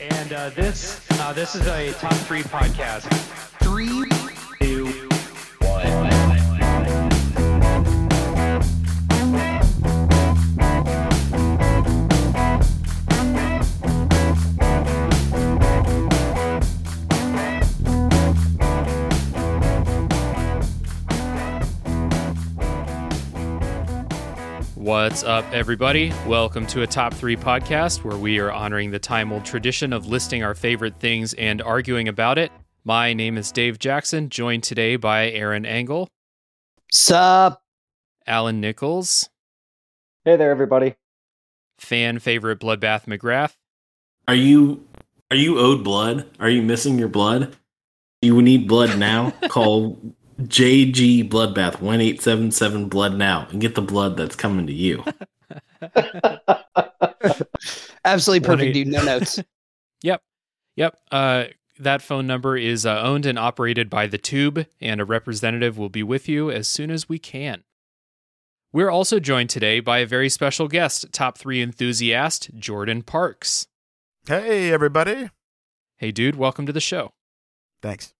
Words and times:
And 0.00 0.32
uh, 0.32 0.48
this 0.50 0.98
uh, 1.20 1.34
this 1.34 1.54
is 1.54 1.66
a 1.66 1.92
top 1.92 2.14
three 2.14 2.42
podcast. 2.42 3.02
Three, 3.62 4.08
What's 24.90 25.22
up, 25.22 25.44
everybody? 25.52 26.12
Welcome 26.26 26.66
to 26.66 26.82
a 26.82 26.86
top 26.86 27.14
three 27.14 27.36
podcast 27.36 28.02
where 28.02 28.16
we 28.16 28.40
are 28.40 28.50
honoring 28.50 28.90
the 28.90 28.98
time 28.98 29.32
old 29.32 29.44
tradition 29.44 29.92
of 29.92 30.08
listing 30.08 30.42
our 30.42 30.52
favorite 30.52 30.98
things 30.98 31.32
and 31.34 31.62
arguing 31.62 32.08
about 32.08 32.38
it. 32.38 32.50
My 32.82 33.14
name 33.14 33.38
is 33.38 33.52
Dave 33.52 33.78
Jackson, 33.78 34.30
joined 34.30 34.64
today 34.64 34.96
by 34.96 35.30
Aaron 35.30 35.64
Engel, 35.64 36.08
Sup? 36.90 37.62
Alan 38.26 38.60
Nichols, 38.60 39.30
Hey 40.24 40.34
there, 40.34 40.50
everybody. 40.50 40.96
fan 41.78 42.18
favorite 42.18 42.58
Bloodbath 42.58 43.04
McGrath, 43.04 43.54
Are 44.26 44.34
you 44.34 44.88
are 45.30 45.36
you 45.36 45.60
owed 45.60 45.84
blood? 45.84 46.28
Are 46.40 46.50
you 46.50 46.62
missing 46.62 46.98
your 46.98 47.06
blood? 47.08 47.54
You 48.22 48.42
need 48.42 48.66
blood 48.66 48.98
now? 48.98 49.30
Call 49.48 50.00
JG 50.40 51.28
Bloodbath 51.28 51.80
one 51.80 52.00
eight 52.00 52.22
seven 52.22 52.50
seven 52.50 52.88
blood 52.88 53.16
now 53.16 53.46
and 53.50 53.60
get 53.60 53.74
the 53.74 53.82
blood 53.82 54.16
that's 54.16 54.36
coming 54.36 54.66
to 54.66 54.72
you. 54.72 55.04
Absolutely 58.04 58.46
perfect, 58.46 58.74
dude. 58.74 58.88
No 58.88 59.04
notes. 59.04 59.38
Yep. 60.02 60.22
Yep. 60.76 60.96
Uh, 61.12 61.44
that 61.78 62.00
phone 62.00 62.26
number 62.26 62.56
is 62.56 62.86
uh, 62.86 63.02
owned 63.02 63.26
and 63.26 63.38
operated 63.38 63.90
by 63.90 64.06
The 64.06 64.16
Tube, 64.16 64.66
and 64.80 64.98
a 64.98 65.04
representative 65.04 65.76
will 65.76 65.90
be 65.90 66.02
with 66.02 66.26
you 66.26 66.50
as 66.50 66.66
soon 66.68 66.90
as 66.90 67.06
we 67.06 67.18
can. 67.18 67.64
We're 68.72 68.88
also 68.88 69.20
joined 69.20 69.50
today 69.50 69.80
by 69.80 69.98
a 69.98 70.06
very 70.06 70.30
special 70.30 70.68
guest, 70.68 71.12
top 71.12 71.36
three 71.36 71.60
enthusiast, 71.60 72.50
Jordan 72.58 73.02
Parks. 73.02 73.66
Hey, 74.26 74.72
everybody. 74.72 75.28
Hey, 75.96 76.12
dude, 76.12 76.36
welcome 76.36 76.64
to 76.64 76.72
the 76.72 76.80
show. 76.80 77.10
Thanks. 77.82 78.14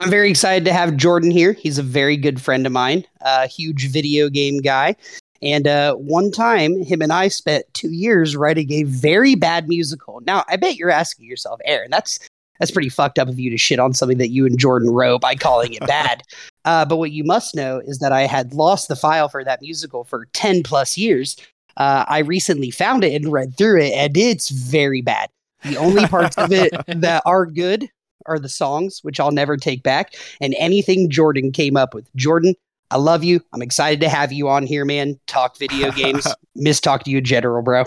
I'm 0.00 0.08
very 0.08 0.30
excited 0.30 0.64
to 0.64 0.72
have 0.72 0.96
Jordan 0.96 1.30
here. 1.30 1.52
He's 1.52 1.76
a 1.76 1.82
very 1.82 2.16
good 2.16 2.40
friend 2.40 2.66
of 2.66 2.72
mine, 2.72 3.04
a 3.20 3.46
huge 3.46 3.90
video 3.90 4.30
game 4.30 4.58
guy. 4.62 4.96
And 5.42 5.66
uh, 5.66 5.94
one 5.94 6.30
time, 6.30 6.82
him 6.82 7.02
and 7.02 7.12
I 7.12 7.28
spent 7.28 7.66
two 7.74 7.90
years 7.90 8.34
writing 8.34 8.72
a 8.72 8.84
very 8.84 9.34
bad 9.34 9.68
musical. 9.68 10.20
Now, 10.26 10.44
I 10.48 10.56
bet 10.56 10.76
you're 10.76 10.90
asking 10.90 11.26
yourself, 11.26 11.60
Aaron, 11.66 11.90
that's 11.90 12.18
that's 12.58 12.70
pretty 12.70 12.88
fucked 12.88 13.18
up 13.18 13.28
of 13.28 13.38
you 13.38 13.50
to 13.50 13.58
shit 13.58 13.78
on 13.78 13.94
something 13.94 14.18
that 14.18 14.30
you 14.30 14.44
and 14.44 14.58
Jordan 14.58 14.90
wrote 14.90 15.20
by 15.20 15.34
calling 15.34 15.74
it 15.74 15.86
bad. 15.86 16.22
uh, 16.64 16.84
but 16.84 16.96
what 16.96 17.10
you 17.10 17.24
must 17.24 17.54
know 17.54 17.80
is 17.84 17.98
that 17.98 18.12
I 18.12 18.22
had 18.22 18.54
lost 18.54 18.88
the 18.88 18.96
file 18.96 19.28
for 19.28 19.44
that 19.44 19.62
musical 19.62 20.04
for 20.04 20.26
10 20.32 20.62
plus 20.62 20.96
years. 20.98 21.36
Uh, 21.78 22.04
I 22.06 22.18
recently 22.18 22.70
found 22.70 23.02
it 23.04 23.14
and 23.14 23.32
read 23.32 23.56
through 23.56 23.82
it, 23.82 23.92
and 23.92 24.14
it's 24.16 24.50
very 24.50 25.00
bad. 25.00 25.30
The 25.64 25.78
only 25.78 26.06
parts 26.06 26.36
of 26.36 26.52
it 26.52 26.72
that 26.86 27.22
are 27.24 27.46
good 27.46 27.88
are 28.26 28.38
the 28.38 28.48
songs, 28.48 29.00
which 29.02 29.20
I'll 29.20 29.30
never 29.30 29.56
take 29.56 29.82
back, 29.82 30.14
and 30.40 30.54
anything 30.58 31.10
Jordan 31.10 31.52
came 31.52 31.76
up 31.76 31.94
with. 31.94 32.08
Jordan, 32.16 32.54
I 32.90 32.96
love 32.96 33.22
you. 33.24 33.40
I'm 33.52 33.62
excited 33.62 34.00
to 34.00 34.08
have 34.08 34.32
you 34.32 34.48
on 34.48 34.66
here, 34.66 34.84
man. 34.84 35.18
Talk 35.26 35.58
video 35.58 35.90
games. 35.92 36.26
Miss 36.54 36.80
talk 36.80 37.04
to 37.04 37.10
you 37.10 37.20
general, 37.20 37.62
bro. 37.62 37.84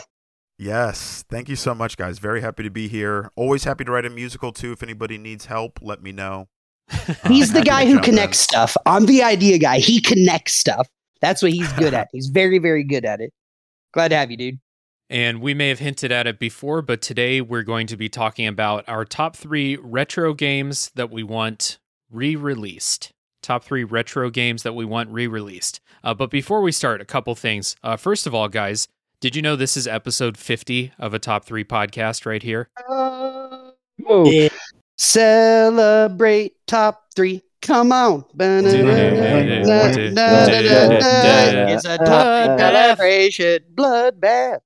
Yes. 0.58 1.25
Thank 1.30 1.50
you 1.50 1.56
so 1.56 1.73
much, 1.75 1.98
guys. 1.98 2.20
Very 2.20 2.42
happy 2.42 2.64
to 2.64 2.70
be 2.70 2.88
here. 2.88 3.30
Always 3.36 3.64
happy 3.64 3.84
to 3.84 3.92
write 3.92 4.06
a 4.06 4.09
musical, 4.09 4.52
too. 4.53 4.72
If 4.72 4.84
anybody 4.84 5.17
needs 5.17 5.48
help, 5.48 5.80
let 5.81 6.02
me 6.02 6.12
know. 6.12 6.47
Uh, 6.92 7.14
He's 7.28 7.52
the 7.53 7.64
guy 7.64 7.86
who 7.86 7.95
jump 7.95 8.08
in. 8.08 8.12
connects 8.12 8.40
stuff. 8.40 8.78
I'm 8.86 9.06
the 9.06 9.24
idea 9.24 9.58
guy. 9.58 9.79
He 9.79 10.00
connects 10.00 10.53
stuff. 10.53 10.88
That's 11.22 11.41
what 11.41 11.52
he's 11.53 11.72
good 11.74 11.94
at. 11.94 12.09
He's 12.13 12.28
very, 12.28 12.59
very 12.59 12.84
good 12.84 13.06
at 13.06 13.22
it. 13.22 13.34
Glad 13.94 14.09
to 14.09 14.18
have 14.18 14.29
you, 14.29 14.38
dude. 14.38 14.59
And 15.13 15.41
we 15.41 15.53
may 15.53 15.69
have 15.69 15.78
hinted 15.78 16.12
at 16.12 16.25
it 16.25 16.40
before, 16.40 16.81
but 16.81 17.00
today 17.00 17.40
we're 17.40 17.62
going 17.62 17.85
to 17.85 17.96
be 17.96 18.09
talking 18.09 18.47
about 18.47 18.84
our 18.90 19.06
top 19.06 19.35
three 19.35 19.75
retro 19.75 20.34
games 20.34 20.90
that 20.96 21.12
we 21.12 21.22
want 21.22 21.78
re 22.09 22.35
released. 22.35 23.12
Top 23.44 23.63
three 23.63 23.84
retro 23.84 24.31
games 24.31 24.63
that 24.63 24.73
we 24.73 24.85
want 24.85 25.12
re 25.12 25.28
released. 25.28 25.81
Uh, 26.03 26.16
but 26.16 26.31
before 26.31 26.63
we 26.63 26.72
start, 26.72 27.00
a 27.00 27.06
couple 27.06 27.35
things. 27.35 27.75
Uh, 27.84 27.96
first 27.96 28.25
of 28.25 28.34
all, 28.34 28.47
guys, 28.50 28.88
did 29.22 29.35
you 29.35 29.44
know 29.44 29.56
this 29.56 29.78
is 29.78 29.85
episode 29.85 30.35
50 30.35 30.94
of 30.97 31.13
a 31.13 31.19
top 31.19 31.46
three 31.46 31.63
podcast 31.63 32.25
right 32.25 32.41
here? 32.41 32.69
Whoa. 32.88 34.50
Celebrate 34.97 36.56
top 36.66 37.03
three. 37.16 37.44
Come 37.62 37.91
on. 37.91 38.25
It's 41.69 41.85
a 41.85 42.00
top 42.00 42.57
three 42.57 42.57
celebration. 42.57 43.59
Bloodbath. 43.75 44.62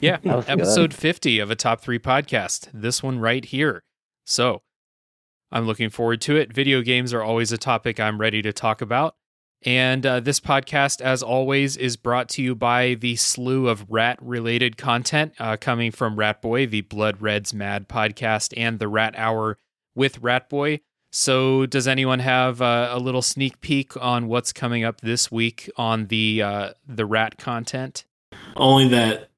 Yeah, 0.00 0.16
That 0.22 0.36
was 0.36 0.44
good. 0.46 0.60
episode 0.60 0.94
50 0.94 1.38
of 1.38 1.50
a 1.50 1.56
top 1.56 1.80
three 1.80 1.98
podcast. 1.98 2.68
This 2.72 3.02
one 3.02 3.18
right 3.18 3.44
here. 3.44 3.84
So 4.24 4.62
I'm 5.52 5.66
looking 5.66 5.90
forward 5.90 6.20
to 6.22 6.36
it. 6.36 6.52
Video 6.52 6.82
games 6.82 7.12
are 7.12 7.22
always 7.22 7.52
a 7.52 7.58
topic 7.58 8.00
I'm 8.00 8.20
ready 8.20 8.42
to 8.42 8.52
talk 8.52 8.80
about. 8.80 9.14
And 9.66 10.04
uh, 10.04 10.20
this 10.20 10.40
podcast, 10.40 11.00
as 11.00 11.22
always, 11.22 11.76
is 11.76 11.96
brought 11.96 12.28
to 12.30 12.42
you 12.42 12.54
by 12.54 12.94
the 12.94 13.16
slew 13.16 13.68
of 13.68 13.86
rat 13.90 14.18
related 14.20 14.76
content 14.76 15.32
uh, 15.38 15.56
coming 15.58 15.90
from 15.90 16.16
Rat 16.16 16.42
Boy, 16.42 16.66
the 16.66 16.82
Blood 16.82 17.22
Reds 17.22 17.54
Mad 17.54 17.88
podcast, 17.88 18.52
and 18.58 18.78
the 18.78 18.88
Rat 18.88 19.14
Hour 19.16 19.58
with 19.94 20.18
Rat 20.18 20.50
Boy. 20.50 20.80
So, 21.10 21.64
does 21.64 21.88
anyone 21.88 22.18
have 22.18 22.60
uh, 22.60 22.90
a 22.92 22.98
little 22.98 23.22
sneak 23.22 23.60
peek 23.62 23.96
on 24.02 24.26
what's 24.26 24.52
coming 24.52 24.84
up 24.84 25.00
this 25.00 25.30
week 25.32 25.70
on 25.76 26.08
the 26.08 26.42
uh, 26.42 26.70
the 26.86 27.06
rat 27.06 27.38
content? 27.38 28.04
Only 28.56 28.88
that 28.88 29.30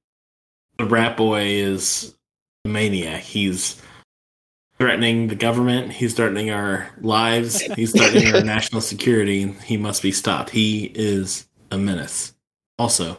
the 0.79 0.85
rat 0.85 1.17
boy 1.17 1.43
is 1.45 2.15
a 2.65 2.69
maniac. 2.69 3.23
He's 3.23 3.81
threatening 4.79 5.29
the 5.29 5.35
government, 5.37 5.91
he's 5.93 6.13
threatening 6.15 6.51
our 6.51 6.91
lives, 7.01 7.61
he's 7.61 7.93
threatening 7.93 8.35
our 8.35 8.41
national 8.45 8.83
security, 8.83 9.53
he 9.65 9.77
must 9.79 10.03
be 10.03 10.13
stopped. 10.13 10.51
He 10.51 10.93
is 10.95 11.47
a 11.71 11.79
menace. 11.79 12.35
Also, 12.79 13.17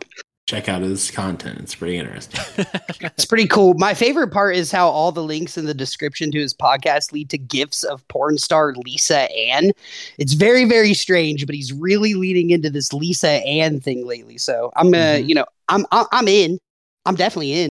check 0.47 0.69
out 0.69 0.83
his 0.83 1.09
content. 1.09 1.59
It's 1.59 1.73
pretty 1.73 1.97
interesting. 1.97 2.65
It's 3.01 3.25
pretty 3.25 3.47
cool. 3.47 3.73
My 3.73 3.95
favorite 3.95 4.31
part 4.31 4.55
is 4.55 4.71
how 4.71 4.87
all 4.87 5.11
the 5.11 5.23
links 5.23 5.57
in 5.57 5.65
the 5.65 5.73
description 5.73 6.29
to 6.31 6.39
his 6.39 6.53
podcast 6.53 7.11
lead 7.11 7.31
to 7.31 7.39
gifs 7.39 7.83
of 7.83 8.07
porn 8.07 8.37
star 8.37 8.73
Lisa 8.85 9.21
Ann. 9.35 9.71
It's 10.19 10.33
very, 10.33 10.65
very 10.65 10.93
strange, 10.93 11.45
but 11.47 11.55
he's 11.55 11.73
really 11.73 12.13
leading 12.13 12.51
into 12.51 12.69
this 12.69 12.93
Lisa 12.93 13.29
Ann 13.29 13.79
thing 13.79 14.05
lately. 14.05 14.37
So 14.37 14.71
I'm 14.75 14.91
gonna, 14.91 15.17
Mhm. 15.21 15.27
you 15.27 15.33
know, 15.35 15.45
I'm 15.69 15.85
I'm 15.91 16.27
in. 16.27 16.59
I'm 17.07 17.15
definitely 17.15 17.53
in. 17.53 17.69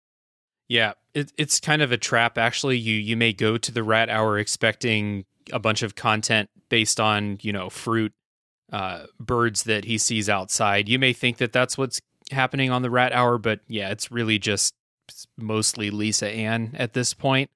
Yeah, 0.68 0.92
it, 1.14 1.32
it's 1.36 1.60
kind 1.60 1.82
of 1.82 1.92
a 1.92 1.98
trap. 1.98 2.38
Actually, 2.38 2.78
you 2.78 2.94
you 2.94 3.16
may 3.16 3.32
go 3.32 3.58
to 3.58 3.72
the 3.72 3.82
Rat 3.82 4.08
Hour 4.08 4.38
expecting 4.38 5.24
a 5.52 5.58
bunch 5.58 5.82
of 5.82 5.94
content 5.94 6.50
based 6.68 7.00
on 7.00 7.38
you 7.42 7.52
know 7.52 7.68
fruit, 7.68 8.12
uh, 8.72 9.04
birds 9.18 9.64
that 9.64 9.84
he 9.84 9.98
sees 9.98 10.28
outside. 10.28 10.88
You 10.88 10.98
may 10.98 11.12
think 11.12 11.38
that 11.38 11.52
that's 11.52 11.76
what's 11.76 12.00
happening 12.30 12.70
on 12.70 12.82
the 12.82 12.90
Rat 12.90 13.12
Hour, 13.12 13.38
but 13.38 13.60
yeah, 13.68 13.90
it's 13.90 14.10
really 14.10 14.38
just 14.38 14.74
mostly 15.36 15.90
Lisa 15.90 16.28
Ann 16.28 16.74
at 16.74 16.92
this 16.92 17.14
point. 17.14 17.50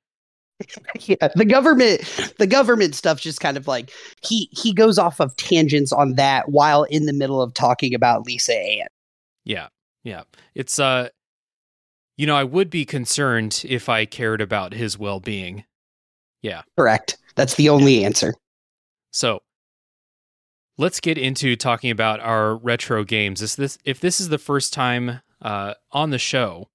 yeah, 1.00 1.28
the 1.34 1.44
government 1.44 2.00
the 2.38 2.46
government 2.46 2.94
stuff 2.94 3.20
just 3.20 3.40
kind 3.40 3.56
of 3.56 3.68
like 3.68 3.90
he 4.22 4.48
he 4.52 4.72
goes 4.72 4.98
off 4.98 5.20
of 5.20 5.36
tangents 5.36 5.92
on 5.92 6.14
that 6.14 6.48
while 6.48 6.84
in 6.84 7.04
the 7.06 7.12
middle 7.12 7.42
of 7.42 7.52
talking 7.52 7.94
about 7.94 8.26
Lisa 8.26 8.54
Ann. 8.54 8.86
Yeah, 9.44 9.68
yeah, 10.02 10.22
it's 10.54 10.78
uh, 10.78 11.08
you 12.16 12.26
know, 12.26 12.36
I 12.36 12.44
would 12.44 12.70
be 12.70 12.84
concerned 12.84 13.62
if 13.66 13.88
I 13.88 14.04
cared 14.06 14.40
about 14.40 14.72
his 14.72 14.98
well 14.98 15.20
being. 15.20 15.64
Yeah. 16.42 16.62
Correct. 16.76 17.18
That's 17.34 17.54
the 17.54 17.68
only 17.68 18.04
answer. 18.04 18.34
So 19.10 19.40
let's 20.78 21.00
get 21.00 21.18
into 21.18 21.56
talking 21.56 21.90
about 21.90 22.20
our 22.20 22.56
retro 22.56 23.04
games. 23.04 23.42
Is 23.42 23.56
this 23.56 23.78
if 23.84 24.00
this 24.00 24.20
is 24.20 24.28
the 24.28 24.38
first 24.38 24.72
time 24.72 25.20
uh, 25.42 25.74
on 25.92 26.10
the 26.10 26.18
show, 26.18 26.68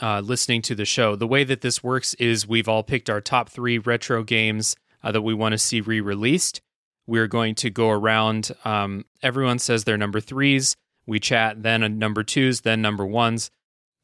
uh, 0.00 0.20
listening 0.20 0.62
to 0.62 0.74
the 0.74 0.84
show, 0.84 1.16
the 1.16 1.26
way 1.26 1.44
that 1.44 1.60
this 1.60 1.82
works 1.82 2.14
is 2.14 2.48
we've 2.48 2.68
all 2.68 2.82
picked 2.82 3.10
our 3.10 3.20
top 3.20 3.48
three 3.48 3.78
retro 3.78 4.22
games 4.22 4.76
uh, 5.02 5.12
that 5.12 5.22
we 5.22 5.34
want 5.34 5.52
to 5.52 5.58
see 5.58 5.80
re-released. 5.80 6.60
We're 7.06 7.28
going 7.28 7.54
to 7.56 7.70
go 7.70 7.90
around. 7.90 8.50
Um, 8.64 9.04
everyone 9.22 9.58
says 9.58 9.84
their 9.84 9.98
number 9.98 10.20
threes. 10.20 10.76
We 11.06 11.20
chat, 11.20 11.62
then 11.62 11.82
a 11.82 11.88
number 11.88 12.22
twos, 12.22 12.62
then 12.62 12.80
number 12.80 13.04
ones. 13.04 13.50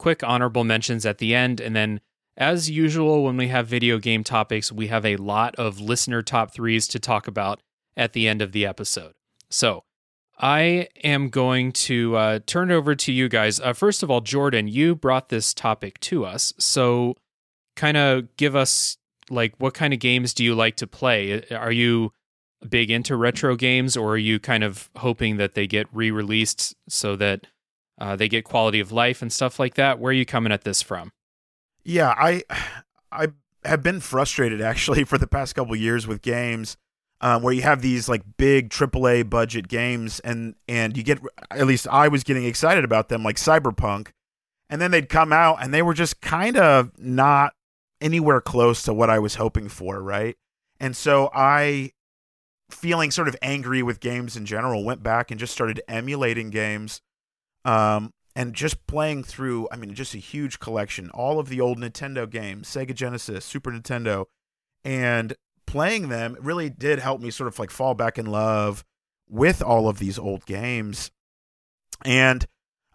Quick 0.01 0.25
honorable 0.25 0.65
mentions 0.65 1.05
at 1.05 1.19
the 1.19 1.35
end, 1.35 1.61
and 1.61 1.77
then 1.77 2.01
as 2.35 2.71
usual, 2.71 3.23
when 3.23 3.37
we 3.37 3.49
have 3.49 3.67
video 3.67 3.99
game 3.99 4.25
topics, 4.25 4.73
we 4.73 4.87
have 4.87 5.05
a 5.05 5.17
lot 5.17 5.55
of 5.57 5.79
listener 5.79 6.23
top 6.23 6.55
threes 6.55 6.89
to 6.89 6.99
talk 6.99 7.29
about 7.29 7.61
at 7.99 8.15
the 8.15 8.27
end 8.27 8.41
of 8.41 8.53
the 8.53 8.65
episode. 8.65 9.13
So 9.51 9.85
I 10.39 10.89
am 11.05 11.29
going 11.29 11.73
to 11.73 12.17
uh, 12.17 12.39
turn 12.47 12.71
it 12.71 12.75
over 12.75 12.95
to 12.95 13.13
you 13.13 13.29
guys. 13.29 13.61
Uh, 13.61 13.75
first 13.75 14.03
of 14.03 14.11
all, 14.11 14.23
Jordan, 14.23 14.69
you 14.69 14.95
brought 14.95 15.29
this 15.29 15.53
topic 15.53 16.01
to 16.01 16.25
us. 16.25 16.55
So 16.59 17.15
kind 17.77 17.99
of 17.99 18.35
give 18.39 18.57
us 18.57 18.97
like 19.29 19.53
what 19.59 19.75
kind 19.75 19.93
of 19.93 20.01
games 20.01 20.33
do 20.33 20.43
you 20.43 20.55
like 20.55 20.77
to 20.77 20.87
play? 20.87 21.45
Are 21.51 21.73
you 21.73 22.15
big 22.67 22.91
into 22.91 23.17
retro 23.17 23.55
games, 23.55 23.99
or 23.99 24.13
are 24.13 24.17
you 24.17 24.41
kind 24.41 24.65
of 24.65 24.89
hoping 24.97 25.37
that 25.37 25.55
they 25.55 25.67
get 25.67 25.89
re-released 25.93 26.75
so 26.89 27.17
that 27.17 27.47
uh, 28.01 28.17
they 28.17 28.29
get 28.29 28.45
quality 28.45 28.81
of 28.81 28.91
life 28.91 29.23
and 29.23 29.33
stuff 29.33 29.59
like 29.59 29.75
that? 29.75 29.99
Where 29.99 30.11
are 30.11 30.15
you 30.15 30.27
coming 30.27 30.53
at 30.53 30.65
this 30.65 30.83
from? 30.83 31.13
Yeah, 31.85 32.15
I 32.17 32.43
I 33.13 33.29
have 33.65 33.83
been 33.83 34.01
frustrated 34.01 34.61
actually 34.61 35.05
for 35.11 35.19
the 35.19 35.27
past 35.27 35.55
couple 35.55 35.77
years 35.77 36.07
with 36.07 36.23
games 36.23 36.77
um, 37.21 37.43
where 37.43 37.53
you 37.53 37.63
have 37.63 37.83
these 37.83 38.09
like 38.09 38.23
big 38.39 38.71
AAA 38.71 39.29
budget 39.29 39.69
games 39.69 40.21
and 40.21 40.55
and 40.67 40.97
you 40.97 41.03
get 41.03 41.21
at 41.51 41.67
least 41.67 41.87
I 41.89 42.09
was 42.09 42.25
getting 42.25 42.45
excited 42.45 42.85
about 42.85 43.09
them 43.09 43.23
like 43.23 43.37
Cyberpunk, 43.37 44.09
and 44.69 44.81
then 44.81 44.91
they'd 44.91 45.09
come 45.09 45.33
out 45.33 45.59
and 45.63 45.73
they 45.75 45.83
were 45.83 45.95
just 45.95 46.21
kind 46.21 46.57
of 46.57 46.91
not 46.99 47.55
anywhere 48.01 48.41
close 48.41 48.83
to 48.85 48.95
what 48.95 49.11
I 49.11 49.19
was 49.19 49.35
hoping 49.35 49.69
for, 49.69 50.03
right? 50.03 50.37
And 50.79 50.97
so 50.97 51.31
I 51.35 51.93
feeling 52.71 53.11
sort 53.11 53.29
of 53.29 53.37
angry 53.43 53.83
with 53.83 54.01
games 54.01 54.37
in 54.37 54.47
general 54.47 54.85
went 54.85 55.03
back 55.03 55.31
and 55.31 55.41
just 55.41 55.53
started 55.53 55.83
emulating 55.89 56.51
games 56.51 57.03
um, 57.65 58.13
and 58.37 58.55
just 58.55 58.87
playing 58.87 59.25
through 59.25 59.69
i 59.73 59.77
mean 59.77 59.95
just 59.95 60.15
a 60.15 60.19
huge 60.19 60.59
collection. 60.59 61.11
All 61.11 61.39
of 61.39 61.49
the 61.49 61.61
old 61.61 61.79
nintendo 61.79 62.29
games 62.29 62.69
sega 62.69 62.95
genesis 62.95 63.45
super 63.45 63.71
nintendo 63.71 64.27
and 64.85 65.35
playing 65.67 66.09
them 66.09 66.37
really 66.41 66.71
did 66.71 66.99
help 66.99 67.21
me 67.21 67.31
sort 67.31 67.49
of 67.49 67.59
like 67.59 67.71
fall 67.71 67.95
back 67.95 68.19
in 68.19 68.27
love 68.27 68.85
with 69.29 69.63
all 69.63 69.89
of 69.89 69.99
these 69.99 70.19
old 70.19 70.45
games. 70.47 71.11
And 72.05 72.47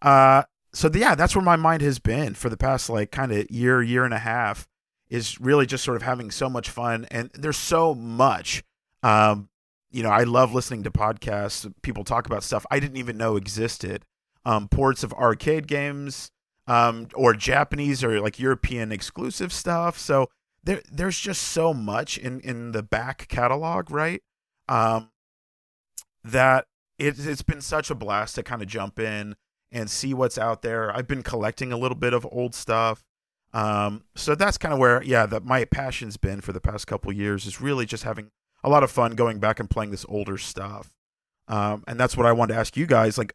uh 0.02 0.44
so 0.74 0.90
yeah 0.94 1.16
that's 1.16 1.36
where 1.36 1.46
my 1.46 1.56
mind 1.56 1.82
has 1.82 2.00
been 2.00 2.34
for 2.34 2.50
the 2.50 2.58
past 2.58 2.90
like 2.90 3.12
kind 3.12 3.32
of 3.32 3.50
year 3.50 3.82
year 3.82 4.04
and 4.04 4.14
a 4.14 4.20
half 4.20 4.68
is 5.10 5.40
really 5.40 5.66
just 5.66 5.84
sort 5.84 5.96
of 5.96 6.04
having 6.04 6.32
so 6.32 6.50
much 6.50 6.70
fun. 6.70 7.06
And 7.12 7.30
there's 7.34 7.58
so 7.58 7.94
much 7.94 8.64
um 9.04 9.50
you 9.92 10.02
know 10.02 10.10
i 10.10 10.24
love 10.24 10.54
listening 10.54 10.84
to 10.84 10.92
podcasts. 10.92 11.72
People 11.82 12.04
talk 12.04 12.26
about 12.26 12.44
stuff 12.44 12.66
i 12.72 12.80
didn't 12.80 12.98
even 12.98 13.18
know 13.18 13.36
existed 13.36 14.06
um, 14.46 14.68
ports 14.68 15.04
of 15.04 15.14
arcade 15.14 15.68
games 15.68 16.32
um, 16.68 17.08
or 17.14 17.34
Japanese 17.34 18.04
or 18.04 18.20
like 18.20 18.40
European 18.40 18.92
exclusive 18.92 19.52
stuff. 19.52 19.98
So 19.98 20.30
there 20.64 20.82
there's 20.92 21.20
just 21.20 21.42
so 21.42 21.74
much 21.74 22.18
in 22.18 22.40
in 22.42 22.72
the 22.72 22.84
back 22.84 23.28
catalog, 23.28 23.92
right? 23.92 24.22
Um, 24.68 25.12
that 26.24 26.66
it, 26.98 27.16
it's 27.20 27.44
been 27.44 27.62
such 27.62 27.92
a 27.92 27.96
blast 27.96 28.36
to 28.36 28.44
kind 28.44 28.62
of 28.62 28.68
jump 28.68 29.00
in 29.00 29.36
and 29.72 29.90
see 29.90 30.14
what's 30.14 30.38
out 30.38 30.62
there. 30.62 30.96
I've 30.96 31.08
been 31.08 31.24
collecting 31.24 31.72
a 31.72 31.78
little 31.78 31.98
bit 31.98 32.14
of 32.14 32.28
old 32.32 32.56
stuff. 32.56 33.04
Um, 33.54 34.04
so 34.16 34.36
that's 34.36 34.58
kind 34.58 34.74
of 34.74 34.80
where, 34.80 35.04
yeah, 35.04 35.26
that 35.28 35.46
my 35.46 35.66
passion's 35.66 36.18
been 36.18 36.42
for 36.42 36.52
the 36.52 36.60
past 36.60 36.88
couple 36.88 37.12
years 37.12 37.46
is 37.46 37.62
really 37.62 37.86
just 37.86 38.04
having 38.04 38.32
a 38.64 38.70
lot 38.70 38.84
of 38.84 38.92
fun 38.92 39.16
going 39.16 39.40
back 39.40 39.60
and 39.60 39.70
playing 39.70 39.92
this 39.92 40.06
older 40.10 40.38
stuff. 40.38 40.92
Um, 41.48 41.84
and 41.88 42.00
that's 42.00 42.18
what 42.18 42.26
I 42.26 42.32
wanted 42.32 42.54
to 42.54 42.60
ask 42.60 42.76
you 42.76 42.86
guys. 42.86 43.18
Like, 43.18 43.34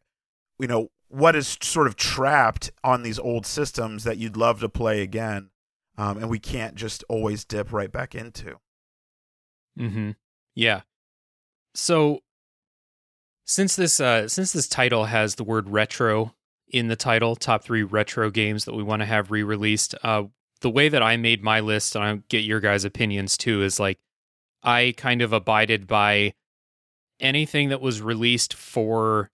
you 0.59 0.67
know, 0.67 0.89
what 1.11 1.35
is 1.37 1.59
sort 1.61 1.87
of 1.87 1.97
trapped 1.97 2.71
on 2.83 3.03
these 3.03 3.19
old 3.19 3.45
systems 3.45 4.05
that 4.05 4.17
you'd 4.17 4.37
love 4.37 4.61
to 4.61 4.69
play 4.69 5.03
again, 5.03 5.51
um, 5.99 6.19
and 6.19 6.31
we 6.31 6.39
can't 6.39 6.77
just 6.77 7.05
always 7.09 7.45
dip 7.45 7.73
right 7.73 7.91
back 7.91 8.15
into. 8.15 8.57
Hmm. 9.77 10.11
Yeah. 10.55 10.83
So 11.75 12.21
since 13.45 13.77
this 13.77 14.01
uh, 14.01 14.29
since 14.29 14.53
this 14.53 14.69
title 14.69 15.07
has 15.07 15.35
the 15.35 15.45
word 15.45 15.69
retro 15.69 16.35
in 16.69 16.89
the 16.89 16.97
title, 16.97 17.35
top 17.35 17.65
three 17.65 17.83
retro 17.83 18.31
games 18.31 18.65
that 18.65 18.75
we 18.75 18.83
want 18.83 19.01
to 19.01 19.07
have 19.07 19.31
re-released. 19.31 19.95
Uh, 20.03 20.25
the 20.61 20.71
way 20.71 20.89
that 20.89 21.03
I 21.03 21.17
made 21.17 21.43
my 21.43 21.61
list, 21.61 21.97
and 21.97 22.05
I'll 22.05 22.23
get 22.29 22.45
your 22.45 22.61
guys' 22.61 22.85
opinions 22.85 23.37
too, 23.37 23.63
is 23.63 23.81
like 23.81 23.99
I 24.63 24.95
kind 24.97 25.23
of 25.23 25.33
abided 25.33 25.87
by 25.87 26.35
anything 27.19 27.71
that 27.71 27.81
was 27.81 28.01
released 28.01 28.55
for 28.55 29.31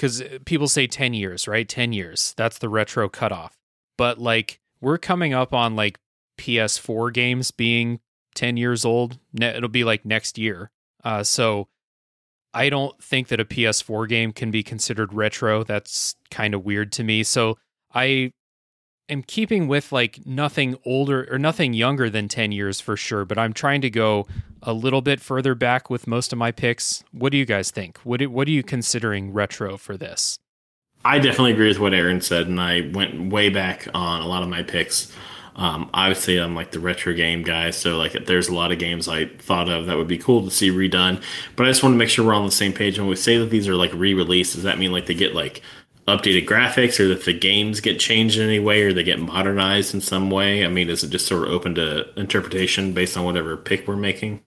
because 0.00 0.22
uh, 0.22 0.38
people 0.46 0.66
say 0.66 0.86
10 0.86 1.12
years, 1.12 1.46
right? 1.46 1.68
10 1.68 1.92
years. 1.92 2.32
That's 2.38 2.56
the 2.56 2.70
retro 2.70 3.10
cutoff. 3.10 3.58
But 3.98 4.18
like, 4.18 4.58
we're 4.80 4.96
coming 4.96 5.34
up 5.34 5.52
on 5.52 5.76
like 5.76 5.98
PS4 6.38 7.12
games 7.12 7.50
being 7.50 8.00
10 8.34 8.56
years 8.56 8.86
old. 8.86 9.18
It'll 9.38 9.68
be 9.68 9.84
like 9.84 10.06
next 10.06 10.38
year. 10.38 10.70
Uh, 11.04 11.22
so 11.22 11.68
I 12.54 12.70
don't 12.70 13.00
think 13.02 13.28
that 13.28 13.40
a 13.40 13.44
PS4 13.44 14.08
game 14.08 14.32
can 14.32 14.50
be 14.50 14.62
considered 14.62 15.12
retro. 15.12 15.64
That's 15.64 16.16
kind 16.30 16.54
of 16.54 16.64
weird 16.64 16.92
to 16.92 17.04
me. 17.04 17.22
So 17.22 17.58
I 17.94 18.32
am 19.10 19.22
keeping 19.22 19.68
with 19.68 19.92
like 19.92 20.24
nothing 20.24 20.76
older 20.84 21.28
or 21.30 21.38
nothing 21.38 21.74
younger 21.74 22.08
than 22.08 22.28
10 22.28 22.52
years 22.52 22.80
for 22.80 22.96
sure, 22.96 23.24
but 23.24 23.38
I'm 23.38 23.52
trying 23.52 23.80
to 23.82 23.90
go 23.90 24.26
a 24.62 24.72
little 24.72 25.02
bit 25.02 25.20
further 25.20 25.54
back 25.54 25.90
with 25.90 26.06
most 26.06 26.32
of 26.32 26.38
my 26.38 26.52
picks. 26.52 27.02
What 27.12 27.32
do 27.32 27.38
you 27.38 27.44
guys 27.44 27.70
think? 27.70 27.98
What 27.98 28.22
what 28.28 28.48
are 28.48 28.52
you 28.52 28.62
considering 28.62 29.32
retro 29.32 29.76
for 29.76 29.96
this? 29.96 30.38
I 31.04 31.18
definitely 31.18 31.52
agree 31.52 31.68
with 31.68 31.78
what 31.78 31.94
Aaron 31.94 32.20
said, 32.20 32.46
and 32.46 32.60
I 32.60 32.90
went 32.92 33.32
way 33.32 33.48
back 33.48 33.88
on 33.94 34.20
a 34.20 34.26
lot 34.26 34.42
of 34.42 34.50
my 34.50 34.62
picks. 34.62 35.10
Um, 35.56 35.90
obviously, 35.94 36.36
I'm 36.36 36.54
like 36.54 36.70
the 36.70 36.80
retro 36.80 37.14
game 37.14 37.42
guy, 37.42 37.70
so 37.70 37.96
like 37.96 38.26
there's 38.26 38.48
a 38.48 38.54
lot 38.54 38.70
of 38.70 38.78
games 38.78 39.08
I 39.08 39.26
thought 39.26 39.68
of 39.68 39.86
that 39.86 39.96
would 39.96 40.08
be 40.08 40.18
cool 40.18 40.44
to 40.44 40.50
see 40.50 40.70
redone. 40.70 41.22
But 41.56 41.66
I 41.66 41.70
just 41.70 41.82
want 41.82 41.94
to 41.94 41.98
make 41.98 42.08
sure 42.10 42.24
we're 42.24 42.34
on 42.34 42.44
the 42.44 42.50
same 42.50 42.72
page. 42.72 42.98
When 42.98 43.08
we 43.08 43.16
say 43.16 43.38
that 43.38 43.50
these 43.50 43.66
are 43.66 43.74
like 43.74 43.92
re-released, 43.94 44.54
does 44.54 44.62
that 44.64 44.78
mean 44.78 44.92
like 44.92 45.06
they 45.06 45.14
get 45.14 45.34
like 45.34 45.62
updated 46.16 46.46
graphics 46.46 47.00
or 47.00 47.08
that 47.08 47.24
the 47.24 47.32
games 47.32 47.80
get 47.80 47.98
changed 47.98 48.38
in 48.38 48.46
any 48.46 48.58
way 48.58 48.82
or 48.82 48.92
they 48.92 49.02
get 49.02 49.20
modernized 49.20 49.94
in 49.94 50.00
some 50.00 50.30
way? 50.30 50.64
I 50.64 50.68
mean, 50.68 50.90
is 50.90 51.04
it 51.04 51.10
just 51.10 51.26
sort 51.26 51.46
of 51.46 51.52
open 51.52 51.74
to 51.76 52.12
interpretation 52.18 52.92
based 52.92 53.16
on 53.16 53.24
whatever 53.24 53.56
pick 53.56 53.86
we're 53.86 53.96
making? 53.96 54.42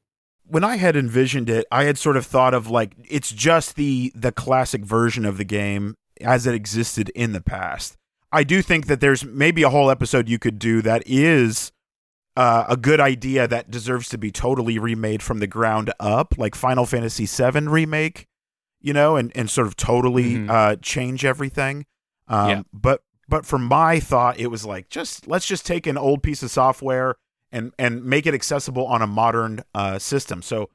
When 0.45 0.63
I 0.63 0.75
had 0.75 0.95
envisioned 0.95 1.49
it, 1.49 1.65
I 1.71 1.85
had 1.85 1.97
sort 1.97 2.17
of 2.17 2.25
thought 2.25 2.53
of 2.53 2.69
like 2.69 2.91
it's 3.09 3.31
just 3.31 3.75
the 3.75 4.11
the 4.13 4.31
classic 4.31 4.83
version 4.83 5.25
of 5.25 5.37
the 5.37 5.45
game 5.45 5.95
as 6.21 6.45
it 6.45 6.53
existed 6.53 7.09
in 7.09 7.31
the 7.31 7.41
past. 7.41 7.97
I 8.31 8.43
do 8.43 8.61
think 8.61 8.87
that 8.87 8.99
there's 8.99 9.23
maybe 9.23 9.63
a 9.63 9.69
whole 9.69 9.89
episode 9.89 10.27
you 10.27 10.39
could 10.39 10.59
do 10.59 10.81
that 10.81 11.03
is 11.05 11.71
uh, 12.35 12.65
a 12.67 12.75
good 12.75 12.99
idea 12.99 13.47
that 13.47 13.69
deserves 13.69 14.09
to 14.09 14.17
be 14.17 14.31
totally 14.31 14.79
remade 14.79 15.21
from 15.21 15.39
the 15.39 15.47
ground 15.47 15.93
up, 15.99 16.35
like 16.37 16.55
Final 16.55 16.85
Fantasy 16.85 17.25
VII 17.25 17.67
remake 17.67 18.27
you 18.83 18.93
know, 18.93 19.15
and, 19.15 19.35
and 19.35 19.49
sort 19.49 19.65
of 19.65 19.75
totally 19.75 20.35
mm-hmm. 20.35 20.51
uh, 20.51 20.75
change 20.81 21.25
everything. 21.25 21.85
Um, 22.27 22.49
yeah. 22.49 22.61
But 22.71 23.01
but 23.27 23.45
for 23.45 23.57
my 23.57 23.99
thought, 23.99 24.39
it 24.39 24.47
was 24.47 24.65
like 24.65 24.89
just 24.89 25.27
let's 25.27 25.47
just 25.47 25.65
take 25.65 25.87
an 25.87 25.97
old 25.97 26.21
piece 26.21 26.43
of 26.43 26.51
software 26.51 27.15
and 27.51 27.73
and 27.79 28.03
make 28.03 28.27
it 28.27 28.35
accessible 28.35 28.85
on 28.85 29.01
a 29.01 29.07
modern 29.07 29.63
uh, 29.73 29.97
system. 29.97 30.41
So 30.41 30.69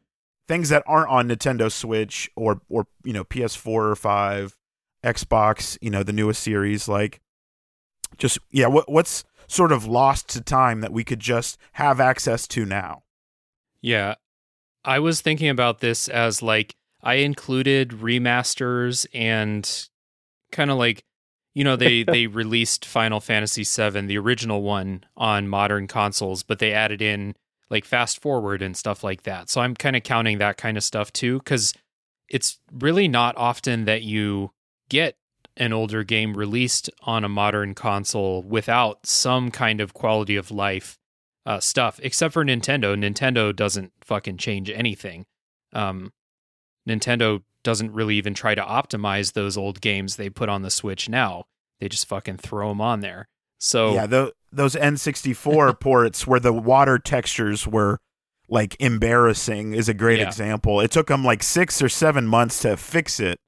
things 0.48 0.70
that 0.70 0.82
aren't 0.86 1.10
on 1.10 1.28
Nintendo 1.28 1.70
Switch 1.70 2.28
or 2.34 2.60
or 2.68 2.86
you 3.04 3.12
know 3.12 3.24
PS4 3.24 3.66
or 3.68 3.94
five, 3.94 4.56
Xbox, 5.04 5.78
you 5.80 5.90
know 5.90 6.02
the 6.02 6.12
newest 6.12 6.42
series, 6.42 6.88
like 6.88 7.20
just 8.16 8.38
yeah, 8.50 8.66
what 8.66 8.90
what's 8.90 9.24
sort 9.46 9.72
of 9.72 9.86
lost 9.86 10.28
to 10.28 10.40
time 10.40 10.80
that 10.80 10.92
we 10.92 11.04
could 11.04 11.20
just 11.20 11.58
have 11.72 12.00
access 12.00 12.46
to 12.48 12.64
now. 12.64 13.02
Yeah. 13.80 14.14
I 14.84 15.00
was 15.00 15.20
thinking 15.20 15.48
about 15.48 15.80
this 15.80 16.08
as 16.08 16.42
like 16.42 16.74
I 17.02 17.14
included 17.14 17.90
remasters 17.90 19.06
and 19.14 19.88
kind 20.50 20.70
of 20.70 20.78
like 20.78 21.04
you 21.54 21.64
know 21.64 21.76
they 21.76 22.02
they 22.04 22.26
released 22.26 22.84
Final 22.84 23.20
Fantasy 23.20 23.64
VII, 23.64 24.02
the 24.02 24.18
original 24.18 24.62
one, 24.62 25.04
on 25.16 25.48
modern 25.48 25.86
consoles, 25.86 26.42
but 26.42 26.58
they 26.58 26.72
added 26.72 27.02
in 27.02 27.34
like 27.70 27.84
fast 27.84 28.20
forward 28.20 28.62
and 28.62 28.76
stuff 28.76 29.04
like 29.04 29.22
that. 29.24 29.50
So 29.50 29.60
I'm 29.60 29.74
kind 29.74 29.96
of 29.96 30.02
counting 30.02 30.38
that 30.38 30.56
kind 30.56 30.76
of 30.76 30.84
stuff 30.84 31.12
too, 31.12 31.38
because 31.38 31.74
it's 32.28 32.58
really 32.72 33.08
not 33.08 33.36
often 33.36 33.84
that 33.84 34.02
you 34.02 34.52
get 34.88 35.16
an 35.56 35.72
older 35.72 36.04
game 36.04 36.34
released 36.34 36.88
on 37.02 37.24
a 37.24 37.28
modern 37.28 37.74
console 37.74 38.42
without 38.42 39.04
some 39.06 39.50
kind 39.50 39.80
of 39.80 39.92
quality 39.92 40.36
of 40.36 40.50
life 40.50 40.96
uh, 41.44 41.58
stuff, 41.60 41.98
except 42.02 42.32
for 42.32 42.44
Nintendo. 42.44 42.96
Nintendo 42.96 43.54
doesn't 43.54 43.92
fucking 44.02 44.36
change 44.36 44.70
anything. 44.70 45.26
Um, 45.72 46.12
Nintendo 46.88 47.42
doesn't 47.62 47.92
really 47.92 48.16
even 48.16 48.34
try 48.34 48.54
to 48.54 48.62
optimize 48.62 49.32
those 49.32 49.56
old 49.56 49.80
games 49.80 50.16
they 50.16 50.30
put 50.30 50.48
on 50.48 50.62
the 50.62 50.70
Switch 50.70 51.08
now. 51.08 51.44
They 51.80 51.88
just 51.88 52.08
fucking 52.08 52.38
throw 52.38 52.68
them 52.70 52.80
on 52.80 53.00
there. 53.00 53.28
So 53.58 53.94
yeah, 53.94 54.06
the, 54.06 54.32
those 54.52 54.74
N64 54.74 55.78
ports 55.80 56.26
where 56.26 56.40
the 56.40 56.52
water 56.52 56.98
textures 56.98 57.66
were 57.66 57.98
like 58.48 58.76
embarrassing 58.80 59.74
is 59.74 59.88
a 59.88 59.94
great 59.94 60.20
yeah. 60.20 60.26
example. 60.26 60.80
It 60.80 60.90
took 60.90 61.08
them 61.08 61.24
like 61.24 61.42
six 61.42 61.82
or 61.82 61.88
seven 61.88 62.26
months 62.26 62.60
to 62.60 62.76
fix 62.76 63.20
it, 63.20 63.38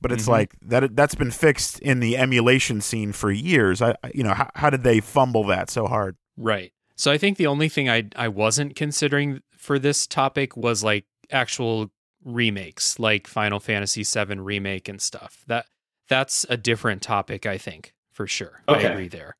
but 0.00 0.12
it's 0.12 0.24
mm-hmm. 0.24 0.32
like 0.32 0.56
that 0.62 0.96
that's 0.96 1.14
been 1.14 1.30
fixed 1.30 1.78
in 1.80 2.00
the 2.00 2.16
emulation 2.16 2.80
scene 2.80 3.12
for 3.12 3.30
years. 3.30 3.82
I 3.82 3.96
you 4.14 4.22
know 4.22 4.34
how, 4.34 4.50
how 4.54 4.70
did 4.70 4.82
they 4.82 5.00
fumble 5.00 5.44
that 5.44 5.70
so 5.70 5.86
hard? 5.86 6.16
Right. 6.36 6.72
So 6.96 7.12
I 7.12 7.18
think 7.18 7.36
the 7.36 7.46
only 7.46 7.68
thing 7.68 7.90
I 7.90 8.08
I 8.16 8.28
wasn't 8.28 8.76
considering 8.76 9.42
for 9.56 9.78
this 9.78 10.06
topic 10.06 10.56
was 10.56 10.82
like 10.82 11.04
actual 11.30 11.90
remakes 12.26 12.98
like 12.98 13.26
Final 13.26 13.60
Fantasy 13.60 14.02
VII 14.02 14.40
remake 14.40 14.88
and 14.88 15.00
stuff. 15.00 15.44
That 15.46 15.66
that's 16.08 16.44
a 16.50 16.56
different 16.56 17.00
topic, 17.00 17.46
I 17.46 17.56
think, 17.56 17.94
for 18.12 18.26
sure. 18.26 18.62
Okay. 18.68 18.86
I 18.86 18.90
agree 18.90 19.08
there. 19.08 19.36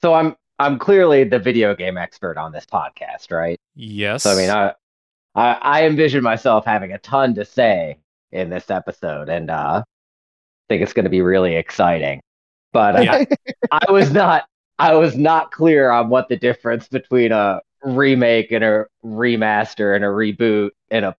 So 0.00 0.14
I'm 0.14 0.36
I'm 0.60 0.78
clearly 0.78 1.24
the 1.24 1.38
video 1.38 1.74
game 1.74 1.96
expert 1.96 2.36
on 2.36 2.52
this 2.52 2.66
podcast, 2.66 3.32
right? 3.32 3.58
Yes. 3.74 4.22
So 4.24 4.32
I 4.32 4.36
mean, 4.36 4.50
I, 4.50 4.74
I, 5.34 5.52
I 5.60 5.86
envision 5.86 6.22
myself 6.22 6.64
having 6.64 6.92
a 6.92 6.98
ton 6.98 7.34
to 7.34 7.44
say 7.44 7.98
in 8.32 8.50
this 8.50 8.70
episode, 8.70 9.28
and 9.28 9.50
uh, 9.50 9.82
think 10.68 10.82
it's 10.82 10.92
going 10.92 11.04
to 11.04 11.10
be 11.10 11.22
really 11.22 11.56
exciting. 11.56 12.20
But 12.72 12.96
uh, 12.96 13.00
Yeah. 13.00 13.24
I 13.70 13.90
was 13.90 14.12
not, 14.12 14.44
I 14.78 14.94
was 14.94 15.16
not 15.16 15.50
clear 15.50 15.90
on 15.90 16.08
what 16.08 16.28
the 16.28 16.36
difference 16.36 16.88
between 16.88 17.32
a 17.32 17.60
remake 17.84 18.52
and 18.52 18.64
a 18.64 18.86
remaster 19.04 19.94
and 19.94 20.04
a 20.04 20.08
reboot 20.08 20.70
and 20.90 21.04
a 21.04 21.16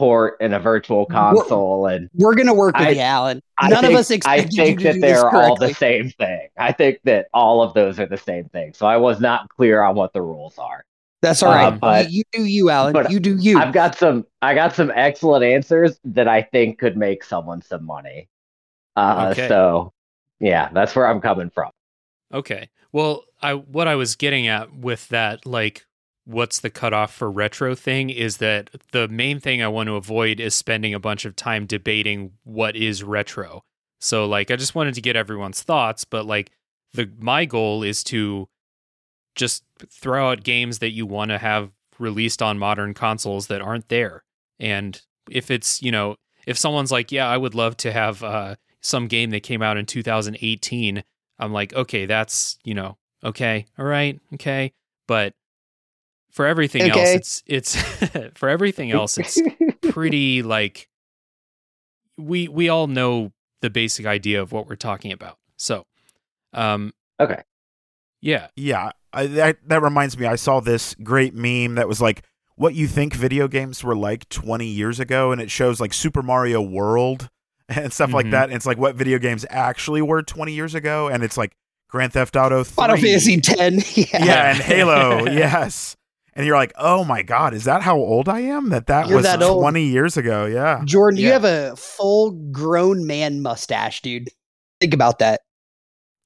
port 0.00 0.38
and 0.40 0.54
a 0.54 0.58
virtual 0.58 1.04
console 1.04 1.84
and 1.84 2.08
We're 2.14 2.34
gonna 2.34 2.54
work 2.54 2.74
with 2.78 2.86
I- 2.88 2.90
you, 2.92 3.00
Alan. 3.00 3.42
None 3.60 3.82
think, 3.82 3.92
of 3.92 3.98
us 4.00 4.10
I 4.24 4.40
think 4.46 4.52
you 4.56 4.76
to 4.78 4.82
that 4.84 4.92
do 4.94 5.00
they're 5.02 5.28
all 5.28 5.56
the 5.56 5.74
same 5.74 6.08
thing. 6.08 6.48
I 6.56 6.72
think 6.72 7.00
that 7.04 7.26
all 7.34 7.60
of 7.62 7.74
those 7.74 8.00
are 8.00 8.06
the 8.06 8.16
same 8.16 8.48
thing. 8.48 8.72
So 8.72 8.86
I 8.86 8.96
was 8.96 9.20
not 9.20 9.50
clear 9.50 9.82
on 9.82 9.94
what 9.96 10.14
the 10.14 10.22
rules 10.22 10.56
are. 10.56 10.86
That's 11.20 11.42
all 11.42 11.52
right. 11.52 11.66
Uh, 11.66 11.70
but- 11.72 12.10
you, 12.10 12.22
you 12.32 12.44
do 12.44 12.44
you, 12.46 12.70
Alan. 12.70 12.94
but 12.94 13.10
you 13.10 13.20
do 13.20 13.36
you. 13.36 13.58
I've 13.58 13.74
got 13.74 13.94
some 13.94 14.24
I 14.40 14.54
got 14.54 14.74
some 14.74 14.90
excellent 14.94 15.44
answers 15.44 16.00
that 16.06 16.28
I 16.28 16.40
think 16.40 16.78
could 16.78 16.96
make 16.96 17.22
someone 17.22 17.60
some 17.60 17.84
money. 17.84 18.30
Uh 18.96 19.28
Okay. 19.32 19.48
so 19.48 19.92
yeah, 20.38 20.70
that's 20.72 20.96
where 20.96 21.06
I'm 21.06 21.20
coming 21.20 21.50
from. 21.50 21.70
Okay. 22.32 22.70
Well, 22.90 23.24
I 23.42 23.52
what 23.52 23.86
I 23.86 23.96
was 23.96 24.16
getting 24.16 24.46
at 24.46 24.74
with 24.74 25.06
that, 25.10 25.44
like, 25.44 25.84
what's 26.24 26.60
the 26.60 26.70
cutoff 26.70 27.12
for 27.12 27.30
retro 27.30 27.74
thing, 27.74 28.10
is 28.10 28.38
that 28.38 28.70
the 28.92 29.08
main 29.08 29.40
thing 29.40 29.62
I 29.62 29.68
want 29.68 29.88
to 29.88 29.96
avoid 29.96 30.40
is 30.40 30.54
spending 30.54 30.94
a 30.94 31.00
bunch 31.00 31.24
of 31.24 31.36
time 31.36 31.66
debating 31.66 32.32
what 32.44 32.76
is 32.76 33.02
retro. 33.02 33.64
So, 34.00 34.26
like, 34.26 34.50
I 34.50 34.56
just 34.56 34.74
wanted 34.74 34.94
to 34.94 35.00
get 35.00 35.16
everyone's 35.16 35.62
thoughts, 35.62 36.04
but 36.04 36.26
like, 36.26 36.52
the 36.92 37.10
my 37.18 37.44
goal 37.44 37.82
is 37.82 38.02
to 38.04 38.48
just 39.34 39.64
throw 39.88 40.30
out 40.30 40.42
games 40.42 40.80
that 40.80 40.90
you 40.90 41.06
want 41.06 41.30
to 41.30 41.38
have 41.38 41.70
released 41.98 42.42
on 42.42 42.58
modern 42.58 42.94
consoles 42.94 43.46
that 43.46 43.60
aren't 43.60 43.88
there. 43.88 44.24
And 44.58 45.00
if 45.30 45.50
it's, 45.50 45.80
you 45.82 45.92
know, 45.92 46.16
if 46.46 46.58
someone's 46.58 46.90
like, 46.90 47.12
yeah, 47.12 47.28
I 47.28 47.36
would 47.36 47.54
love 47.54 47.76
to 47.78 47.92
have 47.92 48.24
uh, 48.24 48.56
some 48.80 49.06
game 49.06 49.30
that 49.30 49.42
came 49.42 49.62
out 49.62 49.76
in 49.76 49.86
2018 49.86 51.04
I'm 51.40 51.52
like, 51.52 51.72
okay, 51.74 52.06
that's, 52.06 52.58
you 52.64 52.74
know, 52.74 52.98
okay, 53.24 53.66
all 53.78 53.86
right, 53.86 54.20
okay. 54.34 54.72
But 55.08 55.32
for 56.32 56.46
everything 56.46 56.82
else, 56.90 57.08
it's 57.14 57.42
it's 57.46 57.76
for 58.34 58.48
everything 58.48 58.90
else, 58.90 59.18
it's 59.18 59.40
pretty 59.90 60.42
like 60.42 60.88
we 62.16 62.48
we 62.48 62.68
all 62.68 62.86
know 62.86 63.32
the 63.62 63.70
basic 63.70 64.06
idea 64.06 64.40
of 64.40 64.52
what 64.52 64.68
we're 64.68 64.76
talking 64.76 65.12
about. 65.12 65.38
So 65.56 65.84
um 66.52 66.92
Okay. 67.20 67.42
yeah. 68.20 68.48
Yeah, 68.56 68.92
I, 69.12 69.26
that 69.26 69.58
that 69.66 69.82
reminds 69.82 70.16
me. 70.18 70.26
I 70.26 70.36
saw 70.36 70.60
this 70.60 70.94
great 71.02 71.34
meme 71.34 71.74
that 71.74 71.86
was 71.88 72.00
like, 72.00 72.22
"What 72.56 72.74
you 72.74 72.86
think 72.86 73.14
video 73.14 73.46
games 73.48 73.84
were 73.84 73.96
like 73.96 74.28
20 74.30 74.66
years 74.66 74.98
ago," 75.00 75.32
and 75.32 75.40
it 75.40 75.50
shows 75.50 75.80
like 75.80 75.92
Super 75.92 76.22
Mario 76.22 76.62
World 76.62 77.28
and 77.68 77.92
stuff 77.92 78.12
like 78.14 78.26
Mhm. 78.26 78.30
that. 78.32 78.44
And 78.44 78.54
it's 78.54 78.64
like 78.66 78.78
what 78.78 78.94
video 78.94 79.18
games 79.18 79.44
actually 79.50 80.00
were 80.02 80.22
20 80.22 80.52
years 80.52 80.74
ago, 80.74 81.08
and 81.08 81.22
it's 81.22 81.36
like 81.36 81.52
Grand 81.88 82.12
Theft 82.14 82.36
Auto 82.36 82.64
3. 82.64 82.74
Final 82.74 82.96
Fantasy 82.96 83.40
Ten. 83.40 83.80
Yeah. 83.94 84.24
yeah, 84.24 84.50
and 84.52 84.58
Halo, 84.58 85.24
yes. 85.26 85.96
And 86.34 86.46
you're 86.46 86.56
like, 86.56 86.72
"Oh 86.76 87.04
my 87.04 87.22
god, 87.22 87.54
is 87.54 87.64
that 87.64 87.82
how 87.82 87.96
old 87.96 88.28
I 88.28 88.40
am? 88.40 88.68
That 88.70 88.86
that 88.86 89.08
You're 89.08 89.16
was 89.16 89.26
that 89.26 89.42
old. 89.42 89.62
20 89.62 89.84
years 89.84 90.16
ago?" 90.16 90.46
Yeah. 90.46 90.82
Jordan, 90.84 91.18
you 91.18 91.32
have 91.32 91.44
a 91.44 91.74
full 91.76 92.32
grown 92.52 93.06
man 93.06 93.42
mustache, 93.42 94.00
dude. 94.02 94.28
Think 94.80 94.94
about 94.94 95.18
that. 95.18 95.42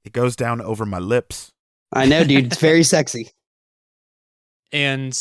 It 0.05 0.13
goes 0.13 0.37
down 0.37 0.61
over 0.61 0.85
my 0.85 0.99
lips. 0.99 1.51
I 1.93 2.07
know, 2.07 2.25
dude. 2.25 2.47
It's 2.47 2.61
very 2.61 2.83
sexy. 2.95 3.31
And 4.73 5.19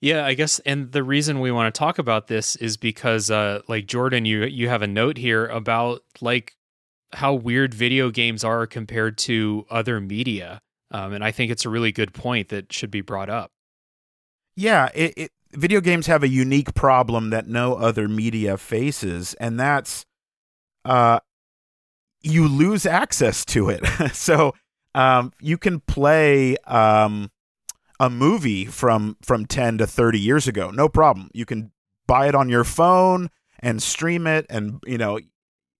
yeah, 0.00 0.26
I 0.26 0.34
guess 0.34 0.58
and 0.60 0.92
the 0.92 1.02
reason 1.02 1.40
we 1.40 1.52
want 1.52 1.72
to 1.72 1.78
talk 1.78 1.98
about 1.98 2.26
this 2.26 2.56
is 2.56 2.76
because 2.76 3.30
uh 3.30 3.60
like 3.68 3.86
Jordan 3.86 4.24
you 4.24 4.44
you 4.44 4.68
have 4.68 4.82
a 4.82 4.86
note 4.86 5.16
here 5.16 5.46
about 5.46 6.00
like 6.20 6.54
how 7.12 7.34
weird 7.34 7.72
video 7.72 8.10
games 8.10 8.42
are 8.44 8.66
compared 8.66 9.16
to 9.18 9.66
other 9.70 10.00
media. 10.00 10.60
Um 10.90 11.12
and 11.12 11.24
I 11.24 11.30
think 11.30 11.50
it's 11.50 11.64
a 11.64 11.70
really 11.70 11.92
good 11.92 12.12
point 12.12 12.48
that 12.48 12.72
should 12.72 12.90
be 12.90 13.00
brought 13.00 13.30
up. 13.30 13.52
Yeah, 14.56 14.88
it, 14.94 15.14
it 15.16 15.30
video 15.52 15.80
games 15.80 16.06
have 16.06 16.22
a 16.22 16.28
unique 16.28 16.74
problem 16.74 17.30
that 17.30 17.46
no 17.46 17.74
other 17.74 18.08
media 18.08 18.56
faces, 18.56 19.34
and 19.34 19.60
that's 19.60 20.04
uh 20.84 21.20
you 22.22 22.48
lose 22.48 22.86
access 22.86 23.44
to 23.46 23.68
it. 23.68 23.84
so 24.14 24.54
um 24.94 25.32
you 25.40 25.58
can 25.58 25.80
play 25.80 26.56
um 26.66 27.30
a 28.00 28.10
movie 28.10 28.64
from 28.66 29.16
from 29.22 29.46
10 29.46 29.78
to 29.78 29.86
30 29.86 30.18
years 30.18 30.48
ago. 30.48 30.70
No 30.70 30.88
problem. 30.88 31.30
You 31.34 31.44
can 31.46 31.72
buy 32.06 32.28
it 32.28 32.34
on 32.34 32.48
your 32.48 32.64
phone 32.64 33.30
and 33.60 33.82
stream 33.82 34.26
it 34.26 34.46
and 34.50 34.80
you 34.86 34.98
know 34.98 35.18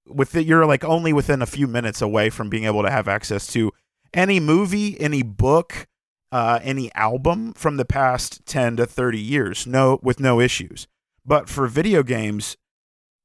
with 0.07 0.35
it 0.35 0.47
you're 0.47 0.67
like 0.67 0.85
only 0.85 1.13
within 1.13 1.43
a 1.43 1.47
few 1.47 1.67
minutes 1.67 2.01
away 2.03 2.31
from 2.31 2.49
being 2.49 2.65
able 2.65 2.83
to 2.83 2.91
have 2.91 3.09
access 3.09 3.47
to 3.49 3.73
any 4.15 4.41
movie, 4.41 4.99
any 5.01 5.23
book, 5.23 5.87
uh, 6.33 6.59
any 6.63 6.93
album 6.95 7.53
from 7.55 7.77
the 7.77 7.85
past 7.85 8.45
10 8.47 8.77
to 8.77 8.87
30 8.87 9.19
years 9.19 9.67
no 9.67 9.99
with 10.03 10.21
no 10.21 10.41
issues. 10.41 10.87
But 11.25 11.49
for 11.49 11.67
video 11.67 12.03
games 12.03 12.57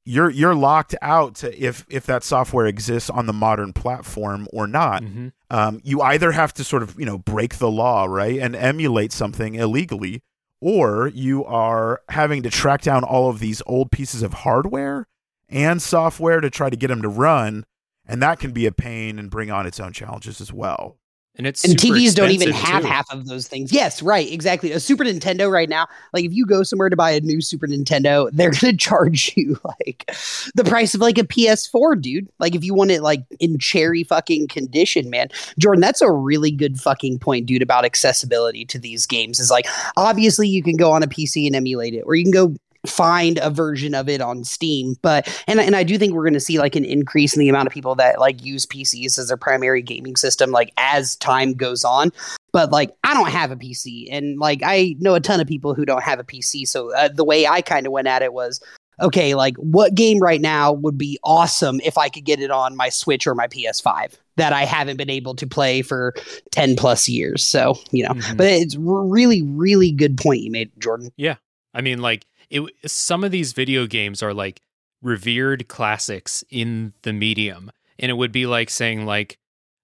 you're 0.03 0.31
you're 0.31 0.55
locked 0.55 0.95
out 1.01 1.35
to 1.35 1.63
if 1.63 1.85
if 1.89 2.05
that 2.07 2.23
software 2.23 2.65
exists 2.65 3.09
on 3.09 3.27
the 3.27 3.33
modern 3.33 3.73
platform 3.73 4.47
or 4.51 4.67
not. 4.67 5.03
Hmm 5.03 5.27
um, 5.51 5.81
you 5.83 6.01
either 6.01 6.31
have 6.31 6.53
to 6.53 6.63
sort 6.63 6.81
of 6.81 6.97
you 6.97 7.05
know 7.05 7.17
break 7.17 7.57
the 7.57 7.69
law 7.69 8.05
right 8.05 8.39
and 8.39 8.55
emulate 8.55 9.11
something 9.11 9.55
illegally 9.55 10.23
or 10.61 11.11
you 11.13 11.43
are 11.43 12.01
having 12.09 12.41
to 12.43 12.49
track 12.49 12.81
down 12.81 13.03
all 13.03 13.29
of 13.29 13.39
these 13.39 13.61
old 13.65 13.91
pieces 13.91 14.23
of 14.23 14.33
hardware 14.33 15.07
and 15.49 15.81
software 15.81 16.39
to 16.39 16.49
try 16.49 16.69
to 16.69 16.77
get 16.77 16.87
them 16.87 17.01
to 17.01 17.09
run 17.09 17.65
and 18.05 18.21
that 18.21 18.39
can 18.39 18.51
be 18.51 18.65
a 18.65 18.71
pain 18.71 19.19
and 19.19 19.29
bring 19.29 19.51
on 19.51 19.67
its 19.67 19.79
own 19.79 19.91
challenges 19.91 20.39
as 20.39 20.53
well 20.53 20.97
And 21.41 21.47
it's 21.47 21.63
and 21.63 21.75
TVs 21.75 22.13
don't 22.13 22.29
even 22.29 22.51
have 22.51 22.83
too. 22.83 22.87
half 22.87 23.11
of 23.11 23.25
those 23.25 23.47
things. 23.47 23.73
Yes, 23.73 24.03
right, 24.03 24.31
exactly. 24.31 24.71
A 24.73 24.79
Super 24.79 25.03
Nintendo 25.03 25.51
right 25.51 25.67
now, 25.67 25.87
like 26.13 26.23
if 26.23 26.33
you 26.33 26.45
go 26.45 26.61
somewhere 26.61 26.87
to 26.87 26.95
buy 26.95 27.09
a 27.09 27.19
new 27.19 27.41
Super 27.41 27.65
Nintendo, 27.65 28.29
they're 28.31 28.51
gonna 28.51 28.73
charge 28.77 29.33
you 29.35 29.59
like 29.63 30.11
the 30.53 30.63
price 30.63 30.93
of 30.93 31.01
like 31.01 31.17
a 31.17 31.23
PS4, 31.23 31.99
dude. 31.99 32.29
Like 32.37 32.53
if 32.53 32.63
you 32.63 32.75
want 32.75 32.91
it 32.91 33.01
like 33.01 33.23
in 33.39 33.57
cherry 33.57 34.03
fucking 34.03 34.49
condition, 34.49 35.09
man. 35.09 35.29
Jordan, 35.57 35.81
that's 35.81 36.03
a 36.03 36.11
really 36.11 36.51
good 36.51 36.79
fucking 36.79 37.17
point, 37.17 37.47
dude, 37.47 37.63
about 37.63 37.85
accessibility 37.85 38.63
to 38.65 38.77
these 38.77 39.07
games. 39.07 39.39
Is 39.39 39.49
like 39.49 39.65
obviously 39.97 40.47
you 40.47 40.61
can 40.61 40.77
go 40.77 40.91
on 40.91 41.01
a 41.01 41.07
PC 41.07 41.47
and 41.47 41.55
emulate 41.55 41.95
it, 41.95 42.03
or 42.05 42.13
you 42.13 42.23
can 42.23 42.31
go 42.31 42.55
find 42.85 43.37
a 43.41 43.49
version 43.49 43.93
of 43.93 44.09
it 44.09 44.21
on 44.21 44.43
Steam. 44.43 44.95
But 45.01 45.27
and 45.47 45.59
and 45.59 45.75
I 45.75 45.83
do 45.83 45.97
think 45.97 46.13
we're 46.13 46.23
going 46.23 46.33
to 46.33 46.39
see 46.39 46.57
like 46.59 46.75
an 46.75 46.85
increase 46.85 47.35
in 47.35 47.39
the 47.39 47.49
amount 47.49 47.67
of 47.67 47.73
people 47.73 47.95
that 47.95 48.19
like 48.19 48.43
use 48.43 48.65
PCs 48.65 49.19
as 49.19 49.27
their 49.27 49.37
primary 49.37 49.81
gaming 49.81 50.15
system 50.15 50.51
like 50.51 50.71
as 50.77 51.15
time 51.17 51.53
goes 51.53 51.83
on. 51.83 52.11
But 52.53 52.71
like 52.71 52.91
I 53.03 53.13
don't 53.13 53.29
have 53.29 53.51
a 53.51 53.55
PC 53.55 54.07
and 54.11 54.39
like 54.39 54.61
I 54.63 54.95
know 54.99 55.15
a 55.15 55.19
ton 55.19 55.39
of 55.39 55.47
people 55.47 55.73
who 55.73 55.85
don't 55.85 56.03
have 56.03 56.19
a 56.19 56.23
PC. 56.23 56.67
So 56.67 56.93
uh, 56.93 57.09
the 57.13 57.23
way 57.23 57.47
I 57.47 57.61
kind 57.61 57.85
of 57.85 57.91
went 57.93 58.07
at 58.07 58.21
it 58.23 58.33
was 58.33 58.59
okay, 59.01 59.33
like 59.35 59.55
what 59.57 59.95
game 59.95 60.19
right 60.19 60.41
now 60.41 60.71
would 60.73 60.97
be 60.97 61.17
awesome 61.23 61.79
if 61.83 61.97
I 61.97 62.09
could 62.09 62.23
get 62.23 62.39
it 62.39 62.51
on 62.51 62.75
my 62.75 62.89
Switch 62.89 63.25
or 63.25 63.33
my 63.33 63.47
PS5 63.47 64.13
that 64.35 64.53
I 64.53 64.63
haven't 64.65 64.97
been 64.97 65.09
able 65.09 65.33
to 65.35 65.47
play 65.47 65.81
for 65.81 66.13
10 66.51 66.75
plus 66.75 67.07
years. 67.09 67.43
So, 67.43 67.79
you 67.91 68.03
know, 68.03 68.13
Mhm. 68.13 68.37
but 68.37 68.47
it's 68.47 68.75
really 68.75 69.41
really 69.43 69.91
good 69.91 70.17
point 70.17 70.41
you 70.41 70.51
made, 70.51 70.71
Jordan. 70.79 71.11
Yeah. 71.17 71.35
I 71.73 71.81
mean, 71.81 71.99
like 72.01 72.25
it. 72.51 72.89
Some 72.89 73.23
of 73.23 73.31
these 73.31 73.53
video 73.53 73.87
games 73.87 74.21
are 74.21 74.33
like 74.33 74.61
revered 75.01 75.67
classics 75.67 76.43
in 76.49 76.93
the 77.01 77.13
medium, 77.13 77.71
and 77.97 78.09
it 78.09 78.15
would 78.15 78.31
be 78.31 78.45
like 78.45 78.69
saying 78.69 79.05
like, 79.05 79.37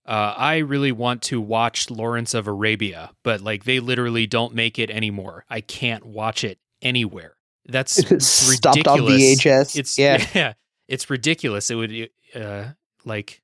uh, 0.05 0.33
"I 0.37 0.57
really 0.57 0.91
want 0.91 1.21
to 1.23 1.41
watch 1.41 1.89
Lawrence 1.89 2.33
of 2.33 2.47
Arabia," 2.47 3.11
but 3.23 3.41
like 3.41 3.63
they 3.63 3.79
literally 3.79 4.27
don't 4.27 4.53
make 4.53 4.77
it 4.77 4.89
anymore. 4.89 5.45
I 5.49 5.61
can't 5.61 6.05
watch 6.05 6.43
it 6.43 6.59
anywhere. 6.81 7.35
That's 7.67 7.93
Stopped 8.25 8.87
on. 8.87 8.99
VHS. 8.99 9.77
It's 9.77 9.97
yeah. 9.97 10.25
yeah. 10.33 10.53
it's 10.87 11.09
ridiculous. 11.09 11.69
It 11.69 11.75
would 11.75 12.09
uh 12.35 12.71
like 13.05 13.41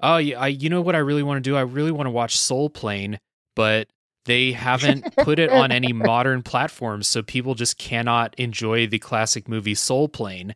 oh 0.00 0.18
yeah, 0.18 0.40
I 0.40 0.48
you 0.48 0.68
know 0.68 0.80
what 0.80 0.94
I 0.94 0.98
really 0.98 1.22
want 1.22 1.42
to 1.42 1.48
do? 1.50 1.56
I 1.56 1.62
really 1.62 1.92
want 1.92 2.06
to 2.06 2.10
watch 2.10 2.36
Soul 2.36 2.70
Plane, 2.70 3.18
but 3.54 3.88
they 4.24 4.52
haven't 4.52 5.16
put 5.16 5.38
it 5.38 5.50
on 5.50 5.70
any 5.72 5.92
modern 5.92 6.42
platforms, 6.42 7.06
so 7.06 7.22
people 7.22 7.54
just 7.54 7.78
cannot 7.78 8.34
enjoy 8.38 8.86
the 8.86 8.98
classic 8.98 9.48
movie 9.48 9.74
Soul 9.74 10.08
Plane. 10.08 10.54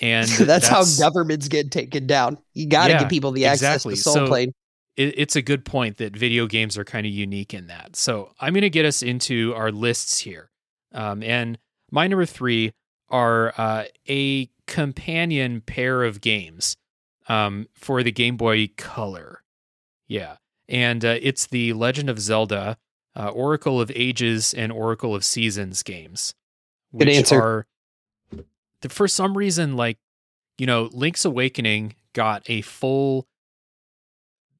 And 0.00 0.28
that's, 0.40 0.68
how 0.68 0.84
governments 0.98 1.48
get 1.48 1.70
taken 1.70 2.06
down. 2.06 2.38
You 2.52 2.68
got 2.68 2.86
to 2.88 2.92
Yeah, 2.94 2.98
give 3.00 3.08
people 3.08 3.32
the 3.32 3.46
access 3.46 3.76
exactly. 3.86 3.94
to 3.94 4.00
Soul 4.00 4.14
So- 4.14 4.26
Plane. 4.28 4.52
it, 4.96 5.14
it's 5.18 5.36
a 5.36 5.42
good 5.42 5.64
point 5.64 5.96
that 5.96 6.14
video 6.16 6.46
games 6.46 6.76
are 6.76 6.84
kind 6.84 7.06
of 7.06 7.12
unique 7.12 7.54
in 7.54 7.68
that. 7.68 7.96
So 7.96 8.32
I'm 8.40 8.52
going 8.52 8.62
to 8.62 8.70
get 8.70 8.84
us 8.84 9.02
into 9.02 9.54
our 9.54 9.72
lists 9.72 10.18
here. 10.18 10.50
Um, 10.92 11.22
and 11.22 11.58
my 11.90 12.06
number 12.08 12.26
three 12.26 12.72
are 13.08 13.54
uh, 13.56 13.84
a 14.08 14.50
companion 14.66 15.60
pair 15.62 16.02
of 16.04 16.20
games 16.20 16.76
um, 17.28 17.66
for 17.74 18.02
the 18.02 18.12
Game 18.12 18.36
Boy 18.36 18.68
Color. 18.76 19.42
Yeah. 20.08 20.36
and 20.68 21.04
uh, 21.04 21.16
it's 21.22 21.46
the 21.46 21.72
Legend 21.72 22.08
of 22.10 22.20
Zelda, 22.20 22.76
uh, 23.16 23.28
Oracle 23.28 23.80
of 23.80 23.90
Ages 23.94 24.52
and 24.54 24.70
Oracle 24.70 25.14
of 25.14 25.24
Seasons 25.24 25.82
games. 25.82 26.34
Good 26.92 27.08
which 27.08 27.16
answer. 27.16 27.40
Are, 27.42 27.66
for 28.88 29.08
some 29.08 29.36
reason, 29.36 29.76
like 29.76 29.98
you 30.58 30.66
know, 30.66 30.88
Link's 30.92 31.24
Awakening 31.24 31.96
got 32.12 32.48
a 32.48 32.62
full, 32.62 33.26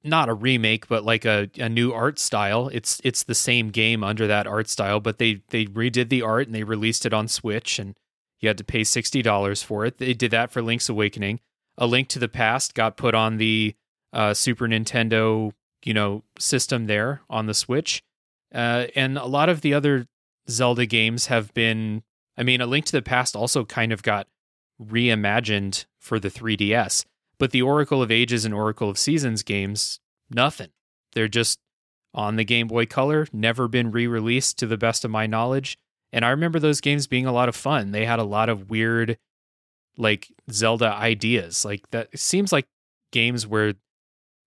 not 0.05 0.29
a 0.29 0.35
remake, 0.35 0.89
but 0.89 1.05
like 1.05 1.25
a, 1.25 1.51
a 1.59 1.69
new 1.69 1.93
art 1.93 2.19
style. 2.19 2.69
It's 2.73 3.01
it's 3.05 3.23
the 3.23 3.35
same 3.35 3.71
game 3.71 4.05
under 4.05 4.27
that 4.27 4.47
art 4.47 4.69
style, 4.69 5.01
but 5.01 5.19
they 5.19 5.43
they 5.49 5.67
redid 5.67 6.09
the 6.09 6.23
art 6.23 6.47
and 6.47 6.55
they 6.55 6.65
released 6.65 7.07
it 7.07 7.15
on 7.15 7.29
Switch, 7.29 7.79
and 7.79 7.97
you 8.41 8.49
had 8.49 8.59
to 8.59 8.65
pay 8.65 8.85
sixty 8.85 9.23
dollars 9.23 9.63
for 9.63 9.85
it. 9.87 9.99
They 9.99 10.15
did 10.15 10.31
that 10.33 10.51
for 10.51 10.63
Link's 10.63 10.89
Awakening. 10.89 11.41
A 11.79 11.87
Link 11.87 12.09
to 12.09 12.19
the 12.19 12.29
Past 12.29 12.75
got 12.75 12.97
put 12.97 13.15
on 13.15 13.37
the 13.37 13.75
uh, 14.13 14.33
Super 14.33 14.67
Nintendo, 14.67 15.53
you 15.85 15.93
know, 15.93 16.25
system 16.39 16.87
there 16.87 17.21
on 17.29 17.47
the 17.47 17.55
Switch, 17.55 18.03
uh, 18.57 18.87
and 18.97 19.19
a 19.19 19.27
lot 19.27 19.49
of 19.49 19.61
the 19.61 19.75
other 19.75 20.07
Zelda 20.49 20.87
games 20.87 21.27
have 21.27 21.53
been. 21.55 22.03
I 22.37 22.43
mean, 22.43 22.61
A 22.61 22.67
Link 22.67 22.85
to 22.87 22.93
the 22.93 23.03
Past 23.03 23.37
also 23.37 23.65
kind 23.65 23.93
of 23.93 24.03
got 24.03 24.27
reimagined 24.83 25.87
for 26.01 26.19
the 26.19 26.29
3DS, 26.29 27.05
but 27.39 27.51
the 27.51 27.63
Oracle 27.63 28.03
of 28.03 28.11
Ages 28.11 28.45
and 28.45 28.53
Oracle 28.53 28.91
of 28.91 28.99
Seasons 28.99 29.43
games, 29.43 30.01
nothing. 30.31 30.69
They're 31.13 31.29
just 31.29 31.59
on 32.13 32.37
the 32.37 32.45
Game 32.45 32.67
Boy 32.67 32.87
Color, 32.87 33.27
never 33.33 33.69
been 33.69 33.91
re-released 33.91 34.59
to 34.59 34.67
the 34.67 34.79
best 34.79 35.05
of 35.05 35.11
my 35.11 35.27
knowledge. 35.27 35.79
And 36.13 36.25
I 36.25 36.31
remember 36.31 36.59
those 36.59 36.81
games 36.81 37.07
being 37.07 37.27
a 37.27 37.33
lot 37.33 37.49
of 37.49 37.57
fun. 37.57 37.93
They 37.93 38.07
had 38.07 38.19
a 38.19 38.25
lot 38.25 38.49
of 38.49 38.71
weird 38.71 39.19
like 39.99 40.29
Zelda 40.51 40.93
ideas. 40.93 41.65
Like 41.65 41.89
that 41.91 42.19
seems 42.19 42.53
like 42.53 42.67
games 43.13 43.47
where 43.47 43.75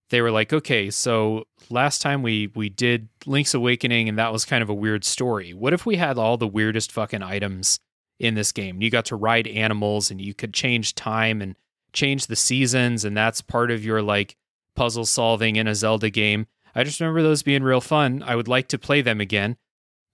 they 0.10 0.22
were 0.22 0.32
like, 0.32 0.52
okay, 0.52 0.90
so 0.90 1.46
last 1.70 2.02
time 2.02 2.22
we 2.22 2.52
we 2.56 2.70
did 2.70 3.10
Link's 3.26 3.54
Awakening 3.54 4.10
and 4.10 4.18
that 4.18 4.34
was 4.34 4.46
kind 4.46 4.64
of 4.64 4.70
a 4.70 4.74
weird 4.74 5.04
story. 5.04 5.54
What 5.54 5.74
if 5.74 5.86
we 5.86 5.98
had 5.98 6.18
all 6.18 6.38
the 6.38 6.48
weirdest 6.48 6.92
fucking 6.92 7.24
items 7.24 7.80
in 8.20 8.34
this 8.34 8.52
game? 8.52 8.82
You 8.82 8.90
got 8.90 9.06
to 9.06 9.16
ride 9.16 9.48
animals 9.48 10.12
and 10.12 10.20
you 10.20 10.34
could 10.34 10.54
change 10.54 10.96
time 10.96 11.42
and 11.42 11.56
change 11.94 12.28
the 12.28 12.36
seasons 12.36 13.06
and 13.06 13.16
that's 13.16 13.42
part 13.42 13.72
of 13.72 13.84
your 13.84 14.02
like 14.02 14.36
puzzle 14.76 15.06
solving 15.06 15.56
in 15.56 15.68
a 15.68 15.76
Zelda 15.76 16.10
game. 16.10 16.48
I 16.76 16.84
just 16.84 17.00
remember 17.00 17.22
those 17.22 17.44
being 17.44 17.64
real 17.64 17.82
fun. 17.82 18.24
I 18.24 18.36
would 18.36 18.48
like 18.48 18.68
to 18.70 18.78
play 18.78 19.02
them 19.02 19.20
again. 19.20 19.58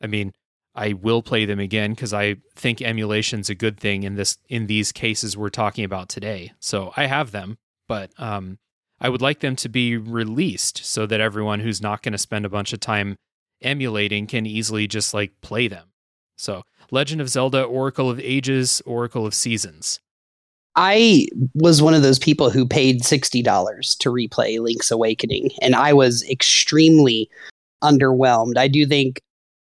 I 0.02 0.08
mean, 0.08 0.34
I 0.74 0.94
will 0.94 1.22
play 1.22 1.46
them 1.46 1.60
again 1.60 1.92
because 1.92 2.14
I 2.14 2.36
think 2.56 2.82
emulation's 2.82 3.50
a 3.50 3.56
good 3.56 3.80
thing 3.80 4.04
in 4.04 4.16
this 4.16 4.38
in 4.50 4.68
these 4.68 4.92
cases 4.92 5.38
we're 5.38 5.50
talking 5.50 5.86
about 5.86 6.10
today. 6.10 6.52
So 6.60 6.92
I 6.98 7.06
have 7.06 7.32
them, 7.32 7.58
but 7.88 8.12
um, 8.18 8.60
I 9.00 9.10
would 9.10 9.22
like 9.22 9.42
them 9.42 9.56
to 9.58 9.70
be 9.70 9.98
released 9.98 10.86
so 10.86 11.06
that 11.06 11.20
everyone 11.20 11.60
who's 11.60 11.82
not 11.82 12.02
going 12.02 12.14
to 12.14 12.18
spend 12.18 12.46
a 12.46 12.50
bunch 12.50 12.74
of 12.74 12.80
time 12.80 13.18
emulating 13.62 14.28
can 14.28 14.46
easily 14.46 14.88
just 14.88 15.14
like 15.14 15.42
play 15.42 15.68
them. 15.68 15.88
So 16.38 16.64
Legend 16.92 17.22
of 17.22 17.30
Zelda, 17.30 17.64
Oracle 17.64 18.10
of 18.10 18.20
Ages, 18.20 18.82
Oracle 18.86 19.26
of 19.26 19.34
Seasons. 19.34 20.00
I 20.76 21.28
was 21.54 21.82
one 21.82 21.94
of 21.94 22.02
those 22.02 22.20
people 22.20 22.50
who 22.50 22.68
paid 22.68 23.02
$60 23.02 23.98
to 24.00 24.10
replay 24.10 24.60
Link's 24.60 24.92
Awakening, 24.92 25.52
and 25.62 25.74
I 25.74 25.94
was 25.94 26.28
extremely 26.30 27.30
underwhelmed. 27.82 28.58
I 28.58 28.68
do 28.68 28.86
think 28.86 29.22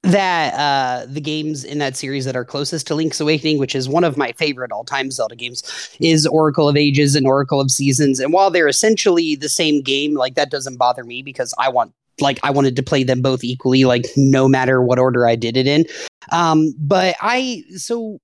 that 0.03 0.53
uh, 0.53 1.05
the 1.07 1.21
games 1.21 1.63
in 1.63 1.79
that 1.79 1.95
series 1.95 2.25
that 2.25 2.35
are 2.35 2.45
closest 2.45 2.87
to 2.87 2.95
Link's 2.95 3.19
Awakening, 3.19 3.59
which 3.59 3.75
is 3.75 3.89
one 3.89 4.03
of 4.03 4.17
my 4.17 4.31
favorite 4.33 4.71
all 4.71 4.83
time 4.83 5.11
Zelda 5.11 5.35
games, 5.35 5.63
is 5.99 6.25
Oracle 6.27 6.69
of 6.69 6.77
Ages 6.77 7.15
and 7.15 7.27
Oracle 7.27 7.59
of 7.59 7.71
Seasons. 7.71 8.19
And 8.19 8.31
while 8.31 8.49
they're 8.49 8.67
essentially 8.67 9.35
the 9.35 9.49
same 9.49 9.81
game, 9.81 10.13
like 10.13 10.35
that 10.35 10.51
doesn't 10.51 10.77
bother 10.77 11.03
me 11.03 11.21
because 11.21 11.53
I 11.59 11.69
want 11.69 11.93
like 12.19 12.39
I 12.43 12.51
wanted 12.51 12.75
to 12.75 12.83
play 12.83 13.03
them 13.03 13.21
both 13.21 13.43
equally, 13.43 13.85
like 13.85 14.05
no 14.15 14.47
matter 14.47 14.81
what 14.81 14.99
order 14.99 15.27
I 15.27 15.35
did 15.35 15.57
it 15.57 15.67
in. 15.67 15.85
Um, 16.31 16.73
but 16.79 17.15
I 17.21 17.63
so 17.75 18.19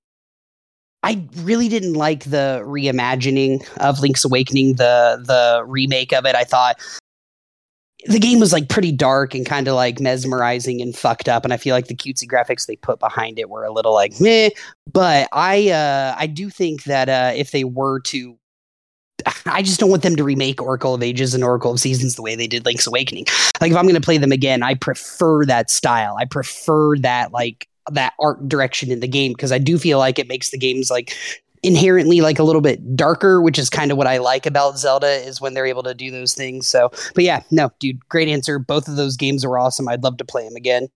I 1.02 1.22
really 1.36 1.68
didn't 1.68 1.94
like 1.94 2.24
the 2.24 2.62
reimagining 2.64 3.66
of 3.78 4.00
Link's 4.00 4.24
Awakening, 4.24 4.76
the 4.76 5.22
the 5.24 5.64
remake 5.66 6.12
of 6.12 6.24
it. 6.24 6.34
I 6.34 6.44
thought 6.44 6.76
the 8.06 8.18
game 8.18 8.40
was 8.40 8.52
like 8.52 8.68
pretty 8.68 8.92
dark 8.92 9.34
and 9.34 9.46
kind 9.46 9.68
of 9.68 9.74
like 9.74 10.00
mesmerizing 10.00 10.80
and 10.82 10.96
fucked 10.96 11.28
up, 11.28 11.44
and 11.44 11.52
I 11.52 11.56
feel 11.56 11.74
like 11.74 11.88
the 11.88 11.94
cutesy 11.94 12.26
graphics 12.26 12.66
they 12.66 12.76
put 12.76 12.98
behind 12.98 13.38
it 13.38 13.50
were 13.50 13.64
a 13.64 13.72
little 13.72 13.94
like 13.94 14.20
meh. 14.20 14.50
But 14.92 15.28
I 15.32 15.70
uh, 15.70 16.14
I 16.18 16.26
do 16.26 16.50
think 16.50 16.84
that 16.84 17.08
uh, 17.08 17.32
if 17.34 17.50
they 17.50 17.64
were 17.64 18.00
to 18.00 18.38
I 19.46 19.62
just 19.62 19.80
don't 19.80 19.90
want 19.90 20.02
them 20.02 20.16
to 20.16 20.24
remake 20.24 20.60
Oracle 20.60 20.94
of 20.94 21.02
Ages 21.02 21.34
and 21.34 21.44
Oracle 21.44 21.72
of 21.72 21.80
Seasons 21.80 22.16
the 22.16 22.22
way 22.22 22.34
they 22.36 22.46
did 22.46 22.64
Link's 22.64 22.86
Awakening. 22.86 23.26
Like 23.60 23.70
if 23.70 23.76
I'm 23.76 23.84
going 23.84 23.94
to 23.94 24.00
play 24.00 24.18
them 24.18 24.32
again, 24.32 24.62
I 24.62 24.74
prefer 24.74 25.44
that 25.46 25.70
style. 25.70 26.16
I 26.18 26.24
prefer 26.24 26.98
that 26.98 27.32
like 27.32 27.68
that 27.90 28.14
art 28.18 28.48
direction 28.48 28.90
in 28.90 29.00
the 29.00 29.08
game 29.08 29.32
because 29.32 29.52
I 29.52 29.58
do 29.58 29.78
feel 29.78 29.98
like 29.98 30.18
it 30.18 30.28
makes 30.28 30.50
the 30.50 30.58
games 30.58 30.90
like 30.90 31.16
inherently 31.64 32.20
like 32.20 32.38
a 32.38 32.42
little 32.42 32.60
bit 32.60 32.94
darker, 32.94 33.40
which 33.40 33.58
is 33.58 33.70
kind 33.70 33.90
of 33.90 33.96
what 33.96 34.06
I 34.06 34.18
like 34.18 34.46
about 34.46 34.78
Zelda 34.78 35.08
is 35.26 35.40
when 35.40 35.54
they're 35.54 35.66
able 35.66 35.82
to 35.84 35.94
do 35.94 36.10
those 36.10 36.34
things. 36.34 36.68
So, 36.68 36.90
but 37.14 37.24
yeah, 37.24 37.42
no, 37.50 37.70
dude, 37.80 38.06
great 38.08 38.28
answer. 38.28 38.58
Both 38.58 38.86
of 38.86 38.96
those 38.96 39.16
games 39.16 39.44
are 39.44 39.58
awesome. 39.58 39.88
I'd 39.88 40.04
love 40.04 40.18
to 40.18 40.24
play 40.24 40.44
them 40.44 40.56
again. 40.56 40.88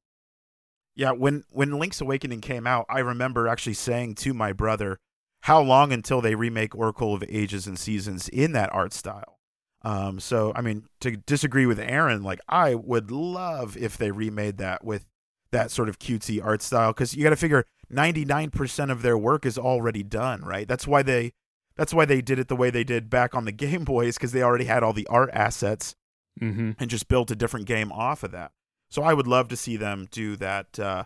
Yeah, 0.95 1.13
when 1.13 1.45
when 1.51 1.79
Link's 1.79 2.01
Awakening 2.01 2.41
came 2.41 2.67
out, 2.67 2.85
I 2.89 2.99
remember 2.99 3.49
actually 3.49 3.75
saying 3.75 4.17
to 4.17 4.35
my 4.35 4.53
brother, 4.53 4.99
"How 5.43 5.61
long 5.61 5.93
until 5.93 6.21
they 6.21 6.35
remake 6.35 6.75
Oracle 6.75 7.15
of 7.15 7.25
Ages 7.29 7.67
and 7.67 7.79
Seasons 7.79 8.29
in 8.29 8.53
that 8.53 8.73
art 8.73 8.93
style?" 8.93 9.39
Um, 9.83 10.19
so 10.19 10.53
I 10.57 10.61
mean, 10.61 10.87
to 11.01 11.17
disagree 11.17 11.67
with 11.67 11.79
Aaron, 11.79 12.25
like 12.25 12.41
I 12.49 12.75
would 12.75 13.13
love 13.13 13.77
if 13.77 13.97
they 13.97 14.11
remade 14.11 14.59
that 14.59 14.85
with 14.85 15.07
that 15.53 15.71
sort 15.71 15.89
of 15.89 15.99
cutesy 15.99 16.45
art 16.45 16.63
style 16.63 16.93
because 16.93 17.15
you 17.15 17.23
got 17.23 17.31
to 17.31 17.37
figure 17.37 17.65
99% 17.93 18.91
of 18.91 19.03
their 19.03 19.17
work 19.19 19.47
is 19.47 19.59
already 19.59 20.03
done, 20.03 20.43
right? 20.45 20.69
That's 20.69 20.87
why 20.87 21.03
they 21.03 21.33
that's 21.77 21.95
why 21.95 22.05
they 22.05 22.21
did 22.21 22.39
it 22.41 22.49
the 22.49 22.57
way 22.57 22.71
they 22.71 22.85
did 22.85 23.09
back 23.09 23.35
on 23.35 23.45
the 23.45 23.53
Game 23.65 23.85
Boys 23.85 24.17
because 24.17 24.33
they 24.33 24.43
already 24.43 24.65
had 24.65 24.83
all 24.83 24.93
the 24.93 25.07
art 25.09 25.31
assets 25.33 25.95
Mm-hmm. 26.41 26.71
and 26.79 26.89
just 26.89 27.09
built 27.09 27.33
a 27.33 27.35
different 27.35 27.67
game 27.67 27.91
off 27.91 28.23
of 28.23 28.31
that. 28.31 28.53
So 28.91 29.03
I 29.03 29.13
would 29.13 29.27
love 29.27 29.49
to 29.49 29.57
see 29.57 29.77
them 29.77 30.07
do 30.13 30.37
that 30.37 30.79
uh, 30.79 31.03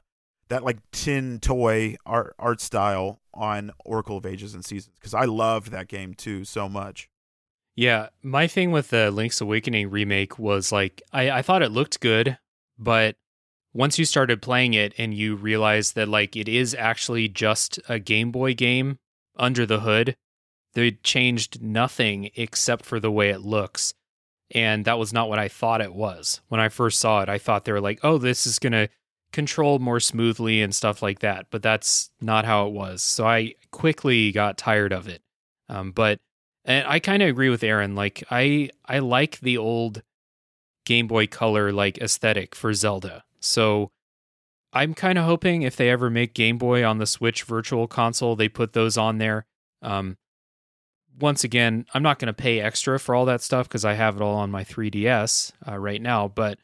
that 0.48 0.62
like 0.62 0.76
tin 0.90 1.40
toy 1.40 1.96
art 2.04 2.34
art 2.38 2.60
style 2.60 3.22
on 3.32 3.70
Oracle 3.82 4.18
of 4.18 4.26
Ages 4.26 4.52
and 4.52 4.62
Seasons 4.62 4.94
because 4.98 5.14
I 5.14 5.24
loved 5.24 5.70
that 5.72 5.88
game 5.88 6.12
too 6.12 6.44
so 6.44 6.68
much. 6.68 7.08
Yeah, 7.74 8.08
my 8.22 8.46
thing 8.46 8.72
with 8.72 8.90
the 8.90 9.10
Link's 9.10 9.40
Awakening 9.40 9.88
remake 9.88 10.38
was 10.38 10.70
like 10.70 11.00
I, 11.14 11.30
I 11.30 11.40
thought 11.40 11.62
it 11.62 11.72
looked 11.72 12.00
good, 12.00 12.36
but 12.78 13.16
once 13.74 13.98
you 13.98 14.04
started 14.04 14.42
playing 14.42 14.74
it 14.74 14.92
and 14.98 15.14
you 15.14 15.34
realized 15.34 15.94
that 15.94 16.08
like 16.08 16.36
it 16.36 16.48
is 16.48 16.74
actually 16.74 17.28
just 17.28 17.80
a 17.88 17.98
Game 17.98 18.30
Boy 18.30 18.54
game 18.54 18.98
under 19.36 19.64
the 19.64 19.80
hood, 19.80 20.16
they 20.74 20.92
changed 21.02 21.62
nothing 21.62 22.30
except 22.34 22.84
for 22.84 23.00
the 23.00 23.10
way 23.10 23.30
it 23.30 23.40
looks. 23.40 23.94
And 24.54 24.84
that 24.84 24.98
was 24.98 25.12
not 25.12 25.28
what 25.28 25.38
I 25.38 25.48
thought 25.48 25.80
it 25.80 25.94
was. 25.94 26.40
When 26.48 26.60
I 26.60 26.68
first 26.68 27.00
saw 27.00 27.22
it, 27.22 27.28
I 27.28 27.38
thought 27.38 27.64
they 27.64 27.72
were 27.72 27.80
like, 27.80 28.00
oh, 28.02 28.18
this 28.18 28.46
is 28.46 28.58
going 28.58 28.72
to 28.72 28.88
control 29.32 29.78
more 29.78 30.00
smoothly 30.00 30.60
and 30.60 30.74
stuff 30.74 31.02
like 31.02 31.20
that. 31.20 31.46
But 31.50 31.62
that's 31.62 32.10
not 32.20 32.44
how 32.44 32.66
it 32.66 32.72
was. 32.72 33.00
So 33.02 33.26
I 33.26 33.54
quickly 33.70 34.30
got 34.30 34.58
tired 34.58 34.92
of 34.92 35.08
it. 35.08 35.22
Um, 35.70 35.90
but 35.90 36.20
and 36.64 36.86
I 36.86 36.98
kind 36.98 37.22
of 37.22 37.28
agree 37.28 37.48
with 37.48 37.64
Aaron. 37.64 37.94
Like 37.94 38.22
I 38.30 38.70
I 38.84 38.98
like 38.98 39.40
the 39.40 39.56
old 39.56 40.02
Game 40.84 41.06
Boy 41.06 41.26
Color 41.26 41.72
like 41.72 41.98
aesthetic 41.98 42.54
for 42.54 42.74
Zelda. 42.74 43.24
So 43.42 43.90
I'm 44.72 44.94
kind 44.94 45.18
of 45.18 45.24
hoping 45.24 45.62
if 45.62 45.76
they 45.76 45.90
ever 45.90 46.08
make 46.08 46.34
Game 46.34 46.58
Boy 46.58 46.84
on 46.84 46.98
the 46.98 47.06
Switch 47.06 47.42
Virtual 47.42 47.86
Console, 47.86 48.36
they 48.36 48.48
put 48.48 48.72
those 48.72 48.96
on 48.96 49.18
there. 49.18 49.46
Um, 49.82 50.16
once 51.20 51.44
again, 51.44 51.84
I'm 51.92 52.02
not 52.02 52.18
going 52.18 52.28
to 52.28 52.32
pay 52.32 52.60
extra 52.60 52.98
for 52.98 53.14
all 53.14 53.26
that 53.26 53.42
stuff 53.42 53.68
because 53.68 53.84
I 53.84 53.94
have 53.94 54.16
it 54.16 54.22
all 54.22 54.36
on 54.36 54.50
my 54.50 54.64
3DS 54.64 55.52
uh, 55.68 55.76
right 55.76 56.00
now. 56.00 56.28
But 56.28 56.58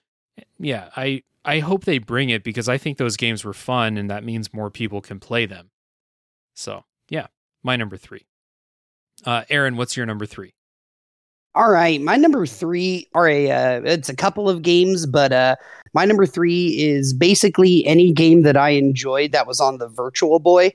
yeah, 0.59 0.89
I 0.97 1.23
I 1.45 1.61
hope 1.61 1.85
they 1.85 1.99
bring 1.99 2.31
it 2.31 2.45
because 2.45 2.69
I 2.69 2.79
think 2.79 2.99
those 2.99 3.17
games 3.17 3.45
were 3.45 3.55
fun, 3.55 3.97
and 3.97 4.11
that 4.11 4.25
means 4.25 4.55
more 4.55 4.71
people 4.71 5.01
can 5.01 5.21
play 5.21 5.47
them. 5.47 5.71
So 6.55 6.85
yeah, 7.11 7.27
my 7.63 7.77
number 7.77 7.97
three. 7.97 8.27
Uh, 9.25 9.45
Aaron, 9.51 9.77
what's 9.77 9.97
your 9.97 10.07
number 10.07 10.27
three? 10.27 10.55
All 11.59 11.73
right, 11.73 12.01
my 12.01 12.15
number 12.15 12.47
three 12.47 13.09
are 13.17 13.29
a 13.29 13.51
uh, 13.51 13.81
it's 13.85 14.09
a 14.09 14.15
couple 14.15 14.49
of 14.49 14.63
games, 14.63 15.07
but 15.07 15.33
uh, 15.33 15.57
my 15.93 16.05
number 16.05 16.25
three 16.25 16.69
is 16.81 17.13
basically 17.13 17.85
any 17.85 18.13
game 18.13 18.43
that 18.43 18.57
I 18.57 18.71
enjoyed 18.71 19.33
that 19.33 19.49
was 19.49 19.59
on 19.59 19.79
the 19.79 19.89
Virtual 19.89 20.39
Boy. 20.39 20.73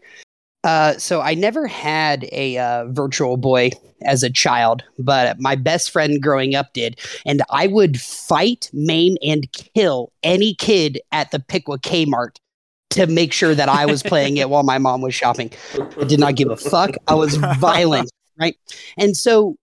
Uh, 0.65 0.98
so 0.98 1.22
I 1.22 1.36
never 1.36 1.67
had 1.67 2.28
a 2.34 2.58
uh, 2.58 2.88
Virtual 2.88 3.38
Boy 3.38 3.69
as 4.02 4.24
a 4.24 4.30
child, 4.30 4.84
but 5.00 5.39
my 5.39 5.56
best 5.56 5.89
friend 5.89 6.22
growing 6.22 6.54
up 6.54 6.74
did, 6.74 7.00
and 7.26 7.43
I 7.50 7.67
would 7.67 7.98
fight, 8.02 8.69
maim, 8.74 9.15
and 9.24 9.50
kill 9.54 10.12
any 10.22 10.54
kid 10.54 11.00
at 11.13 11.32
the 11.32 11.39
Piqua 11.39 11.80
Kmart 11.80 12.36
to 12.89 13.08
make 13.08 13.32
sure 13.32 13.56
that 13.56 13.69
I 13.69 13.86
was 13.86 14.04
playing 14.04 14.36
it 14.36 14.50
while 14.50 14.63
my 14.63 14.80
mom 14.80 15.00
was 15.00 15.15
shopping. 15.15 15.50
I 15.98 16.04
did 16.04 16.19
not 16.19 16.36
give 16.36 16.50
a 16.50 16.58
fuck. 16.58 16.96
I 17.08 17.13
was 17.13 17.36
violent, 17.60 18.12
right? 18.38 18.58
And 18.98 19.15
so 19.15 19.56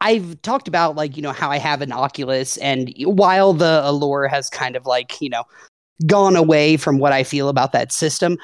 I've 0.00 0.40
talked 0.42 0.68
about 0.68 0.96
like 0.96 1.16
you 1.16 1.22
know 1.22 1.32
how 1.32 1.50
I 1.50 1.58
have 1.58 1.82
an 1.82 1.92
Oculus, 1.92 2.56
and 2.58 2.92
while 3.04 3.52
the 3.52 3.82
allure 3.84 4.28
has 4.28 4.48
kind 4.48 4.76
of 4.76 4.86
like 4.86 5.20
you 5.20 5.28
know 5.28 5.44
gone 6.06 6.36
away 6.36 6.76
from 6.76 6.98
what 6.98 7.12
I 7.12 7.24
feel 7.24 7.48
about 7.48 7.72
that 7.72 7.92
system, 7.92 8.38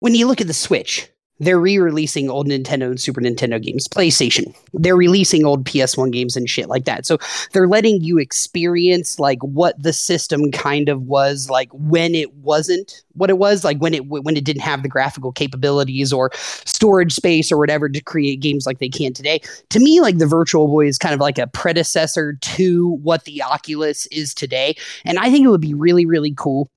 when 0.00 0.14
you 0.14 0.26
look 0.26 0.40
at 0.40 0.46
the 0.46 0.54
Switch, 0.54 1.08
they're 1.38 1.58
re-releasing 1.58 2.30
old 2.30 2.46
Nintendo 2.46 2.86
and 2.86 3.00
Super 3.00 3.20
Nintendo 3.20 3.60
games, 3.60 3.88
PlayStation. 3.88 4.54
They're 4.74 4.96
releasing 4.96 5.44
old 5.44 5.64
PS1 5.64 6.12
games 6.12 6.36
and 6.36 6.48
shit 6.48 6.68
like 6.68 6.84
that. 6.84 7.06
So 7.06 7.18
they're 7.52 7.66
letting 7.66 8.00
you 8.02 8.18
experience 8.18 9.18
like 9.18 9.42
what 9.42 9.82
the 9.82 9.92
system 9.92 10.52
kind 10.52 10.88
of 10.88 11.02
was 11.02 11.50
like 11.50 11.68
when 11.72 12.14
it 12.14 12.32
wasn't 12.36 13.02
what 13.14 13.30
it 13.30 13.38
was, 13.38 13.64
like 13.64 13.78
when 13.78 13.94
it 13.94 14.06
when 14.06 14.36
it 14.36 14.44
didn't 14.44 14.62
have 14.62 14.82
the 14.82 14.88
graphical 14.88 15.32
capabilities 15.32 16.12
or 16.12 16.30
storage 16.34 17.12
space 17.12 17.50
or 17.50 17.58
whatever 17.58 17.88
to 17.88 18.00
create 18.00 18.40
games 18.40 18.66
like 18.66 18.78
they 18.78 18.88
can 18.88 19.12
today. 19.12 19.40
To 19.70 19.80
me, 19.80 20.00
like 20.00 20.18
the 20.18 20.26
Virtual 20.26 20.68
Boy 20.68 20.86
is 20.86 20.98
kind 20.98 21.14
of 21.14 21.20
like 21.20 21.38
a 21.38 21.46
predecessor 21.46 22.34
to 22.34 22.88
what 23.02 23.24
the 23.24 23.42
Oculus 23.42 24.06
is 24.06 24.34
today, 24.34 24.76
and 25.04 25.18
I 25.18 25.30
think 25.30 25.44
it 25.44 25.48
would 25.48 25.60
be 25.60 25.74
really 25.74 26.06
really 26.06 26.34
cool 26.36 26.70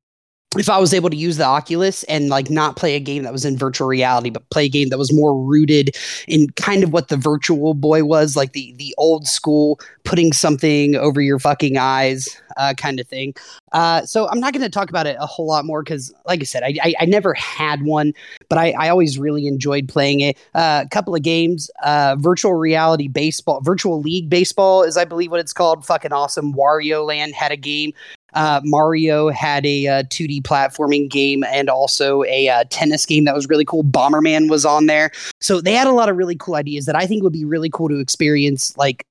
if 0.58 0.70
I 0.70 0.78
was 0.78 0.94
able 0.94 1.10
to 1.10 1.16
use 1.16 1.38
the 1.38 1.46
Oculus 1.46 2.04
and 2.04 2.30
like 2.30 2.50
not 2.50 2.76
play 2.76 2.96
a 2.96 3.00
game 3.00 3.24
that 3.24 3.34
was 3.34 3.46
in 3.46 3.58
virtual 3.58 3.88
reality, 3.88 4.30
but 4.30 4.50
play 4.50 4.66
a 4.66 4.70
game 4.70 4.90
that 4.90 4.98
was 4.98 5.14
more 5.14 5.38
rooted 5.38 5.96
in 6.28 6.50
kind 6.52 6.84
of 6.84 6.94
what 6.94 7.10
the 7.10 7.18
Virtual 7.18 7.74
Boy 7.74 8.04
was, 8.04 8.36
like 8.36 8.54
the 8.54 8.74
the 8.78 8.94
old 8.98 9.28
school 9.28 9.80
putting 10.04 10.32
something 10.32 10.96
over 10.96 11.20
your 11.20 11.40
fucking 11.40 11.78
eyes 11.78 12.40
uh, 12.58 12.74
kind 12.76 13.00
of 13.00 13.08
thing. 13.08 13.34
Uh, 13.74 14.06
so 14.06 14.30
I'm 14.30 14.40
not 14.40 14.54
going 14.54 14.62
to 14.62 14.70
talk 14.70 14.90
about 14.90 15.08
it 15.08 15.18
a 15.20 15.26
whole 15.26 15.48
lot 15.48 15.66
more 15.66 15.84
because, 15.84 16.14
like 16.26 16.40
I 16.40 16.44
said, 16.44 16.64
I, 16.64 16.76
I, 16.82 16.94
I 17.02 17.06
never 17.06 17.34
had 17.34 17.84
one, 17.84 18.14
but 18.48 18.58
I, 18.58 18.72
I 18.80 18.90
always 18.90 19.20
really 19.20 19.48
enjoyed 19.48 19.90
playing 19.90 20.22
it. 20.22 20.38
Uh, 20.54 20.84
a 20.86 20.90
couple 20.90 21.14
of 21.14 21.22
games, 21.22 21.70
uh, 21.84 22.16
virtual 22.18 22.54
reality 22.54 23.08
baseball, 23.08 23.60
virtual 23.62 24.00
league 24.00 24.30
baseball 24.30 24.84
is 24.84 24.96
I 24.96 25.06
believe 25.06 25.32
what 25.32 25.40
it's 25.40 25.54
called. 25.54 25.86
Fucking 25.86 26.14
awesome. 26.14 26.54
Wario 26.54 27.06
Land 27.06 27.34
had 27.34 27.52
a 27.52 27.58
game 27.58 27.94
uh, 28.36 28.62
Mario 28.64 29.30
had 29.30 29.66
a 29.66 29.88
uh, 29.88 30.04
2D 30.04 30.42
platforming 30.44 31.10
game 31.10 31.44
and 31.46 31.70
also 31.70 32.24
a 32.26 32.50
uh, 32.50 32.64
tennis 32.70 33.06
game 33.06 33.26
that 33.26 33.34
was 33.34 33.50
really 33.50 33.66
cool. 33.66 33.84
Bomberman 33.84 34.50
was 34.50 34.66
on 34.66 34.86
there, 34.86 35.12
so 35.42 35.62
they 35.62 35.74
had 35.74 35.88
a 35.88 35.92
lot 35.92 36.10
of 36.10 36.18
really 36.18 36.36
cool 36.36 36.56
ideas 36.56 36.86
that 36.86 36.96
I 36.96 37.08
think 37.08 37.24
would 37.24 37.34
be 37.34 37.46
really 37.46 37.70
cool 37.70 37.90
to 37.90 38.00
experience, 38.00 38.78
like 38.78 39.06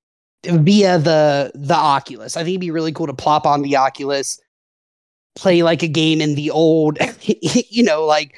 via 0.44 0.98
the 0.98 1.50
the 1.54 1.74
Oculus. 1.74 2.36
I 2.36 2.40
think 2.40 2.54
it'd 2.54 2.60
be 2.60 2.70
really 2.70 2.92
cool 2.92 3.06
to 3.06 3.14
plop 3.14 3.46
on 3.46 3.62
the 3.62 3.76
Oculus, 3.76 4.40
play 5.34 5.62
like 5.62 5.82
a 5.82 5.88
game 5.88 6.20
in 6.20 6.34
the 6.34 6.50
old, 6.50 6.98
you 7.22 7.82
know, 7.82 8.04
like 8.04 8.36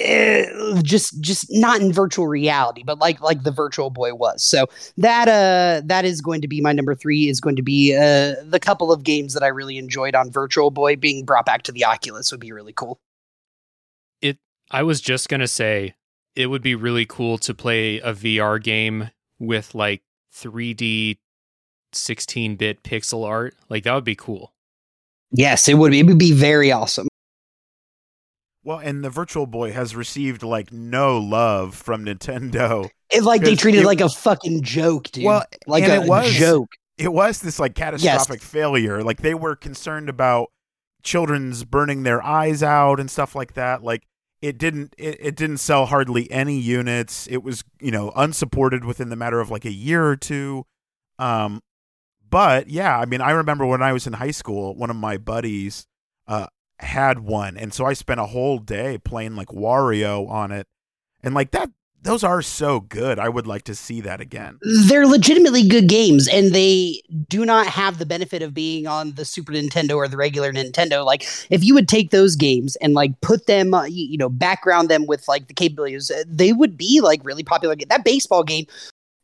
uh, 0.00 0.82
just 0.82 1.20
just 1.20 1.46
not 1.50 1.80
in 1.80 1.92
virtual 1.92 2.26
reality 2.26 2.82
but 2.84 2.98
like 2.98 3.20
like 3.20 3.44
the 3.44 3.52
virtual 3.52 3.90
boy 3.90 4.12
was. 4.14 4.42
So 4.42 4.66
that 4.96 5.28
uh 5.28 5.86
that 5.86 6.04
is 6.04 6.20
going 6.20 6.40
to 6.40 6.48
be 6.48 6.60
my 6.60 6.72
number 6.72 6.94
three 6.94 7.28
is 7.28 7.40
going 7.40 7.56
to 7.56 7.62
be 7.62 7.94
uh 7.94 8.34
the 8.44 8.58
couple 8.60 8.90
of 8.90 9.04
games 9.04 9.34
that 9.34 9.42
i 9.42 9.46
really 9.46 9.78
enjoyed 9.78 10.14
on 10.14 10.30
virtual 10.30 10.70
boy 10.70 10.96
being 10.96 11.24
brought 11.24 11.46
back 11.46 11.62
to 11.64 11.72
the 11.72 11.84
oculus 11.84 12.32
would 12.32 12.40
be 12.40 12.50
really 12.50 12.72
cool. 12.72 12.98
It 14.20 14.38
i 14.70 14.82
was 14.82 15.00
just 15.00 15.28
gonna 15.28 15.46
say 15.46 15.94
it 16.34 16.46
would 16.46 16.62
be 16.62 16.74
really 16.74 17.06
cool 17.06 17.38
to 17.38 17.54
play 17.54 17.98
a 17.98 18.12
vr 18.12 18.60
game 18.60 19.10
with 19.38 19.74
like 19.74 20.02
3d 20.34 21.18
16-bit 21.92 22.82
pixel 22.82 23.24
art. 23.24 23.54
Like 23.68 23.84
that 23.84 23.94
would 23.94 24.04
be 24.04 24.16
cool. 24.16 24.52
Yes 25.30 25.68
it 25.68 25.74
would 25.74 25.92
be. 25.92 26.00
It 26.00 26.06
would 26.06 26.18
be 26.18 26.32
very 26.32 26.72
awesome 26.72 27.06
well, 28.64 28.78
and 28.78 29.04
the 29.04 29.10
Virtual 29.10 29.46
Boy 29.46 29.72
has 29.72 29.94
received 29.94 30.42
like 30.42 30.72
no 30.72 31.18
love 31.18 31.74
from 31.74 32.04
Nintendo. 32.04 32.88
It 33.10 33.22
like 33.22 33.42
they 33.42 33.54
treated 33.54 33.78
it- 33.78 33.82
it 33.82 33.86
like 33.86 34.00
a 34.00 34.08
fucking 34.08 34.62
joke, 34.62 35.10
dude. 35.12 35.24
Well, 35.26 35.44
like 35.66 35.84
a 35.84 36.02
it 36.02 36.08
was- 36.08 36.32
joke. 36.32 36.70
It 36.96 37.12
was 37.12 37.40
this 37.40 37.58
like 37.58 37.74
catastrophic 37.74 38.40
failure. 38.40 39.02
Like 39.02 39.20
they 39.20 39.34
were 39.34 39.56
concerned 39.56 40.08
about 40.08 40.50
children's 41.02 41.64
burning 41.64 42.02
their 42.02 42.22
eyes 42.22 42.62
out 42.62 43.00
and 43.00 43.10
stuff 43.10 43.34
like 43.34 43.54
that. 43.54 43.82
Like 43.82 44.04
it 44.40 44.58
didn't 44.58 44.94
it, 44.96 45.16
it 45.20 45.36
didn't 45.36 45.58
sell 45.58 45.86
hardly 45.86 46.30
any 46.30 46.58
units. 46.58 47.26
It 47.26 47.42
was, 47.42 47.64
you 47.80 47.90
know, 47.90 48.12
unsupported 48.16 48.84
within 48.84 49.08
the 49.08 49.16
matter 49.16 49.40
of 49.40 49.50
like 49.50 49.64
a 49.64 49.72
year 49.72 50.06
or 50.06 50.16
two. 50.16 50.66
Um 51.18 51.60
but 52.30 52.68
yeah, 52.68 52.98
I 52.98 53.04
mean, 53.06 53.20
I 53.20 53.30
remember 53.32 53.66
when 53.66 53.82
I 53.82 53.92
was 53.92 54.06
in 54.06 54.14
high 54.14 54.30
school, 54.32 54.74
one 54.76 54.90
of 54.90 54.96
my 54.96 55.16
buddies 55.16 55.86
uh 56.28 56.46
had 56.80 57.20
one 57.20 57.56
and 57.56 57.72
so 57.72 57.84
I 57.84 57.92
spent 57.92 58.20
a 58.20 58.26
whole 58.26 58.58
day 58.58 58.98
playing 58.98 59.36
like 59.36 59.48
Wario 59.48 60.28
on 60.28 60.52
it. 60.52 60.66
And 61.22 61.34
like 61.34 61.52
that 61.52 61.70
those 62.04 62.22
are 62.22 62.42
so 62.42 62.80
good. 62.80 63.18
I 63.18 63.30
would 63.30 63.46
like 63.46 63.64
to 63.64 63.74
see 63.74 64.02
that 64.02 64.20
again. 64.20 64.58
They're 64.86 65.06
legitimately 65.06 65.66
good 65.66 65.88
games, 65.88 66.28
and 66.28 66.52
they 66.52 67.00
do 67.28 67.46
not 67.46 67.66
have 67.66 67.98
the 67.98 68.04
benefit 68.04 68.42
of 68.42 68.52
being 68.52 68.86
on 68.86 69.12
the 69.12 69.24
Super 69.24 69.52
Nintendo 69.52 69.96
or 69.96 70.06
the 70.06 70.18
regular 70.18 70.52
Nintendo. 70.52 71.04
Like, 71.04 71.26
if 71.48 71.64
you 71.64 71.72
would 71.74 71.88
take 71.88 72.10
those 72.10 72.36
games 72.36 72.76
and 72.76 72.92
like 72.92 73.18
put 73.22 73.46
them, 73.46 73.72
uh, 73.72 73.84
you, 73.84 74.18
know, 74.18 74.28
background 74.28 74.90
them 74.90 75.06
with 75.06 75.26
like 75.28 75.48
the 75.48 75.54
capabilities, 75.54 76.10
uh, 76.10 76.24
they 76.28 76.52
would 76.52 76.76
be 76.76 77.00
like 77.00 77.24
really 77.24 77.42
popular. 77.42 77.74
That 77.88 78.04
baseball 78.04 78.44
game, 78.44 78.66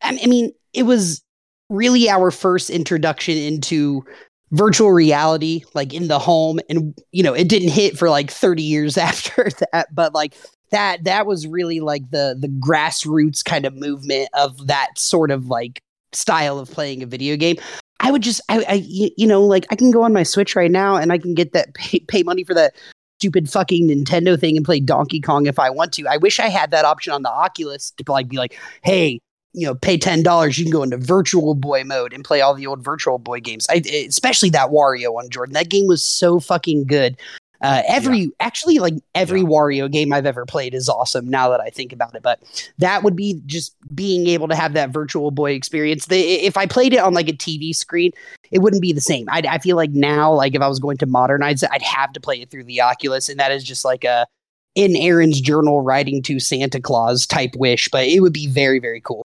I 0.02 0.26
mean, 0.26 0.52
it 0.72 0.84
was 0.84 1.22
really 1.68 2.08
our 2.08 2.30
first 2.30 2.70
introduction 2.70 3.36
into 3.36 4.04
virtual 4.52 4.90
reality 4.90 5.62
like 5.74 5.94
in 5.94 6.08
the 6.08 6.18
home 6.18 6.58
and 6.68 6.94
you 7.12 7.22
know 7.22 7.32
it 7.32 7.48
didn't 7.48 7.68
hit 7.68 7.96
for 7.96 8.10
like 8.10 8.30
30 8.30 8.62
years 8.62 8.98
after 8.98 9.48
that 9.72 9.94
but 9.94 10.12
like 10.12 10.34
that 10.70 11.04
that 11.04 11.26
was 11.26 11.46
really 11.46 11.80
like 11.80 12.10
the 12.10 12.36
the 12.38 12.48
grassroots 12.48 13.44
kind 13.44 13.64
of 13.64 13.74
movement 13.74 14.28
of 14.34 14.66
that 14.66 14.90
sort 14.96 15.30
of 15.30 15.46
like 15.46 15.82
style 16.12 16.58
of 16.58 16.70
playing 16.70 17.02
a 17.02 17.06
video 17.06 17.36
game. 17.36 17.56
I 18.00 18.10
would 18.10 18.22
just 18.22 18.40
i, 18.48 18.64
I 18.66 18.72
you 18.84 19.26
know 19.26 19.44
like 19.44 19.66
i 19.70 19.76
can 19.76 19.90
go 19.90 20.02
on 20.02 20.14
my 20.14 20.22
switch 20.22 20.56
right 20.56 20.70
now 20.70 20.96
and 20.96 21.12
i 21.12 21.18
can 21.18 21.34
get 21.34 21.52
that 21.52 21.74
pay, 21.74 22.00
pay 22.00 22.22
money 22.22 22.44
for 22.44 22.54
that 22.54 22.74
stupid 23.18 23.50
fucking 23.50 23.88
nintendo 23.88 24.40
thing 24.40 24.56
and 24.56 24.64
play 24.64 24.80
donkey 24.80 25.20
kong 25.20 25.44
if 25.44 25.58
i 25.58 25.68
want 25.68 25.92
to. 25.92 26.06
I 26.08 26.16
wish 26.16 26.40
i 26.40 26.48
had 26.48 26.70
that 26.70 26.86
option 26.86 27.12
on 27.12 27.22
the 27.22 27.30
oculus 27.30 27.90
to 27.90 28.10
like 28.10 28.28
be 28.28 28.38
like 28.38 28.58
hey 28.82 29.20
you 29.52 29.66
know, 29.66 29.74
pay 29.74 29.98
ten 29.98 30.22
dollars, 30.22 30.58
you 30.58 30.64
can 30.64 30.72
go 30.72 30.82
into 30.82 30.96
Virtual 30.96 31.54
Boy 31.54 31.84
mode 31.84 32.12
and 32.12 32.24
play 32.24 32.40
all 32.40 32.54
the 32.54 32.66
old 32.66 32.84
Virtual 32.84 33.18
Boy 33.18 33.40
games. 33.40 33.66
I, 33.68 33.82
especially 34.08 34.50
that 34.50 34.70
Wario 34.70 35.12
one, 35.12 35.30
Jordan. 35.30 35.54
That 35.54 35.70
game 35.70 35.86
was 35.86 36.04
so 36.04 36.40
fucking 36.40 36.84
good. 36.84 37.16
Uh, 37.62 37.82
every 37.86 38.30
actually 38.40 38.78
like 38.78 38.94
every 39.14 39.40
Yeah. 39.40 39.46
Wario 39.48 39.90
game 39.90 40.14
I've 40.14 40.24
ever 40.24 40.46
played 40.46 40.72
is 40.72 40.88
awesome. 40.88 41.28
Now 41.28 41.50
that 41.50 41.60
I 41.60 41.68
think 41.68 41.92
about 41.92 42.14
it, 42.14 42.22
but 42.22 42.40
that 42.78 43.02
would 43.02 43.14
be 43.14 43.42
just 43.44 43.74
being 43.94 44.28
able 44.28 44.48
to 44.48 44.54
have 44.54 44.72
that 44.72 44.90
Virtual 44.90 45.30
Boy 45.30 45.52
experience. 45.52 46.06
The, 46.06 46.18
if 46.18 46.56
I 46.56 46.64
played 46.64 46.94
it 46.94 47.00
on 47.00 47.12
like 47.12 47.28
a 47.28 47.34
TV 47.34 47.74
screen, 47.74 48.12
it 48.50 48.60
wouldn't 48.60 48.80
be 48.80 48.94
the 48.94 49.00
same. 49.02 49.28
I, 49.28 49.42
I 49.46 49.58
feel 49.58 49.76
like 49.76 49.90
now, 49.90 50.32
like 50.32 50.54
if 50.54 50.62
I 50.62 50.68
was 50.68 50.78
going 50.78 50.96
to 50.98 51.06
modernize 51.06 51.62
it, 51.62 51.68
I'd 51.70 51.82
have 51.82 52.14
to 52.14 52.20
play 52.20 52.40
it 52.40 52.50
through 52.50 52.64
the 52.64 52.80
Oculus, 52.80 53.28
and 53.28 53.38
that 53.38 53.52
is 53.52 53.62
just 53.62 53.84
like 53.84 54.04
a 54.04 54.26
in 54.74 54.96
Aaron's 54.96 55.40
journal 55.40 55.82
writing 55.82 56.22
to 56.22 56.40
Santa 56.40 56.80
Claus 56.80 57.26
type 57.26 57.54
wish. 57.56 57.88
But 57.92 58.06
it 58.06 58.20
would 58.20 58.32
be 58.32 58.46
very 58.46 58.78
very 58.78 59.02
cool. 59.02 59.26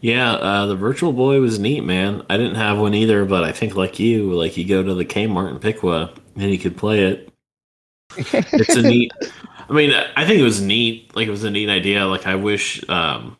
Yeah, 0.00 0.34
uh, 0.34 0.66
the 0.66 0.76
Virtual 0.76 1.12
Boy 1.12 1.40
was 1.40 1.58
neat, 1.58 1.82
man. 1.82 2.24
I 2.30 2.36
didn't 2.36 2.54
have 2.54 2.78
one 2.78 2.94
either, 2.94 3.24
but 3.24 3.42
I 3.42 3.52
think 3.52 3.74
like 3.74 3.98
you, 3.98 4.32
like 4.32 4.56
you 4.56 4.64
go 4.64 4.82
to 4.82 4.94
the 4.94 5.04
Kmart 5.04 5.50
and 5.50 5.60
pick 5.60 5.82
one, 5.82 6.10
and 6.36 6.50
you 6.50 6.58
could 6.58 6.76
play 6.76 7.04
it. 7.04 7.32
It's 8.32 8.76
a 8.76 8.82
neat. 8.82 9.12
I 9.68 9.72
mean, 9.72 9.92
I 10.16 10.24
think 10.24 10.40
it 10.40 10.44
was 10.44 10.62
neat. 10.62 11.14
Like 11.14 11.28
it 11.28 11.30
was 11.30 11.44
a 11.44 11.50
neat 11.50 11.68
idea. 11.68 12.06
Like 12.06 12.26
I 12.26 12.36
wish, 12.36 12.86
um, 12.88 13.36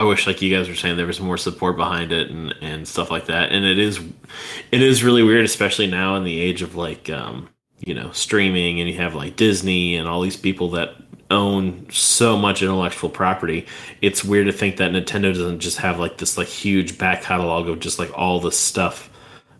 I 0.00 0.04
wish, 0.04 0.26
like 0.26 0.40
you 0.40 0.54
guys 0.54 0.68
were 0.68 0.74
saying, 0.74 0.96
there 0.96 1.06
was 1.06 1.20
more 1.20 1.36
support 1.36 1.76
behind 1.76 2.12
it 2.12 2.30
and 2.30 2.54
and 2.60 2.86
stuff 2.86 3.10
like 3.10 3.26
that. 3.26 3.52
And 3.52 3.64
it 3.64 3.78
is, 3.78 4.00
it 4.72 4.82
is 4.82 5.04
really 5.04 5.22
weird, 5.22 5.44
especially 5.44 5.86
now 5.86 6.14
in 6.16 6.24
the 6.24 6.40
age 6.40 6.62
of 6.62 6.76
like, 6.76 7.10
um, 7.10 7.48
you 7.78 7.94
know, 7.94 8.10
streaming, 8.12 8.80
and 8.80 8.88
you 8.88 8.96
have 8.96 9.14
like 9.14 9.36
Disney 9.36 9.96
and 9.96 10.08
all 10.08 10.20
these 10.22 10.36
people 10.36 10.70
that 10.70 10.96
own 11.30 11.86
so 11.90 12.36
much 12.36 12.62
intellectual 12.62 13.10
property 13.10 13.66
it's 14.00 14.24
weird 14.24 14.46
to 14.46 14.52
think 14.52 14.76
that 14.76 14.92
Nintendo 14.92 15.32
doesn't 15.32 15.60
just 15.60 15.78
have 15.78 15.98
like 15.98 16.18
this 16.18 16.38
like 16.38 16.46
huge 16.46 16.98
back 16.98 17.22
catalog 17.22 17.68
of 17.68 17.80
just 17.80 17.98
like 17.98 18.16
all 18.16 18.40
this 18.40 18.58
stuff 18.58 19.10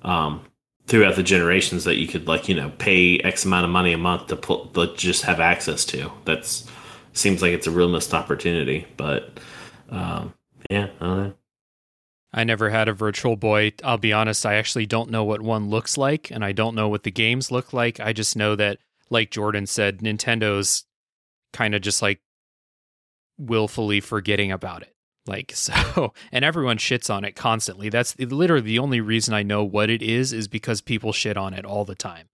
um 0.03 0.45
throughout 0.87 1.17
the 1.17 1.23
generations 1.23 1.85
that 1.85 1.97
you 1.97 2.07
could 2.07 2.29
like 2.29 2.49
you 2.49 2.55
know 2.55 2.71
pay 2.79 3.19
x 3.19 3.45
amount 3.45 3.65
of 3.65 3.71
money 3.71 3.93
a 3.93 3.99
month 3.99 4.29
to 4.29 4.37
put 4.37 4.75
to 4.75 4.95
just 4.97 5.23
have 5.23 5.41
access 5.41 5.85
to 5.85 6.11
that's 6.25 6.69
seems 7.13 7.43
like 7.43 7.53
it's 7.53 7.67
a 7.67 7.71
real 7.71 7.89
missed 7.89 8.15
opportunity 8.15 8.87
but 8.97 9.41
um 9.91 10.33
yeah 10.71 10.89
I 11.01 11.05
don't 11.05 11.17
know. 11.19 11.35
I 12.33 12.45
never 12.45 12.69
had 12.69 12.89
a 12.89 12.93
Virtual 12.93 13.37
Boy. 13.37 13.73
I'll 13.83 13.97
be 13.97 14.13
honest, 14.13 14.45
I 14.45 14.57
actually 14.57 14.85
don't 14.85 15.11
know 15.11 15.25
what 15.25 15.41
one 15.41 15.71
looks 15.71 15.97
like, 15.97 16.31
and 16.31 16.45
I 16.45 16.53
don't 16.53 16.75
know 16.75 16.89
what 16.89 17.03
the 17.03 17.11
games 17.11 17.51
look 17.51 17.73
like. 17.73 17.99
I 17.99 18.13
just 18.13 18.37
know 18.37 18.55
that, 18.57 18.79
like 19.09 19.31
Jordan 19.31 19.67
said, 19.67 20.01
Nintendo's 20.01 20.85
kind 21.57 21.75
of 21.75 21.81
just 21.81 22.03
like 22.03 22.21
willfully 23.39 24.01
forgetting 24.01 24.53
about 24.53 24.83
it. 24.83 24.95
Like, 25.27 25.53
so, 25.55 26.13
and 26.31 26.45
everyone 26.45 26.77
shits 26.77 27.13
on 27.13 27.25
it 27.25 27.35
constantly. 27.35 27.89
That's 27.89 28.19
literally 28.19 28.63
the 28.67 28.79
only 28.79 29.01
reason 29.01 29.33
I 29.35 29.43
know 29.43 29.65
what 29.65 29.89
it 29.91 30.03
is, 30.03 30.33
is 30.33 30.49
because 30.49 30.81
people 30.81 31.13
shit 31.13 31.37
on 31.37 31.55
it 31.55 31.65
all 31.65 31.85
the 31.85 31.95
time. 31.95 32.29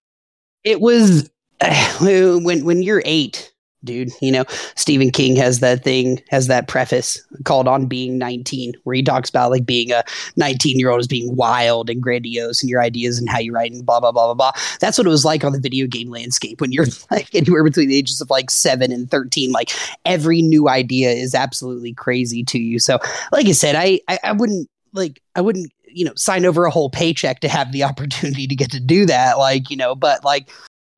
it 0.65 0.81
was 0.81 1.31
when 2.01 2.65
when 2.65 2.83
you're 2.83 3.03
eight 3.05 3.52
dude. 3.85 4.11
You 4.21 4.33
know, 4.33 4.45
Stephen 4.75 5.11
King 5.11 5.37
has 5.37 5.61
that 5.61 5.85
thing, 5.85 6.23
has 6.31 6.47
that 6.47 6.69
preface 6.69 7.21
called 7.45 7.69
On 7.69 7.87
Being 7.87 8.19
19, 8.19 8.75
where 8.85 8.95
he 8.95 9.03
talks 9.03 9.29
about 9.29 9.51
like 9.51 9.67
being 9.67 9.93
a 9.93 10.05
19 10.37 10.79
year 10.79 10.91
old 10.91 11.01
as 11.01 11.07
being 11.07 11.35
wild 11.37 11.91
and 11.91 12.03
grandiose 12.03 12.63
and 12.63 12.71
your 12.71 12.83
ideas 12.83 13.19
and 13.19 13.29
how 13.29 13.39
you 13.39 13.53
write 13.53 13.73
and 13.73 13.85
blah, 13.85 14.01
blah, 14.01 14.13
blah, 14.13 14.27
blah, 14.27 14.35
blah. 14.35 14.53
That's 14.81 14.99
what 14.99 15.07
it 15.07 15.11
was 15.11 15.25
like 15.25 15.45
on 15.45 15.53
the 15.53 15.61
video 15.61 15.87
game 15.87 16.11
landscape 16.11 16.61
when 16.61 16.73
you're 16.73 16.87
like 17.11 17.35
anywhere 17.35 17.65
between 17.65 17.89
the 17.89 17.97
ages 17.97 18.21
of 18.21 18.31
like 18.31 18.51
seven 18.51 18.93
and 18.93 19.11
13. 19.11 19.53
Like 19.53 19.71
every 20.05 20.43
new 20.43 20.69
idea 20.69 21.11
is 21.11 21.35
absolutely 21.35 21.93
crazy 21.93 22.45
to 22.45 22.59
you. 22.59 22.79
So, 22.79 22.99
like 23.31 23.47
I 23.47 23.53
said, 23.53 23.75
I, 23.75 24.01
I, 24.09 24.19
I 24.25 24.33
wouldn't 24.33 24.69
like, 24.93 25.23
I 25.35 25.41
wouldn't 25.41 25.73
you 25.95 26.05
know 26.05 26.13
sign 26.17 26.47
over 26.47 26.65
a 26.65 26.71
whole 26.71 26.89
paycheck 26.91 27.41
to 27.41 27.49
have 27.49 27.73
the 27.73 27.85
opportunity 27.93 28.47
to 28.47 28.55
get 28.55 28.71
to 28.71 28.81
do 28.81 29.07
that 29.07 29.39
like 29.39 29.71
you 29.71 29.77
know 29.77 29.95
but 29.95 30.25
like 30.25 30.49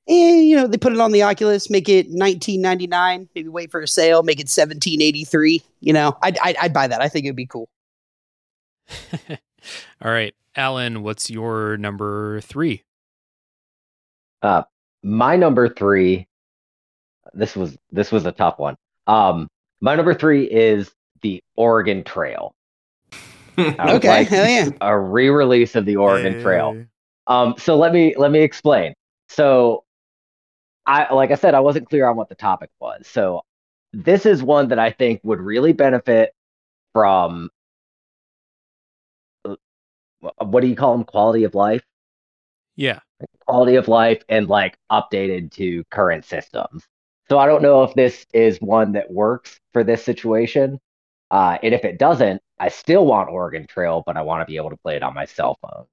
eh, 0.09 0.41
you 0.41 0.57
know 0.57 0.67
they 0.67 0.79
put 0.79 0.93
it 0.93 1.01
on 1.01 1.13
the 1.13 1.23
oculus 1.23 1.71
make 1.71 1.89
it 1.89 2.07
1999 2.07 3.29
maybe 3.35 3.49
wait 3.49 3.71
for 3.71 3.81
a 3.81 3.89
sale 3.89 4.23
make 4.23 4.39
it 4.39 4.49
1783 4.49 5.63
you 5.81 5.93
know 5.93 6.17
i'd, 6.23 6.39
I'd, 6.39 6.57
I'd 6.57 6.73
buy 6.73 6.87
that 6.87 7.01
i 7.01 7.09
think 7.09 7.27
it'd 7.27 7.37
be 7.37 7.47
cool 7.47 7.69
All 10.03 10.11
right, 10.11 10.35
Alan, 10.57 11.03
what's 11.03 11.31
your 11.31 11.77
number 11.77 12.41
three? 12.43 12.85
Uh, 14.43 14.63
my 15.03 15.37
number 15.37 15.69
three. 15.69 16.27
This 17.33 17.57
was 17.57 17.77
this 17.91 18.13
was 18.13 18.27
a 18.27 18.33
tough 18.33 18.59
one. 18.59 18.77
Um, 19.07 19.49
my 19.81 19.97
number 19.97 20.15
three 20.15 20.45
is 20.45 20.93
the 21.23 21.43
Oregon 21.57 22.05
Trail. 22.05 22.55
Okay 23.57 24.09
like 24.09 24.29
hell 24.29 24.49
yeah 24.49 24.69
a 24.81 24.99
re-release 24.99 25.77
of 25.77 25.85
the 25.85 25.97
Oregon 25.97 26.43
Trail. 26.43 26.85
Um, 27.29 27.55
so 27.57 27.77
let 27.77 27.93
me 27.93 28.15
let 28.17 28.31
me 28.31 28.41
explain. 28.41 28.95
So, 29.29 29.85
I 30.87 31.13
like 31.15 31.31
I 31.31 31.37
said, 31.37 31.55
I 31.55 31.61
wasn't 31.61 31.89
clear 31.89 32.09
on 32.09 32.17
what 32.17 32.29
the 32.29 32.35
topic 32.35 32.71
was. 32.81 33.07
So, 33.07 33.43
this 33.93 34.27
is 34.27 34.43
one 34.43 34.69
that 34.69 34.79
I 34.79 34.91
think 34.93 35.21
would 35.25 35.41
really 35.41 35.73
benefit 35.73 36.35
from 36.95 37.51
uh, 39.45 39.57
what 40.45 40.61
do 40.61 40.67
you 40.69 40.77
call 40.77 40.93
them? 40.97 41.05
Quality 41.05 41.45
of 41.45 41.55
life, 41.55 41.83
Yeah, 42.77 43.01
quality 43.47 43.77
of 43.77 43.89
life, 43.89 44.23
and 44.29 44.49
like 44.49 44.77
updated 44.91 45.53
to 45.53 45.85
current 45.91 46.25
systems. 46.25 46.85
So 47.29 47.39
I 47.39 47.47
don't 47.47 47.63
know 47.63 47.83
if 47.85 47.95
this 47.95 48.27
is 48.35 48.59
one 48.61 48.93
that 48.93 49.11
works 49.11 49.61
for 49.73 49.83
this 49.85 50.05
situation. 50.05 50.79
Uh, 51.31 51.59
and 51.63 51.75
if 51.75 51.85
it 51.85 51.99
doesn't, 51.99 52.43
I 52.61 52.69
still 52.69 53.07
want 53.07 53.31
Oregon 53.31 53.67
Trail, 53.67 54.03
but 54.07 54.17
I 54.17 54.23
want 54.23 54.43
to 54.43 54.51
be 54.51 54.57
able 54.57 54.71
to 54.71 54.77
play 54.77 54.97
it 54.97 55.03
on 55.03 55.15
my 55.15 55.25
cell 55.25 55.59
phone. 55.63 55.87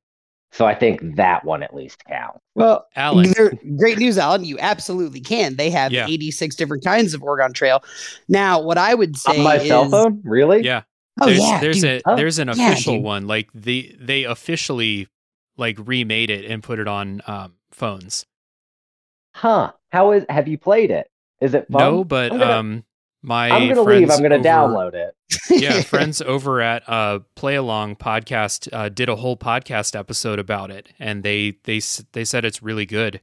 So 0.54 0.66
I 0.66 0.76
think 0.76 1.16
that 1.16 1.46
one 1.46 1.64
at 1.64 1.74
least 1.74 2.04
counts. 2.06 2.40
well 2.56 2.86
Alan. 2.96 3.32
great 3.78 3.98
news 3.98 4.18
alan 4.18 4.44
you 4.44 4.58
absolutely 4.60 5.22
can 5.22 5.56
they 5.56 5.70
have 5.70 5.92
Yeah. 5.92 6.08
86 6.08 6.56
different 6.58 6.84
kinds 6.84 7.14
of 7.14 7.24
oregon 7.24 7.54
trail 7.54 7.82
now 8.28 8.62
what 8.62 8.78
i 8.78 8.94
would 8.94 9.16
say 9.18 9.38
On 9.38 9.44
my 9.44 9.56
is, 9.58 9.68
cell 9.68 9.90
phone? 9.90 10.22
Really? 10.26 10.62
Yeah, 10.64 10.84
oh 11.22 11.26
there's 11.28 11.40
yeah 11.40 11.60
there's 11.62 11.82
dude. 11.82 12.02
a 12.06 12.10
Oh, 12.10 12.16
there's 12.18 12.40
an 12.40 12.50
official 12.50 12.96
dude. 12.96 13.04
one. 13.04 13.28
Like 13.28 13.50
the 13.54 13.96
they 14.00 14.24
officially 14.26 15.08
like 15.58 15.78
remade 15.86 16.30
it 16.30 16.46
and 16.46 16.62
put 16.64 16.80
it 16.80 16.88
on 16.88 17.22
um, 17.28 17.54
phones. 17.72 18.26
Huh. 19.36 19.72
How 19.92 20.12
is 20.12 20.26
have 20.30 20.48
you 20.48 20.58
played 20.58 20.92
it? 20.92 21.08
Is 21.40 21.54
it 21.54 21.68
fun? 21.72 21.80
No, 21.82 22.04
but 22.04 22.32
I'm 22.32 22.40
gonna- 22.40 22.52
um, 22.52 22.84
my 23.21 23.49
I'm 23.49 23.67
gonna 23.69 23.84
friends 23.84 23.99
leave. 24.01 24.12
I'm 24.12 24.21
gonna 24.21 24.36
over- 24.36 24.43
download 24.43 24.93
it. 24.93 25.15
yeah, 25.49 25.81
friends 25.84 26.21
over 26.21 26.62
at 26.62 26.88
uh, 26.89 27.19
Play 27.36 27.55
Along 27.55 27.95
podcast 27.95 28.67
uh, 28.73 28.89
did 28.89 29.10
a 29.10 29.15
whole 29.15 29.38
podcast 29.38 29.97
episode 29.97 30.39
about 30.39 30.71
it, 30.71 30.89
and 30.99 31.23
they 31.23 31.57
they 31.63 31.79
they 32.13 32.23
said 32.25 32.45
it's 32.45 32.62
really 32.63 32.86
good. 32.86 33.21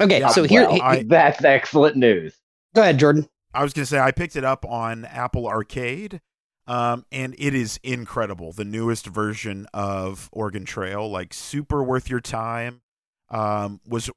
okay 0.00 0.20
Yeah, 0.20 0.28
so 0.28 0.44
here 0.44 0.62
Well, 0.62 0.74
he- 0.74 0.80
I- 0.80 1.02
That's 1.02 1.42
excellent 1.44 1.96
news. 1.96 2.34
go 2.74 2.82
ahead 2.82 2.98
jordan 2.98 3.28
I 3.54 3.62
was 3.62 3.74
going 3.74 3.82
to 3.82 3.86
say 3.86 3.98
I 3.98 4.12
picked 4.12 4.34
it 4.36 4.44
up 4.44 4.64
on 4.64 5.04
Apple 5.04 5.46
Arcade, 5.46 6.22
um, 6.66 7.04
and 7.12 7.34
it 7.38 7.54
is 7.54 7.78
incredible. 7.82 8.52
The 8.52 8.64
newest 8.64 9.06
version 9.06 9.66
of 9.74 10.30
Oregon 10.32 10.64
Trail, 10.64 11.06
like 11.10 11.34
super 11.34 11.82
worth 11.82 12.08
your 12.08 12.20
time. 12.22 12.80
Um, 13.28 13.80
was 13.86 14.08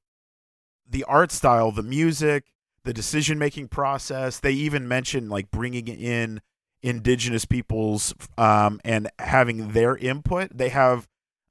the 0.90 1.04
art 1.04 1.34
style, 1.34 1.72
the 1.74 1.84
music, 1.84 2.46
the 2.86 2.94
decision 2.94 3.38
making 3.40 3.68
process. 3.70 4.40
They 4.40 4.54
even 4.54 4.88
mentioned 4.88 5.30
like 5.30 5.52
bringing 5.52 5.88
in 5.88 6.42
indigenous 6.84 7.46
peoples 7.46 8.14
um, 8.38 8.80
and 8.86 9.10
having 9.20 9.70
their 9.74 9.98
input. 9.98 10.56
They 10.58 10.70
have 10.70 11.08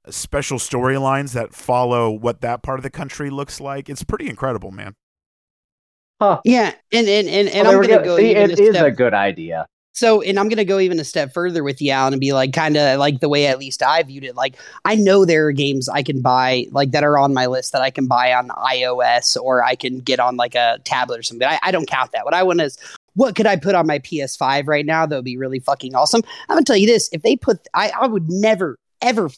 special 0.09 0.57
storylines 0.59 1.33
that 1.33 1.53
follow 1.53 2.11
what 2.11 2.41
that 2.41 2.63
part 2.63 2.79
of 2.79 2.83
the 2.83 2.89
country 2.89 3.29
looks 3.29 3.61
like. 3.61 3.89
It's 3.89 4.03
pretty 4.03 4.29
incredible, 4.29 4.71
man. 4.71 4.95
Huh. 6.21 6.41
yeah 6.43 6.73
and 6.93 7.07
and 7.07 7.27
and, 7.27 7.49
and 7.49 7.67
Well, 7.67 7.71
i'm 7.71 7.77
there 7.77 7.79
we 7.79 7.87
gonna 7.87 7.99
go. 7.99 8.03
go 8.03 8.17
See, 8.17 8.31
even 8.31 8.51
it 8.51 8.51
a 8.51 8.57
is 8.57 8.69
step 8.69 8.85
a 8.85 8.91
good 8.91 9.13
idea. 9.13 9.67
So, 9.95 10.21
and 10.21 10.37
I'm 10.37 10.49
going 10.49 10.57
to 10.57 10.65
go 10.65 10.79
even 10.79 10.99
a 10.99 11.05
step 11.05 11.33
further 11.33 11.63
with 11.63 11.81
you, 11.81 11.91
Alan, 11.91 12.13
and 12.13 12.19
be 12.19 12.33
like, 12.33 12.51
kind 12.51 12.75
of 12.75 12.99
like 12.99 13.21
the 13.21 13.29
way 13.29 13.47
at 13.47 13.57
least 13.59 13.81
I 13.81 14.03
viewed 14.03 14.25
it. 14.25 14.35
Like, 14.35 14.57
I 14.83 14.95
know 14.95 15.23
there 15.23 15.47
are 15.47 15.53
games 15.53 15.87
I 15.87 16.03
can 16.03 16.21
buy, 16.21 16.65
like 16.71 16.91
that 16.91 17.05
are 17.05 17.17
on 17.17 17.33
my 17.33 17.45
list 17.45 17.71
that 17.71 17.81
I 17.81 17.91
can 17.91 18.05
buy 18.05 18.33
on 18.33 18.49
iOS 18.49 19.37
or 19.41 19.63
I 19.63 19.75
can 19.75 19.99
get 19.99 20.19
on 20.19 20.35
like 20.35 20.53
a 20.53 20.79
tablet 20.83 21.19
or 21.19 21.23
something. 21.23 21.47
I, 21.47 21.59
I 21.63 21.71
don't 21.71 21.87
count 21.87 22.11
that. 22.11 22.25
What 22.25 22.33
I 22.33 22.43
want 22.43 22.59
is, 22.59 22.77
what 23.13 23.37
could 23.37 23.47
I 23.47 23.55
put 23.55 23.73
on 23.73 23.87
my 23.87 23.99
PS5 23.99 24.67
right 24.67 24.85
now 24.85 25.05
that 25.05 25.15
would 25.15 25.23
be 25.23 25.37
really 25.37 25.59
fucking 25.59 25.95
awesome? 25.95 26.23
I'm 26.49 26.55
going 26.55 26.65
to 26.65 26.69
tell 26.69 26.75
you 26.75 26.87
this: 26.87 27.09
if 27.13 27.21
they 27.21 27.37
put, 27.37 27.65
I, 27.73 27.93
I 27.97 28.07
would 28.07 28.29
never, 28.29 28.77
ever. 29.01 29.29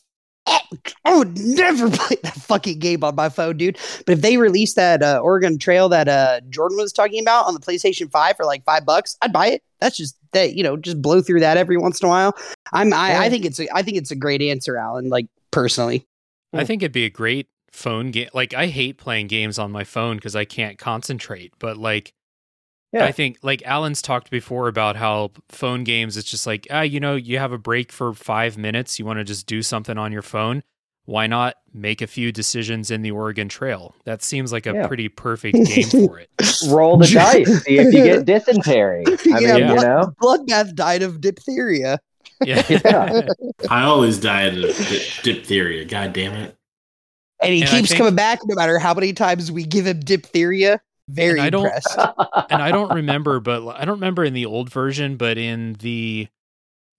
I 1.05 1.17
would 1.17 1.38
never 1.39 1.89
play 1.91 2.17
that 2.23 2.33
fucking 2.33 2.79
game 2.79 3.03
on 3.03 3.15
my 3.15 3.29
phone, 3.29 3.57
dude. 3.57 3.77
But 4.05 4.13
if 4.13 4.21
they 4.21 4.38
release 4.38 4.73
that 4.75 5.03
uh, 5.03 5.19
Oregon 5.23 5.57
Trail 5.57 5.89
that 5.89 6.07
uh, 6.07 6.41
Jordan 6.49 6.77
was 6.77 6.93
talking 6.93 7.21
about 7.21 7.45
on 7.45 7.53
the 7.53 7.60
PlayStation 7.60 8.10
Five 8.10 8.38
for 8.38 8.45
like 8.45 8.63
five 8.63 8.86
bucks, 8.86 9.17
I'd 9.21 9.33
buy 9.33 9.47
it. 9.47 9.63
That's 9.79 9.97
just 9.97 10.17
that 10.31 10.55
you 10.55 10.63
know, 10.63 10.77
just 10.77 11.01
blow 11.01 11.21
through 11.21 11.41
that 11.41 11.57
every 11.57 11.77
once 11.77 12.01
in 12.01 12.07
a 12.07 12.10
while. 12.10 12.36
I'm 12.73 12.93
I, 12.93 13.25
I 13.25 13.29
think 13.29 13.45
it's 13.45 13.60
a, 13.60 13.67
I 13.75 13.81
think 13.81 13.97
it's 13.97 14.12
a 14.12 14.15
great 14.15 14.41
answer, 14.41 14.77
Alan. 14.77 15.10
Like 15.10 15.27
personally, 15.51 16.05
I 16.53 16.63
think 16.63 16.81
it'd 16.81 16.91
be 16.91 17.05
a 17.05 17.10
great 17.10 17.47
phone 17.71 18.12
game. 18.12 18.29
Like 18.33 18.53
I 18.53 18.67
hate 18.67 18.97
playing 18.97 19.27
games 19.27 19.60
on 19.60 19.71
my 19.71 19.83
phone 19.83 20.17
because 20.17 20.36
I 20.36 20.45
can't 20.45 20.77
concentrate. 20.77 21.53
But 21.60 21.77
like, 21.77 22.13
Yeah. 22.93 23.04
I 23.06 23.12
think 23.12 23.38
like 23.41 23.62
Alan's 23.65 24.02
talked 24.02 24.30
before 24.32 24.67
about 24.69 24.95
how 24.95 25.32
phone 25.50 25.84
games. 25.84 26.15
It's 26.17 26.30
just 26.30 26.47
like 26.47 26.67
ah, 26.71 26.82
you 26.82 27.00
know, 27.00 27.15
you 27.15 27.38
have 27.38 27.52
a 27.52 27.58
break 27.58 27.91
for 27.91 28.13
five 28.13 28.58
minutes. 28.58 28.97
You 28.97 29.06
want 29.06 29.19
to 29.19 29.23
just 29.26 29.45
do 29.45 29.62
something 29.62 29.97
on 29.97 30.12
your 30.12 30.21
phone. 30.21 30.63
Why 31.06 31.26
not 31.28 31.56
make 31.73 32.02
a 32.02 32.08
few 32.08 32.32
decisions 32.34 32.91
in 32.91 33.02
the 33.02 33.12
Oregon 33.12 33.47
Trail? 33.50 33.95
That 34.06 34.21
seems 34.21 34.52
like 34.52 34.65
a 34.65 34.73
Yeah. 34.73 34.88
pretty 34.88 35.08
perfect 35.10 35.56
game 35.65 35.84
for 36.08 36.19
it. 36.19 36.30
Roll 36.67 36.97
the 36.97 37.08
dice. 37.13 37.63
See 37.63 37.78
if 37.78 37.93
you 37.93 38.04
get 38.04 38.26
dysentery. 38.26 39.04
I 39.08 39.12
Yeah, 39.26 39.38
mean, 39.39 39.39
yeah. 39.60 39.69
you 39.69 39.76
know. 39.76 40.13
Bloodbath 40.21 40.76
died 40.76 41.04
of 41.04 41.21
diphtheria. 41.21 42.00
Yeah. 42.43 42.62
Yeah. 42.69 43.28
I 43.69 43.84
always 43.84 44.19
died 44.19 44.58
of 44.58 44.76
diphtheria. 45.23 45.86
God 45.86 46.13
damn 46.13 46.34
it. 46.34 46.56
And 47.41 47.54
he 47.54 47.62
And 47.62 47.69
keeps 47.69 47.89
think- 47.89 47.97
coming 48.00 48.15
back 48.15 48.39
no 48.45 48.56
matter 48.56 48.78
how 48.80 48.93
many 48.93 49.13
times 49.13 49.52
we 49.52 49.63
give 49.65 49.86
him 49.88 50.00
diphtheria. 50.02 50.80
Very 51.10 51.39
And 51.39 51.41
I 51.41 51.50
don't- 51.50 51.65
impressed. 51.65 51.98
and 52.50 52.62
I 52.62 52.72
don't 52.72 52.93
remember, 52.93 53.39
but 53.39 53.65
I 53.67 53.86
don't 53.86 53.96
remember 53.96 54.24
in 54.24 54.34
the 54.34 54.46
old 54.46 54.70
version, 54.70 55.15
but 55.17 55.38
in 55.38 55.74
the 55.80 56.28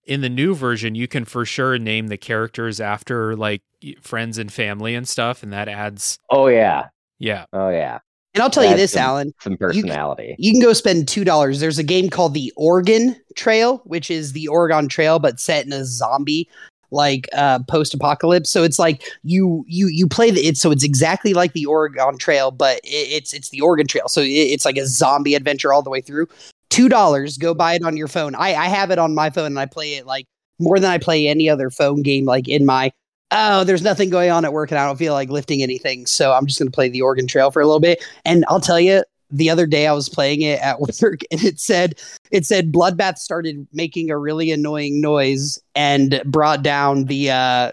in 0.05 0.23
the 0.23 0.31
new 0.31 0.55
version, 0.55 0.95
you 0.95 1.07
can 1.07 1.27
for 1.27 1.45
sure 1.45 1.79
name 1.79 2.07
the 2.07 2.17
characters 2.17 2.81
after 2.81 3.37
like 3.37 3.61
friends 4.01 4.39
and 4.39 4.51
family 4.53 4.95
and 4.95 5.07
stuff, 5.07 5.43
and 5.43 5.53
that 5.53 5.69
adds 5.69 6.19
oh 6.31 6.47
yeah. 6.47 6.89
yeah. 7.19 7.45
Oh 7.53 7.69
yeah. 7.69 7.99
And 8.35 8.43
I'll 8.43 8.51
tell 8.51 8.65
you 8.65 8.77
this, 8.77 8.93
some- 8.93 9.03
Alan. 9.03 9.33
Some 9.41 9.57
personality. 9.57 10.37
You 10.39 10.53
can 10.53 10.61
go 10.63 10.73
spend 10.73 11.09
two 11.09 11.25
dollars. 11.25 11.61
There's 11.61 11.79
a 11.79 11.83
game 11.85 12.09
called 12.09 12.35
the 12.35 12.53
Organ 12.57 13.17
Trail, 13.37 13.83
which 13.85 14.11
is 14.11 14.33
the 14.33 14.49
Oregon 14.49 14.89
Trail, 14.89 15.19
but 15.19 15.41
set 15.41 15.67
in 15.67 15.73
a 15.73 15.85
zombie 15.85 16.49
like 16.91 17.29
uh 17.33 17.61
post 17.69 17.95
apocalypse. 17.95 18.51
So 18.51 18.63
it's 18.63 18.79
like 18.79 19.03
you 19.23 19.65
you 19.67 19.89
you 19.89 20.07
play 20.07 20.31
the 20.31 20.41
it's 20.41 20.61
so 20.61 20.71
it's 20.71 20.85
exactly 20.85 21.35
like 21.35 21.53
the 21.53 21.67
Oregon 21.67 22.19
Trail, 22.19 22.51
but 22.51 22.79
it, 22.85 22.89
it's 23.11 23.33
it's 23.33 23.51
the 23.51 23.61
Organ 23.61 23.87
Trail. 23.87 24.09
So 24.09 24.21
it, 24.21 24.29
it's 24.29 24.65
like 24.65 24.77
a 24.77 24.87
zombie 24.87 25.35
adventure 25.35 25.73
all 25.73 25.83
the 25.83 25.91
way 25.91 26.01
through. 26.01 26.29
Two 26.71 26.89
dollars. 26.89 27.39
Go 27.39 27.55
buy 27.55 27.75
it 27.75 27.85
on 27.85 27.97
your 27.97 28.09
phone. 28.09 28.35
I 28.35 28.55
I 28.55 28.69
have 28.69 28.91
it 28.91 28.99
on 28.99 29.15
my 29.15 29.31
phone 29.31 29.47
and 29.47 29.59
I 29.59 29.67
play 29.67 29.95
it 29.95 30.07
like 30.07 30.27
more 30.59 30.79
than 30.79 30.91
I 30.91 30.99
play 30.99 31.29
any 31.29 31.49
other 31.49 31.71
phone 31.71 32.03
game. 32.03 32.25
Like 32.25 32.49
in 32.49 32.67
my 32.67 32.93
oh, 33.31 33.65
there's 33.65 33.83
nothing 33.83 34.11
going 34.11 34.31
on 34.31 34.45
at 34.45 34.53
work 34.53 34.71
and 34.71 34.79
I 34.79 34.87
don't 34.87 34.97
feel 34.97 35.13
like 35.13 35.29
lifting 35.31 35.63
anything, 35.63 36.07
so 36.07 36.33
I'm 36.33 36.47
just 36.47 36.59
gonna 36.59 36.71
play 36.71 36.89
the 36.89 37.03
Organ 37.03 37.27
Trail 37.27 37.51
for 37.51 37.61
a 37.61 37.67
little 37.67 37.81
bit. 37.81 38.03
And 38.25 38.45
I'll 38.49 38.61
tell 38.61 38.81
you, 38.81 39.03
the 39.31 39.51
other 39.51 39.67
day 39.67 39.87
I 39.87 39.93
was 39.93 40.09
playing 40.09 40.43
it 40.43 40.61
at 40.61 40.81
work 41.03 41.21
and 41.31 41.43
it 41.43 41.61
said 41.61 41.99
it 42.31 42.47
said 42.47 42.73
Bloodbath 42.73 43.19
started 43.19 43.67
making 43.73 44.11
a 44.11 44.19
really 44.19 44.51
annoying 44.51 45.01
noise 45.01 45.61
and 45.75 46.23
brought 46.25 46.63
down 46.63 47.05
the 47.05 47.31
uh 47.31 47.73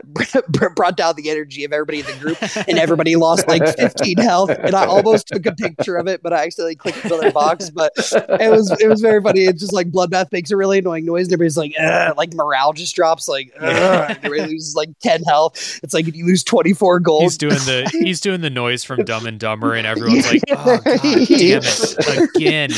brought 0.76 0.98
down 0.98 1.16
the 1.16 1.30
energy 1.30 1.64
of 1.64 1.74
everybody 1.74 2.00
in 2.02 2.06
the 2.06 2.14
group 2.14 2.38
and 2.68 2.78
everybody 2.78 3.16
lost 3.16 3.48
like 3.48 3.64
15 3.78 4.18
health 4.18 4.50
and 4.50 4.76
I 4.76 4.86
almost 4.86 5.28
took 5.28 5.46
a 5.46 5.54
picture 5.54 5.96
of 5.96 6.08
it 6.08 6.22
but 6.22 6.34
I 6.34 6.44
accidentally 6.44 6.76
clicked 6.76 7.02
the 7.04 7.14
another 7.14 7.32
box 7.32 7.70
but 7.70 7.92
it 7.98 8.52
was 8.52 8.70
it 8.82 8.88
was 8.88 9.02
very 9.02 9.22
funny 9.22 9.42
it's 9.42 9.62
just 9.62 9.74
like 9.74 9.92
Bloodbath 9.92 10.32
makes 10.32 10.52
a 10.52 10.58
really 10.58 10.80
annoying 10.80 11.06
noise 11.06 11.28
and 11.28 11.34
everybody's 11.34 11.58
like 11.58 11.74
"Ugh," 11.80 12.16
like 12.18 12.34
morale 12.34 12.74
just 12.74 12.96
drops 12.96 13.28
like 13.28 13.52
"Ugh," 13.60 14.18
everybody 14.24 14.52
loses 14.52 14.76
like 14.76 14.90
10 15.02 15.24
health 15.24 15.80
it's 15.84 15.94
like 15.94 16.08
if 16.08 16.16
you 16.16 16.26
lose 16.26 16.44
24 16.44 17.00
gold 17.00 17.24
He's 17.24 17.38
doing 17.38 17.56
the 17.56 17.90
he's 17.92 18.20
doing 18.22 18.42
the 18.42 18.50
noise 18.50 18.84
from 18.84 19.04
Dumb 19.04 19.26
and 19.26 19.40
Dumber, 19.40 19.74
and 19.74 19.88
everyone's 19.88 20.28
like, 20.28 20.42
"Oh 20.52 20.78
god 20.84 20.84
damn 21.02 21.62
it. 21.64 22.36
Again. 22.36 22.72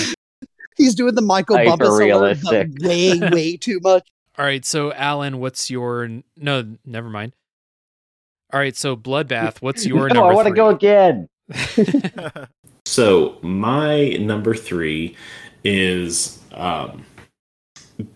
He's 0.77 0.93
doing 0.93 1.15
the 1.15 1.21
Michael 1.21 1.57
Bubba 1.57 1.81
alert, 2.13 2.37
but 2.43 2.53
Hyper-realistic. 2.53 2.69
way, 2.81 3.19
way 3.31 3.57
too 3.57 3.79
much. 3.81 4.07
All 4.37 4.45
right, 4.45 4.63
so 4.63 4.93
Alan, 4.93 5.39
what's 5.39 5.69
your 5.69 6.09
no? 6.35 6.77
Never 6.85 7.09
mind. 7.09 7.33
All 8.53 8.59
right, 8.59 8.75
so 8.75 8.95
Bloodbath, 8.95 9.61
what's 9.61 9.85
your 9.85 10.07
no, 10.09 10.13
number? 10.15 10.31
I 10.31 10.35
want 10.35 10.47
to 10.47 10.53
go 10.53 10.69
again. 10.69 11.27
So 12.87 13.37
my 13.41 14.11
number 14.11 14.55
three 14.55 15.17
is 15.65 16.39
um, 16.53 17.05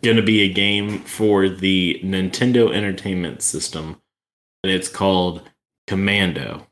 going 0.01 0.15
to 0.15 0.23
be 0.23 0.43
a 0.43 0.53
game 0.53 0.99
for 0.99 1.49
the 1.49 1.99
Nintendo 2.05 2.73
Entertainment 2.73 3.41
System, 3.41 4.01
and 4.63 4.71
it's 4.71 4.87
called 4.87 5.41
Commando. 5.87 6.67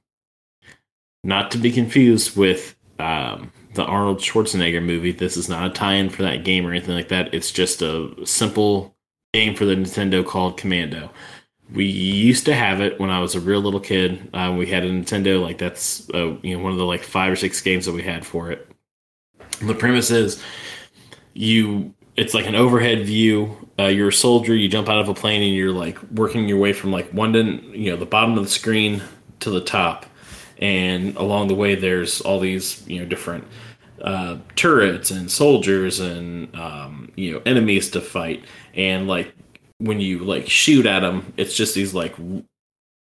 Not 1.26 1.52
to 1.52 1.58
be 1.58 1.74
confused 1.74 2.38
with 2.38 2.78
um, 3.00 3.52
the 3.74 3.84
Arnold 3.84 4.20
Schwarzenegger 4.20 4.82
movie. 4.82 5.12
This 5.12 5.36
is 5.36 5.50
not 5.50 5.70
a 5.70 5.74
tie-in 5.74 6.10
for 6.10 6.22
that 6.22 6.46
game 6.46 6.66
or 6.66 6.72
anything 6.72 6.96
like 6.96 7.10
that. 7.10 7.34
It's 7.34 7.52
just 7.52 7.82
a 7.82 8.16
simple 8.26 8.96
game 9.34 9.56
for 9.56 9.66
the 9.66 9.76
Nintendo 9.76 10.26
called 10.26 10.58
Commando. 10.58 11.12
We 11.72 11.86
used 11.86 12.46
to 12.46 12.56
have 12.56 12.82
it 12.82 13.00
when 13.00 13.12
I 13.12 13.20
was 13.20 13.36
a 13.36 13.40
real 13.40 13.62
little 13.62 13.80
kid. 13.80 14.28
Uh, 14.34 14.56
we 14.58 14.66
had 14.66 14.84
a 14.84 14.90
Nintendo, 14.90 15.42
like 15.42 15.60
that's 15.60 16.10
uh, 16.14 16.36
you 16.42 16.58
know 16.58 16.64
one 16.64 16.72
of 16.72 16.80
the 16.80 16.86
like 16.86 17.04
five 17.04 17.32
or 17.32 17.36
six 17.36 17.62
games 17.62 17.86
that 17.86 17.92
we 17.92 18.02
had 18.02 18.26
for 18.26 18.52
it. 18.52 18.68
The 19.62 19.76
premise 19.76 20.10
is 20.10 20.42
you 21.34 21.94
it's 22.16 22.34
like 22.34 22.48
an 22.48 22.56
overhead 22.56 23.06
view. 23.06 23.56
Uh, 23.78 23.86
you're 23.86 24.10
a 24.10 24.14
soldier. 24.14 24.56
You 24.56 24.68
jump 24.68 24.90
out 24.90 25.00
of 25.00 25.10
a 25.10 25.14
plane 25.14 25.44
and 25.44 25.54
you're 25.54 25.72
like 25.72 26.02
working 26.12 26.50
your 26.50 26.58
way 26.58 26.74
from 26.74 26.92
like 26.92 27.10
one 27.12 27.34
to 27.34 27.44
you 27.78 27.92
know 27.92 27.98
the 27.98 28.08
bottom 28.08 28.36
of 28.36 28.44
the 28.44 28.50
screen 28.50 29.04
to 29.42 29.52
the 29.52 29.62
top, 29.62 30.08
and 30.58 31.16
along 31.18 31.50
the 31.50 31.56
way 31.56 31.76
there's 31.76 32.20
all 32.22 32.40
these 32.40 32.86
you 32.88 33.00
know 33.00 33.06
different 33.06 33.46
uh, 34.02 34.38
turrets 34.56 35.12
and 35.12 35.32
soldiers 35.32 36.00
and 36.00 36.54
um, 36.56 37.12
you 37.16 37.32
know 37.32 37.42
enemies 37.46 37.90
to 37.92 38.02
fight. 38.02 38.44
And 38.74 39.08
like 39.08 39.34
when 39.80 40.00
you 40.00 40.20
like 40.20 40.50
shoot 40.50 40.86
at 40.86 41.02
them, 41.02 41.34
it's 41.38 41.56
just 41.56 41.76
these 41.76 41.94
like 41.94 42.16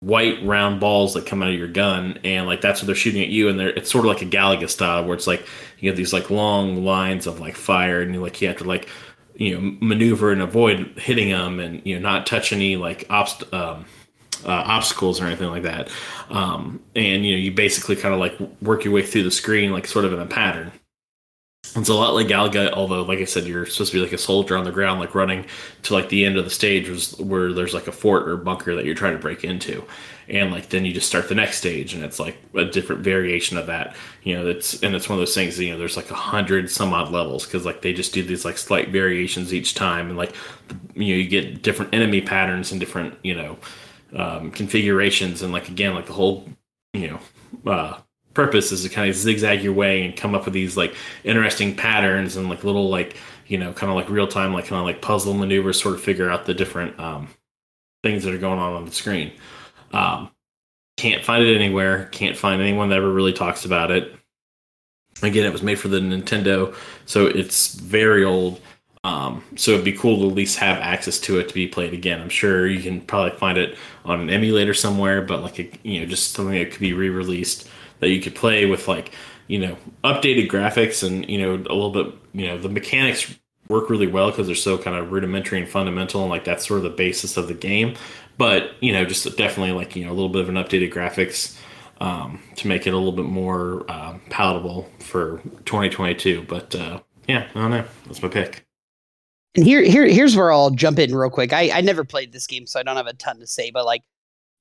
white 0.01 0.43
round 0.45 0.79
balls 0.79 1.13
that 1.13 1.25
come 1.25 1.43
out 1.43 1.49
of 1.49 1.55
your 1.55 1.67
gun, 1.67 2.19
and 2.23 2.47
like 2.47 2.62
that's 2.62 2.81
what 2.81 2.88
they're 2.88 2.95
shooting 2.95 3.21
at 3.21 3.29
you. 3.29 3.49
And 3.49 3.59
they're 3.59 3.69
it's 3.69 3.91
sort 3.91 4.05
of 4.05 4.09
like 4.09 4.21
a 4.21 4.25
Galaga 4.25 4.69
style 4.69 5.03
where 5.05 5.15
it's 5.15 5.27
like 5.27 5.45
you 5.79 5.89
have 5.89 5.97
these 5.97 6.13
like 6.13 6.29
long 6.29 6.83
lines 6.83 7.27
of 7.27 7.39
like 7.39 7.55
fire, 7.55 8.01
and 8.01 8.13
you 8.13 8.21
like 8.21 8.41
you 8.41 8.47
have 8.47 8.57
to 8.57 8.63
like 8.63 8.88
you 9.35 9.55
know 9.55 9.77
maneuver 9.81 10.31
and 10.31 10.41
avoid 10.41 10.93
hitting 10.97 11.29
them, 11.29 11.59
and 11.59 11.81
you 11.85 11.95
know 11.95 12.01
not 12.01 12.25
touch 12.25 12.53
any 12.53 12.77
like 12.77 13.07
obst- 13.09 13.53
um, 13.53 13.85
uh, 14.45 14.51
obstacles 14.51 15.19
or 15.19 15.25
anything 15.25 15.49
like 15.49 15.63
that. 15.63 15.89
Um, 16.29 16.81
and 16.95 17.25
you 17.25 17.33
know 17.33 17.39
you 17.39 17.51
basically 17.51 17.95
kind 17.95 18.13
of 18.13 18.19
like 18.19 18.39
work 18.62 18.83
your 18.83 18.93
way 18.93 19.05
through 19.05 19.23
the 19.23 19.31
screen 19.31 19.71
like 19.71 19.88
sort 19.88 20.05
of 20.05 20.13
in 20.13 20.19
a 20.19 20.25
pattern. 20.25 20.71
It's 21.75 21.89
a 21.89 21.93
lot 21.93 22.15
like 22.15 22.27
Galaga, 22.27 22.71
although, 22.71 23.03
like 23.03 23.19
I 23.19 23.25
said, 23.25 23.45
you're 23.45 23.65
supposed 23.65 23.91
to 23.91 23.97
be 23.97 24.03
like 24.03 24.13
a 24.13 24.17
soldier 24.17 24.58
on 24.58 24.63
the 24.65 24.71
ground, 24.71 24.99
like 24.99 25.13
running 25.13 25.45
to 25.84 25.93
like 25.93 26.10
the 26.10 26.25
end 26.25 26.38
of 26.38 26.43
the 26.43 26.49
stage, 26.49 26.89
was 26.89 27.17
where 27.19 27.53
there's 27.53 27.73
like 27.73 27.88
a 27.88 27.91
fort 27.91 28.27
or 28.27 28.38
bunker 28.38 28.75
that 28.75 28.86
you're 28.86 28.95
trying 28.95 29.13
to 29.13 29.19
break 29.19 29.43
into, 29.43 29.84
and 30.27 30.51
like 30.51 30.69
then 30.69 30.84
you 30.86 30.93
just 30.93 31.08
start 31.08 31.29
the 31.29 31.36
next 31.36 31.58
stage, 31.58 31.93
and 31.93 32.03
it's 32.03 32.19
like 32.19 32.38
a 32.55 32.65
different 32.65 33.03
variation 33.03 33.58
of 33.58 33.67
that. 33.67 33.95
You 34.23 34.36
know, 34.36 34.47
it's 34.47 34.82
and 34.82 34.95
it's 34.95 35.10
one 35.10 35.17
of 35.17 35.21
those 35.21 35.36
things. 35.36 35.60
You 35.60 35.71
know, 35.71 35.77
there's 35.77 35.97
like 35.97 36.10
a 36.12 36.15
hundred 36.15 36.71
some 36.71 36.93
odd 36.93 37.12
levels 37.12 37.45
because 37.45 37.65
like 37.65 37.82
they 37.82 37.93
just 37.93 38.13
do 38.13 38.23
these 38.23 38.45
like 38.45 38.58
slight 38.58 38.89
variations 38.89 39.53
each 39.53 39.75
time, 39.75 40.10
and 40.10 40.17
like 40.17 40.36
you 40.95 41.13
know 41.13 41.21
you 41.21 41.27
get 41.27 41.62
different 41.62 41.93
enemy 41.93 42.21
patterns 42.21 42.71
and 42.71 42.79
different 42.79 43.13
you 43.23 43.36
know 43.36 43.58
um, 44.15 44.51
configurations, 44.51 45.41
and 45.41 45.53
like 45.53 45.69
again 45.69 45.93
like 45.93 46.08
the 46.08 46.13
whole 46.13 46.47
you 46.93 47.10
know 47.10 47.71
uh, 47.71 47.99
purpose 48.33 48.71
is 48.71 48.83
to 48.83 48.89
kind 48.89 49.09
of 49.09 49.15
zigzag 49.15 49.63
your 49.63 49.73
way 49.73 50.05
and 50.05 50.15
come 50.15 50.35
up 50.35 50.45
with 50.45 50.53
these 50.53 50.77
like 50.77 50.95
interesting 51.23 51.75
patterns 51.75 52.35
and 52.35 52.49
like 52.49 52.63
little 52.63 52.89
like 52.89 53.17
you 53.47 53.57
know 53.57 53.73
kind 53.73 53.89
of 53.89 53.95
like 53.95 54.09
real 54.09 54.27
time 54.27 54.53
like 54.53 54.65
kind 54.65 54.79
of 54.79 54.85
like 54.85 55.01
puzzle 55.01 55.33
maneuvers 55.33 55.81
sort 55.81 55.95
of 55.95 56.01
figure 56.01 56.29
out 56.29 56.45
the 56.45 56.53
different 56.53 56.97
um, 56.99 57.27
things 58.03 58.23
that 58.23 58.33
are 58.33 58.39
going 58.39 58.59
on 58.59 58.73
on 58.73 58.85
the 58.85 58.91
screen. 58.91 59.31
Um, 59.91 60.29
can't 60.97 61.23
find 61.23 61.43
it 61.43 61.55
anywhere. 61.55 62.05
Can't 62.11 62.37
find 62.37 62.61
anyone 62.61 62.89
that 62.89 62.97
ever 62.97 63.11
really 63.11 63.33
talks 63.33 63.65
about 63.65 63.91
it. 63.91 64.13
Again 65.21 65.45
it 65.45 65.51
was 65.51 65.63
made 65.63 65.79
for 65.79 65.87
the 65.87 65.99
nintendo 65.99 66.75
so 67.05 67.25
it's 67.25 67.73
very 67.75 68.23
old. 68.23 68.61
Um, 69.05 69.43
so 69.55 69.71
it'd 69.71 69.85
be 69.85 69.93
cool 69.93 70.19
to 70.19 70.27
at 70.27 70.35
least 70.35 70.59
have 70.59 70.77
access 70.79 71.19
to 71.21 71.39
it 71.39 71.47
to 71.47 71.53
be 71.53 71.67
played 71.67 71.93
again. 71.93 72.21
I'm 72.21 72.29
sure 72.29 72.67
you 72.67 72.81
can 72.81 73.01
probably 73.01 73.37
find 73.37 73.57
it 73.57 73.77
on 74.03 74.19
an 74.19 74.29
emulator 74.29 74.73
somewhere, 74.73 75.21
but 75.21 75.41
like 75.41 75.57
a, 75.57 75.71
you 75.83 76.01
know, 76.01 76.05
just 76.05 76.33
something 76.33 76.53
that 76.53 76.71
could 76.71 76.81
be 76.81 76.91
re-released 76.91 77.67
that 77.99 78.09
you 78.09 78.21
could 78.21 78.35
play 78.35 78.65
with 78.65 78.88
like 78.88 79.12
you 79.47 79.59
know 79.59 79.77
updated 80.03 80.49
graphics 80.49 81.05
and 81.05 81.27
you 81.29 81.38
know 81.38 81.55
a 81.55 81.73
little 81.73 81.91
bit 81.91 82.13
you 82.33 82.47
know 82.47 82.57
the 82.57 82.69
mechanics 82.69 83.35
work 83.69 83.89
really 83.89 84.07
well 84.07 84.31
because 84.31 84.47
they're 84.47 84.55
so 84.55 84.77
kind 84.77 84.97
of 84.97 85.12
rudimentary 85.12 85.59
and 85.59 85.69
fundamental 85.69 86.21
and 86.21 86.29
like 86.29 86.43
that's 86.43 86.67
sort 86.67 86.79
of 86.79 86.83
the 86.83 86.89
basis 86.89 87.38
of 87.38 87.47
the 87.47 87.53
game. 87.53 87.95
But 88.38 88.71
you 88.79 88.91
know, 88.91 89.05
just 89.05 89.25
definitely 89.38 89.73
like 89.73 89.95
you 89.95 90.05
know 90.05 90.12
a 90.12 90.15
little 90.15 90.29
bit 90.29 90.41
of 90.41 90.49
an 90.49 90.55
updated 90.55 90.93
graphics 90.93 91.57
um, 92.01 92.41
to 92.55 92.67
make 92.67 92.88
it 92.88 92.93
a 92.93 92.97
little 92.97 93.12
bit 93.12 93.25
more 93.25 93.85
uh, 93.89 94.17
palatable 94.29 94.89
for 94.99 95.41
2022. 95.65 96.45
But 96.47 96.73
uh, 96.75 97.01
yeah, 97.27 97.47
I 97.53 97.59
don't 97.59 97.71
know. 97.71 97.85
That's 98.05 98.21
my 98.21 98.29
pick. 98.29 98.65
And 99.55 99.65
here, 99.65 99.81
here, 99.81 100.05
here's 100.05 100.35
where 100.35 100.51
I'll 100.51 100.69
jump 100.69 100.99
in 100.99 101.13
real 101.13 101.29
quick. 101.29 101.53
I, 101.53 101.71
I 101.71 101.81
never 101.81 102.03
played 102.03 102.31
this 102.31 102.45
game, 102.45 102.67
so 102.67 102.79
I 102.79 102.83
don't 102.83 102.95
have 102.95 103.07
a 103.07 103.13
ton 103.13 103.39
to 103.39 103.47
say. 103.47 103.71
But 103.71 103.85
like, 103.85 104.03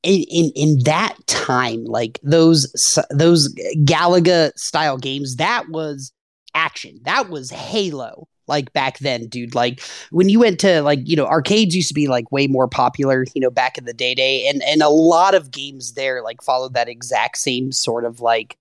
in 0.03 0.23
in, 0.31 0.53
in 0.55 0.79
that 0.85 1.15
time, 1.27 1.85
like 1.85 2.19
those 2.23 2.97
those 3.11 3.55
Galaga 3.85 4.53
style 4.57 4.99
games, 4.99 5.37
that 5.37 5.69
was 5.69 6.13
action. 6.55 7.01
That 7.05 7.31
was 7.31 7.51
Halo. 7.51 8.29
Like 8.47 8.73
back 8.73 8.99
then, 9.01 9.27
dude. 9.29 9.55
Like 9.55 9.83
when 10.11 10.31
you 10.31 10.41
went 10.41 10.59
to 10.61 10.81
like 10.81 11.01
you 11.05 11.17
know 11.17 11.27
arcades 11.27 11.77
used 11.77 11.89
to 11.89 11.95
be 11.95 12.07
like 12.07 12.33
way 12.33 12.47
more 12.47 12.67
popular. 12.67 13.27
You 13.35 13.43
know 13.43 13.51
back 13.51 13.77
in 13.77 13.85
the 13.85 13.93
day, 13.93 14.15
day, 14.15 14.49
and 14.49 14.63
and 14.63 14.83
a 14.83 14.89
lot 14.89 15.35
of 15.35 15.51
games 15.51 15.93
there 15.93 16.23
like 16.23 16.43
followed 16.43 16.75
that 16.75 16.89
exact 16.89 17.37
same 17.37 17.73
sort 17.73 18.05
of 18.05 18.21
like 18.21 18.57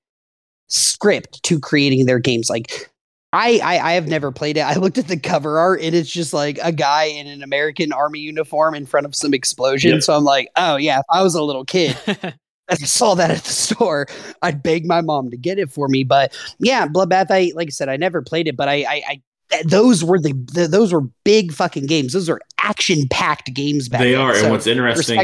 script 0.67 1.41
to 1.43 1.60
creating 1.60 2.06
their 2.06 2.19
games. 2.19 2.50
Like 2.50 2.89
I, 3.34 3.60
I 3.63 3.80
I 3.80 3.92
have 3.94 4.08
never 4.08 4.32
played 4.32 4.58
it. 4.58 4.62
I 4.62 4.76
looked 4.76 4.98
at 4.98 5.08
the 5.08 5.20
cover 5.20 5.60
art 5.60 5.82
and 5.82 5.94
it's 5.94 6.10
just 6.10 6.34
like 6.34 6.60
a 6.63 6.72
guy 6.72 7.04
in 7.04 7.28
an 7.28 7.44
American 7.44 7.92
army 7.92 8.20
uniform 8.20 8.74
in 8.74 8.86
front 8.86 9.06
of 9.06 9.16
some 9.16 9.34
explosion. 9.34 9.92
Yep. 9.92 10.04
So 10.04 10.16
I'm 10.16 10.24
like, 10.24 10.50
oh 10.56 10.78
yeah, 10.78 11.00
if 11.00 11.06
I 11.10 11.22
was 11.24 11.36
a 11.36 11.44
little 11.44 11.66
kid 11.66 11.98
I 12.70 12.76
saw 12.76 13.16
that 13.16 13.32
at 13.32 13.44
the 13.44 13.52
store, 13.52 14.08
I'd 14.42 14.62
beg 14.62 14.86
my 14.86 15.02
mom 15.02 15.30
to 15.32 15.38
get 15.38 15.60
it 15.60 15.72
for 15.72 15.88
me. 15.88 16.04
But 16.04 16.38
yeah, 16.60 16.88
Bloodbath, 16.88 17.28
I 17.30 17.52
like 17.56 17.68
I 17.68 17.72
said, 17.72 17.90
I 17.90 17.98
never 17.98 18.22
played 18.22 18.48
it, 18.48 18.58
but 18.58 18.68
I 18.68 18.84
I, 18.84 19.02
I 19.08 19.22
eh, 19.52 19.63
those 19.66 20.04
were 20.04 20.20
the, 20.20 20.34
the 20.54 20.68
those 20.68 20.92
were 20.92 21.02
big 21.24 21.54
fucking 21.54 21.86
games. 21.86 22.13
Those 22.13 22.30
are 22.30 22.40
action 22.62 23.08
packed 23.10 23.54
games 23.54 23.88
back 23.88 24.02
They 24.02 24.12
then. 24.12 24.22
are, 24.22 24.36
and 24.36 24.52
what's 24.52 24.68
interesting. 24.68 25.18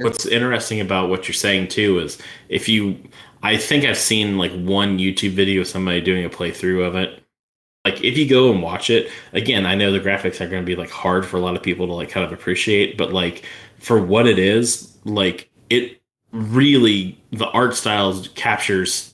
What's 0.00 0.26
interesting 0.26 0.80
about 0.80 1.08
what 1.08 1.28
you're 1.28 1.34
saying 1.34 1.68
too 1.68 1.98
is 1.98 2.18
if 2.48 2.68
you, 2.68 2.98
I 3.42 3.56
think 3.56 3.84
I've 3.84 3.98
seen 3.98 4.36
like 4.36 4.52
one 4.52 4.98
YouTube 4.98 5.32
video 5.32 5.62
of 5.62 5.68
somebody 5.68 6.00
doing 6.00 6.24
a 6.24 6.30
playthrough 6.30 6.86
of 6.86 6.94
it. 6.96 7.21
Like 7.84 8.04
if 8.04 8.16
you 8.16 8.28
go 8.28 8.52
and 8.52 8.62
watch 8.62 8.90
it 8.90 9.10
again, 9.32 9.66
I 9.66 9.74
know 9.74 9.90
the 9.90 9.98
graphics 9.98 10.40
are 10.40 10.48
going 10.48 10.62
to 10.62 10.66
be 10.66 10.76
like 10.76 10.90
hard 10.90 11.26
for 11.26 11.36
a 11.36 11.40
lot 11.40 11.56
of 11.56 11.62
people 11.62 11.86
to 11.88 11.92
like 11.92 12.10
kind 12.10 12.24
of 12.24 12.32
appreciate, 12.32 12.96
but 12.96 13.12
like 13.12 13.44
for 13.78 14.00
what 14.00 14.26
it 14.26 14.38
is, 14.38 14.96
like 15.04 15.50
it 15.68 16.00
really 16.30 17.20
the 17.32 17.48
art 17.48 17.74
style 17.74 18.24
captures 18.34 19.11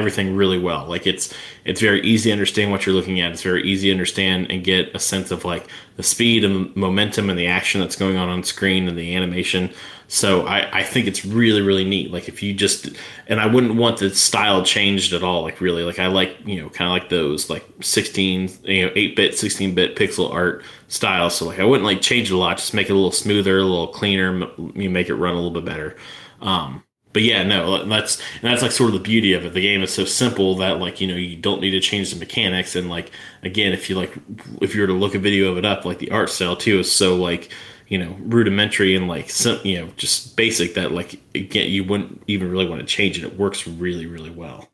everything 0.00 0.34
really 0.34 0.58
well. 0.58 0.86
Like 0.86 1.06
it's 1.06 1.32
it's 1.64 1.80
very 1.80 2.00
easy 2.02 2.30
to 2.30 2.32
understand 2.32 2.70
what 2.72 2.86
you're 2.86 2.94
looking 2.94 3.20
at. 3.20 3.30
It's 3.32 3.42
very 3.42 3.62
easy 3.62 3.88
to 3.88 3.92
understand 3.92 4.50
and 4.50 4.64
get 4.64 4.94
a 4.94 4.98
sense 4.98 5.30
of 5.30 5.44
like 5.44 5.68
the 5.96 6.02
speed 6.02 6.44
and 6.44 6.74
momentum 6.74 7.30
and 7.30 7.38
the 7.38 7.46
action 7.46 7.80
that's 7.80 7.96
going 7.96 8.16
on 8.16 8.28
on 8.28 8.42
screen 8.42 8.88
and 8.88 8.98
the 8.98 9.14
animation. 9.14 9.70
So 10.08 10.44
I, 10.46 10.80
I 10.80 10.82
think 10.82 11.06
it's 11.06 11.24
really 11.24 11.62
really 11.62 11.84
neat. 11.84 12.10
Like 12.10 12.28
if 12.28 12.42
you 12.42 12.52
just 12.52 12.88
and 13.28 13.40
I 13.40 13.46
wouldn't 13.46 13.76
want 13.76 13.98
the 13.98 14.10
style 14.10 14.64
changed 14.64 15.12
at 15.12 15.22
all. 15.22 15.42
Like 15.42 15.60
really, 15.60 15.84
like 15.84 15.98
I 16.00 16.08
like 16.08 16.36
you 16.44 16.60
know 16.60 16.68
kind 16.70 16.88
of 16.88 16.92
like 16.92 17.10
those 17.10 17.48
like 17.48 17.64
16 17.80 18.50
you 18.64 18.86
know 18.86 18.92
8 18.96 19.14
bit 19.14 19.38
16 19.38 19.74
bit 19.74 19.96
pixel 19.96 20.32
art 20.32 20.64
style. 20.88 21.30
So 21.30 21.46
like 21.46 21.60
I 21.60 21.64
wouldn't 21.64 21.86
like 21.86 22.00
change 22.00 22.30
it 22.30 22.34
a 22.34 22.38
lot. 22.38 22.56
Just 22.56 22.74
make 22.74 22.88
it 22.88 22.92
a 22.92 22.96
little 22.96 23.12
smoother, 23.12 23.58
a 23.58 23.64
little 23.64 23.88
cleaner. 23.88 24.48
You 24.74 24.90
make 24.90 25.08
it 25.08 25.14
run 25.14 25.34
a 25.34 25.36
little 25.36 25.52
bit 25.52 25.64
better. 25.64 25.96
Um, 26.40 26.82
but 27.12 27.22
yeah, 27.22 27.42
no, 27.42 27.84
that's 27.86 28.22
that's 28.42 28.62
like 28.62 28.72
sort 28.72 28.88
of 28.90 28.94
the 28.94 29.00
beauty 29.00 29.32
of 29.32 29.44
it. 29.44 29.52
The 29.54 29.60
game 29.60 29.82
is 29.82 29.92
so 29.92 30.04
simple 30.04 30.54
that 30.56 30.78
like 30.78 31.00
you 31.00 31.08
know 31.08 31.16
you 31.16 31.36
don't 31.36 31.60
need 31.60 31.70
to 31.72 31.80
change 31.80 32.12
the 32.12 32.18
mechanics. 32.18 32.76
And 32.76 32.88
like 32.88 33.10
again, 33.42 33.72
if 33.72 33.90
you 33.90 33.96
like 33.96 34.14
if 34.60 34.74
you 34.74 34.80
were 34.82 34.86
to 34.86 34.92
look 34.92 35.14
a 35.14 35.18
video 35.18 35.50
of 35.52 35.58
it 35.58 35.64
up, 35.64 35.84
like 35.84 35.98
the 35.98 36.10
art 36.10 36.30
style 36.30 36.56
too 36.56 36.80
is 36.80 36.90
so 36.92 37.16
like 37.16 37.50
you 37.88 37.98
know 37.98 38.16
rudimentary 38.20 38.94
and 38.94 39.08
like 39.08 39.30
sim- 39.30 39.60
you 39.64 39.80
know 39.80 39.88
just 39.96 40.36
basic 40.36 40.74
that 40.74 40.92
like 40.92 41.20
again 41.34 41.68
you 41.70 41.84
wouldn't 41.84 42.22
even 42.28 42.50
really 42.50 42.68
want 42.68 42.80
to 42.80 42.86
change 42.86 43.18
it. 43.18 43.24
It 43.24 43.36
works 43.38 43.66
really 43.66 44.06
really 44.06 44.30
well. 44.30 44.68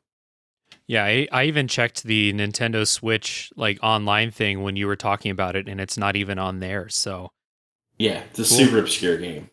Yeah, 0.87 1.05
I, 1.05 1.29
I 1.33 1.45
even 1.45 1.69
checked 1.69 2.05
the 2.05 2.33
Nintendo 2.33 2.87
Switch 2.87 3.53
like 3.57 3.79
online 3.83 4.31
thing 4.31 4.63
when 4.63 4.77
you 4.77 4.87
were 4.87 4.97
talking 4.97 5.31
about 5.31 5.57
it, 5.57 5.69
and 5.69 5.81
it's 5.81 5.97
not 5.99 6.17
even 6.17 6.39
on 6.39 6.61
there. 6.61 6.89
So, 6.89 7.33
Yeah, 7.99 8.23
it's 8.31 8.39
a 8.39 8.45
Cool. 8.45 8.47
super 8.47 8.79
obscure 8.79 9.19
game. 9.19 9.51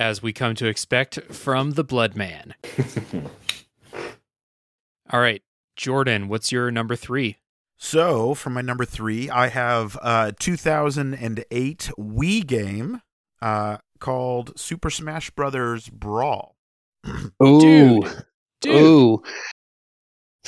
As 0.00 0.22
we 0.22 0.32
come 0.32 0.54
to 0.54 0.66
expect 0.66 1.20
from 1.30 1.72
the 1.72 1.84
Blood 1.84 2.16
Man. 2.16 2.54
All 5.12 5.20
right, 5.20 5.42
Jordan, 5.76 6.28
what's 6.28 6.50
your 6.50 6.70
number 6.70 6.96
three? 6.96 7.36
So 7.76 8.34
for 8.34 8.48
my 8.48 8.62
number 8.62 8.86
three, 8.86 9.28
I 9.28 9.48
have 9.48 9.96
a 10.02 10.34
2008 10.38 11.90
Wii 11.98 12.46
game 12.46 13.02
uh, 13.42 13.76
called 13.98 14.58
Super 14.58 14.88
Smash 14.88 15.30
Brothers 15.30 15.88
Brawl. 15.90 16.56
Ooh, 17.42 17.60
Dude. 17.60 18.24
Dude, 18.62 18.74
ooh, 18.74 19.22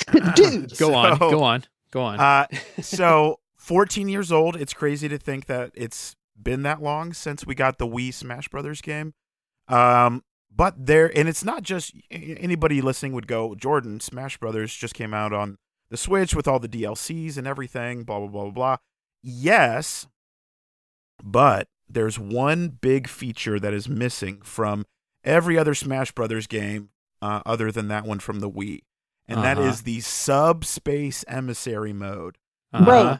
dude. 0.35 0.77
go 0.77 0.93
on, 0.93 1.17
go 1.17 1.43
on, 1.43 1.63
go 1.91 2.01
on. 2.01 2.19
Uh, 2.19 2.47
so 2.81 3.39
14 3.57 4.09
years 4.09 4.31
old. 4.31 4.55
It's 4.55 4.73
crazy 4.73 5.07
to 5.09 5.17
think 5.17 5.45
that 5.45 5.71
it's 5.75 6.15
been 6.41 6.63
that 6.63 6.81
long 6.81 7.13
since 7.13 7.45
we 7.45 7.53
got 7.55 7.77
the 7.77 7.87
Wii 7.87 8.13
Smash 8.13 8.47
Brothers 8.49 8.81
game. 8.81 9.13
Um, 9.67 10.23
but 10.55 10.85
there, 10.85 11.11
and 11.17 11.27
it's 11.27 11.43
not 11.43 11.63
just 11.63 11.93
anybody 12.11 12.81
listening 12.81 13.13
would 13.13 13.27
go, 13.27 13.55
Jordan, 13.55 13.99
Smash 13.99 14.37
Brothers 14.37 14.73
just 14.75 14.93
came 14.93 15.13
out 15.13 15.33
on 15.33 15.57
the 15.89 15.97
Switch 15.97 16.35
with 16.35 16.47
all 16.47 16.59
the 16.59 16.67
DLCs 16.69 17.37
and 17.37 17.47
everything, 17.47 18.03
blah, 18.03 18.19
blah, 18.19 18.27
blah, 18.27 18.43
blah, 18.43 18.51
blah. 18.51 18.77
Yes, 19.21 20.07
but 21.23 21.67
there's 21.89 22.19
one 22.19 22.69
big 22.69 23.07
feature 23.07 23.59
that 23.59 23.73
is 23.73 23.87
missing 23.87 24.41
from 24.43 24.85
every 25.23 25.57
other 25.57 25.73
Smash 25.73 26.11
Brothers 26.11 26.47
game 26.47 26.89
uh, 27.21 27.41
other 27.45 27.71
than 27.71 27.87
that 27.87 28.05
one 28.05 28.19
from 28.19 28.39
the 28.39 28.49
Wii. 28.49 28.81
And 29.27 29.41
that 29.43 29.57
Uh-huh. 29.57 29.67
is 29.69 29.83
the 29.83 30.01
subspace 30.01 31.23
emissary 31.27 31.93
mode. 31.93 32.37
Bro, 32.71 32.99
Uh-huh. 32.99 33.17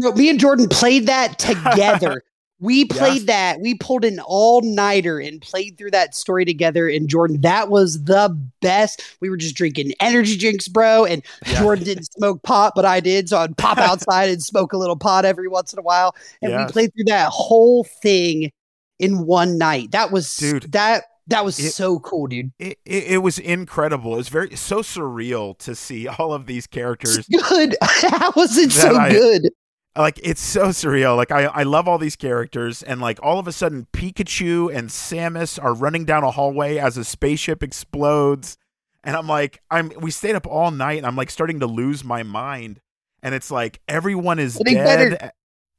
Bro, 0.00 0.12
me 0.12 0.30
and 0.30 0.38
Jordan 0.40 0.68
played 0.68 1.06
that 1.06 1.38
together. 1.38 2.22
We 2.62 2.84
played 2.84 3.26
that. 3.26 3.60
We 3.60 3.74
pulled 3.74 4.04
an 4.04 4.20
all 4.20 4.62
nighter 4.62 5.18
and 5.18 5.42
played 5.42 5.76
through 5.76 5.90
that 5.90 6.14
story 6.14 6.44
together. 6.44 6.88
And 6.88 7.08
Jordan, 7.08 7.40
that 7.40 7.68
was 7.68 8.04
the 8.04 8.34
best. 8.60 9.02
We 9.20 9.28
were 9.28 9.36
just 9.36 9.56
drinking 9.56 9.94
energy 10.00 10.36
drinks, 10.38 10.68
bro. 10.68 11.04
And 11.04 11.22
Yeah. 11.44 11.60
Jordan 11.60 11.84
didn't 11.84 12.12
smoke 12.12 12.42
pot, 12.44 12.74
but 12.76 12.84
I 12.84 13.00
did. 13.00 13.28
So 13.28 13.38
I'd 13.38 13.56
pop 13.58 13.78
outside 13.90 14.30
and 14.30 14.40
smoke 14.40 14.72
a 14.72 14.78
little 14.78 14.96
pot 14.96 15.24
every 15.24 15.48
once 15.48 15.72
in 15.72 15.80
a 15.80 15.82
while. 15.82 16.14
And 16.40 16.52
Yes. 16.52 16.68
we 16.68 16.72
played 16.72 16.92
through 16.94 17.04
that 17.08 17.30
whole 17.30 17.82
thing 17.84 18.52
in 19.00 19.26
one 19.26 19.58
night. 19.58 19.90
That 19.90 20.12
was 20.12 20.36
Dude. 20.36 20.70
that 20.70 21.04
that 21.26 21.44
was 21.44 21.58
It- 21.58 21.72
so 21.72 21.98
cool, 21.98 22.26
dude. 22.28 22.52
It, 22.60 22.78
it, 22.84 23.04
it 23.04 23.18
was 23.18 23.38
incredible. 23.40 24.14
It 24.14 24.18
was 24.18 24.28
very 24.28 24.54
so 24.56 24.82
surreal 24.82 25.58
to 25.58 25.74
see 25.74 26.06
all 26.06 26.32
of 26.32 26.46
these 26.46 26.66
characters. 26.68 27.26
Good. 27.48 27.76
How 27.80 28.32
was 28.36 28.56
it 28.56 28.70
so 28.72 28.96
I- 28.96 29.10
good? 29.10 29.48
Like 29.96 30.20
it's 30.22 30.40
so 30.40 30.66
surreal. 30.68 31.16
Like 31.16 31.30
I, 31.30 31.44
I 31.44 31.62
love 31.62 31.88
all 31.88 31.98
these 31.98 32.16
characters, 32.16 32.82
and 32.82 33.00
like 33.00 33.18
all 33.22 33.38
of 33.38 33.46
a 33.46 33.52
sudden, 33.52 33.86
Pikachu 33.92 34.74
and 34.74 34.88
Samus 34.88 35.62
are 35.62 35.74
running 35.74 36.04
down 36.04 36.24
a 36.24 36.30
hallway 36.30 36.78
as 36.78 36.96
a 36.96 37.04
spaceship 37.04 37.62
explodes, 37.62 38.56
and 39.04 39.16
I'm 39.16 39.26
like, 39.26 39.60
I'm. 39.70 39.92
We 40.00 40.10
stayed 40.10 40.34
up 40.34 40.46
all 40.46 40.70
night, 40.70 40.98
and 40.98 41.06
I'm 41.06 41.16
like 41.16 41.30
starting 41.30 41.60
to 41.60 41.66
lose 41.66 42.04
my 42.04 42.22
mind, 42.22 42.80
and 43.22 43.34
it's 43.34 43.50
like 43.50 43.80
everyone 43.88 44.38
is 44.38 44.56
Getting 44.56 44.74
dead 44.74 45.10
better. 45.10 45.32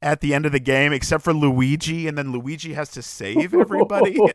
A- 0.04 0.06
at 0.06 0.20
the 0.20 0.34
end 0.34 0.46
of 0.46 0.52
the 0.52 0.60
game 0.60 0.92
except 0.92 1.24
for 1.24 1.32
Luigi, 1.32 2.06
and 2.06 2.16
then 2.18 2.32
Luigi 2.32 2.74
has 2.74 2.90
to 2.90 3.02
save 3.02 3.54
everybody. 3.54 4.18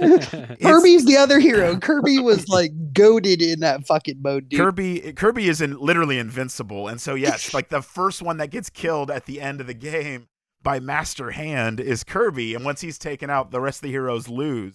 It's- 0.00 0.58
Kirby's 0.62 1.04
the 1.04 1.16
other 1.18 1.38
hero. 1.38 1.76
Kirby 1.78 2.18
was 2.18 2.48
like 2.48 2.70
goaded 2.92 3.42
in 3.42 3.60
that 3.60 3.86
fucking 3.86 4.20
mode, 4.22 4.48
dude. 4.48 4.60
Kirby 4.60 5.12
Kirby 5.14 5.48
is 5.48 5.60
in, 5.60 5.78
literally 5.78 6.18
invincible, 6.18 6.88
and 6.88 7.00
so 7.00 7.14
yes, 7.14 7.52
like 7.54 7.68
the 7.68 7.82
first 7.82 8.22
one 8.22 8.36
that 8.38 8.50
gets 8.50 8.70
killed 8.70 9.10
at 9.10 9.26
the 9.26 9.40
end 9.40 9.60
of 9.60 9.66
the 9.66 9.74
game 9.74 10.28
by 10.62 10.78
Master 10.80 11.30
Hand 11.32 11.80
is 11.80 12.04
Kirby, 12.04 12.54
and 12.54 12.64
once 12.64 12.80
he's 12.80 12.98
taken 12.98 13.30
out, 13.30 13.50
the 13.50 13.60
rest 13.60 13.78
of 13.78 13.82
the 13.82 13.90
heroes 13.90 14.28
lose. 14.28 14.74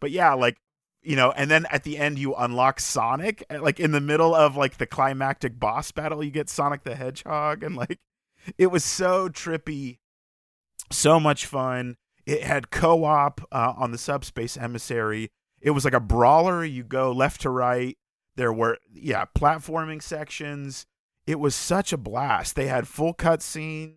But 0.00 0.10
yeah, 0.10 0.34
like 0.34 0.56
you 1.02 1.16
know, 1.16 1.30
and 1.32 1.50
then 1.50 1.66
at 1.70 1.84
the 1.84 1.96
end 1.98 2.18
you 2.18 2.34
unlock 2.34 2.80
Sonic, 2.80 3.44
like 3.60 3.80
in 3.80 3.92
the 3.92 4.00
middle 4.00 4.34
of 4.34 4.56
like 4.56 4.78
the 4.78 4.86
climactic 4.86 5.58
boss 5.58 5.92
battle, 5.92 6.22
you 6.22 6.30
get 6.30 6.48
Sonic 6.48 6.82
the 6.84 6.94
Hedgehog, 6.94 7.62
and 7.62 7.76
like 7.76 7.98
it 8.58 8.68
was 8.68 8.84
so 8.84 9.28
trippy, 9.28 9.98
so 10.90 11.20
much 11.20 11.46
fun. 11.46 11.96
It 12.26 12.42
had 12.42 12.70
co-op 12.70 13.40
uh, 13.50 13.74
on 13.76 13.90
the 13.92 13.98
subspace 13.98 14.56
emissary. 14.56 15.30
It 15.60 15.70
was 15.70 15.84
like 15.84 15.94
a 15.94 16.00
brawler. 16.00 16.64
You 16.64 16.84
go 16.84 17.12
left 17.12 17.40
to 17.42 17.50
right. 17.50 17.96
There 18.36 18.52
were 18.52 18.78
yeah 18.92 19.24
platforming 19.36 20.02
sections. 20.02 20.86
It 21.26 21.38
was 21.38 21.54
such 21.54 21.92
a 21.92 21.96
blast. 21.98 22.56
They 22.56 22.66
had 22.68 22.88
full 22.88 23.14
cutscenes. 23.14 23.94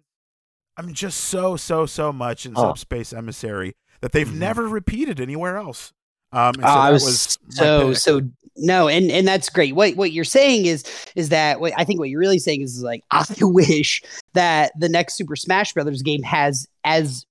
I 0.76 0.82
mean, 0.82 0.96
just 0.96 1.20
so 1.20 1.56
so 1.56 1.86
so 1.86 2.12
much 2.12 2.46
in 2.46 2.54
Oh. 2.56 2.62
Subspace 2.62 3.14
Emissary 3.14 3.76
that 4.02 4.12
they've 4.12 4.28
Mhm. 4.28 4.36
never 4.38 4.68
repeated 4.68 5.20
anywhere 5.20 5.58
else. 5.58 5.94
Um, 6.34 6.56
and 6.56 6.64
so 6.64 6.68
Oh, 6.68 6.72
I 6.72 6.92
was, 6.92 7.04
was 7.04 7.38
so 7.50 7.94
so 7.94 8.22
no, 8.58 8.88
and 8.88 9.10
and 9.12 9.28
that's 9.28 9.50
great. 9.50 9.76
What 9.76 9.96
what 9.96 10.12
you're 10.12 10.24
saying 10.26 10.66
is 10.66 10.84
is 11.16 11.30
that 11.30 11.60
what 11.60 11.74
I 11.78 11.84
think 11.86 12.00
what 12.00 12.10
you're 12.10 12.20
really 12.20 12.40
saying 12.40 12.62
is, 12.62 12.82
like 12.84 13.04
I 13.12 13.26
wish 13.42 14.02
that 14.34 14.72
the 14.78 14.90
next 14.90 15.16
Super 15.16 15.36
Smash 15.36 15.74
Brothers 15.74 16.02
game 16.02 16.24
has 16.24 16.68
as 16.84 17.26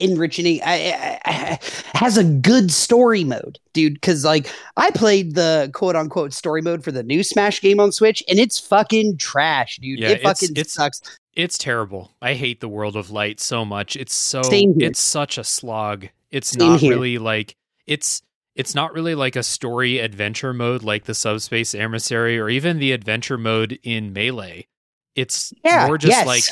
enriching 0.00 0.60
I, 0.64 0.72
I, 0.74 1.20
I- 1.24 1.58
has 1.94 2.16
a 2.18 2.24
good 2.24 2.70
story 2.72 3.22
mode, 3.24 3.58
dude. 3.72 3.94
Because 3.94 4.24
like 4.24 4.52
I 4.76 4.90
played 4.90 5.34
the 5.36 5.70
quote 5.74 5.94
unquote 5.96 6.32
story 6.32 6.60
mode 6.62 6.82
for 6.82 6.90
the 6.92 7.02
new 7.02 7.22
Smash 7.22 7.60
game 7.60 7.78
on 7.80 7.92
Switch, 7.92 8.22
and 8.28 8.38
it's 8.38 8.58
fucking 8.58 9.18
trash, 9.18 9.78
dude. 9.80 10.00
Yeah, 10.00 10.08
it 10.10 10.22
fucking 10.22 10.50
it's- 10.52 10.72
sucks. 10.72 11.00
It's 11.34 11.56
terrible. 11.56 12.10
I 12.20 12.34
hate 12.34 12.60
the 12.60 12.68
World 12.68 12.94
of 12.94 13.10
Light 13.10 13.40
so 13.40 13.64
much. 13.64 13.96
It's 13.96 14.12
so 14.14 14.42
it's 14.44 15.00
such 15.00 15.38
a 15.38 15.44
slog. 15.44 16.08
It's 16.30 16.48
Same 16.50 16.72
not 16.72 16.80
here. 16.80 16.90
really 16.92 17.16
like 17.16 17.56
it's 17.86 18.22
it's 18.54 18.74
not 18.74 18.92
really 18.92 19.14
like 19.14 19.34
a 19.36 19.42
story 19.42 19.98
adventure 19.98 20.52
mode 20.52 20.82
like 20.82 21.04
the 21.04 21.14
Subspace 21.14 21.74
Emissary 21.74 22.38
or 22.38 22.48
even 22.50 22.78
the 22.78 22.92
adventure 22.92 23.38
mode 23.38 23.78
in 23.82 24.12
Melee. 24.12 24.66
It's 25.14 25.52
Yeah, 25.64 25.86
more 25.86 25.98
just 25.98 26.10
yes. 26.12 26.26
like 26.26 26.44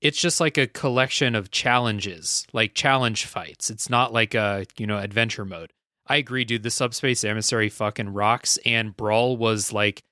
it's 0.00 0.18
just 0.20 0.40
like 0.40 0.56
a 0.56 0.66
collection 0.66 1.34
of 1.34 1.50
challenges, 1.50 2.46
like 2.52 2.74
challenge 2.74 3.26
fights. 3.26 3.68
It's 3.70 3.90
not 3.90 4.12
like 4.12 4.34
a, 4.34 4.64
you 4.78 4.86
know, 4.86 4.98
adventure 4.98 5.44
mode. 5.44 5.72
I 6.06 6.16
agree, 6.16 6.44
dude. 6.44 6.62
The 6.62 6.70
Subspace 6.70 7.22
Emissary 7.22 7.68
fucking 7.68 8.12
rocks 8.12 8.58
and 8.64 8.96
Brawl 8.96 9.36
was 9.36 9.72
like 9.72 10.02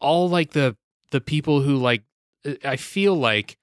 all 0.00 0.28
like 0.28 0.52
the 0.52 0.76
the 1.10 1.20
people 1.20 1.62
who 1.62 1.76
like 1.76 2.02
I 2.64 2.76
feel 2.76 3.14
like 3.14 3.56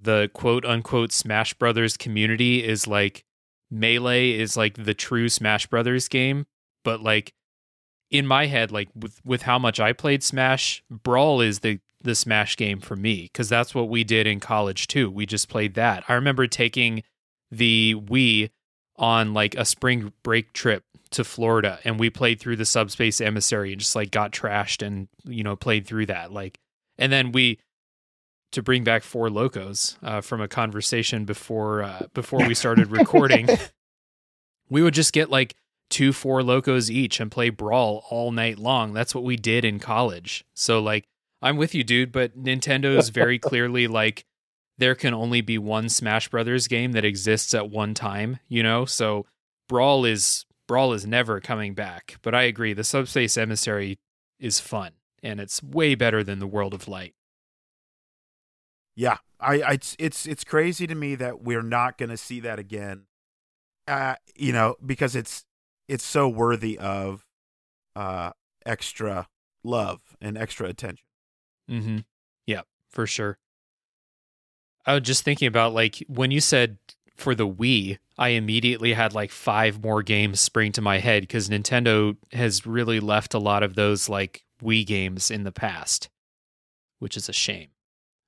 the 0.00 0.30
quote 0.32 0.64
unquote 0.64 1.12
Smash 1.12 1.54
Brothers 1.54 1.96
community 1.96 2.64
is 2.64 2.86
like 2.86 3.24
Melee 3.72 4.32
is 4.32 4.56
like 4.56 4.84
the 4.84 4.94
true 4.94 5.28
Smash 5.28 5.66
Brothers 5.66 6.06
game, 6.06 6.46
but 6.84 7.00
like 7.02 7.32
in 8.10 8.26
my 8.26 8.46
head, 8.46 8.70
like 8.70 8.90
with 8.94 9.20
with 9.24 9.42
how 9.42 9.58
much 9.58 9.80
I 9.80 9.92
played 9.94 10.22
Smash, 10.22 10.84
Brawl 10.90 11.40
is 11.40 11.60
the 11.60 11.80
the 12.02 12.14
Smash 12.14 12.56
game 12.56 12.80
for 12.80 12.96
me 12.96 13.30
because 13.32 13.48
that's 13.48 13.74
what 13.74 13.88
we 13.88 14.04
did 14.04 14.26
in 14.26 14.40
college 14.40 14.86
too. 14.86 15.10
We 15.10 15.24
just 15.24 15.48
played 15.48 15.74
that. 15.74 16.04
I 16.08 16.14
remember 16.14 16.46
taking 16.46 17.02
the 17.50 17.94
Wii 17.94 18.50
on 18.96 19.32
like 19.32 19.54
a 19.54 19.64
spring 19.64 20.12
break 20.22 20.52
trip 20.52 20.84
to 21.10 21.24
Florida 21.24 21.78
and 21.84 21.98
we 21.98 22.10
played 22.10 22.40
through 22.40 22.56
the 22.56 22.64
Subspace 22.64 23.20
Emissary 23.20 23.72
and 23.72 23.80
just 23.80 23.96
like 23.96 24.10
got 24.10 24.32
trashed 24.32 24.86
and 24.86 25.08
you 25.24 25.42
know 25.42 25.56
played 25.56 25.86
through 25.86 26.06
that 26.06 26.32
like 26.32 26.58
and 26.98 27.12
then 27.12 27.32
we 27.32 27.58
to 28.52 28.62
bring 28.62 28.84
back 28.84 29.02
Four 29.02 29.28
Lokos 29.28 29.96
uh, 30.02 30.20
from 30.20 30.40
a 30.40 30.48
conversation 30.48 31.24
before 31.24 31.82
uh, 31.82 32.06
before 32.14 32.46
we 32.46 32.54
started 32.62 32.90
recording. 32.90 33.48
We 34.68 34.82
would 34.82 34.94
just 34.94 35.12
get 35.12 35.30
like 35.30 35.54
two 35.90 36.12
Four 36.12 36.40
Lokos 36.40 36.88
each 36.88 37.20
and 37.20 37.30
play 37.30 37.50
brawl 37.50 38.04
all 38.08 38.32
night 38.32 38.58
long. 38.58 38.92
That's 38.94 39.14
what 39.14 39.24
we 39.24 39.36
did 39.36 39.64
in 39.64 39.78
college. 39.78 40.44
So 40.54 40.80
like 40.80 41.06
i'm 41.42 41.56
with 41.56 41.74
you 41.74 41.84
dude 41.84 42.12
but 42.12 42.40
nintendo 42.40 42.96
is 42.96 43.10
very 43.10 43.38
clearly 43.50 43.88
like 43.88 44.24
there 44.78 44.94
can 44.94 45.12
only 45.12 45.40
be 45.40 45.58
one 45.58 45.88
smash 45.88 46.28
brothers 46.28 46.66
game 46.66 46.92
that 46.92 47.04
exists 47.04 47.52
at 47.52 47.68
one 47.68 47.92
time 47.92 48.38
you 48.48 48.62
know? 48.62 48.84
So 48.84 49.26
brawl 49.68 50.04
is 50.04 50.46
brawl 50.66 50.92
is 50.92 51.06
never 51.06 51.40
coming 51.40 51.74
back. 51.74 52.16
But 52.22 52.34
i 52.34 52.42
agree 52.42 52.72
the 52.72 52.84
subspace 52.84 53.36
emissary 53.36 53.98
is 54.38 54.60
fun 54.60 54.92
and 55.22 55.40
it's 55.40 55.62
way 55.62 55.94
better 55.94 56.24
than 56.24 56.38
the 56.38 56.46
world 56.46 56.74
of 56.74 56.88
light 56.88 57.14
Yeah, 58.94 59.18
I, 59.40 59.60
I 59.62 59.72
it's, 59.72 59.96
it's 59.98 60.26
it's 60.26 60.44
crazy 60.44 60.86
to 60.86 60.94
me 60.94 61.14
that 61.16 61.42
we're 61.42 61.62
not 61.62 61.98
going 61.98 62.10
to 62.10 62.16
see 62.16 62.40
that 62.40 62.58
again. 62.58 63.04
Uh, 63.88 64.14
you 64.36 64.52
know, 64.52 64.76
because 64.84 65.16
it's 65.16 65.44
it's 65.88 66.04
so 66.04 66.28
worthy 66.28 66.78
of 66.78 67.26
uh 67.96 68.30
extra 68.64 69.28
love 69.64 70.00
and 70.20 70.38
extra 70.38 70.68
attention. 70.68 71.04
Mm-hmm. 71.70 71.98
Yeah, 72.46 72.62
for 72.90 73.06
sure. 73.06 73.38
I 74.86 74.94
was 74.94 75.02
just 75.02 75.24
thinking 75.24 75.48
about 75.48 75.72
like 75.72 76.04
when 76.08 76.30
you 76.30 76.40
said 76.40 76.78
for 77.16 77.34
the 77.34 77.48
Wii, 77.48 77.98
I 78.18 78.30
immediately 78.30 78.92
had 78.92 79.14
like 79.14 79.30
five 79.30 79.82
more 79.82 80.02
games 80.02 80.40
spring 80.40 80.72
to 80.72 80.82
my 80.82 80.98
head 80.98 81.22
because 81.22 81.48
Nintendo 81.48 82.16
has 82.32 82.66
really 82.66 83.00
left 83.00 83.34
a 83.34 83.38
lot 83.38 83.62
of 83.62 83.74
those 83.74 84.08
like 84.08 84.44
Wii 84.62 84.86
games 84.86 85.30
in 85.30 85.44
the 85.44 85.52
past, 85.52 86.08
which 86.98 87.16
is 87.16 87.28
a 87.28 87.32
shame. 87.32 87.68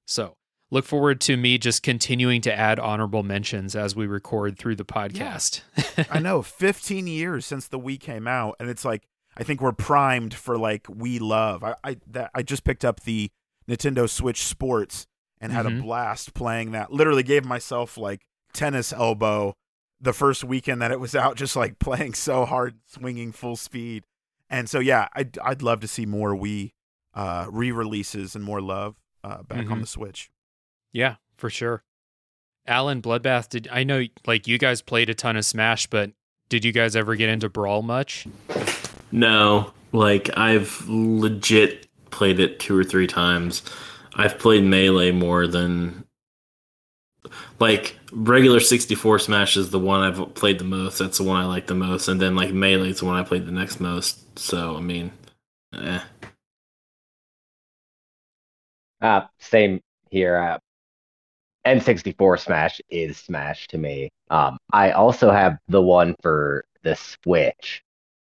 So 0.07 0.37
look 0.75 0.85
forward 0.85 1.21
to 1.23 1.37
me 1.37 1.57
just 1.57 1.83
continuing 1.83 2.41
to 2.43 2.53
add 2.55 2.79
honorable 2.79 3.23
mentions 3.23 3.75
as 3.77 3.95
we 3.97 4.07
record 4.07 4.59
through 4.59 4.77
the 4.77 4.85
podcast. 4.85 5.63
I 6.11 6.19
know, 6.19 6.43
15 6.43 7.07
years 7.07 7.47
since 7.47 7.69
the 7.69 7.79
Wii 7.79 7.99
came 8.01 8.27
out, 8.27 8.57
and 8.61 8.69
it's 8.69 8.85
like 8.85 9.05
I 9.37 9.43
think 9.45 9.61
we're 9.61 9.73
primed 9.73 10.35
for 10.35 10.59
like 10.59 10.87
we 10.89 11.19
love. 11.19 11.63
I 11.65 11.75
I 11.83 11.97
that 12.09 12.31
I 12.35 12.43
just 12.43 12.65
picked 12.65 12.85
up 12.85 13.01
the 13.01 13.31
Nintendo 13.69 14.09
Switch 14.09 14.43
Sports 14.45 15.07
and 15.41 15.51
had 15.53 15.67
Mhm. 15.67 15.79
a 15.79 15.83
blast 15.83 16.35
playing 16.35 16.73
that. 16.73 16.93
Literally 16.93 17.23
gave 17.23 17.45
myself 17.45 17.97
like 17.97 18.23
tennis 18.53 18.93
elbow 18.93 19.55
the 20.01 20.13
first 20.13 20.45
weekend 20.45 20.83
that 20.83 20.91
it 20.93 21.01
was 21.01 21.15
out, 21.15 21.37
just 21.37 21.57
like 21.57 21.79
playing 21.79 22.15
so 22.15 22.45
hard, 22.45 22.75
swinging 22.87 23.33
full 23.33 23.57
speed. 23.57 24.05
And 24.51 24.69
so 24.69 24.79
yeah, 24.81 25.09
I'd 25.15 25.39
I'd 25.39 25.63
love 25.63 25.81
to 25.81 25.89
see 25.89 26.05
more 26.07 26.35
Wii 26.35 26.73
uh, 27.15 27.47
re-releases 27.51 28.35
and 28.37 28.45
more 28.45 28.61
love 28.61 28.97
uh, 29.23 29.43
back 29.45 29.71
on 29.71 29.79
Mhm. 29.79 29.81
the 29.83 29.87
Switch. 29.87 30.31
Yeah, 30.95 31.17
for 31.37 31.51
sure. 31.51 31.83
Alan 32.67 33.03
Bloodbath, 33.03 33.51
did 33.51 33.69
I 33.71 33.85
know 33.85 34.05
like 34.27 34.47
you 34.47 34.57
guys 34.57 34.81
played 34.81 35.11
a 35.11 35.15
ton 35.15 35.37
of 35.37 35.45
Smash, 35.45 35.89
but 35.89 36.13
did 36.49 36.65
you 36.65 36.73
guys 36.73 36.97
ever 36.97 37.17
get 37.17 37.29
into 37.29 37.51
Brawl 37.51 37.83
much? 37.83 38.27
No, 39.13 39.73
like 39.93 40.31
I've 40.39 40.83
legit 40.89 41.89
played 42.11 42.41
it 42.41 42.61
two 42.61 42.79
or 42.79 42.85
three 42.85 43.09
times. 43.09 43.63
I've 44.15 44.39
played 44.39 44.65
Melee 44.65 45.11
more 45.11 45.47
than 45.47 46.05
like 47.59 47.99
regular 48.13 48.61
64 48.61 49.19
Smash 49.19 49.57
is 49.57 49.71
the 49.71 49.81
one 49.81 50.01
I've 50.01 50.35
played 50.35 50.59
the 50.59 50.65
most. 50.65 50.99
That's 50.99 51.19
the 51.19 51.25
one 51.25 51.41
I 51.43 51.45
like 51.45 51.67
the 51.67 51.75
most, 51.75 52.07
and 52.09 52.21
then 52.21 52.37
like 52.37 52.53
Melee 52.53 52.91
is 52.91 53.01
the 53.01 53.07
one 53.07 53.19
I 53.19 53.25
played 53.25 53.47
the 53.47 53.53
next 53.53 53.81
most. 53.81 54.39
So 54.39 54.77
I 54.77 54.81
mean, 54.81 55.11
eh. 55.77 56.01
Uh, 59.01 59.27
same 59.39 59.81
here. 60.11 60.39
Uh, 60.39 60.59
N64 61.67 62.41
Smash 62.41 62.81
is 62.91 63.17
Smash 63.17 63.67
to 63.69 63.79
me. 63.79 64.11
Um, 64.31 64.59
I 64.73 64.93
also 64.93 65.31
have 65.31 65.59
the 65.69 65.83
one 65.83 66.15
for 66.23 66.65
the 66.83 66.95
Switch, 66.97 67.83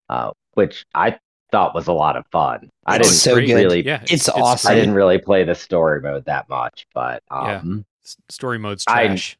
uh, 0.09 0.33
which 0.55 0.85
I 0.95 1.19
thought 1.53 1.75
was 1.75 1.87
a 1.89 1.93
lot 1.93 2.17
of 2.17 2.25
fun. 2.33 2.71
I 2.87 2.99
didn't 2.99 3.13
so 3.13 3.35
good. 3.37 3.49
really, 3.51 3.85
Yeah, 3.85 4.03
It's 4.09 4.29
awesome. 4.29 4.71
I 4.71 4.75
didn't 4.75 4.95
really 4.95 5.19
play 5.19 5.45
the 5.45 5.55
story 5.55 6.01
mode 6.01 6.25
that 6.27 6.49
much, 6.49 6.87
but 6.95 7.23
Yeah. 7.31 7.57
um, 7.59 7.85
S- 8.05 8.17
Story 8.29 8.59
mode's 8.59 8.85
I- 8.89 9.07
trash. 9.07 9.37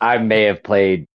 I 0.00 0.18
may 0.18 0.42
have 0.44 0.62
played 0.62 1.06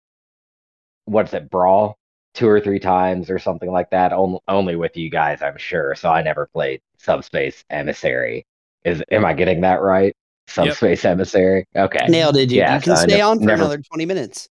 what's 1.06 1.34
it, 1.34 1.50
Brawl, 1.50 1.98
two 2.34 2.48
or 2.48 2.60
three 2.60 2.80
times 2.80 3.30
or 3.30 3.40
something 3.40 3.72
like 3.72 3.90
that. 3.92 4.12
Only, 4.14 4.40
only 4.48 4.76
with 4.76 4.96
you 4.98 5.10
guys, 5.10 5.42
I'm 5.42 5.58
sure. 5.58 5.96
So 5.96 6.10
I 6.12 6.22
never 6.22 6.48
played 6.48 6.82
Subspace 6.98 7.64
Emissary. 7.70 8.46
Is 8.84 9.04
am 9.12 9.26
I 9.26 9.34
getting 9.34 9.62
that 9.62 9.82
right? 9.82 10.16
Subspace 10.50 11.06
Emissary. 11.06 11.66
Okay. 11.76 12.06
Nailed 12.08 12.38
it, 12.38 12.48
dude. 12.48 12.58
Yeah, 12.58 12.76
you 12.76 12.82
can 12.82 12.96
so 12.96 13.04
stay 13.04 13.18
nev- 13.18 13.28
on 13.28 13.40
for 13.40 13.46
never- 13.46 13.62
another 13.64 13.82
20 13.82 14.06
minutes. 14.06 14.50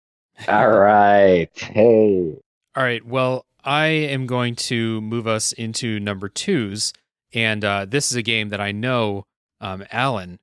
All 0.49 0.69
right. 0.71 1.49
Hey. 1.57 2.35
All 2.75 2.83
right. 2.83 3.05
Well, 3.07 3.47
I 3.65 3.87
am 3.87 4.27
going 4.27 4.55
to 4.57 5.01
move 5.01 5.27
us 5.27 5.53
into 5.53 5.99
number 5.99 6.29
twos, 6.29 6.93
and 7.33 7.65
uh, 7.65 7.85
this 7.87 8.11
is 8.11 8.17
a 8.17 8.23
game 8.23 8.51
that 8.51 8.61
I 8.61 8.71
know 8.73 9.25
um, 9.61 9.85
Alan 9.91 10.39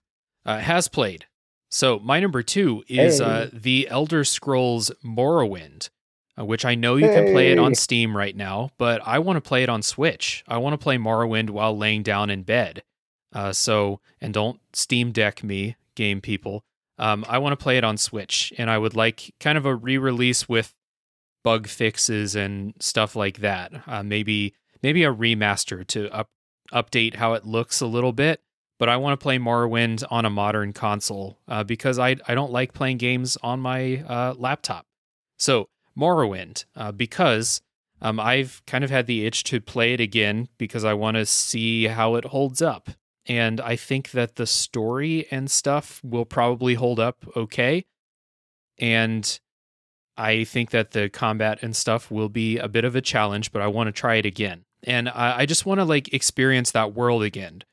uh, 0.46 0.58
has 0.60 0.88
played. 0.88 1.26
So 1.70 2.00
my 2.00 2.20
number 2.20 2.44
two 2.44 2.84
is 2.88 3.22
uh, 3.22 3.50
the 3.54 3.88
Elder 3.90 4.24
Scrolls 4.24 4.92
Morrowind, 5.04 5.90
uh, 6.38 6.46
which 6.46 6.66
I 6.66 6.76
know 6.76 6.98
you 6.98 7.08
can 7.08 7.32
play 7.32 7.52
it 7.52 7.58
on 7.60 7.74
Steam 7.76 8.16
right 8.16 8.36
now, 8.36 8.70
but 8.78 9.02
I 9.06 9.20
want 9.20 9.38
to 9.38 9.42
play 9.42 9.64
it 9.64 9.70
on 9.70 9.82
Switch. 9.82 10.44
I 10.48 10.58
want 10.58 10.74
to 10.74 10.78
play 10.78 10.98
Morrowind 10.98 11.50
while 11.50 11.76
laying 11.78 12.04
down 12.04 12.30
in 12.30 12.44
bed. 12.44 12.84
Uh, 13.34 13.52
so, 13.52 14.00
and 14.22 14.34
don't 14.34 14.60
Steam 14.74 15.12
Deck 15.12 15.44
me, 15.44 15.76
game 15.96 16.22
people. 16.22 16.64
Um, 17.00 17.26
I 17.28 17.40
want 17.40 17.58
to 17.58 17.62
play 17.62 17.78
it 17.78 17.84
on 17.84 17.98
Switch, 17.98 18.54
and 18.58 18.70
I 18.70 18.78
would 18.78 18.96
like 18.96 19.34
kind 19.40 19.58
of 19.58 19.66
a 19.66 19.76
re-release 19.76 20.48
with 20.48 20.74
bug 21.44 21.68
fixes 21.68 22.36
and 22.36 22.74
stuff 22.80 23.16
like 23.16 23.40
that. 23.40 23.72
Uh, 23.88 24.04
maybe 24.04 24.54
maybe 24.82 25.04
a 25.04 25.14
remaster 25.14 25.86
to 25.88 26.14
up 26.14 26.30
update 26.72 27.16
how 27.16 27.34
it 27.34 27.46
looks 27.46 27.82
a 27.82 27.88
little 27.88 28.14
bit. 28.14 28.42
But 28.80 28.90
I 28.90 28.98
want 28.98 29.18
to 29.20 29.24
play 29.24 29.38
Morrowind 29.38 30.04
on 30.10 30.26
a 30.26 30.30
modern 30.30 30.74
console 30.74 31.40
uh, 31.48 31.64
because 31.64 32.00
I 32.00 32.16
I 32.28 32.36
don't 32.36 32.52
like 32.52 32.74
playing 32.74 32.98
games 32.98 33.38
on 33.44 33.60
my 33.60 34.04
uh, 34.08 34.34
laptop. 34.38 34.86
So 35.38 35.70
Morrowind, 35.98 36.66
uh, 36.76 36.92
because 36.92 37.62
um, 38.02 38.20
I've 38.20 38.62
kind 38.66 38.84
of 38.84 38.90
had 38.90 39.08
the 39.08 39.26
itch 39.26 39.44
to 39.46 39.62
play 39.62 39.94
it 39.94 40.00
again 40.00 40.50
because 40.58 40.84
I 40.84 40.94
want 40.94 41.16
to 41.16 41.26
see 41.26 41.88
how 41.88 42.16
it 42.16 42.26
holds 42.26 42.62
up. 42.62 42.90
And 43.26 43.62
I 43.62 43.76
think 43.76 44.12
that 44.12 44.36
the 44.36 44.46
story 44.46 45.28
and 45.32 45.50
stuff 45.50 46.02
will 46.04 46.26
probably 46.26 46.74
hold 46.74 47.00
up 47.00 47.26
okay. 47.36 47.86
And 48.78 49.40
I 50.18 50.44
think 50.44 50.72
that 50.72 50.92
the 50.92 51.10
combat 51.10 51.60
and 51.62 51.76
stuff 51.76 52.12
will 52.12 52.30
be 52.30 52.58
a 52.58 52.68
bit 52.68 52.86
of 52.86 52.96
a 52.96 53.02
challenge, 53.02 53.52
but 53.52 53.62
I 53.62 53.68
want 53.68 53.88
to 53.88 53.92
try 53.92 54.16
it 54.16 54.26
again. 54.26 54.66
And 54.84 55.10
I, 55.10 55.40
I 55.40 55.46
just 55.46 55.66
want 55.66 55.80
to 55.80 55.86
like 55.86 56.14
experience 56.14 56.72
that 56.72 56.94
world 56.94 57.24
again. 57.24 57.64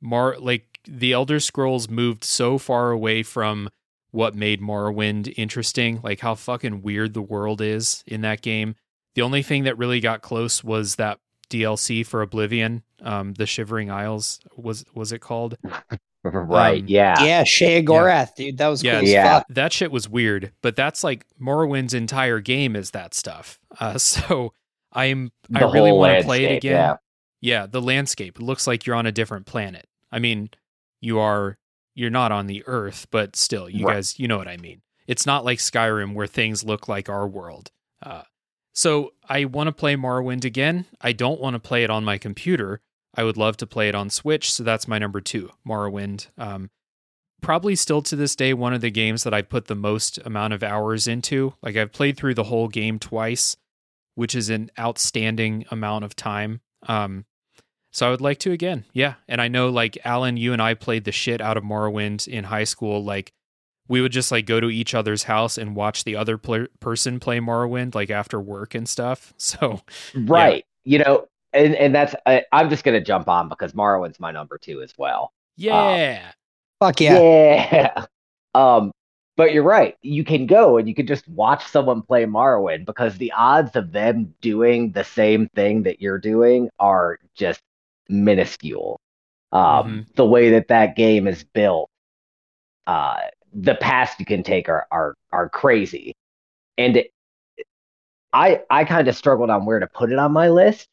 More 0.00 0.36
like 0.38 0.78
the 0.84 1.12
Elder 1.12 1.40
Scrolls 1.40 1.88
moved 1.88 2.24
so 2.24 2.58
far 2.58 2.90
away 2.90 3.22
from 3.22 3.70
what 4.10 4.34
made 4.34 4.60
Morrowind 4.60 5.32
interesting, 5.36 6.00
like 6.02 6.20
how 6.20 6.34
fucking 6.34 6.82
weird 6.82 7.14
the 7.14 7.22
world 7.22 7.60
is 7.60 8.02
in 8.06 8.20
that 8.22 8.42
game. 8.42 8.74
The 9.14 9.22
only 9.22 9.42
thing 9.42 9.64
that 9.64 9.78
really 9.78 10.00
got 10.00 10.22
close 10.22 10.62
was 10.64 10.96
that 10.96 11.18
DLC 11.50 12.06
for 12.06 12.22
Oblivion, 12.22 12.82
um, 13.02 13.34
the 13.34 13.46
Shivering 13.46 13.90
Isles 13.90 14.40
was 14.56 14.84
was 14.94 15.12
it 15.12 15.20
called? 15.20 15.56
Right. 16.22 16.82
Um, 16.82 16.86
yeah. 16.86 17.24
Yeah, 17.24 17.44
Sheogorath, 17.44 18.34
dude. 18.34 18.58
That 18.58 18.68
was 18.68 18.84
Yeah, 18.84 18.96
cool 18.96 19.04
as 19.04 19.10
Yeah. 19.10 19.38
fuck. 19.38 19.46
that 19.48 19.72
shit 19.72 19.90
was 19.90 20.06
weird, 20.06 20.52
but 20.60 20.76
that's 20.76 21.02
like 21.02 21.24
Morrowind's 21.38 21.94
entire 21.94 22.40
game 22.40 22.76
is 22.76 22.90
that 22.90 23.14
stuff. 23.14 23.58
Uh, 23.78 23.96
so 23.98 24.52
I'm 24.92 25.30
I 25.54 25.62
really 25.62 25.92
want 25.92 26.18
to 26.18 26.24
play 26.24 26.44
it 26.44 26.56
again. 26.58 26.72
yeah. 26.72 26.96
Yeah, 27.40 27.66
the 27.66 27.80
landscape. 27.80 28.36
It 28.38 28.42
looks 28.42 28.66
like 28.66 28.84
you're 28.84 28.96
on 28.96 29.06
a 29.06 29.12
different 29.12 29.46
planet. 29.46 29.86
I 30.12 30.18
mean, 30.18 30.50
you 31.00 31.18
are 31.18 31.56
you're 31.94 32.10
not 32.10 32.32
on 32.32 32.48
the 32.48 32.62
Earth, 32.66 33.06
but 33.10 33.34
still, 33.34 33.70
you 33.70 33.86
Right. 33.86 33.94
guys, 33.94 34.18
you 34.18 34.28
know 34.28 34.36
what 34.36 34.46
I 34.48 34.58
mean. 34.58 34.82
It's 35.06 35.24
not 35.24 35.46
like 35.46 35.58
Skyrim 35.58 36.12
where 36.12 36.26
things 36.26 36.62
look 36.62 36.86
like 36.86 37.08
our 37.08 37.26
world. 37.26 37.70
Uh, 38.02 38.22
so 38.72 39.12
I 39.28 39.44
want 39.44 39.68
to 39.68 39.72
play 39.72 39.96
Morrowind 39.96 40.44
again. 40.44 40.86
I 41.00 41.12
don't 41.12 41.40
want 41.40 41.54
to 41.54 41.60
play 41.60 41.84
it 41.84 41.90
on 41.90 42.04
my 42.04 42.18
computer. 42.18 42.80
I 43.14 43.24
would 43.24 43.36
love 43.36 43.56
to 43.58 43.66
play 43.66 43.88
it 43.88 43.94
on 43.94 44.10
Switch. 44.10 44.52
So 44.52 44.62
that's 44.62 44.88
my 44.88 44.98
number 44.98 45.20
two, 45.20 45.50
Morrowind. 45.66 46.28
Um, 46.38 46.70
probably 47.40 47.74
still 47.74 48.02
to 48.02 48.16
this 48.16 48.36
day 48.36 48.54
one 48.54 48.72
of 48.72 48.80
the 48.80 48.90
games 48.90 49.24
that 49.24 49.34
I 49.34 49.42
put 49.42 49.66
the 49.66 49.74
most 49.74 50.18
amount 50.18 50.52
of 50.52 50.62
hours 50.62 51.08
into. 51.08 51.54
Like 51.62 51.76
I've 51.76 51.92
played 51.92 52.16
through 52.16 52.34
the 52.34 52.44
whole 52.44 52.68
game 52.68 52.98
twice, 52.98 53.56
which 54.14 54.34
is 54.34 54.50
an 54.50 54.70
outstanding 54.78 55.64
amount 55.70 56.04
of 56.04 56.14
time. 56.14 56.60
Um, 56.86 57.24
so 57.92 58.06
I 58.06 58.10
would 58.10 58.20
like 58.20 58.38
to 58.40 58.52
again. 58.52 58.84
Yeah. 58.92 59.14
And 59.26 59.40
I 59.40 59.48
know 59.48 59.68
like 59.68 59.98
Alan, 60.04 60.36
you 60.36 60.52
and 60.52 60.62
I 60.62 60.74
played 60.74 61.04
the 61.04 61.12
shit 61.12 61.40
out 61.40 61.56
of 61.56 61.64
Morrowind 61.64 62.28
in 62.28 62.44
high 62.44 62.64
school. 62.64 63.02
Like 63.02 63.32
we 63.90 64.00
would 64.00 64.12
just 64.12 64.30
like 64.30 64.46
go 64.46 64.60
to 64.60 64.70
each 64.70 64.94
other's 64.94 65.24
house 65.24 65.58
and 65.58 65.74
watch 65.74 66.04
the 66.04 66.14
other 66.14 66.38
pl- 66.38 66.68
person 66.78 67.18
play 67.18 67.40
Morrowind 67.40 67.92
like 67.92 68.08
after 68.08 68.40
work 68.40 68.74
and 68.74 68.88
stuff. 68.88 69.34
So 69.38 69.82
Right. 70.14 70.64
You 70.84 71.00
know, 71.00 71.26
and 71.52 71.74
and 71.74 71.92
that's 71.92 72.14
I, 72.24 72.44
I'm 72.52 72.70
just 72.70 72.84
gonna 72.84 73.00
jump 73.00 73.28
on 73.28 73.48
because 73.48 73.74
Morrowind's 73.74 74.20
my 74.20 74.30
number 74.30 74.58
two 74.58 74.80
as 74.80 74.94
well. 74.96 75.32
yeah. 75.56 76.32
Fuck 76.78 77.00
yeah. 77.00 77.18
Yeah. 77.18 78.04
Um, 78.52 78.90
but 79.36 79.52
you're 79.52 79.62
right. 79.62 79.96
You 80.02 80.24
can 80.24 80.46
go 80.46 80.76
and 80.76 80.88
you 80.88 80.94
can 80.94 81.06
just 81.06 81.28
watch 81.28 81.64
someone 81.68 82.02
play 82.02 82.24
Morrowind 82.24 82.84
because 82.84 83.16
the 83.16 83.30
odds 83.30 83.76
of 83.76 83.92
them 83.92 84.34
doing 84.40 84.90
the 84.90 85.04
same 85.04 85.48
thing 85.54 85.84
that 85.84 86.00
you're 86.02 86.18
doing 86.18 86.68
are 86.80 87.18
just 87.36 87.60
minuscule. 88.08 88.98
Um, 89.52 90.04
the 90.16 90.26
way 90.26 90.50
that 90.50 90.66
that 90.68 90.96
game 90.96 91.28
is 91.28 91.44
built, 91.44 91.88
uh, 92.88 93.20
the 93.54 93.74
paths 93.76 94.14
you 94.18 94.24
can 94.26 94.42
take 94.42 94.68
are 94.68 94.86
are 94.90 95.14
are 95.32 95.48
crazy, 95.48 96.14
and 96.78 96.96
it, 96.98 97.12
I 98.32 98.62
I 98.70 98.84
kind 98.84 99.08
of 99.08 99.16
struggled 99.16 99.50
on 99.50 99.64
where 99.64 99.80
to 99.80 99.86
put 99.88 100.12
it 100.12 100.18
on 100.18 100.32
my 100.32 100.48
list, 100.48 100.88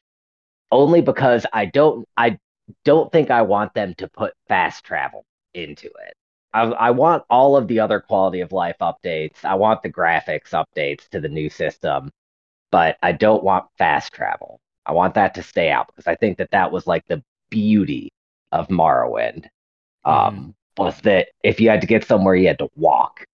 only 0.71 1.01
because 1.01 1.45
I 1.53 1.65
don't 1.65 2.07
I 2.17 2.39
don't 2.85 3.11
think 3.11 3.31
I 3.31 3.41
want 3.43 3.73
them 3.73 3.93
to 3.95 4.07
put 4.09 4.33
fast 4.47 4.83
travel 4.83 5.25
into 5.53 5.87
it. 5.87 6.15
I, 6.53 6.63
I 6.63 6.91
want 6.91 7.23
all 7.29 7.55
of 7.57 7.67
the 7.67 7.79
other 7.79 7.99
quality 7.99 8.41
of 8.41 8.51
life 8.51 8.77
updates. 8.81 9.43
I 9.45 9.55
want 9.55 9.83
the 9.83 9.91
graphics 9.91 10.51
updates 10.51 11.07
to 11.09 11.19
the 11.19 11.29
new 11.29 11.49
system, 11.49 12.11
but 12.71 12.97
I 13.03 13.11
don't 13.13 13.43
want 13.43 13.65
fast 13.77 14.13
travel. 14.13 14.59
I 14.85 14.93
want 14.93 15.15
that 15.15 15.33
to 15.35 15.43
stay 15.43 15.69
out 15.69 15.87
because 15.87 16.07
I 16.07 16.15
think 16.15 16.37
that 16.37 16.51
that 16.51 16.71
was 16.71 16.87
like 16.87 17.05
the 17.07 17.23
beauty 17.49 18.11
of 18.51 18.69
Morrowind. 18.69 19.47
Um, 20.05 20.55
was 20.77 20.99
that 21.01 21.29
if 21.43 21.59
you 21.59 21.69
had 21.69 21.81
to 21.81 21.87
get 21.87 22.05
somewhere, 22.05 22.35
you 22.35 22.47
had 22.47 22.59
to 22.59 22.69
walk, 22.75 23.25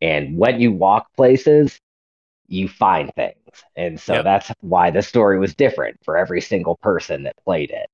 and 0.00 0.36
when 0.36 0.60
you 0.60 0.72
walk 0.72 1.08
places, 1.16 1.78
you 2.48 2.68
find 2.68 3.12
things, 3.14 3.36
and 3.76 4.00
so 4.00 4.22
Yep. 4.22 4.22
that's 4.22 4.50
why 4.60 4.90
the 4.90 5.02
story 5.02 5.38
was 5.38 5.54
different 5.54 5.98
for 6.04 6.16
every 6.16 6.40
single 6.40 6.76
person 6.82 7.24
that 7.24 7.36
played 7.44 7.70
it. 7.70 7.88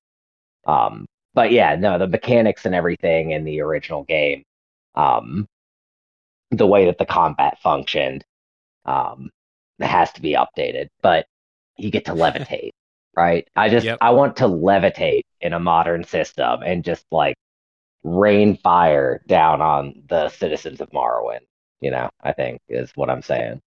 Um, 0.67 1.07
but 1.35 1.53
yeah, 1.53 1.77
no, 1.77 1.99
the 1.99 2.09
mechanics 2.09 2.67
and 2.67 2.75
everything 2.75 3.33
in 3.33 3.45
the 3.45 3.61
original 3.63 4.05
game, 4.05 4.45
um, 4.95 5.47
the 6.51 6.67
way 6.67 6.87
that 6.87 6.99
the 6.99 7.07
combat 7.07 7.59
functioned, 7.61 8.25
um, 8.87 9.31
has 9.81 10.13
to 10.15 10.23
be 10.23 10.35
updated. 10.37 10.89
But 11.03 11.27
you 11.79 11.91
get 11.91 12.07
to 12.07 12.13
levitate, 12.13 12.71
right? 13.17 13.49
I 13.57 13.69
just 13.69 13.89
Yep. 13.89 14.01
I 14.01 14.11
want 14.11 14.37
to 14.39 14.45
levitate 14.45 15.23
in 15.41 15.53
a 15.55 15.61
modern 15.61 16.05
system 16.05 16.63
and 16.65 16.85
just 16.85 17.07
like 17.13 17.37
rain 18.05 18.57
fire 18.57 19.23
down 19.27 19.61
on 19.61 19.95
the 20.09 20.29
citizens 20.29 20.81
of 20.81 20.91
Morrowind. 20.91 21.41
You 21.81 21.91
know, 21.91 22.11
I 22.23 22.33
think 22.33 22.61
is 22.69 22.91
what 22.95 23.11
I'm 23.11 23.23
saying. 23.23 23.61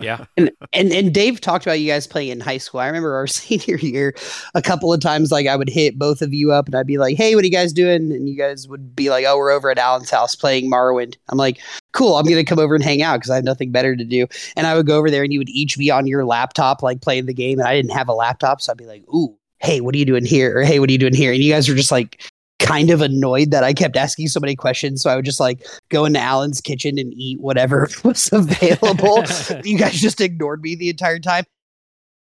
Yeah. 0.00 0.24
And, 0.36 0.50
and 0.72 0.92
and 0.92 1.12
Dave 1.12 1.40
talked 1.40 1.66
about 1.66 1.80
you 1.80 1.88
guys 1.88 2.06
playing 2.06 2.30
in 2.30 2.40
high 2.40 2.58
school. 2.58 2.80
I 2.80 2.86
remember 2.86 3.14
our 3.14 3.26
senior 3.26 3.76
year, 3.76 4.14
a 4.54 4.62
couple 4.62 4.92
of 4.92 5.00
times 5.00 5.32
like 5.32 5.46
I 5.46 5.56
would 5.56 5.68
hit 5.68 5.98
both 5.98 6.22
of 6.22 6.32
you 6.32 6.52
up 6.52 6.66
and 6.66 6.74
I'd 6.74 6.86
be 6.86 6.98
like, 6.98 7.16
"Hey, 7.16 7.34
what 7.34 7.42
are 7.42 7.46
you 7.46 7.52
guys 7.52 7.72
doing?" 7.72 8.12
And 8.12 8.28
you 8.28 8.36
guys 8.36 8.68
would 8.68 8.94
be 8.94 9.10
like, 9.10 9.24
"Oh, 9.26 9.36
we're 9.36 9.50
over 9.50 9.70
at 9.70 9.78
Alan's 9.78 10.10
house 10.10 10.34
playing 10.34 10.70
Morrowind." 10.70 11.16
I'm 11.28 11.38
like, 11.38 11.58
"Cool, 11.92 12.16
I'm 12.16 12.26
gonna 12.26 12.44
come 12.44 12.58
over 12.58 12.74
and 12.74 12.84
hang 12.84 13.02
out 13.02 13.16
because 13.16 13.30
I 13.30 13.34
have 13.34 13.44
nothing 13.44 13.72
better 13.72 13.96
to 13.96 14.04
do." 14.04 14.26
And 14.56 14.66
I 14.66 14.76
would 14.76 14.86
go 14.86 14.96
over 14.96 15.10
there 15.10 15.24
and 15.24 15.32
you 15.32 15.40
would 15.40 15.50
each 15.50 15.76
be 15.76 15.90
on 15.90 16.06
your 16.06 16.24
laptop 16.24 16.82
like 16.82 17.02
playing 17.02 17.26
the 17.26 17.34
game, 17.34 17.58
and 17.58 17.68
I 17.68 17.74
didn't 17.74 17.92
have 17.92 18.08
a 18.08 18.14
laptop, 18.14 18.60
so 18.60 18.72
I'd 18.72 18.78
be 18.78 18.86
like, 18.86 19.04
"Ooh, 19.12 19.36
hey, 19.58 19.80
what 19.80 19.94
are 19.94 19.98
you 19.98 20.06
doing 20.06 20.24
here?" 20.24 20.56
Or 20.56 20.62
"Hey, 20.62 20.78
what 20.78 20.88
are 20.88 20.92
you 20.92 20.98
doing 20.98 21.14
here?" 21.14 21.32
And 21.32 21.42
you 21.42 21.52
guys 21.52 21.68
were 21.68 21.74
just 21.74 21.92
like 21.92 22.29
kind 22.60 22.90
of 22.90 23.00
annoyed 23.00 23.50
that 23.50 23.64
I 23.64 23.72
kept 23.72 23.96
asking 23.96 24.28
so 24.28 24.38
many 24.38 24.54
questions. 24.54 25.02
So 25.02 25.10
I 25.10 25.16
would 25.16 25.24
just 25.24 25.40
like 25.40 25.66
go 25.88 26.04
into 26.04 26.20
Alan's 26.20 26.60
kitchen 26.60 26.98
and 26.98 27.12
eat 27.14 27.40
whatever 27.40 27.88
was 28.04 28.30
available 28.32 29.24
you 29.64 29.76
guys 29.76 29.94
just 30.00 30.20
ignored 30.20 30.62
me 30.62 30.76
the 30.76 30.90
entire 30.90 31.18
time 31.18 31.44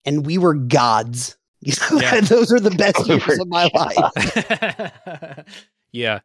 and 0.06 0.26
we 0.26 0.38
were 0.38 0.54
gods 0.54 1.38
Yeah. 1.92 2.22
those 2.22 2.52
are 2.52 2.60
the 2.60 2.70
best 2.70 3.08
We 3.08 3.16
years 3.16 3.40
of 3.40 3.48
my 3.48 3.70
life 3.74 5.44
yeah. 5.92 6.20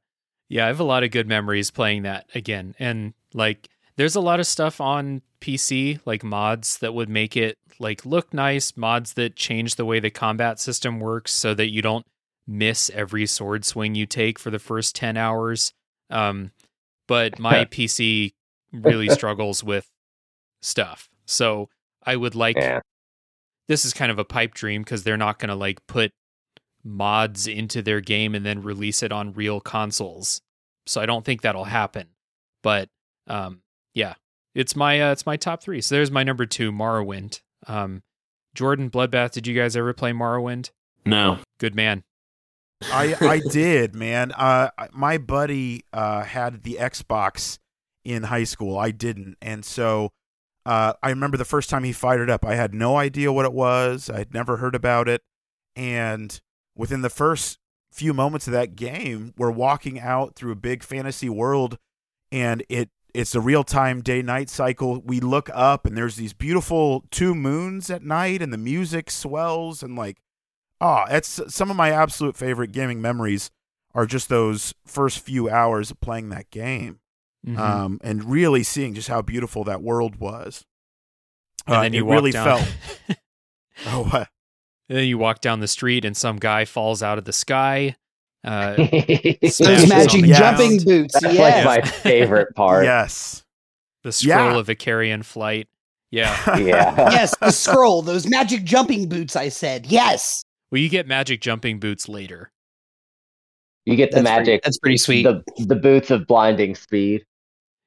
Yeah, 0.50 0.64
I 0.64 0.66
have 0.66 0.80
a 0.80 0.84
lot 0.84 1.04
of 1.04 1.12
good 1.12 1.28
memories 1.28 1.70
playing 1.70 2.02
that 2.02 2.28
again. 2.34 2.74
And 2.78 3.14
like 3.32 3.68
there's 3.96 4.16
a 4.16 4.20
lot 4.20 4.40
of 4.40 4.46
stuff 4.46 4.80
on 4.80 5.22
PC, 5.40 6.00
like 6.04 6.24
mods 6.24 6.78
that 6.78 6.92
would 6.92 7.08
make 7.08 7.36
it 7.36 7.56
like 7.78 8.04
look 8.04 8.34
nice, 8.34 8.76
mods 8.76 9.14
that 9.14 9.36
change 9.36 9.76
the 9.76 9.84
way 9.84 10.00
the 10.00 10.10
combat 10.10 10.58
system 10.58 10.98
works 10.98 11.32
so 11.32 11.54
that 11.54 11.70
you 11.70 11.82
don't 11.82 12.04
miss 12.50 12.90
every 12.90 13.26
sword 13.26 13.64
swing 13.64 13.94
you 13.94 14.06
take 14.06 14.38
for 14.38 14.50
the 14.50 14.58
first 14.58 14.94
10 14.96 15.16
hours. 15.16 15.72
Um 16.10 16.50
but 17.06 17.38
my 17.38 17.64
PC 17.70 18.32
really 18.72 19.08
struggles 19.08 19.62
with 19.64 19.88
stuff. 20.62 21.08
So 21.26 21.68
I 22.04 22.16
would 22.16 22.34
like 22.34 22.56
Yeah. 22.56 22.80
this 23.68 23.84
is 23.84 23.92
kind 23.92 24.10
of 24.12 24.18
a 24.18 24.24
pipe 24.24 24.54
dream 24.54 24.82
because 24.82 25.02
they're 25.04 25.16
not 25.16 25.38
going 25.38 25.48
to 25.48 25.54
like 25.54 25.78
put 25.86 26.12
mods 26.84 27.46
into 27.46 27.82
their 27.82 28.00
game 28.00 28.34
and 28.34 28.44
then 28.46 28.62
release 28.62 29.02
it 29.02 29.12
on 29.12 29.32
real 29.32 29.60
consoles. 29.60 30.40
So 30.86 31.00
I 31.00 31.06
don't 31.06 31.24
think 31.24 31.42
that'll 31.42 31.64
happen. 31.64 32.08
But 32.62 32.88
um, 33.26 33.62
yeah, 33.94 34.14
it's 34.54 34.74
my 34.76 35.00
uh, 35.00 35.12
it's 35.12 35.26
my 35.26 35.36
top 35.36 35.62
three. 35.62 35.80
So 35.80 35.94
there's 35.94 36.10
my 36.10 36.22
number 36.24 36.46
two, 36.46 36.72
Morrowind. 36.72 37.40
Um, 37.66 38.02
Jordan 38.54 38.90
Bloodbath, 38.90 39.32
did 39.32 39.46
you 39.46 39.54
guys 39.54 39.76
ever 39.76 39.92
play 39.92 40.12
Morrowind? 40.12 40.70
No. 41.04 41.38
Good 41.58 41.74
man. 41.74 42.02
I 42.82 43.16
I 43.20 43.40
did, 43.50 43.94
man. 43.94 44.32
Uh, 44.32 44.70
my 44.92 45.18
buddy 45.18 45.84
uh 45.92 46.22
had 46.22 46.62
the 46.62 46.78
Xbox 46.80 47.58
in 48.04 48.24
high 48.24 48.44
school. 48.44 48.78
I 48.78 48.90
didn't, 48.90 49.36
and 49.42 49.64
so 49.64 50.12
uh, 50.66 50.94
I 51.02 51.10
remember 51.10 51.36
the 51.36 51.44
first 51.44 51.70
time 51.70 51.84
he 51.84 51.92
fired 51.92 52.20
it 52.20 52.30
up. 52.30 52.44
I 52.44 52.54
had 52.54 52.74
no 52.74 52.96
idea 52.96 53.32
what 53.32 53.44
it 53.46 53.52
was. 53.52 54.10
I'd 54.10 54.34
never 54.34 54.58
heard 54.58 54.74
about 54.74 55.08
it, 55.08 55.22
and 55.76 56.40
within 56.76 57.02
the 57.02 57.10
first 57.10 57.58
few 57.92 58.14
moments 58.14 58.46
of 58.46 58.52
that 58.52 58.76
game, 58.76 59.34
we're 59.36 59.50
walking 59.50 59.98
out 59.98 60.34
through 60.34 60.52
a 60.52 60.56
big 60.56 60.82
fantasy 60.82 61.28
world, 61.28 61.78
and 62.30 62.64
it 62.68 62.90
it's 63.12 63.34
a 63.34 63.40
real 63.40 63.64
time 63.64 64.00
day 64.00 64.22
night 64.22 64.48
cycle. 64.48 65.00
We 65.00 65.20
look 65.20 65.50
up, 65.52 65.86
and 65.86 65.96
there's 65.96 66.16
these 66.16 66.32
beautiful 66.32 67.04
two 67.10 67.34
moons 67.34 67.90
at 67.90 68.02
night, 68.02 68.42
and 68.42 68.52
the 68.52 68.58
music 68.58 69.10
swells, 69.10 69.82
and 69.82 69.96
like 69.96 70.18
Oh, 70.80 71.04
it's 71.10 71.40
some 71.48 71.70
of 71.70 71.76
my 71.76 71.90
absolute 71.90 72.36
favorite 72.36 72.72
gaming 72.72 73.00
memories 73.02 73.50
are 73.94 74.06
just 74.06 74.28
those 74.28 74.74
first 74.86 75.18
few 75.18 75.50
hours 75.50 75.90
of 75.90 76.00
playing 76.00 76.28
that 76.30 76.50
game, 76.50 77.00
Mhm. 77.46 77.58
um, 77.58 78.00
and 78.02 78.24
really 78.30 78.62
seeing 78.62 78.94
just 78.94 79.08
how 79.08 79.20
beautiful 79.22 79.64
that 79.64 79.82
world 79.82 80.16
was. 80.16 80.64
and 81.66 81.76
Uh, 81.76 81.82
then 81.82 81.92
you 81.92 82.08
it 82.08 82.12
really 82.12 82.30
down, 82.32 82.62
felt. 82.62 83.18
Oh, 83.86 84.04
what? 84.04 84.28
and 84.88 84.98
then 84.98 85.04
you 85.06 85.18
walk 85.18 85.40
down 85.40 85.60
the 85.60 85.68
street 85.68 86.04
and 86.04 86.16
some 86.16 86.36
guy 86.38 86.64
falls 86.64 87.02
out 87.02 87.18
of 87.18 87.24
the 87.24 87.32
sky. 87.32 87.96
Uh, 88.42 88.74
those 88.76 89.88
magic 89.88 90.24
jumping 90.24 90.78
ground. 90.78 90.84
boots 90.86 91.14
That's 91.20 91.34
yes. 91.34 91.66
like 91.66 91.84
my 91.84 91.90
favorite 91.90 92.54
part. 92.56 92.84
yes, 92.84 93.44
the 94.02 94.12
scroll 94.12 94.52
Yeah. 94.52 94.58
of 94.58 94.66
Icarian 94.68 95.24
flight. 95.24 95.68
Yeah. 96.10 96.58
Yeah. 96.58 97.10
yes 97.12 97.34
the 97.40 97.50
scroll 97.52 98.02
those 98.02 98.26
magic 98.26 98.64
jumping 98.64 99.08
boots 99.08 99.36
i 99.36 99.48
said 99.48 99.86
yes 99.86 100.42
Well, 100.70 100.80
you 100.80 100.88
get 100.88 101.06
magic 101.06 101.40
jumping 101.40 101.80
boots 101.80 102.08
later. 102.08 102.50
You 103.86 103.96
get 103.96 104.10
the 104.10 104.16
That's 104.22 104.28
pretty- 104.28 104.40
magic 104.50 104.62
that's 104.62 104.78
pretty 104.78 104.98
sweet 104.98 105.22
the 105.24 105.42
the 105.64 105.74
boots 105.76 106.10
of 106.10 106.26
blinding 106.26 106.74
speed. 106.74 107.24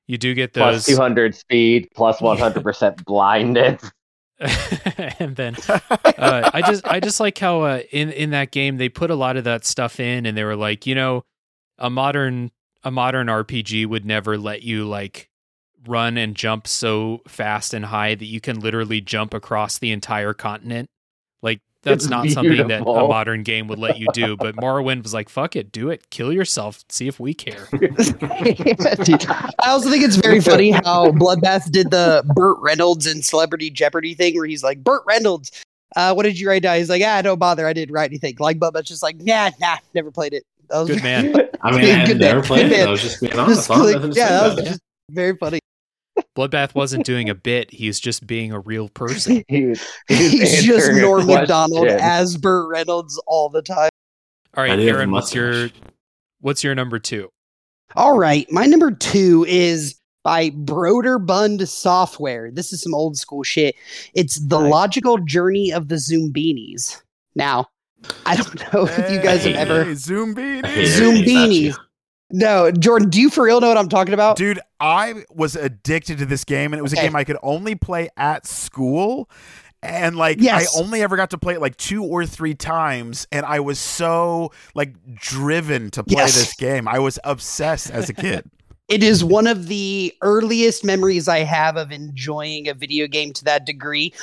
You 0.08 0.18
do 0.18 0.34
get 0.34 0.54
Plus 0.54 0.86
those. 0.86 0.96
200 0.98 1.34
speed, 1.34 1.88
plus 1.96 2.20
100% 2.20 3.06
blindness. 3.06 3.82
and 5.20 5.36
then 5.38 5.56
uh, 5.70 6.50
I 6.54 6.62
just 6.66 6.86
I 6.86 7.00
just 7.00 7.20
like 7.22 7.38
how 7.38 7.62
uh, 7.62 7.82
in 7.92 8.10
in 8.12 8.32
that 8.32 8.52
game 8.52 8.78
they 8.78 8.90
put 8.90 9.12
a 9.12 9.16
lot 9.16 9.38
of 9.38 9.46
that 9.46 9.64
stuff 9.64 10.00
in, 10.00 10.26
and 10.26 10.36
they 10.36 10.44
were 10.44 10.58
like, 10.58 10.86
you 10.86 10.96
know, 10.96 11.24
a 11.78 11.90
modern 11.90 12.52
a 12.84 12.92
modern 12.92 13.28
RPG 13.28 13.86
would 13.86 14.04
never 14.06 14.38
let 14.38 14.64
you 14.64 14.84
like 14.86 15.30
run 15.88 16.18
and 16.18 16.36
jump 16.36 16.68
so 16.68 17.22
fast 17.28 17.74
and 17.74 17.86
high 17.86 18.16
that 18.16 18.26
you 18.26 18.42
can 18.42 18.60
literally 18.60 19.00
jump 19.00 19.34
across 19.34 19.78
the 19.78 19.92
entire 19.92 20.34
continent. 20.34 20.90
Like 21.86 21.92
that's 21.96 22.06
It's 22.06 22.10
not 22.10 22.30
something 22.30 22.68
that 22.68 22.82
a 22.82 22.84
modern 22.86 23.44
game 23.44 23.68
would 23.68 23.80
let 23.80 23.98
you 23.98 24.08
do. 24.14 24.38
But 24.38 24.56
Morrowind 24.56 25.04
was 25.04 25.14
like, 25.14 25.28
fuck 25.28 25.56
it, 25.58 25.72
do 25.72 25.90
it, 25.90 26.10
kill 26.12 26.32
yourself, 26.32 26.84
see 26.88 27.08
if 27.10 27.20
we 27.20 27.34
care. 27.34 27.68
I 27.74 29.48
also 29.66 29.90
think 29.90 30.04
it's 30.04 30.16
very 30.16 30.40
funny 30.40 30.72
how 30.72 31.12
Bloodbath 31.12 31.70
did 31.72 31.92
the 31.92 32.24
Burt 32.36 32.58
Reynolds 32.62 33.06
and 33.06 33.26
Celebrity 33.26 33.70
Jeopardy 33.70 34.14
thing 34.14 34.36
where 34.36 34.46
he's 34.46 34.64
like, 34.64 34.82
Burt 34.82 35.04
Reynolds, 35.06 35.52
uh, 35.98 36.14
what 36.14 36.24
did 36.24 36.40
you 36.40 36.48
write 36.48 36.64
down? 36.64 36.78
He's 36.78 36.90
like, 36.90 37.04
ah, 37.06 37.22
don't 37.22 37.38
bother. 37.40 37.68
I 37.68 37.74
didn't 37.74 37.94
write 37.94 38.10
anything. 38.10 38.36
Like, 38.40 38.60
Bubba's 38.60 38.86
just 38.88 39.04
like, 39.04 39.18
nah, 39.18 39.52
nah, 39.60 39.78
never 39.94 40.10
played 40.10 40.34
it. 40.34 40.44
That 40.70 40.80
was 40.80 40.90
Good 40.90 41.04
man. 41.04 41.36
I 41.62 41.72
mean, 41.72 41.82
I 41.86 41.88
had 42.08 42.18
never 42.18 42.40
man. 42.40 42.44
played 42.46 42.72
it. 42.72 42.88
I 42.88 42.92
was 42.92 43.02
just 43.02 43.20
being 43.20 43.34
Just 43.34 43.70
honest. 43.70 43.72
I 43.72 43.76
like- 43.78 43.94
have 43.94 44.02
nothing 44.04 44.12
to 44.14 44.20
yeah, 44.20 44.30
that 44.30 44.44
was 44.44 44.54
about 44.54 44.66
just 44.66 44.82
very 45.12 45.36
funny. 45.36 45.60
Bloodbath 46.38 46.76
wasn't 46.76 47.06
doing 47.06 47.30
a 47.30 47.36
bit; 47.36 47.72
he's 47.72 48.00
just 48.00 48.26
being 48.28 48.52
a 48.52 48.60
real 48.60 48.90
person. 48.90 49.44
He 49.50 49.66
was- 49.66 49.82
he 50.08 50.24
was 50.24 50.32
He's 50.32 50.64
just 50.64 50.92
Norm. 50.94 51.26
Macdonald 51.28 51.88
as 51.88 52.38
Burt 52.38 52.70
Reynolds 52.70 53.22
all 53.28 53.50
the 53.50 53.62
time. 53.62 53.90
All 54.56 54.64
I 54.64 54.68
right, 54.70 54.76
do 54.76 54.82
have 54.88 54.96
a 54.96 54.98
Aaron, 55.00 55.12
what's 55.12 55.34
your 55.34 55.70
what's 56.42 56.64
your 56.64 56.76
number 56.76 57.00
two? 57.00 57.30
All 57.96 58.18
right, 58.18 58.46
my 58.52 58.66
number 58.66 58.92
two 58.92 59.46
is 59.48 60.00
by 60.24 60.52
Broderbund 60.52 61.68
Software. 61.68 62.50
This 62.52 62.72
is 62.74 62.82
some 62.82 62.94
old 62.96 63.18
school 63.18 63.44
shit. 63.44 63.76
It's 64.14 64.36
the 64.40 64.60
Nice. 64.60 64.72
logical 64.72 65.18
journey 65.20 65.72
of 65.72 65.90
the 65.90 65.96
Zoombinis. 65.96 67.02
Now, 67.36 67.68
I 68.26 68.36
don't 68.38 68.74
know 68.74 68.86
if 68.88 69.12
you 69.12 69.20
guys 69.22 69.44
have 69.46 69.56
Hey, 69.56 69.62
ever. 69.62 69.96
Zoom 69.96 70.36
I 70.38 71.74
hate 72.34 72.46
beanie. 72.46 72.72
Zoom 72.72 72.72
everything 72.72 72.72
about 72.72 72.72
you. 72.72 72.72
beanies. 72.72 72.72
No, 72.72 72.72
Jordan, 72.72 73.10
do 73.10 73.22
you 73.22 73.30
for 73.30 73.44
real 73.44 73.62
know 73.62 73.68
what 73.70 73.78
I'm 73.78 73.90
talking 73.90 74.14
about? 74.14 74.38
Dude, 74.38 74.60
I 74.80 75.24
was 75.30 75.56
addicted 75.56 76.18
to 76.20 76.26
this 76.26 76.44
game, 76.44 76.74
and 76.74 76.80
it 76.80 76.84
was 76.84 76.94
a 76.94 76.98
game 76.98 77.16
I 77.16 77.24
could 77.24 77.38
only 77.44 77.76
play 77.76 78.10
at 78.18 78.46
school. 78.48 79.30
And 79.82 80.16
like, 80.16 80.38
Yes. 80.40 80.76
I 80.76 80.80
only 80.80 81.02
ever 81.02 81.18
got 81.18 81.32
to 81.32 81.38
play 81.38 81.56
it 81.56 81.62
like 81.62 81.76
two 81.78 82.04
or 82.04 82.26
three 82.26 82.56
times, 82.56 83.28
and 83.32 83.46
I 83.46 83.60
was 83.60 83.80
so 83.80 84.52
like 84.76 84.96
driven 85.16 85.90
to 85.92 86.04
play 86.04 86.18
Yes. 86.18 86.36
this 86.36 86.54
game. 86.56 86.88
I 86.88 87.00
was 87.00 87.20
obsessed 87.24 87.92
as 87.92 88.10
a 88.10 88.14
kid. 88.14 88.50
It 88.90 89.02
is 89.02 89.24
one 89.24 89.48
of 89.48 89.68
the 89.68 90.14
earliest 90.22 90.84
memories 90.84 91.30
I 91.30 91.40
have 91.40 91.78
of 91.78 91.94
enjoying 91.94 92.68
a 92.68 92.74
video 92.74 93.08
game 93.08 93.32
to 93.34 93.44
that 93.46 93.66
degree. 93.66 94.14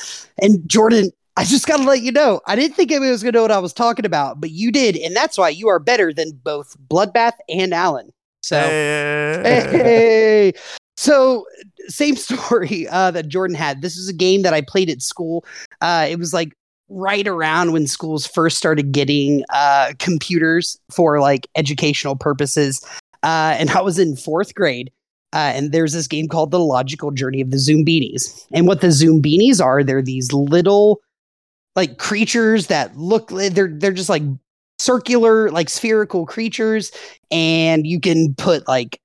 And 0.40 0.68
Jordan, 0.68 1.10
I 1.40 1.44
just 1.44 1.66
got 1.66 1.78
to 1.78 1.84
let 1.84 2.02
you 2.02 2.12
know, 2.12 2.42
I 2.46 2.54
didn't 2.54 2.76
think 2.76 2.92
anybody 2.92 3.12
was 3.12 3.22
going 3.22 3.32
to 3.32 3.38
know 3.38 3.42
what 3.42 3.50
I 3.50 3.60
was 3.60 3.72
talking 3.72 4.04
about, 4.04 4.42
but 4.42 4.50
you 4.50 4.70
did. 4.70 4.94
And 4.98 5.16
that's 5.16 5.38
why 5.38 5.48
you 5.48 5.68
are 5.68 5.78
better 5.78 6.12
than 6.12 6.32
both 6.32 6.76
Bloodbath 6.88 7.32
and 7.48 7.72
Alan. 7.72 8.12
So, 8.42 8.60
hey. 8.60 10.52
So, 10.98 11.46
same 11.88 12.16
story 12.16 12.86
uh, 12.88 13.10
that 13.12 13.28
Jordan 13.28 13.56
had. 13.56 13.80
This 13.80 13.96
is 13.96 14.06
a 14.06 14.12
game 14.12 14.42
that 14.42 14.52
I 14.52 14.60
played 14.60 14.90
at 14.90 15.00
school. 15.00 15.46
Uh, 15.80 16.06
it 16.10 16.18
was 16.18 16.34
like 16.34 16.52
right 16.90 17.26
around 17.26 17.72
when 17.72 17.86
schools 17.86 18.26
first 18.26 18.58
started 18.58 18.92
getting 18.92 19.42
uh, 19.48 19.94
computers 19.98 20.78
for 20.90 21.20
like 21.20 21.48
educational 21.56 22.16
purposes. 22.16 22.84
Uh, 23.22 23.56
and 23.58 23.70
I 23.70 23.80
was 23.80 23.98
in 23.98 24.14
fourth 24.14 24.54
grade. 24.54 24.92
Uh, 25.32 25.52
and 25.54 25.72
there's 25.72 25.94
this 25.94 26.06
game 26.06 26.28
called 26.28 26.50
The 26.50 26.60
Logical 26.60 27.12
Journey 27.12 27.40
of 27.40 27.50
the 27.50 27.56
Zoombinis. 27.56 28.44
And 28.52 28.66
what 28.66 28.82
the 28.82 28.88
Zoombinis 28.88 29.64
are, 29.64 29.82
they're 29.82 30.02
these 30.02 30.34
little 30.34 31.00
like 31.76 31.98
creatures 31.98 32.66
that 32.68 32.96
look 32.96 33.28
they're 33.28 33.68
they're 33.68 33.92
just 33.92 34.08
like 34.08 34.22
circular, 34.78 35.50
like 35.50 35.68
spherical 35.68 36.26
creatures, 36.26 36.90
and 37.30 37.86
you 37.86 38.00
can 38.00 38.34
put 38.34 38.66
like 38.66 39.00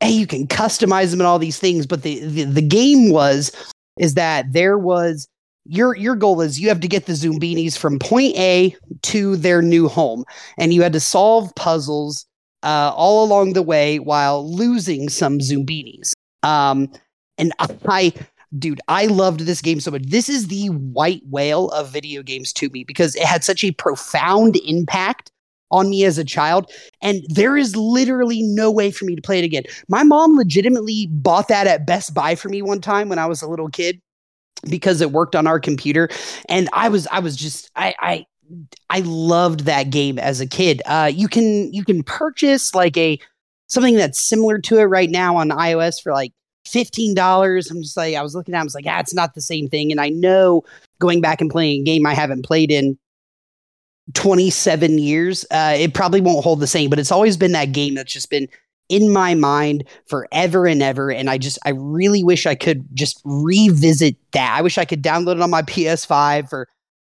hey, 0.00 0.10
you 0.10 0.26
can 0.26 0.46
customize 0.46 1.10
them 1.10 1.20
and 1.20 1.26
all 1.26 1.38
these 1.38 1.58
things. 1.58 1.86
But 1.86 2.02
the, 2.02 2.20
the 2.20 2.44
the 2.44 2.62
game 2.62 3.10
was 3.10 3.50
is 3.98 4.14
that 4.14 4.52
there 4.52 4.78
was 4.78 5.28
your 5.64 5.96
your 5.96 6.14
goal 6.14 6.40
is 6.40 6.60
you 6.60 6.68
have 6.68 6.80
to 6.80 6.88
get 6.88 7.06
the 7.06 7.12
Zoombinis 7.14 7.78
from 7.78 7.98
point 7.98 8.36
A 8.36 8.76
to 9.02 9.36
their 9.36 9.62
new 9.62 9.88
home, 9.88 10.24
and 10.58 10.74
you 10.74 10.82
had 10.82 10.92
to 10.92 11.00
solve 11.00 11.54
puzzles 11.54 12.26
uh, 12.62 12.92
all 12.94 13.24
along 13.24 13.54
the 13.54 13.62
way 13.62 13.98
while 13.98 14.50
losing 14.50 15.08
some 15.08 15.38
Zoombinis. 15.38 16.12
Um, 16.42 16.90
and 17.38 17.52
I, 17.58 18.12
dude, 18.58 18.80
I 18.88 19.06
loved 19.06 19.40
this 19.40 19.60
game 19.60 19.80
so 19.80 19.90
much. 19.90 20.02
This 20.02 20.28
is 20.28 20.48
the 20.48 20.68
white 20.68 21.22
whale 21.28 21.68
of 21.70 21.90
video 21.90 22.22
games 22.22 22.52
to 22.54 22.68
me 22.70 22.84
because 22.84 23.16
it 23.16 23.24
had 23.24 23.44
such 23.44 23.64
a 23.64 23.72
profound 23.72 24.56
impact 24.66 25.30
on 25.70 25.90
me 25.90 26.04
as 26.04 26.18
a 26.18 26.24
child. 26.24 26.70
And 27.02 27.24
there 27.28 27.56
is 27.56 27.74
literally 27.74 28.42
no 28.42 28.70
way 28.70 28.90
for 28.90 29.04
me 29.04 29.16
to 29.16 29.22
play 29.22 29.38
it 29.38 29.44
again. 29.44 29.64
My 29.88 30.02
mom 30.02 30.36
legitimately 30.36 31.08
bought 31.10 31.48
that 31.48 31.66
at 31.66 31.86
Best 31.86 32.14
Buy 32.14 32.34
for 32.34 32.48
me 32.48 32.62
one 32.62 32.80
time 32.80 33.08
when 33.08 33.18
I 33.18 33.26
was 33.26 33.42
a 33.42 33.48
little 33.48 33.68
kid 33.68 34.00
because 34.68 35.00
it 35.00 35.10
worked 35.10 35.34
on 35.34 35.46
our 35.46 35.58
computer. 35.58 36.08
And 36.48 36.68
I 36.72 36.88
was, 36.88 37.06
I 37.08 37.18
was 37.18 37.36
just, 37.36 37.70
I, 37.74 37.94
I, 37.98 38.26
I 38.90 39.00
loved 39.00 39.60
that 39.60 39.90
game 39.90 40.18
as 40.18 40.40
a 40.40 40.46
kid. 40.46 40.82
Uh, 40.86 41.10
you 41.12 41.28
can 41.28 41.72
you 41.72 41.82
can 41.82 42.02
purchase 42.02 42.74
like 42.74 42.96
a 42.96 43.18
something 43.68 43.96
that's 43.96 44.20
similar 44.20 44.58
to 44.58 44.78
it 44.78 44.84
right 44.84 45.10
now 45.10 45.36
on 45.36 45.48
iOS 45.48 45.94
for 46.02 46.12
like 46.12 46.32
fifteen 46.66 47.14
dollars. 47.14 47.70
I'm 47.70 47.82
just 47.82 47.96
like 47.96 48.14
I 48.14 48.22
was 48.22 48.34
looking 48.34 48.54
at, 48.54 48.58
it, 48.58 48.60
I 48.60 48.64
was 48.64 48.74
like, 48.74 48.86
ah, 48.86 49.00
it's 49.00 49.14
not 49.14 49.34
the 49.34 49.40
same 49.40 49.68
thing. 49.68 49.90
And 49.90 50.00
I 50.00 50.08
know 50.08 50.62
going 50.98 51.20
back 51.20 51.40
and 51.40 51.50
playing 51.50 51.82
a 51.82 51.84
game 51.84 52.06
I 52.06 52.14
haven't 52.14 52.44
played 52.44 52.70
in 52.70 52.98
27 54.12 54.98
years, 54.98 55.44
uh, 55.50 55.74
it 55.78 55.94
probably 55.94 56.20
won't 56.20 56.44
hold 56.44 56.60
the 56.60 56.66
same. 56.66 56.90
But 56.90 56.98
it's 56.98 57.12
always 57.12 57.36
been 57.36 57.52
that 57.52 57.72
game 57.72 57.94
that's 57.94 58.12
just 58.12 58.30
been 58.30 58.48
in 58.88 59.12
my 59.12 59.34
mind 59.34 59.84
forever 60.06 60.66
and 60.66 60.82
ever. 60.82 61.10
And 61.10 61.30
I 61.30 61.38
just 61.38 61.58
I 61.64 61.70
really 61.70 62.22
wish 62.22 62.46
I 62.46 62.54
could 62.54 62.86
just 62.94 63.20
revisit 63.24 64.16
that. 64.32 64.54
I 64.56 64.62
wish 64.62 64.78
I 64.78 64.84
could 64.84 65.02
download 65.02 65.36
it 65.36 65.40
on 65.40 65.50
my 65.50 65.62
PS5 65.62 66.48
for 66.48 66.68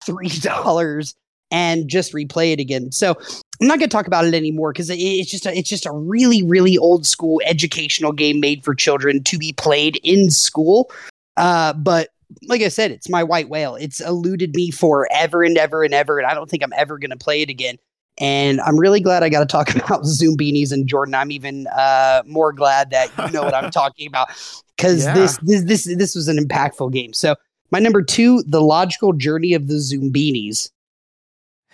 three 0.05 0.29
dollars 0.41 1.15
and 1.51 1.89
just 1.89 2.13
replay 2.13 2.53
it 2.53 2.61
again. 2.61 2.93
So 2.93 3.15
I'm 3.61 3.67
not 3.67 3.79
going 3.79 3.89
to 3.89 3.95
talk 3.97 4.07
about 4.07 4.25
it 4.25 4.35
anymore 4.35 4.73
because 4.73 4.91
it's 4.91 5.31
just 5.31 5.47
a, 5.47 5.57
it's 5.57 5.69
just 5.69 5.87
a 5.87 5.93
really 5.93 6.43
really 6.43 6.79
old 6.79 7.07
school 7.07 7.41
educational 7.47 8.13
game 8.13 8.41
made 8.41 8.65
for 8.65 8.75
children 8.75 9.23
to 9.25 9.39
be 9.39 9.53
played 9.53 9.97
in 10.03 10.31
school. 10.31 10.91
Uh, 11.37 11.73
but 11.73 12.11
like 12.47 12.61
I 12.61 12.69
said, 12.69 12.91
it's 12.91 13.09
my 13.09 13.23
white 13.23 13.49
whale. 13.49 13.75
It's 13.77 14.01
eluded 14.01 14.55
me 14.55 14.71
forever 14.71 15.43
and 15.43 15.57
ever 15.57 15.83
and 15.83 15.95
ever, 15.95 16.19
and 16.19 16.27
I 16.27 16.35
don't 16.35 16.49
think 16.51 16.63
I'm 16.63 16.73
ever 16.77 16.99
going 16.99 17.11
to 17.11 17.17
play 17.17 17.43
it 17.43 17.49
again. 17.49 17.79
And 18.21 18.61
I'm 18.63 18.77
really 18.79 19.01
glad 19.01 19.23
I 19.23 19.29
got 19.29 19.41
to 19.41 19.47
talk 19.47 19.71
about 19.75 20.03
Zoombinis 20.03 20.73
and 20.73 20.87
Jordan. 20.87 21.15
I'm 21.15 21.31
even 21.31 21.67
uh, 21.69 22.23
more 22.27 22.53
glad 22.53 22.91
that 22.91 23.11
you 23.19 23.31
know 23.33 23.43
what 23.43 23.55
I'm 23.55 23.71
talking 23.73 24.07
about 24.09 24.29
because 24.77 25.05
Yeah. 25.05 25.15
this, 25.15 25.39
this 25.43 25.63
this 25.65 25.97
this 25.97 26.15
was 26.15 26.29
an 26.29 26.37
impactful 26.37 26.93
game. 26.93 27.13
So 27.15 27.35
my 27.71 27.79
number 27.79 28.03
two, 28.03 28.43
the 28.47 28.61
logical 28.61 29.13
journey 29.13 29.55
of 29.55 29.69
the 29.69 29.75
Zoombinis. 29.75 30.71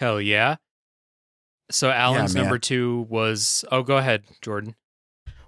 Hell 0.04 0.20
yeah. 0.20 0.56
So 1.70 1.90
Alan's 1.90 2.34
man. 2.34 2.44
number 2.44 2.58
two 2.58 3.06
was. 3.08 3.64
Oh, 3.72 3.82
go 3.82 3.96
ahead, 3.96 4.24
Jordan. 4.42 4.74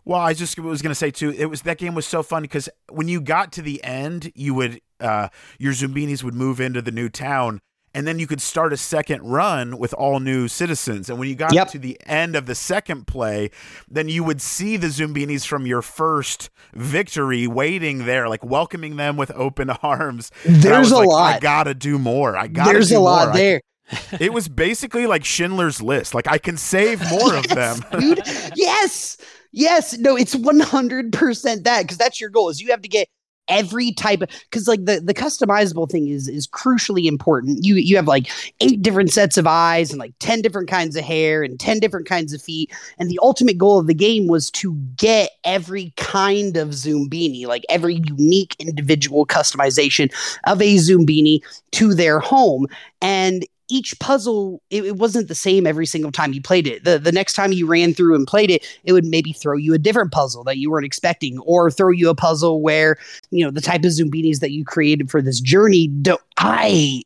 Well, 0.06 0.18
I 0.20 0.32
just 0.32 0.58
was 0.58 0.80
going 0.80 0.90
to 0.92 0.94
say 0.94 1.10
too. 1.10 1.30
It 1.30 1.46
was 1.46 1.60
that 1.62 1.76
game 1.76 1.94
was 1.94 2.06
so 2.06 2.22
fun 2.22 2.40
because 2.40 2.68
when 2.90 3.06
you 3.06 3.20
got 3.20 3.52
to 3.52 3.60
the 3.62 3.84
end, 3.84 4.32
you 4.34 4.54
would 4.54 4.80
uh, 4.98 5.28
your 5.58 5.74
Zoombinis 5.74 6.22
would 6.24 6.32
move 6.32 6.58
into 6.58 6.80
the 6.80 6.90
new 6.90 7.10
town, 7.10 7.60
and 7.92 8.06
then 8.06 8.18
you 8.18 8.26
could 8.26 8.40
start 8.40 8.72
a 8.72 8.78
second 8.78 9.20
run 9.24 9.76
with 9.76 9.92
all 9.92 10.18
new 10.20 10.48
citizens. 10.48 11.10
And 11.10 11.18
when 11.18 11.28
you 11.28 11.34
got 11.34 11.52
Yep. 11.52 11.68
to 11.72 11.78
the 11.78 11.98
end 12.06 12.34
of 12.34 12.46
the 12.46 12.54
second 12.54 13.06
play, 13.06 13.50
then 13.90 14.08
you 14.08 14.24
would 14.24 14.40
see 14.40 14.78
the 14.78 14.86
Zoombinis 14.86 15.46
from 15.46 15.66
your 15.66 15.82
first 15.82 16.48
victory 16.72 17.46
waiting 17.46 18.06
there, 18.06 18.26
like 18.26 18.42
welcoming 18.42 18.96
them 18.96 19.18
with 19.18 19.30
open 19.32 19.68
arms. 19.82 20.30
There's 20.46 20.92
a 20.92 20.96
like, 20.98 21.08
lot. 21.08 21.34
I 21.34 21.38
gotta 21.40 21.74
do 21.74 21.98
more. 21.98 22.38
I 22.38 22.46
gotta. 22.46 22.72
There's 22.72 22.88
do 22.88 22.96
a 22.96 23.00
lot 23.00 23.26
more. 23.26 23.34
I- 23.34 23.36
there. 23.36 23.60
it 24.20 24.32
was 24.32 24.48
basically 24.48 25.06
like 25.06 25.24
Schindler's 25.24 25.80
List. 25.80 26.14
Like 26.14 26.28
I 26.28 26.38
can 26.38 26.56
save 26.56 27.00
more 27.10 27.34
of 27.34 27.48
them. 27.48 27.78
dude. 27.98 28.20
Yes, 28.54 29.16
yes. 29.52 29.96
No, 29.98 30.16
it's 30.16 30.34
one 30.34 30.60
hundred 30.60 31.12
percent 31.12 31.64
that 31.64 31.82
because 31.82 31.98
that's 31.98 32.20
your 32.20 32.30
goal. 32.30 32.48
Is 32.48 32.60
you 32.60 32.70
have 32.70 32.82
to 32.82 32.88
get 32.88 33.08
every 33.48 33.92
type 33.92 34.22
of 34.22 34.28
because 34.50 34.66
like 34.66 34.84
the 34.84 35.00
the 35.00 35.14
customizable 35.14 35.90
thing 35.90 36.08
is 36.08 36.28
is 36.28 36.46
crucially 36.46 37.06
important. 37.06 37.64
You 37.64 37.76
you 37.76 37.96
have 37.96 38.08
like 38.08 38.30
eight 38.60 38.82
different 38.82 39.12
sets 39.12 39.36
of 39.36 39.46
eyes 39.46 39.90
and 39.90 39.98
like 39.98 40.14
ten 40.18 40.42
different 40.42 40.68
kinds 40.68 40.96
of 40.96 41.04
hair 41.04 41.42
and 41.42 41.58
ten 41.58 41.78
different 41.78 42.06
kinds 42.06 42.32
of 42.32 42.42
feet. 42.42 42.72
And 42.98 43.10
the 43.10 43.20
ultimate 43.22 43.58
goal 43.58 43.78
of 43.78 43.86
the 43.86 43.94
game 43.94 44.26
was 44.26 44.50
to 44.52 44.74
get 44.96 45.30
every 45.44 45.92
kind 45.96 46.56
of 46.56 46.70
Zoombini, 46.70 47.46
like 47.46 47.64
every 47.68 48.00
unique 48.04 48.56
individual 48.58 49.26
customization 49.26 50.12
of 50.44 50.60
a 50.60 50.76
Zoombini 50.76 51.40
to 51.72 51.94
their 51.94 52.20
home. 52.20 52.66
And 53.00 53.46
each 53.68 53.98
puzzle 53.98 54.62
it, 54.70 54.84
it 54.84 54.96
wasn't 54.96 55.28
the 55.28 55.34
same 55.34 55.66
every 55.66 55.86
single 55.86 56.12
time 56.12 56.32
you 56.32 56.40
played 56.40 56.66
it. 56.66 56.84
The 56.84 56.98
the 56.98 57.12
next 57.12 57.34
time 57.34 57.52
you 57.52 57.66
ran 57.66 57.94
through 57.94 58.14
and 58.14 58.26
played 58.26 58.50
it 58.50 58.66
it 58.84 58.92
would 58.92 59.04
maybe 59.04 59.32
throw 59.32 59.56
you 59.56 59.74
a 59.74 59.78
different 59.78 60.12
puzzle 60.12 60.44
that 60.44 60.58
you 60.58 60.70
weren't 60.70 60.86
expecting 60.86 61.38
or 61.40 61.70
throw 61.70 61.90
you 61.90 62.08
a 62.08 62.14
puzzle 62.14 62.60
where 62.60 62.96
you 63.30 63.44
know 63.44 63.50
the 63.50 63.60
type 63.60 63.84
of 63.84 63.90
zoombinis 63.90 64.40
that 64.40 64.52
you 64.52 64.64
created 64.64 65.10
for 65.10 65.20
this 65.20 65.40
journey 65.40 65.88
don't 65.88 66.20
i 66.38 67.02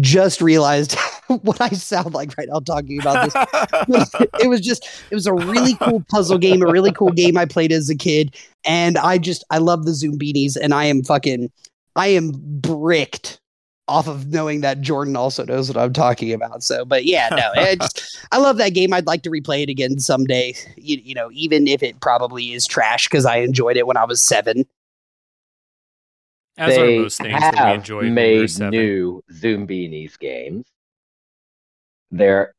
just 0.00 0.40
realized 0.40 0.96
what 1.42 1.60
i 1.60 1.68
sound 1.70 2.14
like 2.14 2.36
right 2.38 2.48
now 2.48 2.60
talking 2.60 3.00
about 3.00 3.32
this. 3.88 4.14
It 4.40 4.48
was 4.48 4.60
just 4.60 4.86
it 5.10 5.14
was 5.14 5.26
a 5.26 5.34
really 5.34 5.74
cool 5.76 6.04
puzzle 6.08 6.38
game 6.38 6.62
a 6.62 6.70
really 6.70 6.92
cool 6.92 7.10
game 7.10 7.36
i 7.36 7.44
played 7.44 7.72
as 7.72 7.90
a 7.90 7.96
kid 7.96 8.36
and 8.64 8.96
i 8.98 9.18
just 9.18 9.44
i 9.50 9.58
love 9.58 9.84
the 9.84 9.92
zoombinis 9.92 10.56
and 10.56 10.72
i 10.72 10.84
am 10.84 11.02
fucking 11.02 11.50
i 11.96 12.08
am 12.08 12.32
bricked 12.34 13.39
off 13.90 14.06
of 14.06 14.28
knowing 14.28 14.60
that 14.60 14.80
jordan 14.80 15.16
also 15.16 15.44
knows 15.44 15.68
what 15.68 15.76
i'm 15.76 15.92
talking 15.92 16.32
about 16.32 16.62
so 16.62 16.84
but 16.84 17.04
yeah 17.04 17.28
no 17.30 17.50
I, 17.60 17.74
just, 17.74 18.18
I 18.30 18.38
love 18.38 18.56
that 18.58 18.70
game 18.70 18.92
i'd 18.92 19.06
like 19.06 19.22
to 19.22 19.30
replay 19.30 19.62
it 19.62 19.68
again 19.68 19.98
someday 19.98 20.54
you, 20.76 20.98
you 21.02 21.14
know 21.14 21.28
even 21.32 21.66
if 21.66 21.82
it 21.82 22.00
probably 22.00 22.52
is 22.52 22.66
trash 22.66 23.08
because 23.08 23.26
i 23.26 23.38
enjoyed 23.38 23.76
it 23.76 23.86
when 23.86 23.96
i 23.96 24.04
was 24.04 24.22
seven 24.22 24.64
As 26.56 26.76
they 26.76 26.98
are 26.98 27.02
most 27.02 27.18
things 27.20 27.32
have 27.42 27.54
that 27.54 27.68
we 27.68 27.74
enjoy 27.74 27.96
when 27.96 28.04
we 28.04 28.10
were 28.10 28.14
made 28.14 28.50
seven. 28.50 28.70
new 28.70 29.22
Zoombinis 29.32 30.18
games. 30.18 30.66
They're 32.10 32.54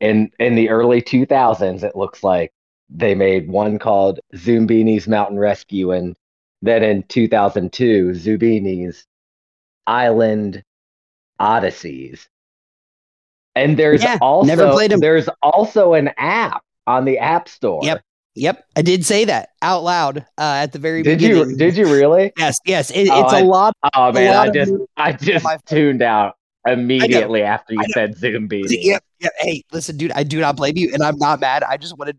in 0.00 0.30
in 0.38 0.54
the 0.54 0.68
early 0.70 1.02
2000s. 1.02 1.82
It 1.82 1.96
looks 1.96 2.22
like 2.22 2.52
they 2.88 3.14
made 3.14 3.48
one 3.48 3.78
called 3.78 4.20
Zoombinis 4.34 5.08
Mountain 5.08 5.38
Rescue, 5.38 5.90
and 5.90 6.14
then 6.62 6.82
in 6.82 7.02
2002, 7.04 8.10
Zoombinis 8.10 9.04
Island 9.86 10.62
Odysseys. 11.40 12.26
And 13.54 13.78
there's 13.78 14.02
Yeah, 14.02 14.18
also 14.20 14.46
never 14.46 14.70
played 14.72 14.92
'em. 14.92 15.00
there's 15.00 15.28
also 15.42 15.94
an 15.94 16.10
app 16.16 16.62
on 16.86 17.04
the 17.04 17.18
App 17.18 17.48
Store. 17.48 17.80
Yep. 17.84 18.02
yep 18.36 18.64
i 18.76 18.82
did 18.82 19.06
say 19.06 19.24
that 19.24 19.50
out 19.62 19.84
loud 19.84 20.18
uh, 20.38 20.58
at 20.64 20.72
the 20.72 20.78
very 20.80 21.02
Did 21.04 21.18
beginning 21.20 21.50
you 21.50 21.56
did 21.56 21.76
you 21.76 21.84
really? 21.86 22.32
yes 22.36 22.56
yes 22.66 22.90
it, 22.90 23.08
Oh, 23.10 23.22
it's 23.24 23.32
I- 23.32 23.40
a 23.40 23.44
lot 23.44 23.74
Oh 23.94 24.10
man, 24.12 24.34
lot 24.34 24.48
I 24.48 24.50
just 24.50 24.72
I 24.96 25.12
just 25.12 25.46
tuned 25.66 26.02
out 26.02 26.34
immediately 26.66 27.42
after 27.42 27.74
you 27.74 27.84
said 27.92 28.16
Zoom. 28.16 28.48
Yeah, 28.50 28.98
yeah. 29.20 29.28
Hey, 29.38 29.62
listen, 29.70 29.96
dude, 29.98 30.10
I 30.12 30.24
do 30.24 30.40
not 30.40 30.56
blame 30.56 30.76
you, 30.76 30.90
and 30.94 31.02
I'm 31.02 31.16
not 31.18 31.38
mad. 31.40 31.62
I 31.62 31.76
just 31.76 31.96
wanted, 31.98 32.16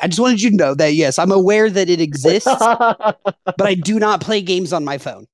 I 0.00 0.06
just 0.06 0.20
wanted 0.20 0.40
you 0.40 0.50
to 0.50 0.56
know 0.56 0.74
that 0.74 0.94
yes, 0.94 1.18
I'm 1.18 1.32
aware 1.32 1.68
that 1.68 1.90
it 1.90 2.00
exists, 2.00 2.44
but 2.64 3.60
I 3.60 3.74
do 3.74 3.98
not 3.98 4.20
play 4.20 4.40
games 4.40 4.72
on 4.72 4.84
my 4.84 4.96
phone. 4.98 5.26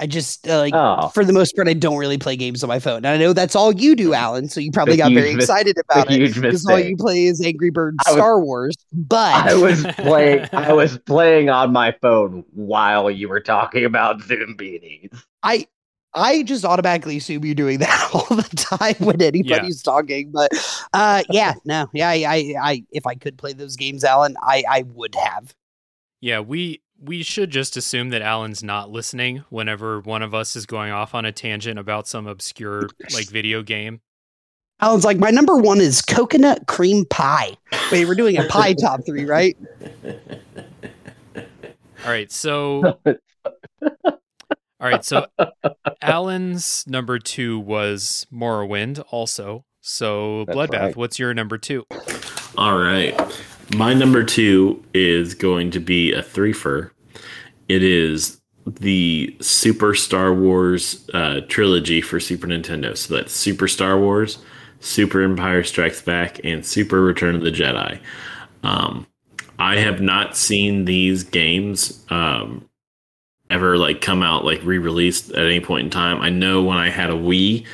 I 0.00 0.06
just 0.06 0.48
uh, 0.48 0.58
like 0.58 0.72
oh, 0.74 1.08
for 1.08 1.26
the 1.26 1.32
most 1.34 1.54
part, 1.54 1.68
I 1.68 1.74
don't 1.74 1.98
really 1.98 2.16
play 2.16 2.34
games 2.34 2.64
on 2.64 2.68
my 2.68 2.78
phone. 2.78 2.98
And 2.98 3.08
I 3.08 3.18
know 3.18 3.34
that's 3.34 3.54
all 3.54 3.72
you 3.74 3.94
do, 3.94 4.14
Alan. 4.14 4.48
So 4.48 4.58
you 4.58 4.72
probably 4.72 4.94
A 4.94 4.96
got 4.96 5.12
very 5.12 5.34
mis- 5.34 5.44
excited 5.44 5.76
about 5.78 6.10
it 6.10 6.34
because 6.34 6.66
all 6.66 6.80
you 6.80 6.96
play 6.96 7.26
is 7.26 7.44
Angry 7.44 7.68
Birds 7.68 7.98
was- 8.06 8.14
Star 8.14 8.40
Wars. 8.40 8.74
But 8.92 9.34
I 9.34 9.54
was 9.54 9.84
playing. 9.98 10.48
I 10.54 10.72
was 10.72 10.96
playing 10.98 11.50
on 11.50 11.72
my 11.72 11.92
phone 12.00 12.44
while 12.54 13.10
you 13.10 13.28
were 13.28 13.40
talking 13.40 13.84
about 13.84 14.20
Zoombinis. 14.20 15.22
I 15.42 15.66
I 16.14 16.44
just 16.44 16.64
automatically 16.64 17.18
assume 17.18 17.44
you're 17.44 17.54
doing 17.54 17.78
that 17.80 18.10
all 18.14 18.34
the 18.34 18.48
time 18.56 19.06
when 19.06 19.20
anybody's 19.20 19.82
talking. 19.82 20.30
But 20.32 20.50
uh 20.94 21.24
yeah, 21.28 21.54
no, 21.66 21.88
yeah, 21.92 22.08
I, 22.08 22.24
I, 22.26 22.54
I 22.62 22.84
if 22.90 23.06
I 23.06 23.16
could 23.16 23.36
play 23.36 23.52
those 23.52 23.76
games, 23.76 24.02
Alan, 24.02 24.36
I, 24.42 24.64
I 24.68 24.82
would 24.94 25.14
have. 25.14 25.54
Yeah, 26.22 26.40
we 26.40 26.80
we 27.02 27.22
should 27.22 27.50
just 27.50 27.76
assume 27.76 28.10
that 28.10 28.22
Alan's 28.22 28.62
not 28.62 28.90
listening 28.90 29.44
whenever 29.48 30.00
one 30.00 30.22
of 30.22 30.34
us 30.34 30.54
is 30.54 30.66
going 30.66 30.92
off 30.92 31.14
on 31.14 31.24
a 31.24 31.32
tangent 31.32 31.78
about 31.78 32.06
some 32.06 32.26
obscure 32.26 32.88
like 33.14 33.28
video 33.28 33.62
game. 33.62 34.00
Alan's 34.80 35.04
like, 35.04 35.18
my 35.18 35.30
number 35.30 35.56
one 35.56 35.80
is 35.80 36.02
coconut 36.02 36.66
cream 36.66 37.04
pie. 37.06 37.56
Wait, 37.92 38.06
we're 38.06 38.14
doing 38.14 38.38
a 38.38 38.44
pie 38.44 38.72
top 38.74 39.04
three, 39.04 39.24
right? 39.24 39.56
All 42.04 42.10
right, 42.10 42.32
so 42.32 42.98
All 44.80 44.88
right, 44.88 45.04
so 45.04 45.26
Alan's 46.00 46.84
number 46.86 47.18
2 47.18 47.58
was 47.58 48.26
Morrowind 48.32 49.04
also. 49.10 49.66
So 49.82 50.46
That's 50.46 50.56
Bloodbath, 50.56 50.80
right. 50.80 50.96
what's 50.96 51.18
your 51.18 51.34
number 51.34 51.58
2? 51.58 51.84
All 52.56 52.78
right. 52.78 53.14
My 53.76 53.94
number 53.94 54.24
two 54.24 54.82
is 54.94 55.34
going 55.34 55.70
to 55.70 55.80
be 55.80 56.12
a 56.12 56.22
threefer. 56.22 56.90
It 57.68 57.82
is 57.82 58.40
the 58.66 59.34
Super 59.40 59.94
Star 59.94 60.34
Wars 60.34 61.08
uh, 61.14 61.40
trilogy 61.48 62.00
for 62.00 62.18
Super 62.20 62.46
Nintendo. 62.46 62.96
So 62.96 63.14
that's 63.14 63.32
Super 63.32 63.68
Star 63.68 63.98
Wars, 63.98 64.38
Super 64.80 65.22
Empire 65.22 65.62
Strikes 65.62 66.02
Back, 66.02 66.44
and 66.44 66.66
Super 66.66 67.00
Return 67.00 67.36
of 67.36 67.42
the 67.42 67.50
Jedi. 67.50 68.00
Um, 68.62 69.06
I 69.58 69.76
have 69.76 70.00
not 70.00 70.36
seen 70.36 70.84
these 70.84 71.22
games 71.22 72.04
um, 72.10 72.68
ever 73.50 73.78
like 73.78 74.00
come 74.00 74.22
out 74.22 74.44
like 74.44 74.62
re-released 74.64 75.30
at 75.32 75.44
any 75.44 75.60
point 75.60 75.84
in 75.84 75.90
time. 75.90 76.20
I 76.20 76.30
know 76.30 76.62
when 76.62 76.76
I 76.76 76.90
had 76.90 77.10
a 77.10 77.14
Wii 77.14 77.66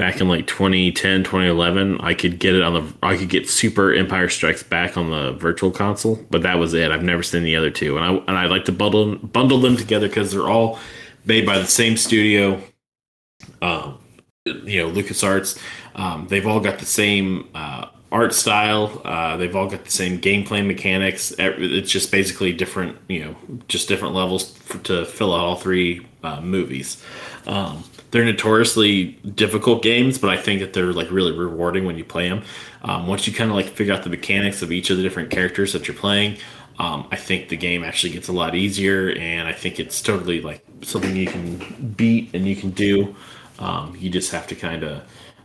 back 0.00 0.18
in 0.18 0.28
like 0.28 0.46
2010, 0.46 1.24
2011, 1.24 2.00
I 2.00 2.14
could 2.14 2.38
get 2.38 2.54
it 2.54 2.62
on 2.62 2.72
the 2.72 3.06
I 3.06 3.18
could 3.18 3.28
get 3.28 3.50
Super 3.50 3.92
Empire 3.92 4.30
Strikes 4.30 4.62
Back 4.62 4.96
on 4.96 5.10
the 5.10 5.32
virtual 5.32 5.70
console, 5.70 6.18
but 6.30 6.40
that 6.40 6.58
was 6.58 6.72
it. 6.72 6.90
I've 6.90 7.02
never 7.02 7.22
seen 7.22 7.42
the 7.42 7.54
other 7.54 7.70
two. 7.70 7.98
And 7.98 8.04
I 8.06 8.08
and 8.08 8.30
I 8.30 8.46
like 8.46 8.64
to 8.64 8.72
bundle 8.72 9.16
bundle 9.16 9.60
them 9.60 9.76
together 9.76 10.08
cuz 10.08 10.32
they're 10.32 10.48
all 10.48 10.78
made 11.26 11.44
by 11.44 11.58
the 11.58 11.66
same 11.66 11.98
studio. 11.98 12.62
Um 13.60 13.98
you 14.46 14.82
know, 14.82 14.90
LucasArts. 14.90 15.58
Um, 15.94 16.26
they've 16.30 16.46
all 16.46 16.60
got 16.60 16.78
the 16.78 16.86
same 16.86 17.50
uh, 17.54 17.88
art 18.10 18.32
style. 18.32 19.02
Uh, 19.04 19.36
they've 19.36 19.54
all 19.54 19.68
got 19.68 19.84
the 19.84 19.90
same 19.90 20.18
gameplay 20.18 20.66
mechanics. 20.66 21.34
It's 21.38 21.90
just 21.90 22.10
basically 22.10 22.54
different, 22.54 22.96
you 23.08 23.22
know, 23.22 23.36
just 23.68 23.86
different 23.86 24.14
levels 24.14 24.50
for, 24.52 24.78
to 24.78 25.04
fill 25.04 25.34
out 25.34 25.40
all 25.40 25.56
three 25.56 26.06
uh, 26.22 26.40
movies. 26.40 27.04
Um, 27.46 27.84
they're 28.10 28.24
notoriously 28.24 29.12
difficult 29.34 29.82
games, 29.82 30.18
but 30.18 30.30
I 30.30 30.36
think 30.36 30.60
that 30.60 30.72
they're 30.72 30.92
like 30.92 31.10
really 31.10 31.32
rewarding 31.32 31.84
when 31.84 31.96
you 31.96 32.04
play 32.04 32.28
them. 32.28 32.42
Um, 32.82 33.06
once 33.06 33.26
you 33.26 33.32
kind 33.32 33.50
of 33.50 33.56
like 33.56 33.66
figure 33.66 33.94
out 33.94 34.02
the 34.02 34.10
mechanics 34.10 34.62
of 34.62 34.72
each 34.72 34.90
of 34.90 34.96
the 34.96 35.02
different 35.02 35.30
characters 35.30 35.72
that 35.72 35.86
you're 35.86 35.96
playing, 35.96 36.38
um, 36.78 37.06
I 37.10 37.16
think 37.16 37.50
the 37.50 37.56
game 37.56 37.84
actually 37.84 38.12
gets 38.12 38.28
a 38.28 38.32
lot 38.32 38.54
easier, 38.54 39.10
and 39.10 39.46
I 39.46 39.52
think 39.52 39.78
it's 39.78 40.00
totally 40.00 40.40
like 40.40 40.64
something 40.82 41.14
you 41.14 41.26
can 41.26 41.94
beat 41.96 42.30
and 42.34 42.46
you 42.46 42.56
can 42.56 42.70
do. 42.70 43.14
Um, 43.58 43.94
you 43.98 44.08
just 44.08 44.32
have 44.32 44.46
to 44.46 44.54
kind 44.54 44.82
of 44.82 45.02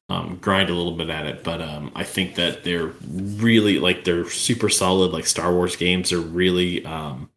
um, 0.10 0.38
grind 0.42 0.70
a 0.70 0.74
little 0.74 0.94
bit 0.94 1.10
at 1.10 1.26
it. 1.26 1.44
But 1.44 1.62
um, 1.62 1.92
I 1.96 2.04
think 2.04 2.36
that 2.36 2.64
they're 2.64 2.92
really 3.08 3.80
like 3.80 4.04
they're 4.04 4.30
super 4.30 4.70
solid. 4.70 5.12
Like 5.12 5.26
Star 5.28 5.54
Wars 5.54 5.76
games 5.76 6.12
are 6.14 6.22
really, 6.22 6.86
um, 6.86 7.30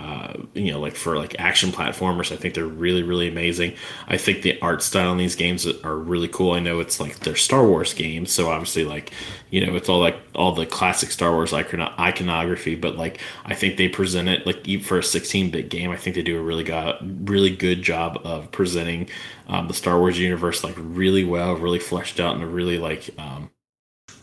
uh, 0.00 0.32
you 0.54 0.72
know, 0.72 0.80
like 0.80 0.96
for 0.96 1.18
like 1.18 1.38
action 1.38 1.70
platformers. 1.70 2.32
I 2.32 2.36
think 2.36 2.54
they're 2.54 2.64
really 2.64 3.02
really 3.02 3.28
amazing. 3.28 3.74
I 4.08 4.16
think 4.16 4.40
the 4.40 4.58
art 4.62 4.82
style 4.82 5.12
in 5.12 5.18
these 5.18 5.36
games 5.36 5.66
are 5.66 5.96
really 5.96 6.28
cool. 6.28 6.52
I 6.52 6.60
know 6.60 6.80
it's 6.80 6.98
like 6.98 7.20
they're 7.20 7.36
Star 7.36 7.66
Wars 7.66 7.92
games, 7.92 8.32
so 8.32 8.48
obviously 8.48 8.84
like 8.84 9.12
you 9.50 9.64
know 9.64 9.76
it's 9.76 9.90
all 9.90 10.00
like 10.00 10.16
all 10.34 10.52
the 10.52 10.64
classic 10.64 11.10
Star 11.10 11.32
Wars 11.32 11.52
icon- 11.52 11.92
iconography. 11.98 12.76
But 12.76 12.96
like 12.96 13.20
I 13.44 13.54
think 13.54 13.76
they 13.76 13.88
present 13.88 14.30
it 14.30 14.46
like 14.46 14.66
for 14.82 14.98
a 14.98 15.02
16 15.02 15.50
bit 15.50 15.68
game. 15.68 15.90
I 15.90 15.98
think 15.98 16.16
they 16.16 16.22
do 16.22 16.38
a 16.38 16.42
really 16.42 16.64
good 16.64 17.28
really 17.28 17.54
good 17.54 17.82
job 17.82 18.22
of 18.24 18.50
presenting 18.52 19.10
um, 19.48 19.68
the 19.68 19.74
Star 19.74 19.98
Wars 19.98 20.18
universe 20.18 20.64
like 20.64 20.76
really 20.78 21.24
well, 21.24 21.56
really 21.56 21.78
fleshed 21.78 22.20
out, 22.20 22.34
and 22.34 22.42
a 22.42 22.46
really 22.46 22.78
like 22.78 23.10
um, 23.18 23.50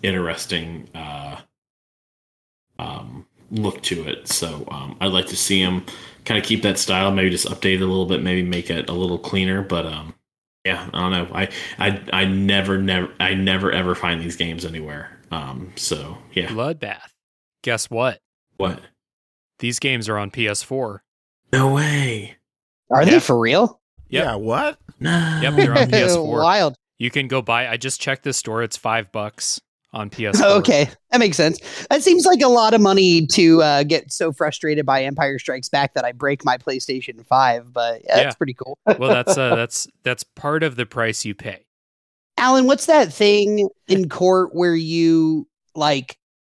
interesting 0.01 0.89
uh, 0.95 1.41
um, 2.79 3.26
look 3.51 3.81
to 3.83 4.07
it. 4.07 4.27
So 4.27 4.65
um, 4.69 4.97
I'd 4.99 5.11
like 5.13 5.27
to 5.27 5.37
see 5.37 5.63
them 5.63 5.85
kind 6.25 6.37
of 6.37 6.45
keep 6.45 6.61
that 6.63 6.77
style, 6.77 7.11
maybe 7.11 7.29
just 7.29 7.47
update 7.47 7.75
it 7.75 7.81
a 7.81 7.85
little 7.87 8.05
bit, 8.05 8.21
maybe 8.21 8.43
make 8.43 8.69
it 8.69 8.89
a 8.89 8.93
little 8.93 9.17
cleaner. 9.17 9.61
But 9.61 9.85
um, 9.85 10.13
yeah, 10.65 10.89
I 10.93 10.99
don't 10.99 11.11
know. 11.11 11.27
I 11.33 11.49
I 11.79 12.01
I 12.11 12.25
never 12.25 12.77
never 12.77 13.11
I 13.19 13.33
never 13.33 13.71
ever 13.71 13.95
find 13.95 14.21
these 14.21 14.35
games 14.35 14.65
anywhere. 14.65 15.17
Um, 15.31 15.71
so 15.75 16.17
yeah, 16.33 16.47
Bloodbath. 16.47 17.09
Guess 17.63 17.89
what? 17.89 18.19
what? 18.57 18.79
These 19.59 19.79
games 19.79 20.07
are 20.07 20.17
on 20.17 20.29
PS4. 20.31 20.99
No 21.51 21.73
way. 21.73 22.37
Are 22.91 23.03
Yeah. 23.03 23.09
they 23.11 23.19
for 23.19 23.37
real? 23.39 23.79
Yep. 24.09 24.23
Yeah, 24.23 24.35
what? 24.35 24.77
No. 24.99 25.39
Yep, 25.41 25.53
they're 25.55 25.71
on 25.77 25.87
PS4. 25.89 26.43
Wild. 26.43 26.75
You 26.99 27.09
can 27.11 27.27
go 27.27 27.41
buy. 27.41 27.67
I 27.67 27.77
just 27.77 27.99
checked 27.99 28.23
the 28.23 28.33
store. 28.33 28.63
It's 28.63 28.77
five 28.77 29.11
bucks 29.11 29.59
on 29.93 30.09
PS4. 30.11 30.59
Okay, 30.59 30.89
that 31.11 31.19
makes 31.19 31.37
sense. 31.37 31.59
That 31.89 32.03
seems 32.03 32.25
like 32.25 32.41
a 32.41 32.47
lot 32.47 32.73
of 32.73 32.81
money 32.81 33.25
to 33.27 33.61
uh, 33.61 33.83
get 33.83 34.11
so 34.11 34.31
frustrated 34.31 34.85
by 34.85 35.03
Empire 35.03 35.39
Strikes 35.39 35.69
Back 35.69 35.93
that 35.93 36.05
I 36.05 36.11
break 36.11 36.45
my 36.45 36.57
PlayStation 36.57 37.25
Five. 37.25 37.73
But 37.73 38.01
yeah, 38.05 38.17
Yeah. 38.17 38.23
that's 38.23 38.35
pretty 38.35 38.53
cool. 38.53 38.77
Well, 38.85 39.09
that's 39.09 39.37
uh, 39.37 39.55
that's 39.55 39.87
that's 40.03 40.23
part 40.23 40.63
of 40.63 40.75
the 40.75 40.85
price 40.85 41.25
you 41.25 41.35
pay. 41.35 41.65
Alan, 42.37 42.67
what's 42.67 42.85
that 42.85 43.11
thing 43.11 43.67
in 43.87 44.09
court 44.09 44.53
where 44.53 44.75
you 44.75 45.47
like 45.73 46.17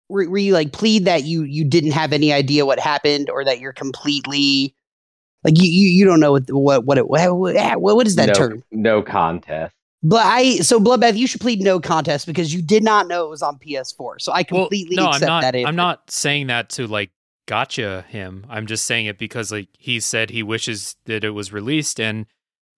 where, 0.07 0.29
where 0.29 0.39
you 0.41 0.53
like 0.53 0.71
plead 0.71 1.05
that 1.05 1.23
you 1.23 1.43
you 1.43 1.63
didn't 1.63 1.91
have 1.91 2.13
any 2.13 2.33
idea 2.33 2.65
what 2.65 2.79
happened 2.79 3.29
or 3.29 3.43
that 3.45 3.59
you're 3.59 3.73
completely 3.73 4.73
like 5.43 5.61
you 5.61 5.69
you, 5.69 5.89
you 5.89 6.05
don't 6.05 6.19
know 6.19 6.31
what 6.31 6.49
what 6.49 6.85
what 6.85 6.97
it 6.97 7.07
what, 7.07 7.21
what, 7.79 7.95
what 7.95 8.07
is 8.07 8.15
that 8.15 8.27
no, 8.29 8.33
term? 8.33 8.63
No 8.71 9.01
contest. 9.01 9.75
But 10.07 10.25
I 10.25 10.57
so 10.57 10.79
Bloodbath, 10.79 11.17
you 11.17 11.27
should 11.27 11.41
plead 11.41 11.61
no 11.61 11.81
contest 11.81 12.27
because 12.27 12.53
you 12.53 12.61
did 12.61 12.81
not 12.81 13.07
know 13.07 13.25
it 13.25 13.29
was 13.29 13.41
on 13.41 13.57
PS4. 13.57 14.21
So 14.21 14.31
I 14.31 14.43
completely 14.43 14.95
well, 14.95 15.07
no, 15.07 15.09
accept 15.11 15.23
I'm 15.23 15.27
not. 15.27 15.41
that. 15.41 15.55
answer. 15.55 15.67
I'm 15.67 15.75
not 15.75 16.09
saying 16.09 16.47
that 16.47 16.69
to 16.69 16.87
like 16.87 17.11
gotcha 17.45 18.05
him. 18.07 18.45
I'm 18.49 18.67
just 18.67 18.85
saying 18.85 19.07
it 19.07 19.17
because 19.17 19.51
like 19.51 19.67
he 19.77 19.99
said 19.99 20.29
he 20.29 20.43
wishes 20.43 20.95
that 21.05 21.25
it 21.25 21.31
was 21.31 21.51
released 21.51 21.99
and 21.99 22.25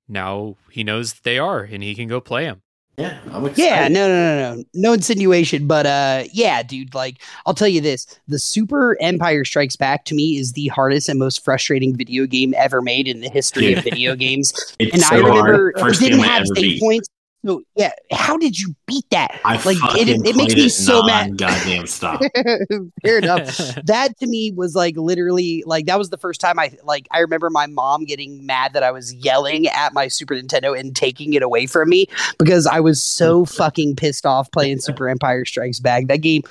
now 0.08 0.56
he 0.72 0.84
knows 0.84 1.14
they 1.22 1.38
are 1.38 1.60
and 1.62 1.84
he 1.84 1.94
can 1.94 2.08
go 2.08 2.20
play 2.20 2.46
them. 2.46 2.64
Yeah, 2.98 3.18
I'm 3.32 3.46
excited. 3.46 3.58
Yeah, 3.64 3.88
no, 3.90 4.08
no, 4.10 4.36
no, 4.36 4.56
no, 4.56 4.64
no 4.74 4.94
insinuation, 4.94 5.68
but 5.68 5.86
uh, 5.86 6.24
yeah, 6.34 6.64
dude. 6.64 6.94
Like, 6.94 7.22
I'll 7.46 7.54
tell 7.54 7.68
you 7.70 7.80
this: 7.80 8.06
the 8.28 8.40
Super 8.40 8.98
Empire 9.00 9.46
Strikes 9.46 9.78
Back 9.78 10.04
to 10.06 10.16
me 10.16 10.38
is 10.38 10.52
the 10.52 10.68
hardest 10.68 11.08
and 11.08 11.18
most 11.18 11.46
frustrating 11.46 11.96
video 11.96 12.26
game 12.26 12.54
ever 12.58 12.82
made 12.82 13.08
in 13.08 13.22
the 13.22 13.30
history 13.30 13.72
of 13.72 13.86
video 13.86 14.16
games. 14.18 14.76
It's 14.80 14.92
And 14.94 15.02
so 15.02 15.16
I 15.16 15.20
remember 15.20 15.72
hard. 15.78 15.80
First 15.80 16.02
it 16.02 16.06
didn't 16.06 16.20
game 16.20 16.30
I 16.30 16.34
have 16.34 16.42
ever 16.42 16.56
save 16.56 16.62
beat. 16.64 16.82
points. 16.82 17.08
So 17.46 17.64
yeah, 17.76 17.92
how 18.12 18.36
did 18.38 18.60
you 18.60 18.76
beat 18.86 19.06
that? 19.12 19.40
I 19.46 19.54
Like, 19.64 19.78
fucking 19.78 20.08
it- 20.08 20.28
it 20.28 20.36
makes 20.36 20.54
played 20.54 20.58
me 20.58 20.66
it 20.66 20.70
so 20.72 21.04
mad. 21.04 21.28
non-goddamn 21.30 21.88
stop. 21.88 22.22
Fair 23.04 23.18
enough. 23.20 23.58
that 23.86 24.18
to 24.20 24.28
me 24.28 24.52
was 24.52 24.76
like 24.76 24.98
literally 24.98 25.64
like 25.66 25.86
that 25.86 25.98
was 25.98 26.10
the 26.10 26.18
first 26.18 26.42
time 26.42 26.60
I 26.60 26.72
like 26.84 27.08
I 27.12 27.20
remember 27.20 27.50
my 27.50 27.66
mom 27.68 28.04
getting 28.06 28.46
mad 28.46 28.74
that 28.74 28.84
I 28.84 28.92
was 28.92 29.14
yelling 29.14 29.68
at 29.68 29.94
my 29.94 30.10
Super 30.10 30.36
Nintendo 30.36 30.78
and 30.78 30.96
taking 30.96 31.34
it 31.34 31.42
away 31.42 31.66
from 31.66 31.88
me 31.90 32.08
because 32.38 32.68
I 32.68 32.82
was 32.82 33.02
so 33.02 33.46
fucking 33.60 33.96
pissed 33.96 34.26
off 34.26 34.52
playing 34.52 34.80
Super 34.80 35.08
Empire 35.08 35.46
Strikes 35.46 35.80
Back. 35.80 36.08
That 36.08 36.18
game 36.18 36.44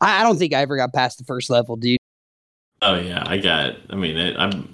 I, 0.00 0.20
I 0.20 0.22
don't 0.22 0.38
think 0.38 0.54
I 0.54 0.60
ever 0.60 0.76
got 0.76 0.92
past 0.92 1.18
the 1.18 1.24
first 1.24 1.50
level, 1.50 1.74
dude. 1.76 1.98
Oh 2.82 2.94
yeah, 2.94 3.24
I 3.26 3.38
got. 3.38 3.66
It. 3.70 3.80
I 3.90 3.96
mean, 3.96 4.16
it, 4.16 4.36
I'm. 4.38 4.70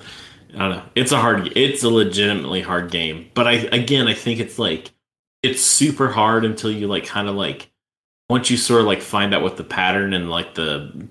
I 0.54 0.58
don't 0.58 0.70
know. 0.70 0.82
It's 0.96 1.12
a 1.12 1.18
hard. 1.18 1.50
It's 1.56 1.82
a 1.82 1.88
legitimately 1.88 2.60
hard 2.60 2.90
game, 2.90 3.30
but 3.32 3.46
I 3.46 3.52
again, 3.72 4.06
I 4.08 4.12
think 4.14 4.38
it's 4.40 4.58
like 4.58 4.90
it's 5.43 5.62
super 5.62 6.09
hard 6.09 6.45
until 6.45 6.70
you 6.70 6.86
like 6.86 7.05
kind 7.05 7.28
of 7.28 7.34
like 7.34 7.70
once 8.30 8.51
you 8.51 8.57
sort 8.57 8.80
of 8.80 8.86
like 8.86 9.03
find 9.03 9.34
out 9.34 9.43
what 9.43 9.57
the 9.57 9.64
pattern 9.64 10.12
and 10.14 10.30
like 10.30 10.55
the 10.55 11.09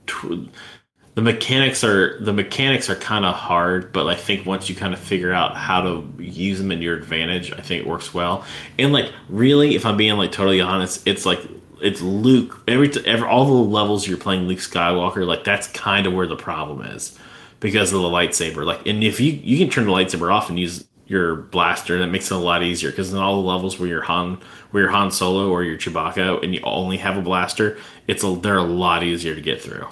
the 1.14 1.22
mechanics 1.22 1.84
are 1.84 2.20
the 2.22 2.34
mechanics 2.34 2.90
are 2.90 2.96
kind 2.96 3.26
of 3.26 3.36
hard, 3.36 3.92
but 3.92 4.08
I 4.08 4.16
think 4.16 4.46
once 4.46 4.70
you 4.70 4.76
kind 4.76 4.94
of 4.94 5.00
figure 5.00 5.34
out 5.34 5.58
how 5.58 5.82
to 5.82 6.08
use 6.18 6.58
them 6.58 6.72
in 6.72 6.82
your 6.82 6.96
advantage, 6.96 7.52
I 7.52 7.62
think 7.62 7.84
it 7.84 7.88
works 7.88 8.14
well. 8.14 8.46
And 8.80 8.94
like 8.94 9.12
really, 9.28 9.76
if 9.76 9.86
I'm 9.86 9.98
being 9.98 10.18
like 10.18 10.32
totally 10.32 10.62
honest, 10.62 11.06
it's 11.06 11.26
like 11.26 11.42
it's 11.82 12.02
Luke. 12.02 12.64
Every, 12.68 12.90
every 13.06 13.28
all 13.28 13.46
the 13.46 13.52
levels 13.52 14.08
you're 14.08 14.18
playing 14.18 14.48
Luke 14.48 14.60
Skywalker, 14.60 15.26
like 15.26 15.44
that's 15.44 15.68
kind 15.68 16.08
of 16.08 16.14
where 16.14 16.28
the 16.28 16.38
problem 16.38 16.82
is 16.82 17.18
because 17.60 17.92
of 17.92 18.02
the 18.02 18.08
lightsaber. 18.08 18.66
Like, 18.66 18.88
and 18.88 19.04
if 19.04 19.20
you 19.20 19.34
you 19.34 19.58
can 19.58 19.70
turn 19.70 19.86
the 19.86 19.92
lightsaber 19.92 20.34
off 20.34 20.50
and 20.50 20.58
use 20.58 20.86
your 21.12 21.36
blaster, 21.36 22.00
that 22.00 22.08
makes 22.08 22.32
it 22.32 22.36
a 22.36 22.38
lot 22.38 22.64
easier. 22.64 22.90
Because 22.90 23.12
in 23.12 23.20
all 23.20 23.42
the 23.42 23.48
levels 23.48 23.78
where 23.78 23.90
you're 23.90 24.04
Han, 24.04 24.40
where 24.72 24.84
you're 24.84 24.92
Han 24.92 25.12
Solo 25.12 25.50
or 25.50 25.62
you're 25.62 25.78
Chewbacca, 25.78 26.42
and 26.42 26.56
you 26.56 26.62
only 26.64 26.98
have 26.98 27.18
a 27.18 27.22
blaster, 27.22 27.78
it's 28.08 28.24
a 28.24 28.34
they're 28.38 28.58
a 28.58 28.64
lot 28.64 29.04
easier 29.04 29.36
to 29.36 29.42
get 29.42 29.62
through. 29.62 29.86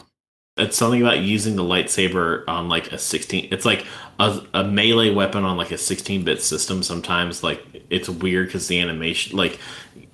It's 0.55 0.77
something 0.77 1.01
about 1.01 1.19
using 1.19 1.57
the 1.57 1.63
lightsaber 1.63 2.47
on 2.47 2.69
like 2.69 2.93
a 2.93 2.97
16. 2.97 3.49
It's 3.51 3.65
like 3.65 3.85
a, 4.17 4.41
a 4.53 4.63
melee 4.63 5.13
weapon 5.13 5.43
on 5.43 5.57
like 5.57 5.71
a 5.71 5.75
16-bit 5.75 6.41
system. 6.41 6.83
Sometimes 6.83 7.43
like 7.43 7.85
it's 7.89 8.07
weird 8.07 8.47
because 8.47 8.69
the 8.69 8.79
animation, 8.79 9.37
like 9.37 9.59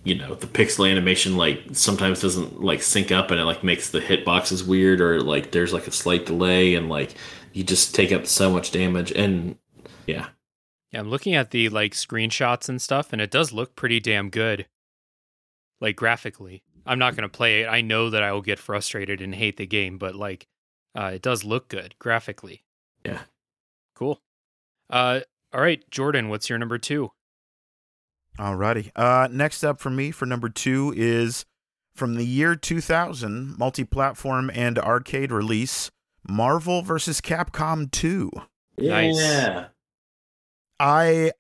you 0.04 0.16
know, 0.16 0.34
the 0.34 0.48
pixel 0.48 0.90
animation 0.90 1.38
like 1.38 1.62
sometimes 1.74 2.22
doesn't 2.22 2.62
like 2.62 2.82
sync 2.82 3.12
up, 3.12 3.30
and 3.30 3.40
it 3.40 3.46
like 3.46 3.64
makes 3.64 3.92
the 3.92 4.00
hitboxes 4.00 4.66
weird, 4.66 5.02
or 5.02 5.22
like 5.22 5.52
there's 5.52 5.74
like 5.74 5.86
a 5.86 5.92
slight 5.92 6.26
delay, 6.26 6.74
and 6.74 6.90
like 6.90 7.14
you 7.54 7.64
just 7.64 7.94
take 7.94 8.12
up 8.12 8.26
so 8.26 8.52
much 8.52 8.72
damage. 8.72 9.12
And 9.12 9.58
yeah, 10.08 10.28
Yeah, 10.96 11.02
I'm 11.02 11.10
looking 11.10 11.36
at 11.36 11.52
the 11.52 11.68
like 11.68 11.92
screenshots 11.92 12.70
and 12.70 12.82
stuff, 12.82 13.12
and 13.12 13.22
it 13.22 13.30
does 13.30 13.52
look 13.52 13.76
pretty 13.76 14.00
damn 14.00 14.30
good. 14.30 14.66
Like 15.82 15.98
graphically. 15.98 16.64
I'm 16.86 17.00
not 17.00 17.18
gonna 17.18 17.28
play 17.28 17.64
it. 17.64 17.68
I 17.68 17.82
know 17.82 18.10
that 18.10 18.24
I 18.24 18.32
will 18.32 18.42
get 18.42 18.60
frustrated 18.60 19.20
and 19.20 19.36
hate 19.36 19.58
the 19.58 19.66
game, 19.66 19.98
but 19.98 20.16
like 20.16 20.48
uh, 20.98 21.12
it 21.16 21.22
does 21.22 21.44
look 21.44 21.68
good 21.68 21.96
graphically. 22.00 22.64
Yeah. 23.04 23.24
Cool. 23.94 24.22
Uh 24.90 25.20
all 25.54 25.60
right, 25.60 25.84
Jordan, 25.92 26.30
what's 26.30 26.48
your 26.48 26.60
number 26.60 26.78
two? 26.78 27.12
Alrighty. 28.40 28.92
Uh, 28.96 29.28
next 29.30 29.66
up 29.66 29.82
for 29.82 29.90
me 29.90 30.12
for 30.12 30.26
number 30.26 30.48
two 30.48 30.94
is 30.96 31.44
from 31.94 32.16
the 32.16 32.26
year 32.26 32.56
2000, 32.56 33.58
multi-platform 33.58 34.50
and 34.54 34.80
arcade 34.80 35.34
release, 35.34 35.92
Marvel 36.26 36.82
vs. 36.82 37.20
Capcom 37.20 37.92
2. 37.92 38.32
Nice. 38.78 39.66
I 40.80 41.32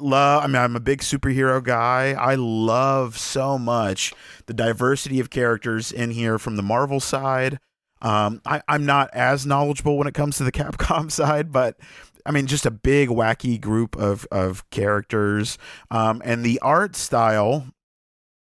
love 0.00 0.42
I 0.42 0.46
mean 0.46 0.56
I'm 0.56 0.76
a 0.76 0.80
big 0.80 1.00
superhero 1.00 1.62
guy. 1.62 2.12
I 2.12 2.34
love 2.34 3.18
so 3.18 3.58
much 3.58 4.12
the 4.46 4.54
diversity 4.54 5.20
of 5.20 5.30
characters 5.30 5.92
in 5.92 6.10
here 6.10 6.38
from 6.38 6.56
the 6.56 6.62
Marvel 6.62 7.00
side. 7.00 7.58
Um, 8.02 8.42
I, 8.44 8.60
I'm 8.68 8.84
not 8.84 9.08
as 9.14 9.46
knowledgeable 9.46 9.96
when 9.96 10.06
it 10.06 10.14
comes 10.14 10.36
to 10.36 10.44
the 10.44 10.52
Capcom 10.52 11.10
side, 11.10 11.52
but 11.52 11.78
I 12.26 12.32
mean, 12.32 12.46
just 12.46 12.66
a 12.66 12.70
big 12.70 13.08
wacky 13.08 13.60
group 13.60 13.96
of 13.96 14.26
of 14.30 14.68
characters, 14.70 15.58
um, 15.90 16.22
and 16.24 16.44
the 16.44 16.58
art 16.60 16.96
style 16.96 17.66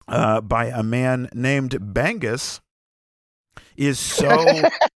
uh, 0.06 0.40
by 0.40 0.66
a 0.66 0.82
man 0.82 1.28
named 1.32 1.72
Bengus 1.72 2.60
is 3.76 3.98
so. 3.98 4.44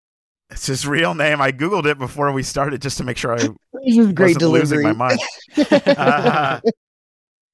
it's 0.51 0.67
his 0.67 0.87
real 0.87 1.15
name. 1.15 1.41
I 1.41 1.53
googled 1.53 1.87
it 1.87 1.99
before 1.99 2.33
we 2.33 2.43
started 2.43 2.81
just 2.83 2.99
to 2.99 3.05
make 3.05 3.17
sure 3.17 3.35
I 3.35 3.39
This 3.85 3.97
is 3.99 4.13
great 4.13 4.37
wasn't 4.37 4.41
delivery. 4.41 4.83
losing 4.83 4.83
my 4.83 4.93
mind. 4.93 5.21
Uh, 5.71 6.61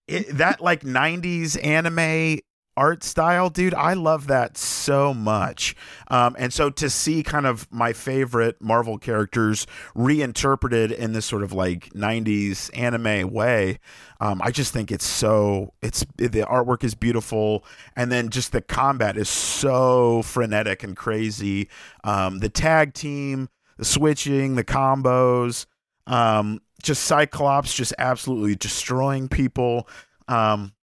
it, 0.07 0.29
that 0.37 0.61
like 0.61 0.83
90s 0.83 1.63
anime 1.65 2.41
art 2.77 3.03
style 3.03 3.51
dude 3.51 3.75
i 3.75 3.95
love 3.95 4.27
that 4.27 4.57
so 4.57 5.15
much. 5.15 5.75
Um, 6.09 6.37
and 6.39 6.53
so 6.53 6.71
to 6.71 6.91
see 6.91 7.23
kind 7.23 7.47
of 7.47 7.71
my 7.73 7.93
favorite 7.93 8.61
marvel 8.61 8.99
characters 8.99 9.67
reinterpreted 9.95 10.93
in 10.93 11.13
this 11.13 11.27
sort 11.27 11.43
of 11.43 11.53
like 11.53 11.91
90s 11.91 12.71
anime 12.77 13.33
way 13.33 13.79
um, 14.21 14.41
i 14.43 14.51
just 14.51 14.73
think 14.73 14.91
it's 14.93 15.07
so 15.07 15.73
it's 15.83 16.05
the 16.17 16.43
artwork 16.43 16.85
is 16.85 16.95
beautiful. 16.95 17.65
And 17.97 18.11
then 18.11 18.31
just 18.31 18.53
the 18.53 18.61
combat 18.61 19.17
is 19.17 19.29
so 19.29 20.23
frenetic 20.23 20.83
and 20.83 20.97
crazy. 20.97 21.69
Um, 22.03 22.39
the 22.39 22.49
tag 22.49 22.95
team 22.95 23.49
the 23.77 23.85
switching 23.85 24.55
the 24.55 24.65
combos 24.65 25.67
um, 26.07 26.61
just 26.83 27.05
Cyclops 27.05 27.75
just 27.75 27.95
absolutely 27.99 28.55
destroying 28.55 29.29
people. 29.29 29.89
Um, 30.29 30.74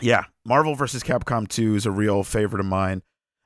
yeah, 0.00 0.24
Marvel 0.44 0.74
versus 0.74 1.02
Capcom 1.02 1.48
2 1.48 1.74
is 1.74 1.86
a 1.86 1.90
real 1.90 2.22
favorite 2.22 2.60
of 2.60 2.66
mine. 2.66 3.02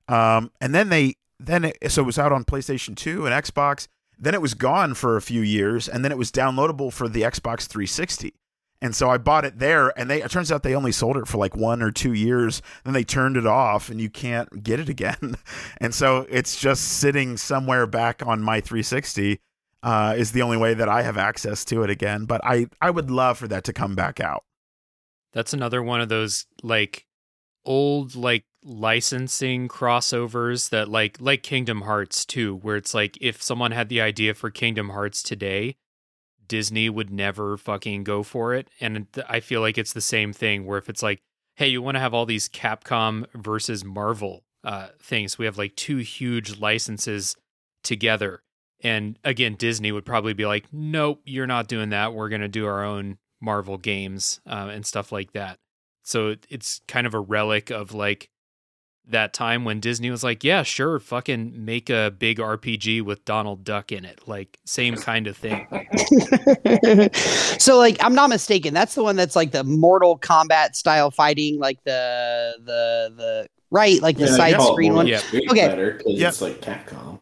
Um, 0.09 0.51
and 0.61 0.75
then 0.75 0.89
they 0.89 1.15
then 1.39 1.65
it, 1.65 1.91
so 1.91 2.03
it 2.03 2.07
was 2.07 2.19
out 2.19 2.33
on 2.33 2.45
PlayStation 2.45 2.97
2 2.97 3.27
and 3.27 3.45
Xbox. 3.45 3.89
Then 4.19 4.35
it 4.35 4.43
was 4.43 4.53
gone 4.55 4.95
for 4.95 5.17
a 5.17 5.23
few 5.23 5.41
years, 5.41 5.89
and 5.89 6.05
then 6.05 6.13
it 6.13 6.19
was 6.19 6.31
downloadable 6.31 6.93
for 6.93 7.09
the 7.09 7.23
Xbox 7.23 7.67
360. 7.67 8.35
And 8.83 8.95
so 8.95 9.11
I 9.11 9.19
bought 9.19 9.45
it 9.45 9.59
there, 9.59 9.99
and 9.99 10.11
they 10.11 10.23
it 10.23 10.31
turns 10.31 10.51
out 10.51 10.63
they 10.63 10.75
only 10.75 10.93
sold 10.93 11.17
it 11.17 11.27
for 11.27 11.39
like 11.39 11.57
one 11.57 11.83
or 11.83 11.91
two 11.91 12.13
years. 12.13 12.63
Then 12.85 12.95
they 12.95 13.05
turned 13.05 13.37
it 13.37 13.47
off, 13.47 13.89
and 13.89 14.01
you 14.01 14.11
can't 14.11 14.63
get 14.63 14.81
it 14.81 14.89
again. 14.89 15.37
and 15.81 15.95
so 15.95 16.27
it's 16.29 16.59
just 16.61 16.83
sitting 16.99 17.37
somewhere 17.37 17.87
back 17.87 18.27
on 18.27 18.43
my 18.43 18.61
360 18.61 19.41
uh, 19.83 20.15
is 20.17 20.33
the 20.33 20.43
only 20.43 20.57
way 20.57 20.75
that 20.75 20.89
I 20.89 21.03
have 21.03 21.17
access 21.17 21.65
to 21.67 21.83
it 21.83 21.91
again. 21.91 22.25
But 22.25 22.41
I, 22.45 22.67
I 22.81 22.91
would 22.91 23.11
love 23.11 23.39
for 23.39 23.49
that 23.49 23.65
to 23.65 23.73
come 23.73 23.95
back 23.95 24.21
out. 24.21 24.45
That's 25.33 25.53
another 25.53 25.83
one 25.83 26.01
of 26.01 26.09
those 26.09 26.47
like 26.63 27.07
old 27.65 28.15
like 28.15 28.45
licensing 28.65 29.69
crossovers 29.69 30.71
that 30.71 30.89
like 30.89 31.19
like 31.21 31.43
Kingdom 31.43 31.83
Hearts 31.83 32.25
too, 32.25 32.57
where 32.57 32.77
it's 32.77 32.95
like 32.95 33.17
if 33.21 33.43
someone 33.43 33.73
had 33.73 33.89
the 33.89 34.01
idea 34.01 34.35
for 34.35 34.51
Kingdom 34.51 34.91
Hearts 34.91 35.23
today, 35.23 35.77
Disney 36.49 36.89
would 36.89 37.11
never 37.11 37.57
fucking 37.57 38.05
go 38.05 38.23
for 38.23 38.55
it. 38.55 38.69
And 38.81 39.07
I 39.29 39.41
feel 39.41 39.61
like 39.61 39.79
it's 39.79 39.93
the 39.93 40.01
same 40.01 40.33
thing 40.33 40.67
where 40.67 40.79
if 40.79 40.89
it's 40.89 41.03
like, 41.03 41.21
hey, 41.55 41.69
you 41.69 41.81
want 41.81 41.95
to 41.95 42.01
have 42.01 42.13
all 42.13 42.27
these 42.27 42.49
Capcom 42.49 43.27
versus 43.35 43.85
Marvel 43.85 44.43
uh, 44.65 44.89
things, 45.01 45.39
we 45.39 45.45
have 45.45 45.59
like 45.59 45.77
two 45.77 45.99
huge 45.99 46.59
licenses 46.59 47.37
together. 47.83 48.43
And 48.83 49.19
again, 49.25 49.55
Disney 49.55 49.93
would 49.93 50.05
probably 50.05 50.33
be 50.33 50.47
like, 50.47 50.67
nope, 50.73 51.21
you're 51.25 51.47
not 51.47 51.69
doing 51.69 51.91
that. 51.91 52.15
We're 52.15 52.31
going 52.31 52.41
to 52.41 52.49
do 52.49 52.67
our 52.67 52.83
own 52.85 53.19
Marvel 53.41 53.79
games 53.79 54.41
uh, 54.47 54.69
and 54.73 54.85
stuff 54.87 55.13
like 55.13 55.33
that. 55.33 55.59
So 56.03 56.37
it's 56.49 56.81
kind 56.89 57.07
of 57.07 57.15
a 57.15 57.21
relic 57.21 57.71
of 57.71 57.93
like 57.95 58.31
that 59.07 59.33
time 59.33 59.65
when 59.65 59.81
Disney 59.81 60.11
was 60.11 60.23
like, 60.23 60.45
yeah, 60.45 60.63
sure, 60.63 60.99
fucking 61.01 61.65
make 61.65 61.91
a 61.91 62.11
big 62.17 62.39
RPG 62.39 63.03
with 63.03 63.25
Donald 63.25 63.65
Duck 63.65 63.91
in 63.93 64.05
it. 64.05 64.21
Like, 64.27 64.59
same 64.65 64.95
kind 64.97 65.27
of 65.27 65.37
thing. 65.37 65.67
so 67.59 67.77
like 67.79 67.97
I'm 68.03 68.15
not 68.15 68.29
mistaken, 68.31 68.75
that's 68.75 68.95
the 68.95 69.03
one 69.03 69.17
that's 69.17 69.37
like 69.37 69.53
the 69.53 69.65
Mortal 69.65 70.19
Kombat 70.19 70.75
style 70.75 71.11
fighting, 71.11 71.59
like 71.59 71.83
the 71.85 72.55
the 72.65 73.15
the 73.17 73.47
right, 73.71 74.01
like 74.03 74.17
the 74.17 74.27
Yeah, 74.27 74.37
side 74.37 74.49
you 74.49 74.57
call 74.57 74.71
it 74.71 74.73
screen 74.75 74.95
one. 74.95 75.07
Yeah. 75.07 75.19
Street 75.19 75.49
Okay. 75.51 75.69
Fighter 75.69 75.93
'cause 75.95 76.05
Yep. 76.19 76.29
it's 76.29 76.41
like 76.43 76.61
Capcom. 76.61 77.20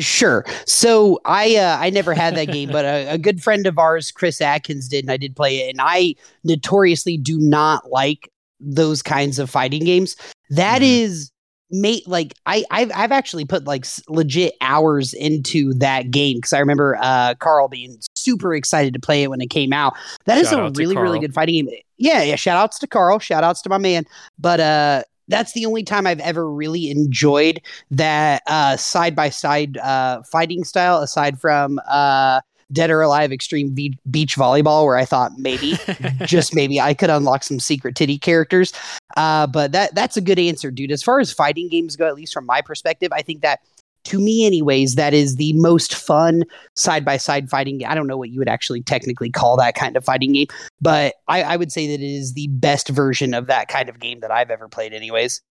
Sure. 0.00 0.44
So 0.66 1.20
I 1.24 1.56
uh, 1.56 1.76
I 1.80 1.90
never 1.90 2.14
had 2.14 2.34
that 2.36 2.46
game, 2.46 2.70
but 2.70 2.84
a, 2.84 3.12
a 3.14 3.18
good 3.18 3.42
friend 3.42 3.66
of 3.66 3.78
ours, 3.78 4.10
Chris 4.10 4.40
Atkins, 4.40 4.88
did, 4.88 5.04
and 5.04 5.12
I 5.12 5.16
did 5.16 5.36
play 5.36 5.58
it. 5.58 5.70
And 5.70 5.80
I 5.80 6.14
notoriously 6.44 7.16
do 7.16 7.38
not 7.38 7.90
like 7.90 8.30
those 8.60 9.02
kinds 9.02 9.38
of 9.38 9.48
fighting 9.50 9.84
games. 9.84 10.16
That 10.50 10.82
Mhm. 10.82 11.02
is 11.02 11.30
mate 11.72 12.06
like 12.08 12.34
I 12.46 12.64
I've 12.72 12.90
I've 12.94 13.12
actually 13.12 13.44
put 13.44 13.64
like 13.64 13.86
legit 14.08 14.54
hours 14.60 15.14
into 15.14 15.72
that 15.74 16.10
game 16.10 16.38
because 16.38 16.52
I 16.52 16.58
remember 16.58 16.98
uh 17.00 17.34
Carl 17.38 17.68
being 17.68 17.96
super 18.16 18.54
excited 18.54 18.92
to 18.94 18.98
play 19.00 19.22
it 19.22 19.28
when 19.30 19.40
it 19.40 19.50
came 19.50 19.72
out. 19.72 19.94
That 20.26 20.38
is 20.38 20.50
Shout 20.50 20.76
a 20.76 20.78
really 20.78 20.96
really 20.96 21.20
good 21.20 21.32
fighting 21.32 21.66
game. 21.66 21.78
Yeah, 21.96 22.22
yeah. 22.22 22.34
Shout 22.36 22.56
outs 22.56 22.78
to 22.80 22.86
Carl. 22.86 23.18
Shout 23.20 23.44
outs 23.44 23.62
to 23.62 23.68
my 23.68 23.78
man. 23.78 24.04
But 24.38 24.58
uh, 24.58 25.02
that's 25.30 25.52
the 25.52 25.64
only 25.64 25.82
time 25.82 26.06
I've 26.06 26.20
ever 26.20 26.50
really 26.50 26.90
enjoyed 26.90 27.60
that 27.90 28.42
uh 28.46 28.76
side 28.76 29.16
by 29.16 29.30
side 29.30 29.78
uh 29.78 30.22
fighting 30.22 30.64
style 30.64 30.98
aside 30.98 31.40
from 31.40 31.80
uh 31.88 32.40
Dead 32.72 32.90
or 32.90 33.00
Alive 33.02 33.32
Extreme 33.32 33.74
Be- 33.74 33.98
Beach 34.08 34.36
Volleyball 34.36 34.84
where 34.84 34.96
I 34.96 35.04
thought 35.04 35.32
maybe 35.38 35.74
just 36.24 36.54
maybe 36.54 36.80
I 36.80 36.94
could 36.94 37.10
unlock 37.10 37.42
some 37.42 37.58
secret 37.58 37.96
titty 37.96 38.18
characters. 38.18 38.72
Uh 39.16 39.46
but 39.46 39.72
that 39.72 39.94
that's 39.94 40.16
a 40.16 40.20
good 40.20 40.38
answer, 40.38 40.70
dude. 40.70 40.92
As 40.92 41.02
far 41.02 41.20
as 41.20 41.32
fighting 41.32 41.68
games 41.68 41.96
go, 41.96 42.06
at 42.06 42.14
least 42.14 42.32
from 42.32 42.46
my 42.46 42.60
perspective, 42.60 43.12
I 43.12 43.22
think 43.22 43.40
that 43.42 43.60
to 44.04 44.20
me 44.20 44.46
anyways, 44.46 44.94
that 44.94 45.14
is 45.14 45.36
the 45.36 45.52
most 45.54 45.94
fun 45.94 46.44
side 46.76 47.04
by 47.04 47.16
side 47.16 47.48
fighting 47.50 47.78
game. 47.78 47.88
I 47.90 47.94
don't 47.94 48.06
know 48.06 48.16
what 48.16 48.30
you 48.30 48.38
would 48.38 48.48
actually 48.48 48.82
technically 48.82 49.30
call 49.30 49.56
that 49.56 49.74
kind 49.74 49.96
of 49.96 50.04
fighting 50.04 50.32
game, 50.32 50.48
but 50.80 51.14
I, 51.28 51.42
I 51.42 51.56
would 51.56 51.72
say 51.72 51.86
that 51.88 52.02
it 52.02 52.14
is 52.14 52.34
the 52.34 52.48
best 52.48 52.88
version 52.88 53.34
of 53.34 53.46
that 53.46 53.68
kind 53.68 53.88
of 53.88 54.00
game 54.00 54.20
that 54.20 54.30
I've 54.30 54.50
ever 54.50 54.68
played, 54.68 54.92
anyways. 54.92 55.42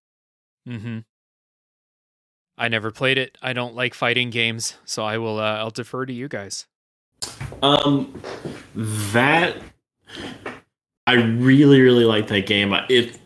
mm-hmm 0.67 0.99
I 2.59 2.67
never 2.67 2.91
played 2.91 3.17
it. 3.17 3.37
I 3.41 3.53
don't 3.53 3.73
like 3.73 3.93
fighting 3.93 4.31
games, 4.31 4.75
so 4.83 5.05
I 5.05 5.17
will. 5.17 5.39
Uh, 5.39 5.55
I'll 5.55 5.69
defer 5.69 6.05
to 6.05 6.11
you 6.11 6.27
guys. 6.27 6.67
Um, 7.63 8.21
that 8.75 9.55
I 11.09 11.13
really, 11.13 11.81
really 11.81 12.05
like 12.05 12.27
that 12.27 12.45
game. 12.45 12.71
It, 12.87 13.17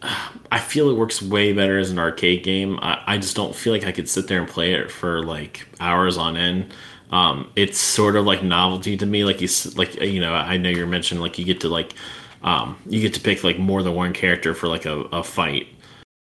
I 0.50 0.58
feel 0.60 0.90
it 0.90 0.94
works 0.94 1.22
way 1.22 1.52
better 1.52 1.78
as 1.78 1.92
an 1.92 2.00
arcade 2.00 2.42
game. 2.42 2.80
I, 2.82 3.04
I 3.06 3.18
just 3.18 3.36
don't 3.36 3.54
feel 3.54 3.74
like 3.74 3.84
I 3.84 3.92
could 3.92 4.08
sit 4.08 4.30
there 4.30 4.40
and 4.40 4.48
play 4.50 4.74
it 4.74 4.90
for 4.90 5.22
like 5.22 5.68
hours 5.82 6.16
on 6.18 6.38
end. 6.38 6.74
Um, 7.12 7.52
it's 7.58 7.78
sort 7.78 8.16
of 8.16 8.26
like 8.26 8.42
novelty 8.42 8.96
to 8.96 9.06
me. 9.06 9.26
Like 9.26 9.42
you, 9.42 9.50
like 9.76 10.00
you 10.00 10.22
know, 10.22 10.34
I 10.34 10.56
know 10.56 10.70
you're 10.70 10.88
mentioning 10.88 11.22
like 11.22 11.38
you 11.38 11.44
get 11.44 11.60
to 11.60 11.68
like, 11.68 11.94
um, 12.42 12.80
you 12.88 13.02
get 13.02 13.16
to 13.16 13.20
pick 13.20 13.44
like 13.44 13.60
more 13.60 13.84
than 13.84 13.96
one 13.96 14.14
character 14.14 14.54
for 14.54 14.70
like 14.70 14.86
a, 14.86 15.00
a 15.12 15.22
fight. 15.22 15.68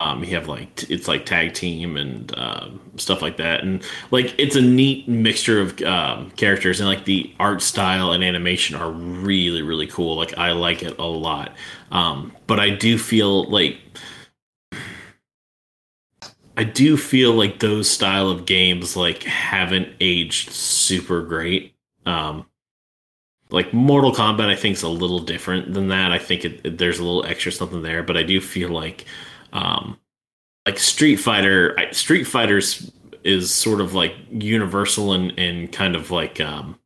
Um, 0.02 0.24
you 0.24 0.34
have 0.34 0.48
like 0.48 0.90
it's 0.90 1.08
like 1.08 1.26
tag 1.26 1.52
team 1.52 1.98
and 1.98 2.36
um 2.38 2.80
stuff 2.96 3.20
like 3.20 3.36
that, 3.36 3.62
and 3.62 3.84
like 4.10 4.34
it's 4.38 4.56
a 4.56 4.60
neat 4.62 5.06
mixture 5.08 5.60
of 5.60 5.80
um, 5.82 6.30
characters, 6.32 6.80
and 6.80 6.88
like 6.88 7.04
the 7.04 7.34
art 7.38 7.60
style 7.60 8.12
and 8.12 8.24
animation 8.24 8.76
are 8.76 8.90
really 8.90 9.60
really 9.62 9.86
cool. 9.86 10.16
Like 10.16 10.38
I 10.38 10.52
like 10.52 10.82
it 10.82 10.98
a 10.98 11.04
lot, 11.04 11.54
um, 11.92 12.32
but 12.46 12.58
I 12.58 12.70
do 12.70 12.96
feel 12.96 13.44
like 13.50 13.78
I 16.56 16.64
do 16.64 16.96
feel 16.96 17.32
like 17.32 17.58
those 17.60 17.88
style 17.90 18.28
of 18.28 18.46
games 18.46 18.96
like 18.96 19.22
haven't 19.24 19.88
aged 20.00 20.50
super 20.50 21.22
great. 21.22 21.74
Um, 22.06 22.46
like 23.50 23.72
Mortal 23.74 24.12
Kombat, 24.12 24.48
I 24.48 24.54
think 24.56 24.76
is 24.76 24.82
a 24.82 24.88
little 24.88 25.18
different 25.18 25.74
than 25.74 25.88
that. 25.88 26.12
I 26.12 26.18
think 26.18 26.44
it- 26.44 26.78
there's 26.78 26.98
a 27.00 27.04
little 27.04 27.24
extra 27.24 27.50
something 27.50 27.82
there, 27.82 28.02
but 28.02 28.16
I 28.16 28.22
do 28.22 28.40
feel 28.40 28.68
like, 28.70 29.06
um, 29.52 29.98
like 30.66 30.78
Street 30.78 31.16
Fighter, 31.16 31.76
Street 31.92 32.24
Fighters 32.24 32.90
is 33.24 33.52
sort 33.52 33.80
of 33.80 33.94
like 33.94 34.14
universal 34.30 35.12
and 35.12 35.32
and 35.38 35.72
kind 35.72 35.94
of 35.94 36.10
like 36.10 36.40
um, 36.40 36.78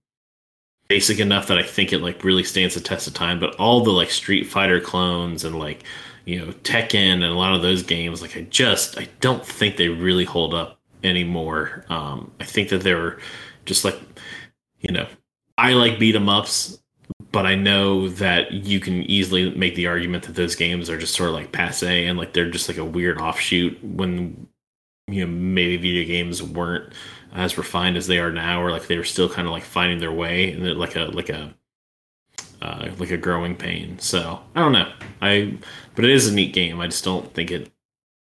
basic 0.88 1.18
enough 1.18 1.46
that 1.48 1.58
I 1.58 1.62
think 1.62 1.92
it 1.92 2.00
like 2.00 2.24
really 2.24 2.44
stands 2.44 2.74
the 2.74 2.80
test 2.80 3.06
of 3.06 3.14
time. 3.14 3.40
But 3.40 3.54
all 3.56 3.82
the 3.82 3.90
like 3.90 4.10
Street 4.10 4.44
Fighter 4.44 4.80
clones 4.80 5.44
and 5.44 5.58
like 5.58 5.84
you 6.24 6.38
know 6.38 6.52
Tekken 6.52 7.14
and 7.14 7.24
a 7.24 7.34
lot 7.34 7.54
of 7.54 7.62
those 7.62 7.82
games, 7.82 8.22
like 8.22 8.36
I 8.36 8.42
just 8.42 8.98
I 8.98 9.08
don't 9.20 9.44
think 9.44 9.76
they 9.76 9.88
really 9.88 10.24
hold 10.24 10.54
up 10.54 10.78
anymore. 11.02 11.84
Um, 11.88 12.30
I 12.40 12.44
think 12.44 12.68
that 12.70 12.82
they 12.82 12.94
were 12.94 13.18
just 13.64 13.84
like 13.84 13.98
you 14.80 14.92
know 14.92 15.06
I 15.58 15.72
like 15.74 15.98
beat 15.98 16.16
'em 16.16 16.28
ups, 16.28 16.78
but 17.34 17.46
I 17.46 17.56
know 17.56 18.08
that 18.10 18.52
you 18.52 18.78
can 18.78 19.02
easily 19.10 19.50
make 19.56 19.74
the 19.74 19.88
argument 19.88 20.22
that 20.22 20.36
those 20.36 20.54
games 20.54 20.88
are 20.88 20.96
just 20.96 21.16
sort 21.16 21.30
of 21.30 21.34
like 21.34 21.50
passe 21.50 22.06
and 22.06 22.16
like 22.16 22.32
they're 22.32 22.48
just 22.48 22.68
like 22.68 22.78
a 22.78 22.84
weird 22.84 23.20
offshoot 23.20 23.76
when 23.82 24.46
you 25.08 25.26
know 25.26 25.32
maybe 25.32 25.76
video 25.76 26.06
games 26.06 26.40
weren't 26.40 26.92
as 27.32 27.58
refined 27.58 27.96
as 27.96 28.06
they 28.06 28.20
are 28.20 28.30
now, 28.30 28.62
or 28.62 28.70
like 28.70 28.86
they 28.86 28.96
were 28.96 29.02
still 29.02 29.28
kind 29.28 29.48
of 29.48 29.52
like 29.52 29.64
finding 29.64 29.98
their 29.98 30.12
way 30.12 30.52
and 30.52 30.64
they're 30.64 30.74
like 30.74 30.94
a 30.94 31.06
like 31.06 31.28
a 31.28 31.52
uh, 32.62 32.88
like 32.98 33.10
a 33.10 33.16
growing 33.16 33.56
pain. 33.56 33.98
So 33.98 34.40
I 34.54 34.60
don't 34.60 34.70
know. 34.70 34.92
I 35.20 35.58
but 35.96 36.04
it 36.04 36.12
is 36.12 36.28
a 36.28 36.32
neat 36.32 36.52
game. 36.52 36.78
I 36.78 36.86
just 36.86 37.02
don't 37.02 37.34
think 37.34 37.50
it. 37.50 37.68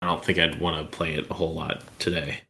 I 0.00 0.06
don't 0.06 0.24
think 0.24 0.38
I'd 0.38 0.58
want 0.58 0.90
to 0.90 0.96
play 0.96 1.16
it 1.16 1.30
a 1.30 1.34
whole 1.34 1.52
lot 1.52 1.82
today. 1.98 2.40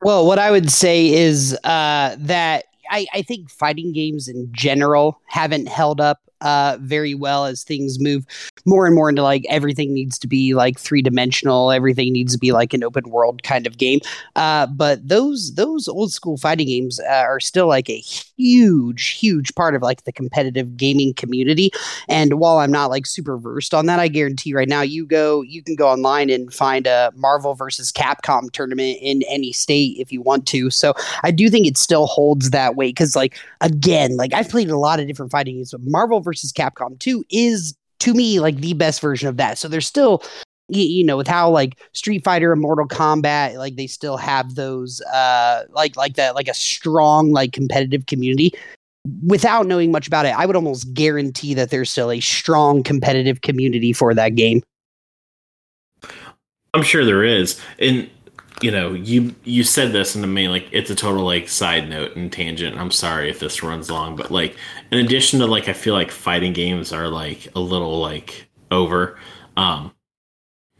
Well, 0.00 0.26
what 0.26 0.38
I 0.38 0.50
would 0.50 0.70
say 0.70 1.12
is 1.12 1.52
uh, 1.64 2.16
that 2.18 2.64
I, 2.94 3.06
I 3.12 3.22
think 3.22 3.50
fighting 3.50 3.92
games 3.92 4.28
in 4.28 4.48
general 4.52 5.20
haven't 5.26 5.66
held 5.66 6.00
up 6.00 6.20
uh, 6.44 6.76
very 6.80 7.14
well 7.14 7.46
as 7.46 7.64
things 7.64 7.98
move 7.98 8.24
more 8.66 8.86
and 8.86 8.94
more 8.94 9.08
into 9.08 9.22
like 9.22 9.44
everything 9.48 9.92
needs 9.92 10.18
to 10.18 10.28
be 10.28 10.54
like 10.54 10.78
three 10.78 11.02
dimensional, 11.02 11.72
everything 11.72 12.12
needs 12.12 12.34
to 12.34 12.38
be 12.38 12.52
like 12.52 12.72
an 12.74 12.84
open 12.84 13.08
world 13.10 13.42
kind 13.42 13.66
of 13.66 13.78
game. 13.78 13.98
Uh, 14.36 14.66
but 14.66 15.06
those 15.08 15.54
those 15.54 15.88
old 15.88 16.12
school 16.12 16.36
fighting 16.36 16.68
games 16.68 17.00
uh, 17.00 17.24
are 17.26 17.40
still 17.40 17.66
like 17.66 17.88
a 17.88 17.98
huge, 17.98 19.08
huge 19.08 19.54
part 19.54 19.74
of 19.74 19.82
like 19.82 20.04
the 20.04 20.12
competitive 20.12 20.76
gaming 20.76 21.14
community. 21.14 21.70
And 22.08 22.34
while 22.34 22.58
I'm 22.58 22.70
not 22.70 22.90
like 22.90 23.06
super 23.06 23.38
versed 23.38 23.72
on 23.72 23.86
that, 23.86 23.98
I 23.98 24.08
guarantee 24.08 24.54
right 24.54 24.68
now 24.68 24.82
you 24.82 25.06
go 25.06 25.40
you 25.42 25.62
can 25.62 25.74
go 25.74 25.88
online 25.88 26.28
and 26.28 26.52
find 26.52 26.86
a 26.86 27.10
Marvel 27.16 27.54
versus 27.54 27.90
Capcom 27.90 28.50
tournament 28.50 28.98
in 29.00 29.22
any 29.28 29.52
state 29.52 29.96
if 29.98 30.12
you 30.12 30.20
want 30.20 30.46
to. 30.48 30.68
So 30.68 30.92
I 31.22 31.30
do 31.30 31.48
think 31.48 31.66
it 31.66 31.78
still 31.78 32.06
holds 32.06 32.50
that 32.50 32.76
weight 32.76 32.94
because 32.94 33.16
like 33.16 33.38
again, 33.62 34.18
like 34.18 34.34
I've 34.34 34.50
played 34.50 34.68
a 34.68 34.76
lot 34.76 35.00
of 35.00 35.06
different 35.06 35.32
fighting 35.32 35.56
games, 35.56 35.70
but 35.70 35.80
Marvel 35.84 36.20
versus 36.20 36.33
Capcom 36.42 36.98
2 36.98 37.24
is 37.30 37.74
to 38.00 38.14
me 38.14 38.40
like 38.40 38.56
the 38.56 38.74
best 38.74 39.00
version 39.00 39.28
of 39.28 39.36
that. 39.36 39.58
So 39.58 39.68
there's 39.68 39.86
still 39.86 40.22
you 40.68 41.04
know 41.04 41.16
with 41.16 41.26
how 41.26 41.50
like 41.50 41.78
Street 41.92 42.24
Fighter 42.24 42.52
and 42.52 42.60
Mortal 42.60 42.88
Kombat 42.88 43.56
like 43.56 43.76
they 43.76 43.86
still 43.86 44.16
have 44.16 44.54
those 44.54 45.00
uh 45.02 45.64
like 45.70 45.96
like 45.96 46.14
that 46.14 46.34
like 46.34 46.48
a 46.48 46.54
strong 46.54 47.32
like 47.32 47.52
competitive 47.52 48.06
community. 48.06 48.52
Without 49.26 49.66
knowing 49.66 49.92
much 49.92 50.06
about 50.06 50.24
it, 50.24 50.30
I 50.30 50.46
would 50.46 50.56
almost 50.56 50.94
guarantee 50.94 51.52
that 51.54 51.68
there's 51.68 51.90
still 51.90 52.10
a 52.10 52.20
strong 52.20 52.82
competitive 52.82 53.42
community 53.42 53.92
for 53.92 54.14
that 54.14 54.34
game. 54.34 54.62
I'm 56.72 56.82
sure 56.82 57.04
there 57.04 57.22
is, 57.22 57.60
and 57.78 58.08
you 58.64 58.70
know, 58.70 58.94
you 58.94 59.34
you 59.44 59.62
said 59.62 59.92
this, 59.92 60.14
and 60.14 60.24
to 60.24 60.26
me, 60.26 60.48
like 60.48 60.66
it's 60.72 60.88
a 60.88 60.94
total 60.94 61.22
like 61.22 61.50
side 61.50 61.86
note 61.90 62.16
and 62.16 62.32
tangent. 62.32 62.78
I'm 62.78 62.90
sorry 62.90 63.28
if 63.28 63.38
this 63.38 63.62
runs 63.62 63.90
long, 63.90 64.16
but 64.16 64.30
like 64.30 64.56
in 64.90 65.04
addition 65.04 65.38
to 65.40 65.46
like, 65.46 65.68
I 65.68 65.74
feel 65.74 65.92
like 65.92 66.10
fighting 66.10 66.54
games 66.54 66.90
are 66.90 67.08
like 67.08 67.46
a 67.54 67.60
little 67.60 68.00
like 68.00 68.48
over. 68.70 69.18
Um, 69.58 69.92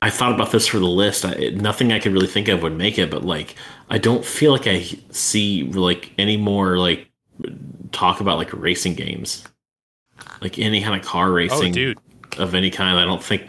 I 0.00 0.08
thought 0.08 0.32
about 0.32 0.50
this 0.50 0.66
for 0.66 0.78
the 0.78 0.86
list. 0.86 1.26
I, 1.26 1.34
nothing 1.56 1.92
I 1.92 1.98
could 1.98 2.14
really 2.14 2.26
think 2.26 2.48
of 2.48 2.62
would 2.62 2.74
make 2.74 2.98
it, 2.98 3.10
but 3.10 3.22
like 3.22 3.54
I 3.90 3.98
don't 3.98 4.24
feel 4.24 4.52
like 4.52 4.66
I 4.66 4.84
see 5.10 5.64
like 5.64 6.10
any 6.16 6.38
more 6.38 6.78
like 6.78 7.10
talk 7.92 8.22
about 8.22 8.38
like 8.38 8.50
racing 8.54 8.94
games, 8.94 9.44
like 10.40 10.58
any 10.58 10.80
kind 10.80 10.98
of 10.98 11.06
car 11.06 11.30
racing, 11.30 11.72
oh, 11.72 11.74
dude. 11.74 11.98
of 12.38 12.54
any 12.54 12.70
kind. 12.70 12.98
I 12.98 13.04
don't 13.04 13.22
think 13.22 13.42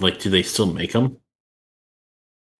like 0.00 0.18
do 0.18 0.30
they 0.30 0.42
still 0.42 0.66
make 0.66 0.90
them? 0.90 1.16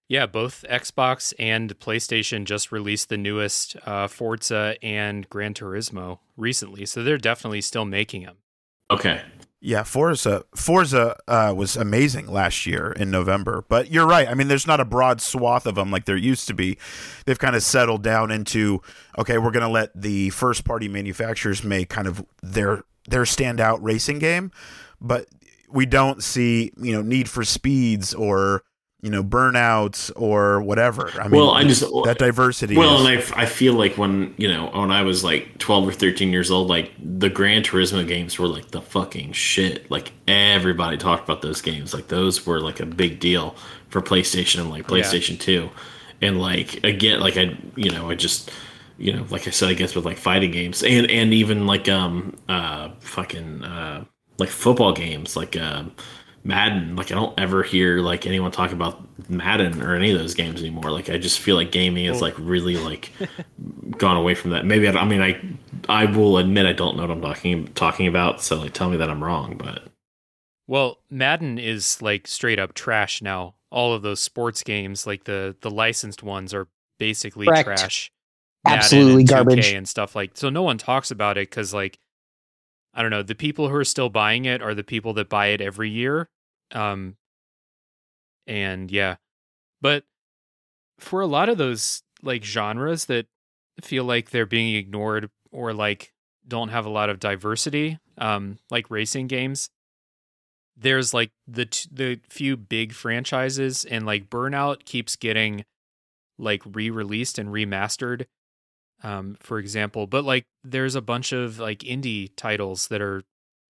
Yeah, 0.09 0.25
both 0.25 0.65
Xbox 0.71 1.35
and 1.39 1.79
PlayStation 1.79 2.45
just 2.45 2.73
released 2.73 3.11
the 3.11 3.19
newest 3.19 3.77
uh, 3.85 4.09
Forza 4.09 4.77
and 4.83 5.29
Gran 5.29 5.53
Turismo 5.53 6.21
recently, 6.37 6.87
so 6.87 7.05
they're 7.05 7.19
definitely 7.19 7.61
still 7.61 7.85
making 7.85 8.23
them. 8.23 8.37
Okay. 8.91 9.21
Yeah, 9.61 9.83
Forza 9.83 10.45
Forza 10.55 11.19
uh, 11.27 11.53
was 11.55 11.77
amazing 11.77 12.29
last 12.29 12.65
year 12.65 12.93
in 12.93 13.11
November, 13.11 13.65
but 13.69 13.91
you're 13.91 14.07
right. 14.07 14.29
I 14.29 14.35
mean, 14.35 14.47
there's 14.49 14.69
not 14.69 14.79
a 14.79 14.85
broad 14.85 15.21
swath 15.21 15.67
of 15.67 15.75
them 15.75 15.91
like 15.91 16.05
there 16.05 16.17
used 16.17 16.47
to 16.47 16.55
be. 16.55 16.79
They've 17.27 17.39
kind 17.39 17.57
of 17.57 17.63
settled 17.63 18.03
down 18.03 18.31
into 18.31 18.81
okay, 19.19 19.37
we're 19.37 19.51
going 19.51 19.67
to 19.67 19.69
let 19.69 20.01
the 20.01 20.31
first 20.31 20.65
party 20.65 20.89
manufacturers 20.89 21.65
make 21.65 21.91
kind 21.91 22.07
of 22.07 22.25
their 22.41 22.85
their 23.09 23.25
standout 23.25 23.81
racing 23.83 24.21
game, 24.21 24.53
but 25.01 25.27
we 25.71 25.87
don't 25.87 26.23
see 26.23 26.71
you 26.79 26.93
know 26.93 27.03
Need 27.03 27.29
for 27.29 27.45
Speeds 27.45 28.15
or 28.15 28.63
you 29.01 29.11
know 29.11 29.23
burnouts 29.23 30.11
or 30.17 30.61
whatever. 30.61 31.11
I 31.21 31.29
mean 31.29 31.41
well 31.41 31.51
i 31.53 31.63
just 31.63 31.83
that 32.05 32.19
diversity 32.19 32.77
well 32.77 33.07
is, 33.07 33.31
and 33.31 33.35
I, 33.35 33.43
I 33.43 33.47
feel 33.47 33.75
like 33.75 33.97
when 33.97 34.35
you 34.37 34.49
know 34.49 34.71
when 34.75 34.91
i 34.91 35.03
was 35.03 35.23
like 35.23 35.59
12 35.59 35.89
or 35.89 35.93
13 35.93 36.31
years 36.31 36.51
old 36.51 36.69
like 36.69 36.93
the 36.99 37.31
gran 37.31 37.63
turismo 37.63 38.07
games 38.07 38.39
were 38.39 38.49
like 38.49 38.71
the 38.71 38.83
fucking 38.83 39.33
shit. 39.33 39.91
Like 39.91 40.13
everybody 40.27 40.97
talked 40.97 41.25
about 41.25 41.43
those 41.43 41.61
games. 41.63 41.95
Like 41.95 42.09
those 42.09 42.47
were 42.47 42.61
like 42.61 42.81
a 42.81 42.87
big 42.87 43.21
deal 43.21 43.57
for 43.89 44.03
playstation 44.03 44.61
and 44.61 44.71
like 44.71 44.87
playstation 44.87 45.33
yeah. 45.33 45.69
2 45.69 45.71
and 46.21 46.41
like 46.41 46.83
again 46.85 47.21
like 47.21 47.37
i 47.37 47.57
you 47.77 47.91
know 47.91 48.11
i 48.11 48.15
just 48.15 48.51
you 48.99 49.13
know 49.13 49.25
like 49.31 49.47
i 49.47 49.51
said 49.51 49.69
i 49.69 49.75
guess 49.75 49.95
with 49.95 50.05
like 50.05 50.19
fighting 50.19 50.51
games 50.51 50.83
and 50.83 51.11
and 51.11 51.33
even 51.33 51.67
like 51.67 51.89
um 51.89 52.37
uh 52.49 52.91
fucking 53.01 53.65
uh 53.65 54.05
like 54.39 54.49
football 54.49 54.93
games 54.93 55.37
like 55.37 55.57
um 55.57 55.93
uh, 55.97 56.03
Madden. 56.49 56.97
Like 56.97 57.13
I 57.13 57.15
don't 57.15 57.39
ever 57.39 57.63
hear 57.63 57.99
like 57.99 58.27
anyone 58.27 58.51
talk 58.51 58.73
about 58.73 59.07
Madden 59.29 59.83
or 59.83 59.95
any 59.95 60.13
of 60.13 60.19
those 60.19 60.33
games 60.33 60.61
anymore. 60.61 60.91
Like 60.91 61.11
I 61.11 61.19
just 61.19 61.41
feel 61.41 61.57
like 61.57 61.71
gaming 61.71 62.07
is 62.07 62.23
like 62.23 62.35
really 62.39 62.79
like 62.79 63.13
gone 63.99 64.17
away 64.17 64.35
from 64.35 64.53
that. 64.53 64.65
Maybe 64.65 64.89
I, 64.89 64.93
I, 64.93 65.05
mean 65.05 65.21
I 65.21 65.39
I 65.91 66.07
will 66.07 66.39
admit 66.39 66.65
I 66.65 66.73
don't 66.73 66.97
know 66.97 67.03
what 67.03 67.11
I'm 67.11 67.21
talking 67.21 67.67
talking 67.75 68.07
about. 68.07 68.41
So 68.41 68.57
like 68.57 68.73
tell 68.73 68.89
me 68.89 68.97
that 68.97 69.11
I'm 69.11 69.23
wrong. 69.23 69.59
But 69.59 69.89
well, 70.67 71.01
Madden 71.11 71.59
is 71.59 72.01
like 72.01 72.27
straight 72.27 72.59
up 72.59 72.73
trash 72.73 73.21
now. 73.21 73.55
All 73.71 73.93
of 73.93 74.01
those 74.01 74.21
sports 74.21 74.63
games, 74.63 75.07
like 75.07 75.25
the 75.25 75.55
the 75.61 75.71
licensed 75.71 76.23
ones, 76.23 76.55
are 76.55 76.67
basically 76.99 77.47
Correct. 77.47 77.67
trash. 77.67 78.11
Madden 78.65 78.79
Absolutely 78.79 79.21
and 79.21 79.29
garbage 79.29 79.73
and 79.75 79.87
stuff 79.87 80.17
like. 80.17 80.31
So 80.33 80.49
no 80.49 80.63
one 80.63 80.79
talks 80.79 81.11
about 81.11 81.37
it 81.37 81.51
because 81.51 81.75
like 81.75 81.99
I 82.95 83.03
don't 83.03 83.11
know. 83.11 83.23
The 83.23 83.35
people 83.35 83.69
who 83.69 83.75
are 83.75 83.85
still 83.85 84.09
buying 84.09 84.47
it 84.47 84.63
are 84.63 84.75
the 84.75 84.83
people 84.83 85.13
that 85.13 85.29
buy 85.29 85.49
it 85.49 85.61
every 85.61 85.91
year. 85.91 86.31
Um, 86.73 87.17
and 88.47 88.91
yeah, 88.91 89.17
but 89.81 90.05
for 90.99 91.21
a 91.21 91.27
lot 91.27 91.49
of 91.49 91.59
those 91.59 92.03
like 92.23 92.45
genres 92.45 93.07
that 93.07 93.27
feel 93.81 94.05
like 94.05 94.31
they're 94.31 94.47
being 94.47 94.75
ignored 94.75 95.31
or 95.53 95.73
like 95.73 96.13
don't 96.47 96.71
have 96.71 96.87
a 96.87 96.91
lot 96.91 97.11
of 97.11 97.21
diversity, 97.21 97.99
um, 98.17 98.59
like 98.71 98.91
racing 98.91 99.27
games, 99.27 99.71
there's 100.77 101.13
like 101.13 101.31
the 101.47 101.67
t- 101.67 101.89
the 101.93 102.21
few 102.29 102.57
big 102.57 102.93
franchises 102.93 103.85
and 103.85 104.07
like 104.07 104.31
Burnout 104.31 104.85
keeps 104.85 105.17
getting 105.17 105.65
like 106.39 106.63
re-released 106.65 107.39
and 107.39 107.51
remastered 107.51 108.27
um, 109.03 109.37
for 109.41 109.59
example. 109.59 110.07
But 110.07 110.25
like, 110.25 110.47
there's 110.65 110.95
a 110.95 111.01
bunch 111.01 111.33
of 111.33 111.59
like 111.59 111.81
indie 111.81 112.31
titles 112.37 112.89
that 112.89 113.01
are 113.01 113.23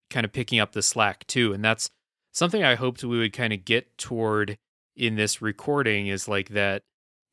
kind 0.10 0.26
of 0.26 0.32
picking 0.32 0.60
up 0.60 0.72
the 0.72 0.82
slack 0.82 1.26
too, 1.28 1.54
and 1.54 1.64
that's 1.64 1.90
something 2.32 2.64
I 2.64 2.76
hoped 2.76 3.04
we 3.04 3.18
would 3.20 3.34
kind 3.34 3.54
of 3.54 3.66
get 3.66 3.98
toward 3.98 4.58
in 4.96 5.16
this 5.16 5.42
recording. 5.42 6.08
Is 6.08 6.28
like 6.28 6.50
that. 6.50 6.84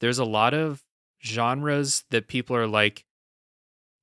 There's 0.00 0.18
a 0.18 0.24
lot 0.24 0.54
of 0.54 0.82
genres 1.24 2.04
that 2.10 2.28
people 2.28 2.56
are 2.56 2.66
like, 2.66 3.04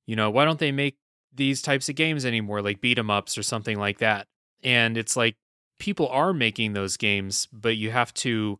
you 0.06 0.16
know, 0.16 0.30
why 0.30 0.44
don't 0.44 0.58
they 0.58 0.72
make 0.72 0.96
these 1.32 1.62
types 1.62 1.88
of 1.88 1.96
games 1.96 2.24
anymore, 2.24 2.62
like 2.62 2.80
beat 2.80 2.98
'em 2.98 3.10
ups 3.10 3.38
or 3.38 3.42
something 3.42 3.78
like 3.78 3.98
that? 3.98 4.26
And 4.62 4.96
it's 4.96 5.16
like 5.16 5.36
people 5.78 6.08
are 6.08 6.32
making 6.32 6.72
those 6.72 6.96
games, 6.96 7.48
but 7.52 7.76
you 7.76 7.90
have 7.90 8.14
to 8.14 8.58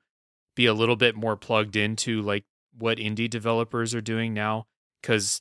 be 0.57 0.67
a 0.67 0.75
little 0.75 0.97
bit 0.97 1.17
more 1.17 1.37
plugged 1.37 1.77
into 1.77 2.23
like 2.23 2.45
what 2.77 2.99
indie 2.99 3.31
developers 3.31 3.95
are 3.95 4.01
doing 4.01 4.35
now 4.35 4.67
because 5.01 5.41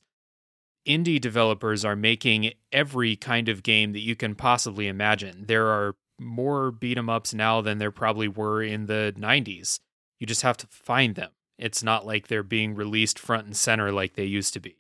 indie 0.87 1.19
developers 1.19 1.85
are 1.85 1.95
making 1.95 2.51
every 2.71 3.15
kind 3.15 3.49
of 3.49 3.63
game 3.63 3.93
that 3.93 4.01
you 4.01 4.15
can 4.15 4.35
possibly 4.35 4.87
imagine. 4.87 5.45
There 5.47 5.67
are 5.67 5.95
more 6.23 6.71
beat 6.71 6.97
'em 6.97 7.09
ups 7.09 7.33
now 7.33 7.61
than 7.61 7.77
there 7.77 7.91
probably 7.91 8.27
were 8.27 8.63
in 8.63 8.87
the 8.87 9.13
90s. 9.17 9.79
You 10.19 10.27
just 10.27 10.41
have 10.41 10.57
to 10.57 10.67
find 10.67 11.15
them. 11.15 11.31
It's 11.57 11.83
not 11.83 12.05
like 12.05 12.27
they're 12.27 12.43
being 12.43 12.75
released 12.75 13.19
front 13.19 13.45
and 13.45 13.55
center 13.55 13.91
like 13.91 14.13
they 14.13 14.25
used 14.25 14.53
to 14.53 14.59
be. 14.59 14.77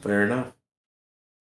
Fair 0.00 0.24
enough. 0.24 0.52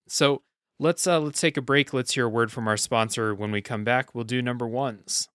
So 0.07 0.41
let's 0.79 1.05
uh, 1.07 1.19
let's 1.19 1.41
take 1.41 1.57
a 1.57 1.61
break. 1.61 1.93
Let's 1.93 2.13
hear 2.13 2.25
a 2.25 2.29
word 2.29 2.51
from 2.51 2.67
our 2.67 2.77
sponsor. 2.77 3.33
When 3.35 3.51
we 3.51 3.61
come 3.61 3.83
back, 3.83 4.15
we'll 4.15 4.23
do 4.23 4.41
number 4.41 4.67
ones. 4.67 5.29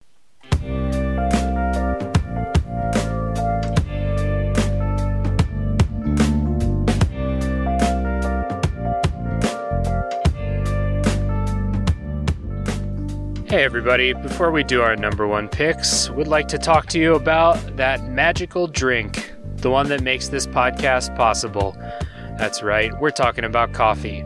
Hey 13.48 13.64
everybody, 13.64 14.12
before 14.12 14.50
we 14.50 14.62
do 14.62 14.82
our 14.82 14.94
number 14.94 15.26
one 15.26 15.48
picks, 15.48 16.10
we'd 16.10 16.26
like 16.26 16.48
to 16.48 16.58
talk 16.58 16.84
to 16.88 17.00
you 17.00 17.14
about 17.14 17.78
that 17.78 18.04
magical 18.04 18.66
drink, 18.66 19.32
the 19.56 19.70
one 19.70 19.88
that 19.88 20.02
makes 20.02 20.28
this 20.28 20.46
podcast 20.46 21.16
possible. 21.16 21.74
That's 22.36 22.62
right, 22.62 22.92
we're 23.00 23.10
talking 23.10 23.44
about 23.44 23.72
coffee. 23.72 24.22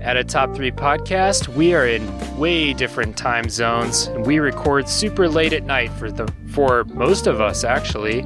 At 0.00 0.16
a 0.16 0.24
top 0.24 0.56
three 0.56 0.72
podcast, 0.72 1.46
we 1.54 1.72
are 1.72 1.86
in 1.86 2.36
way 2.36 2.72
different 2.72 3.16
time 3.16 3.48
zones, 3.48 4.08
and 4.08 4.26
we 4.26 4.40
record 4.40 4.88
super 4.88 5.28
late 5.28 5.52
at 5.52 5.62
night 5.62 5.92
for 5.92 6.10
the 6.10 6.26
for 6.48 6.82
most 6.86 7.28
of 7.28 7.40
us 7.40 7.62
actually. 7.62 8.22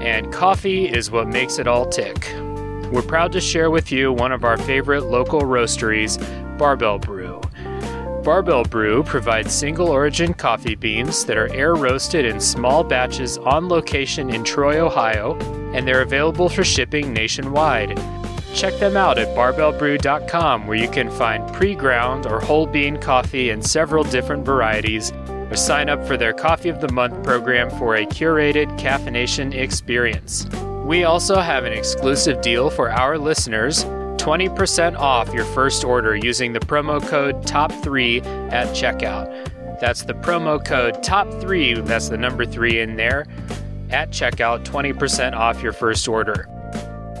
And 0.00 0.32
coffee 0.32 0.86
is 0.88 1.10
what 1.10 1.28
makes 1.28 1.58
it 1.58 1.68
all 1.68 1.84
tick. 1.84 2.32
We're 2.90 3.04
proud 3.06 3.30
to 3.32 3.42
share 3.42 3.70
with 3.70 3.92
you 3.92 4.10
one 4.10 4.32
of 4.32 4.42
our 4.42 4.56
favorite 4.56 5.02
local 5.02 5.42
roasteries, 5.42 6.16
Barbell 6.56 6.98
Brew. 6.98 7.23
Barbell 8.24 8.64
Brew 8.64 9.02
provides 9.02 9.52
single 9.52 9.88
origin 9.88 10.32
coffee 10.32 10.74
beans 10.74 11.26
that 11.26 11.36
are 11.36 11.52
air 11.52 11.74
roasted 11.74 12.24
in 12.24 12.40
small 12.40 12.82
batches 12.82 13.36
on 13.36 13.68
location 13.68 14.30
in 14.30 14.42
Troy, 14.42 14.80
Ohio, 14.80 15.36
and 15.74 15.86
they're 15.86 16.00
available 16.00 16.48
for 16.48 16.64
shipping 16.64 17.12
nationwide. 17.12 18.00
Check 18.54 18.78
them 18.80 18.96
out 18.96 19.18
at 19.18 19.36
barbellbrew.com 19.36 20.66
where 20.66 20.78
you 20.78 20.88
can 20.88 21.10
find 21.10 21.46
pre 21.52 21.74
ground 21.74 22.24
or 22.24 22.40
whole 22.40 22.66
bean 22.66 22.96
coffee 22.96 23.50
in 23.50 23.60
several 23.60 24.04
different 24.04 24.46
varieties, 24.46 25.12
or 25.28 25.54
sign 25.54 25.90
up 25.90 26.02
for 26.06 26.16
their 26.16 26.32
Coffee 26.32 26.70
of 26.70 26.80
the 26.80 26.92
Month 26.92 27.22
program 27.24 27.68
for 27.78 27.96
a 27.96 28.06
curated 28.06 28.68
caffeination 28.78 29.52
experience. 29.54 30.46
We 30.86 31.04
also 31.04 31.40
have 31.40 31.64
an 31.64 31.74
exclusive 31.74 32.40
deal 32.40 32.70
for 32.70 32.90
our 32.90 33.18
listeners 33.18 33.84
20% 34.18 34.96
off 34.98 35.32
your 35.32 35.44
first 35.46 35.84
order 35.84 36.16
using 36.16 36.52
the 36.52 36.60
promo 36.60 37.06
code 37.06 37.42
TOP3 37.44 38.52
at 38.52 38.68
checkout. 38.68 39.80
That's 39.80 40.02
the 40.02 40.14
promo 40.14 40.64
code 40.64 40.96
TOP3, 41.02 41.84
that's 41.86 42.08
the 42.08 42.16
number 42.16 42.46
3 42.46 42.80
in 42.80 42.96
there, 42.96 43.26
at 43.90 44.10
checkout, 44.10 44.64
20% 44.64 45.34
off 45.34 45.62
your 45.62 45.72
first 45.72 46.08
order. 46.08 46.48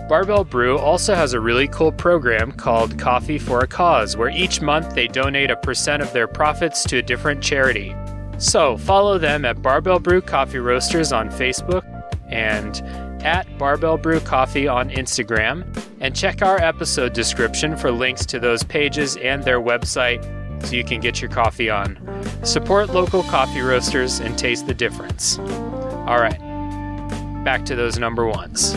Barbell 0.08 0.44
Brew 0.44 0.78
also 0.78 1.14
has 1.14 1.32
a 1.32 1.40
really 1.40 1.66
cool 1.68 1.90
program 1.90 2.52
called 2.52 2.98
Coffee 2.98 3.38
for 3.38 3.60
a 3.60 3.66
Cause, 3.66 4.16
where 4.16 4.28
each 4.28 4.60
month 4.60 4.94
they 4.94 5.08
donate 5.08 5.50
a 5.50 5.56
percent 5.56 6.02
of 6.02 6.12
their 6.12 6.28
profits 6.28 6.84
to 6.84 6.98
a 6.98 7.02
different 7.02 7.42
charity. 7.42 7.94
So 8.38 8.76
follow 8.76 9.16
them 9.16 9.44
at 9.44 9.62
Barbell 9.62 10.00
Brew 10.00 10.20
Coffee 10.20 10.58
Roasters 10.58 11.12
on 11.12 11.30
Facebook 11.30 11.84
and 12.28 12.82
at 13.24 13.58
Barbell 13.58 13.96
Brew 13.96 14.20
Coffee 14.20 14.68
on 14.68 14.90
Instagram, 14.90 15.66
and 16.00 16.14
check 16.14 16.42
our 16.42 16.60
episode 16.60 17.12
description 17.12 17.76
for 17.76 17.90
links 17.90 18.24
to 18.26 18.38
those 18.38 18.62
pages 18.62 19.16
and 19.16 19.42
their 19.42 19.60
website 19.60 20.22
so 20.64 20.76
you 20.76 20.84
can 20.84 21.00
get 21.00 21.20
your 21.20 21.30
coffee 21.30 21.70
on. 21.70 21.98
Support 22.44 22.90
local 22.90 23.22
coffee 23.24 23.60
roasters 23.60 24.20
and 24.20 24.38
taste 24.38 24.66
the 24.66 24.74
difference. 24.74 25.38
All 25.38 26.20
right, 26.20 26.38
back 27.44 27.64
to 27.66 27.74
those 27.74 27.98
number 27.98 28.26
ones. 28.26 28.74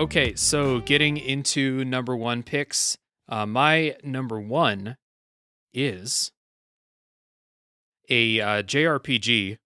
Okay, 0.00 0.34
so 0.34 0.80
getting 0.80 1.18
into 1.18 1.84
number 1.84 2.16
one 2.16 2.42
picks, 2.42 2.96
uh, 3.28 3.44
my 3.44 3.96
number 4.02 4.40
one 4.40 4.96
is 5.74 6.32
a 8.08 8.40
uh, 8.40 8.62
JRPG 8.62 9.58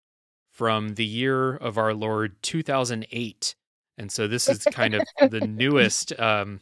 from 0.51 0.97
the 0.97 1.05
year 1.05 1.55
of 1.55 1.79
our 1.79 1.95
Lord 1.95 2.35
2008, 2.43 3.55
and 3.97 4.11
so 4.11 4.27
this 4.27 4.49
is 4.49 4.65
kind 4.73 4.95
of 4.95 5.03
the 5.31 5.39
newest, 5.47 6.19
um, 6.19 6.59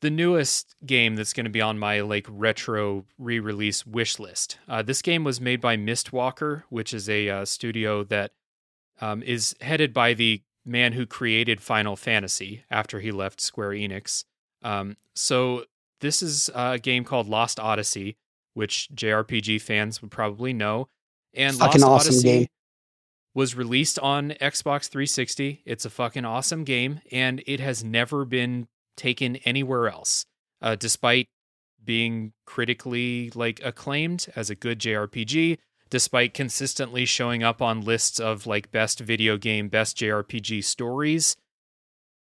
the 0.00 0.10
newest 0.10 0.76
game 0.86 1.16
that's 1.16 1.32
going 1.32 1.46
to 1.46 1.50
be 1.50 1.60
on 1.60 1.80
my 1.80 2.02
like 2.02 2.28
retro 2.30 3.06
re-release 3.18 3.84
wish 3.88 4.20
list. 4.20 4.56
Uh, 4.68 4.82
this 4.82 5.02
game 5.02 5.24
was 5.24 5.40
made 5.40 5.60
by 5.60 5.76
Mistwalker, 5.76 6.62
which 6.68 6.94
is 6.94 7.08
a 7.08 7.28
uh, 7.28 7.44
studio 7.44 8.04
that 8.04 8.30
um, 9.00 9.20
is 9.24 9.56
headed 9.60 9.92
by 9.92 10.14
the 10.14 10.42
man 10.68 10.92
who 10.92 11.06
created 11.06 11.60
Final 11.60 11.96
Fantasy 11.96 12.64
after 12.70 13.00
he 13.00 13.10
left 13.10 13.40
Square 13.40 13.70
Enix. 13.70 14.24
Um, 14.62 14.96
so 15.14 15.64
this 16.00 16.22
is 16.22 16.50
a 16.54 16.78
game 16.78 17.04
called 17.04 17.28
Lost 17.28 17.58
Odyssey, 17.58 18.16
which 18.54 18.88
JRPG 18.94 19.60
fans 19.60 20.02
would 20.02 20.10
probably 20.10 20.52
know. 20.52 20.88
And 21.34 21.56
Fucking 21.56 21.80
Lost 21.80 22.08
awesome 22.08 22.14
Odyssey 22.14 22.28
game. 22.28 22.46
was 23.34 23.54
released 23.54 23.98
on 23.98 24.30
Xbox 24.40 24.88
360. 24.88 25.62
It's 25.64 25.84
a 25.84 25.90
fucking 25.90 26.24
awesome 26.24 26.64
game, 26.64 27.00
and 27.10 27.42
it 27.46 27.60
has 27.60 27.82
never 27.84 28.24
been 28.24 28.68
taken 28.96 29.36
anywhere 29.36 29.88
else, 29.88 30.26
uh, 30.60 30.74
despite 30.74 31.28
being 31.82 32.32
critically 32.44 33.30
like 33.34 33.60
acclaimed 33.64 34.26
as 34.36 34.50
a 34.50 34.54
good 34.54 34.78
JRPG 34.78 35.58
despite 35.90 36.34
consistently 36.34 37.04
showing 37.04 37.42
up 37.42 37.62
on 37.62 37.80
lists 37.80 38.20
of 38.20 38.46
like 38.46 38.70
best 38.70 39.00
video 39.00 39.36
game, 39.36 39.68
best 39.68 39.96
JRPG 39.96 40.64
stories. 40.64 41.36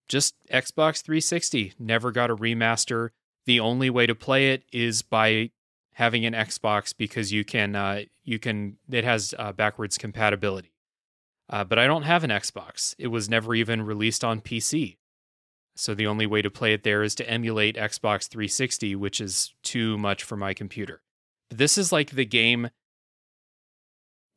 Just 0.07 0.35
Xbox 0.51 1.01
360 1.01 1.73
never 1.80 2.11
got 2.11 2.31
a 2.31 2.35
remaster. 2.35 3.09
The 3.45 3.59
only 3.59 3.89
way 3.89 4.05
to 4.05 4.15
play 4.15 4.51
it 4.51 4.63
is 4.71 5.01
by 5.01 5.51
having 5.93 6.26
an 6.26 6.34
Xbox 6.34 6.95
because 6.95 7.31
you 7.31 7.43
can 7.43 7.76
uh, 7.76 8.03
you 8.23 8.39
can 8.39 8.77
it 8.89 9.03
has 9.03 9.34
uh, 9.38 9.51
backwards 9.51 9.97
compatibility. 9.97 10.73
Uh, 11.49 11.63
but 11.63 11.80
I 11.80 11.88
don't 11.88 12.03
have 12.03 12.23
an 12.23 12.30
Xbox. 12.30 12.95
It 12.99 13.07
was 13.07 13.30
never 13.30 13.55
even 13.55 13.81
released 13.81 14.23
on 14.23 14.39
PC. 14.39 14.97
So 15.76 15.95
the 15.95 16.07
only 16.07 16.27
way 16.27 16.41
to 16.41 16.51
play 16.51 16.73
it 16.73 16.84
there 16.84 17.03
is 17.03 17.15
to 17.15 17.30
emulate 17.30 17.76
Xbox 17.76 18.27
360, 18.27 18.95
which 18.95 19.21
is 19.21 19.53
too 19.63 19.97
much 19.97 20.23
for 20.23 20.35
my 20.35 20.53
computer. 20.53 21.01
This 21.49 21.77
is 21.77 21.91
like 21.91 22.11
the 22.11 22.26
game 22.26 22.69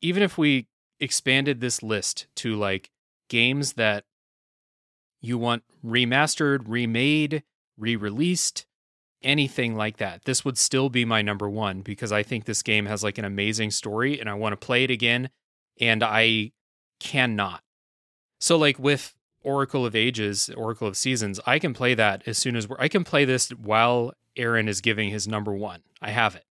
even 0.03 0.21
if 0.21 0.37
we 0.37 0.67
expanded 0.99 1.61
this 1.61 1.81
list 1.81 2.27
to 2.35 2.55
like 2.55 2.91
games 3.29 3.73
that 3.73 4.03
you 5.21 5.37
want 5.37 5.63
remastered, 5.83 6.63
remade, 6.67 7.43
re-released, 7.77 8.65
anything 9.23 9.75
like 9.75 9.97
that, 9.97 10.25
this 10.25 10.43
would 10.43 10.57
still 10.57 10.89
be 10.89 11.05
my 11.05 11.21
number 11.21 11.49
1 11.49 11.81
because 11.81 12.11
I 12.11 12.21
think 12.21 12.43
this 12.43 12.61
game 12.61 12.85
has 12.85 13.03
like 13.03 13.17
an 13.17 13.25
amazing 13.25 13.71
story 13.71 14.19
and 14.19 14.29
I 14.29 14.33
want 14.33 14.51
to 14.51 14.65
play 14.65 14.83
it 14.83 14.91
again 14.91 15.29
and 15.79 16.03
I 16.03 16.51
cannot. 16.99 17.63
So 18.39 18.57
like 18.57 18.77
with 18.77 19.15
Oracle 19.41 19.85
of 19.85 19.95
Ages, 19.95 20.49
Oracle 20.49 20.87
of 20.89 20.97
Seasons, 20.97 21.39
I 21.45 21.59
can 21.59 21.73
play 21.73 21.93
that 21.95 22.23
as 22.25 22.37
soon 22.37 22.57
as 22.57 22.67
I 22.77 22.89
can 22.89 23.05
play 23.05 23.23
this 23.23 23.49
while 23.51 24.13
Aaron 24.35 24.67
is 24.67 24.81
giving 24.81 25.09
his 25.09 25.29
number 25.29 25.53
1. 25.53 25.81
I 26.01 26.11
have 26.11 26.35
it. 26.35 26.45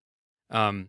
Um 0.48 0.88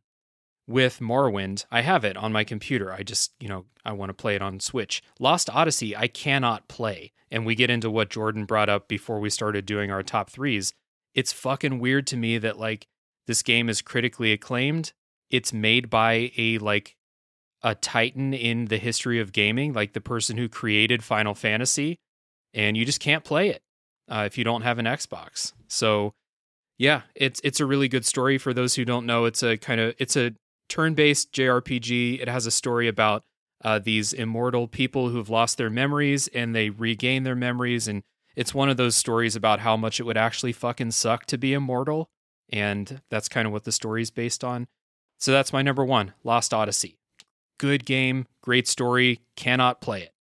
with 0.68 0.99
Morrowind, 0.99 1.65
I 1.72 1.81
have 1.81 2.06
it 2.06 2.15
on 2.15 2.31
my 2.31 2.44
computer. 2.44 2.94
I 2.94 3.03
just, 3.03 3.34
you 3.40 3.49
know, 3.49 3.65
I 3.84 3.91
want 3.91 4.10
to 4.10 4.14
play 4.14 4.35
it 4.35 4.41
on 4.41 4.60
Switch. 4.60 5.02
Lost 5.19 5.49
Odyssey, 5.49 5.95
I 5.95 6.07
cannot 6.07 6.68
play. 6.68 7.11
And 7.30 7.45
we 7.45 7.56
get 7.56 7.69
into 7.69 7.90
what 7.90 8.10
Jordan 8.10 8.45
brought 8.45 8.69
up 8.69 8.88
before 8.88 9.19
we 9.19 9.30
started 9.30 9.65
doing 9.65 9.91
our 9.91 10.03
top 10.03 10.30
threes. 10.30 10.73
It's 11.14 11.34
fucking 11.34 11.80
weird 11.80 12.07
to 12.07 12.18
me 12.18 12.38
that, 12.38 12.57
like, 12.60 12.88
this 13.27 13.41
game 13.41 13.69
is 13.69 13.81
critically 13.81 14.31
acclaimed. 14.31 14.94
It's 15.30 15.52
made 15.52 15.90
by 15.90 16.31
a, 16.38 16.60
like, 16.60 16.95
a 17.64 17.76
titan 17.76 18.34
in 18.34 18.65
the 18.65 18.77
history 18.77 19.19
of 19.19 19.31
gaming, 19.31 19.73
like 19.73 19.94
the 19.94 20.02
person 20.02 20.38
who 20.38 20.49
created 20.49 21.03
Final 21.03 21.34
Fantasy, 21.34 21.98
and 22.53 22.76
you 22.76 22.85
just 22.85 22.99
can't 22.99 23.23
play 23.23 23.49
it 23.49 23.61
uh, 24.10 24.23
if 24.26 24.38
you 24.38 24.44
don't 24.44 24.64
have 24.64 24.80
an 24.80 24.85
Xbox. 24.85 25.53
So, 25.68 26.14
yeah, 26.77 27.03
it's 27.15 27.40
it's 27.44 27.61
a 27.61 27.65
really 27.65 27.88
good 27.88 28.06
story 28.06 28.38
for 28.38 28.53
those 28.53 28.76
who 28.76 28.84
don't 28.84 29.06
know. 29.06 29.26
It's 29.26 29.44
a 29.44 29.57
kind 29.57 29.80
of 29.80 29.95
it's 29.98 30.18
a 30.18 30.34
turn-based 30.69 31.31
JRPG. 31.31 32.22
It 32.22 32.27
has 32.27 32.45
a 32.45 32.52
story 32.52 32.88
about 32.88 33.23
uh, 33.64 33.80
these 33.80 34.14
immortal 34.14 34.68
people 34.68 35.10
who've 35.10 35.30
lost 35.30 35.57
their 35.57 35.69
memories 35.69 36.27
and 36.30 36.53
they 36.56 36.69
regain 36.69 37.23
their 37.23 37.35
memories, 37.35 37.88
and 37.88 38.03
it's 38.35 38.53
one 38.53 38.69
of 38.69 38.77
those 38.77 38.95
stories 38.95 39.35
about 39.35 39.60
how 39.60 39.77
much 39.77 39.99
it 39.99 40.03
would 40.03 40.18
actually 40.18 40.52
fucking 40.52 40.91
suck 40.91 41.26
to 41.27 41.38
be 41.38 41.53
immortal, 41.53 42.10
and 42.52 43.02
that's 43.10 43.30
kind 43.30 43.48
of 43.48 43.53
what 43.53 43.64
the 43.64 43.72
story 43.72 44.02
is 44.02 44.11
based 44.11 44.44
on. 44.44 44.68
So 45.18 45.31
that's 45.31 45.53
my 45.53 45.61
number 45.61 45.85
one, 45.85 46.14
Lost 46.23 46.53
Odyssey. 46.53 46.98
Good 47.57 47.85
game, 47.85 48.26
great 48.41 48.68
story. 48.68 49.22
Cannot 49.38 49.80
play 49.80 50.03
it. 50.03 50.14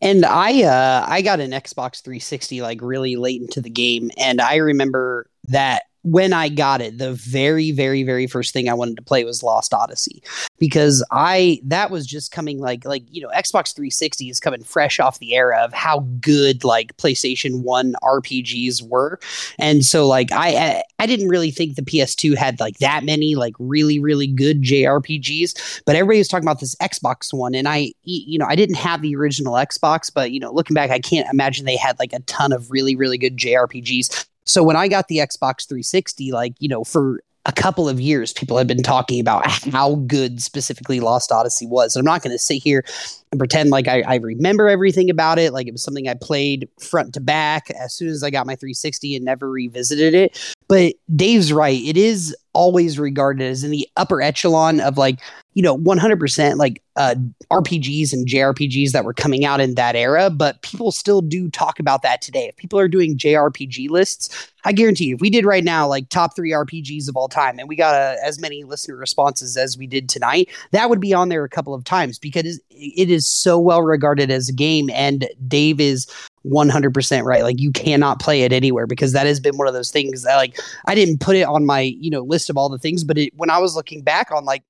And 0.00 0.24
I 0.24 0.62
uh 0.64 1.04
I 1.06 1.22
got 1.22 1.40
an 1.40 1.52
Xbox 1.52 2.02
360 2.02 2.62
like 2.62 2.80
really 2.80 3.16
late 3.16 3.40
into 3.40 3.60
the 3.60 3.70
game 3.70 4.10
and 4.16 4.40
I 4.40 4.56
remember 4.56 5.28
that 5.48 5.82
when 6.02 6.32
I 6.32 6.48
got 6.48 6.80
it, 6.80 6.98
the 6.98 7.12
very, 7.12 7.70
very, 7.70 8.02
very 8.02 8.26
first 8.26 8.52
thing 8.52 8.68
I 8.68 8.74
wanted 8.74 8.96
to 8.96 9.02
play 9.02 9.24
was 9.24 9.42
Lost 9.42 9.72
Odyssey. 9.72 10.22
Because 10.58 11.04
I 11.10 11.60
that 11.64 11.90
was 11.90 12.06
just 12.06 12.32
coming 12.32 12.60
like 12.60 12.84
like 12.84 13.02
you 13.10 13.20
know 13.20 13.28
Xbox 13.28 13.74
360 13.74 14.28
is 14.28 14.40
coming 14.40 14.62
fresh 14.62 15.00
off 15.00 15.18
the 15.18 15.34
era 15.34 15.58
of 15.62 15.72
how 15.72 16.00
good 16.20 16.64
like 16.64 16.96
PlayStation 16.96 17.62
One 17.62 17.94
RPGs 18.02 18.82
were, 18.88 19.18
and 19.58 19.84
so 19.84 20.06
like 20.06 20.30
I 20.32 20.48
I, 20.54 20.82
I 21.00 21.06
didn't 21.06 21.28
really 21.28 21.50
think 21.50 21.74
the 21.74 21.82
PS2 21.82 22.36
had 22.36 22.60
like 22.60 22.78
that 22.78 23.04
many 23.04 23.34
like 23.34 23.54
really 23.58 23.98
really 23.98 24.28
good 24.28 24.62
JRPGs, 24.62 25.82
but 25.84 25.96
everybody 25.96 26.18
was 26.18 26.28
talking 26.28 26.46
about 26.46 26.60
this 26.60 26.76
Xbox 26.76 27.32
one, 27.32 27.54
and 27.54 27.68
I 27.68 27.92
you 28.04 28.38
know 28.38 28.46
I 28.46 28.54
didn't 28.54 28.76
have 28.76 29.02
the 29.02 29.16
original 29.16 29.54
Xbox, 29.54 30.12
but 30.12 30.30
you 30.30 30.38
know 30.38 30.52
looking 30.52 30.74
back, 30.74 30.90
I 30.90 31.00
can't 31.00 31.28
imagine 31.32 31.64
they 31.64 31.76
had 31.76 31.98
like 31.98 32.12
a 32.12 32.20
ton 32.20 32.52
of 32.52 32.70
really 32.70 32.94
really 32.94 33.18
good 33.18 33.36
JRPGs. 33.36 34.26
So 34.44 34.62
when 34.62 34.76
I 34.76 34.88
got 34.88 35.08
the 35.08 35.18
Xbox 35.18 35.66
360, 35.68 36.32
like, 36.32 36.54
you 36.58 36.68
know, 36.68 36.84
for 36.84 37.20
a 37.44 37.52
couple 37.52 37.88
of 37.88 38.00
years, 38.00 38.32
people 38.32 38.56
had 38.56 38.68
been 38.68 38.82
talking 38.82 39.20
about 39.20 39.46
how 39.72 39.96
good 40.06 40.40
specifically 40.40 41.00
Lost 41.00 41.32
Odyssey 41.32 41.66
was. 41.66 41.96
And 41.96 42.00
I'm 42.00 42.12
not 42.12 42.22
going 42.22 42.32
to 42.32 42.38
sit 42.38 42.62
here 42.62 42.84
and 43.32 43.38
pretend 43.38 43.70
like 43.70 43.88
I, 43.88 44.02
I, 44.02 44.16
remember 44.16 44.68
everything 44.68 45.10
about 45.10 45.38
it, 45.38 45.52
like 45.52 45.66
it 45.66 45.72
was 45.72 45.82
something 45.82 46.08
I 46.08 46.14
played 46.14 46.68
front 46.78 47.14
to 47.14 47.20
back 47.20 47.70
as 47.70 47.94
soon 47.94 48.08
as 48.08 48.22
I 48.22 48.30
got 48.30 48.46
my 48.46 48.54
360 48.54 49.16
and 49.16 49.24
never 49.24 49.50
revisited 49.50 50.14
it. 50.14 50.54
But 50.68 50.94
Dave's 51.16 51.52
right; 51.52 51.82
it 51.82 51.96
is 51.96 52.36
always 52.52 52.98
regarded 52.98 53.44
as 53.44 53.64
in 53.64 53.70
the 53.70 53.88
upper 53.96 54.22
echelon 54.22 54.80
of 54.80 54.96
like 54.96 55.18
you 55.54 55.62
know 55.62 55.76
100% 55.76 56.56
like 56.56 56.82
uh, 56.96 57.14
RPGs 57.50 58.12
and 58.12 58.26
JRPGs 58.26 58.92
that 58.92 59.04
were 59.04 59.14
coming 59.14 59.44
out 59.44 59.60
in 59.60 59.74
that 59.74 59.96
era. 59.96 60.30
But 60.30 60.62
people 60.62 60.92
still 60.92 61.22
do 61.22 61.50
talk 61.50 61.78
about 61.78 62.02
that 62.02 62.20
today. 62.22 62.48
If 62.48 62.56
people 62.56 62.78
are 62.78 62.88
doing 62.88 63.16
JRPG 63.16 63.88
lists, 63.88 64.52
I 64.64 64.72
guarantee 64.72 65.06
you, 65.06 65.14
if 65.14 65.20
we 65.20 65.30
did 65.30 65.44
right 65.44 65.64
now 65.64 65.86
like 65.86 66.08
top 66.08 66.36
three 66.36 66.50
RPGs 66.50 67.08
of 67.08 67.16
all 67.16 67.28
time, 67.28 67.58
and 67.58 67.68
we 67.68 67.76
got 67.76 67.94
uh, 67.94 68.16
as 68.24 68.38
many 68.38 68.64
listener 68.64 68.96
responses 68.96 69.56
as 69.56 69.76
we 69.76 69.86
did 69.86 70.08
tonight, 70.08 70.48
that 70.70 70.88
would 70.88 71.00
be 71.00 71.14
on 71.14 71.28
there 71.28 71.44
a 71.44 71.48
couple 71.48 71.74
of 71.74 71.84
times 71.84 72.18
because 72.18 72.60
it 72.70 73.10
is 73.10 73.28
so 73.28 73.58
well 73.58 73.82
regarded 73.82 74.30
as 74.30 74.48
a 74.48 74.52
game. 74.52 74.90
And 74.90 75.28
Dave 75.48 75.80
is 75.80 76.06
100% 76.46 77.24
right. 77.24 77.42
Like 77.42 77.60
you 77.60 77.72
cannot 77.72 78.20
play 78.20 78.42
it 78.42 78.52
anywhere 78.52 78.86
because 78.86 79.12
that 79.12 79.26
has 79.26 79.40
been 79.40 79.56
one 79.56 79.68
of 79.68 79.74
those 79.74 79.90
things 79.90 80.22
that 80.22 80.36
like 80.36 80.58
I 80.86 80.94
didn't 80.94 81.20
put 81.20 81.36
it 81.36 81.46
on 81.46 81.64
my, 81.64 81.80
you 81.80 82.10
know, 82.10 82.22
list 82.22 82.50
of 82.50 82.56
all 82.56 82.68
the 82.68 82.78
things, 82.78 83.04
but 83.04 83.18
it, 83.18 83.32
when 83.36 83.50
I 83.50 83.58
was 83.58 83.76
looking 83.76 84.02
back 84.02 84.30
on 84.32 84.44
like 84.44 84.62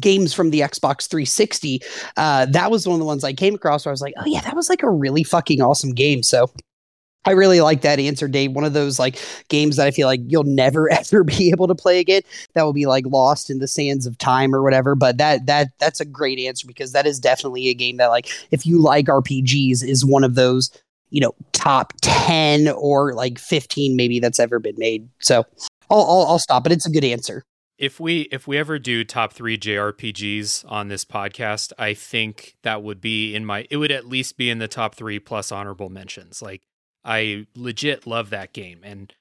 games 0.00 0.32
from 0.34 0.50
the 0.50 0.60
Xbox 0.60 1.08
360, 1.08 1.80
uh, 2.16 2.46
that 2.46 2.70
was 2.70 2.86
one 2.86 2.94
of 2.94 3.00
the 3.00 3.06
ones 3.06 3.24
I 3.24 3.32
came 3.32 3.54
across 3.54 3.84
where 3.84 3.90
I 3.90 3.94
was 3.94 4.02
like, 4.02 4.14
oh 4.18 4.26
yeah, 4.26 4.40
that 4.42 4.56
was 4.56 4.68
like 4.68 4.82
a 4.82 4.90
really 4.90 5.24
fucking 5.24 5.60
awesome 5.60 5.92
game. 5.94 6.22
So 6.22 6.50
I 7.26 7.32
really 7.32 7.60
like 7.60 7.80
that 7.80 7.98
answer, 7.98 8.28
Dave. 8.28 8.52
One 8.52 8.64
of 8.64 8.72
those 8.72 8.98
like 8.98 9.18
games 9.48 9.76
that 9.76 9.86
I 9.86 9.90
feel 9.90 10.06
like 10.06 10.20
you'll 10.26 10.44
never 10.44 10.90
ever 10.92 11.24
be 11.24 11.50
able 11.50 11.66
to 11.68 11.74
play 11.74 11.98
again. 11.98 12.22
That 12.54 12.62
will 12.62 12.72
be 12.72 12.86
like 12.86 13.04
lost 13.06 13.50
in 13.50 13.58
the 13.58 13.68
sands 13.68 14.06
of 14.06 14.16
time 14.18 14.54
or 14.54 14.62
whatever. 14.62 14.94
But 14.94 15.18
that 15.18 15.46
that 15.46 15.68
that's 15.78 16.00
a 16.00 16.04
great 16.04 16.38
answer 16.38 16.66
because 16.66 16.92
that 16.92 17.06
is 17.06 17.18
definitely 17.18 17.68
a 17.68 17.74
game 17.74 17.96
that 17.96 18.08
like 18.08 18.28
if 18.52 18.64
you 18.64 18.80
like 18.80 19.06
RPGs 19.06 19.82
is 19.82 20.04
one 20.04 20.24
of 20.24 20.36
those 20.36 20.70
you 21.10 21.20
know 21.20 21.34
top 21.52 21.92
10 22.02 22.68
or 22.68 23.14
like 23.14 23.38
15 23.38 23.96
maybe 23.96 24.18
that's 24.18 24.40
ever 24.40 24.58
been 24.58 24.74
made 24.76 25.08
so 25.20 25.44
I'll, 25.88 26.00
I'll, 26.00 26.26
I'll 26.26 26.38
stop 26.38 26.64
but 26.64 26.72
it's 26.72 26.86
a 26.86 26.90
good 26.90 27.04
answer 27.04 27.44
if 27.78 28.00
we 28.00 28.22
if 28.32 28.46
we 28.46 28.56
ever 28.56 28.78
do 28.78 29.04
top 29.04 29.32
three 29.32 29.58
jrpgs 29.58 30.64
on 30.70 30.88
this 30.88 31.04
podcast 31.04 31.72
i 31.78 31.92
think 31.92 32.56
that 32.62 32.82
would 32.82 33.00
be 33.00 33.34
in 33.34 33.44
my 33.44 33.66
it 33.70 33.76
would 33.76 33.92
at 33.92 34.06
least 34.06 34.36
be 34.36 34.48
in 34.48 34.58
the 34.58 34.68
top 34.68 34.94
three 34.94 35.18
plus 35.18 35.52
honorable 35.52 35.88
mentions 35.88 36.40
like 36.40 36.62
I 37.06 37.46
legit 37.54 38.06
love 38.06 38.30
that 38.30 38.52
game. 38.52 38.80
And 38.82 39.14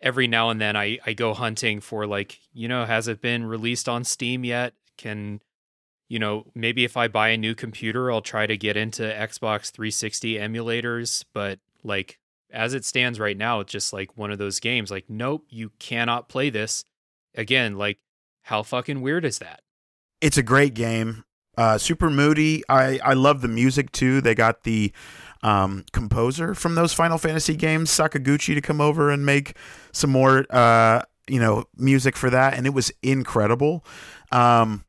every 0.00 0.28
now 0.28 0.50
and 0.50 0.60
then 0.60 0.76
I, 0.76 0.98
I 1.06 1.14
go 1.14 1.32
hunting 1.32 1.80
for 1.80 2.06
like, 2.06 2.38
you 2.52 2.68
know, 2.68 2.84
has 2.84 3.08
it 3.08 3.22
been 3.22 3.46
released 3.46 3.88
on 3.88 4.04
Steam 4.04 4.44
yet? 4.44 4.74
Can 4.98 5.40
you 6.08 6.18
know, 6.18 6.50
maybe 6.56 6.84
if 6.84 6.96
I 6.96 7.06
buy 7.06 7.28
a 7.28 7.36
new 7.36 7.54
computer, 7.54 8.10
I'll 8.10 8.20
try 8.20 8.44
to 8.44 8.56
get 8.56 8.76
into 8.76 9.02
Xbox 9.02 9.70
360 9.70 10.34
emulators, 10.34 11.24
but 11.32 11.60
like 11.84 12.18
as 12.52 12.74
it 12.74 12.84
stands 12.84 13.20
right 13.20 13.36
now, 13.36 13.60
it's 13.60 13.72
just 13.72 13.92
like 13.92 14.18
one 14.18 14.32
of 14.32 14.38
those 14.38 14.60
games 14.60 14.90
like 14.90 15.08
nope, 15.08 15.46
you 15.48 15.70
cannot 15.78 16.28
play 16.28 16.50
this. 16.50 16.84
Again, 17.34 17.76
like 17.76 17.98
how 18.42 18.62
fucking 18.62 19.00
weird 19.00 19.24
is 19.24 19.38
that? 19.38 19.60
It's 20.20 20.38
a 20.38 20.42
great 20.42 20.74
game. 20.74 21.24
Uh, 21.56 21.78
super 21.78 22.10
moody. 22.10 22.62
I 22.68 22.98
I 23.04 23.14
love 23.14 23.40
the 23.40 23.48
music 23.48 23.92
too. 23.92 24.20
They 24.20 24.34
got 24.34 24.62
the 24.62 24.92
um, 25.42 25.84
composer 25.92 26.54
from 26.54 26.74
those 26.74 26.92
Final 26.92 27.18
Fantasy 27.18 27.56
games, 27.56 27.90
Sakaguchi, 27.90 28.54
to 28.54 28.60
come 28.60 28.80
over 28.80 29.10
and 29.10 29.24
make 29.24 29.56
some 29.92 30.10
more, 30.10 30.46
uh, 30.50 31.02
you 31.26 31.40
know, 31.40 31.64
music 31.76 32.16
for 32.16 32.30
that, 32.30 32.54
and 32.54 32.66
it 32.66 32.74
was 32.74 32.92
incredible. 33.02 33.84
Um, 34.32 34.84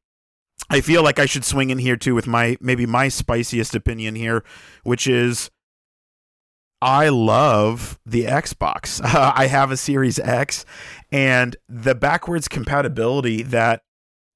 I 0.69 0.81
feel 0.81 1.03
like 1.03 1.19
I 1.19 1.25
should 1.25 1.43
swing 1.43 1.69
in 1.69 1.79
here 1.79 1.97
too 1.97 2.15
with 2.15 2.27
my 2.27 2.57
maybe 2.61 2.85
my 2.85 3.09
spiciest 3.09 3.75
opinion 3.75 4.15
here, 4.15 4.43
which 4.83 5.07
is 5.07 5.49
I 6.81 7.09
love 7.09 7.99
the 8.05 8.25
Xbox. 8.25 9.01
Uh, 9.03 9.33
I 9.35 9.47
have 9.47 9.71
a 9.71 9.77
Series 9.77 10.19
X, 10.19 10.65
and 11.11 11.55
the 11.69 11.95
backwards 11.95 12.47
compatibility 12.47 13.43
that 13.43 13.83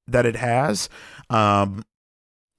that 0.06 0.24
it 0.24 0.36
has 0.36 0.88
um, 1.30 1.82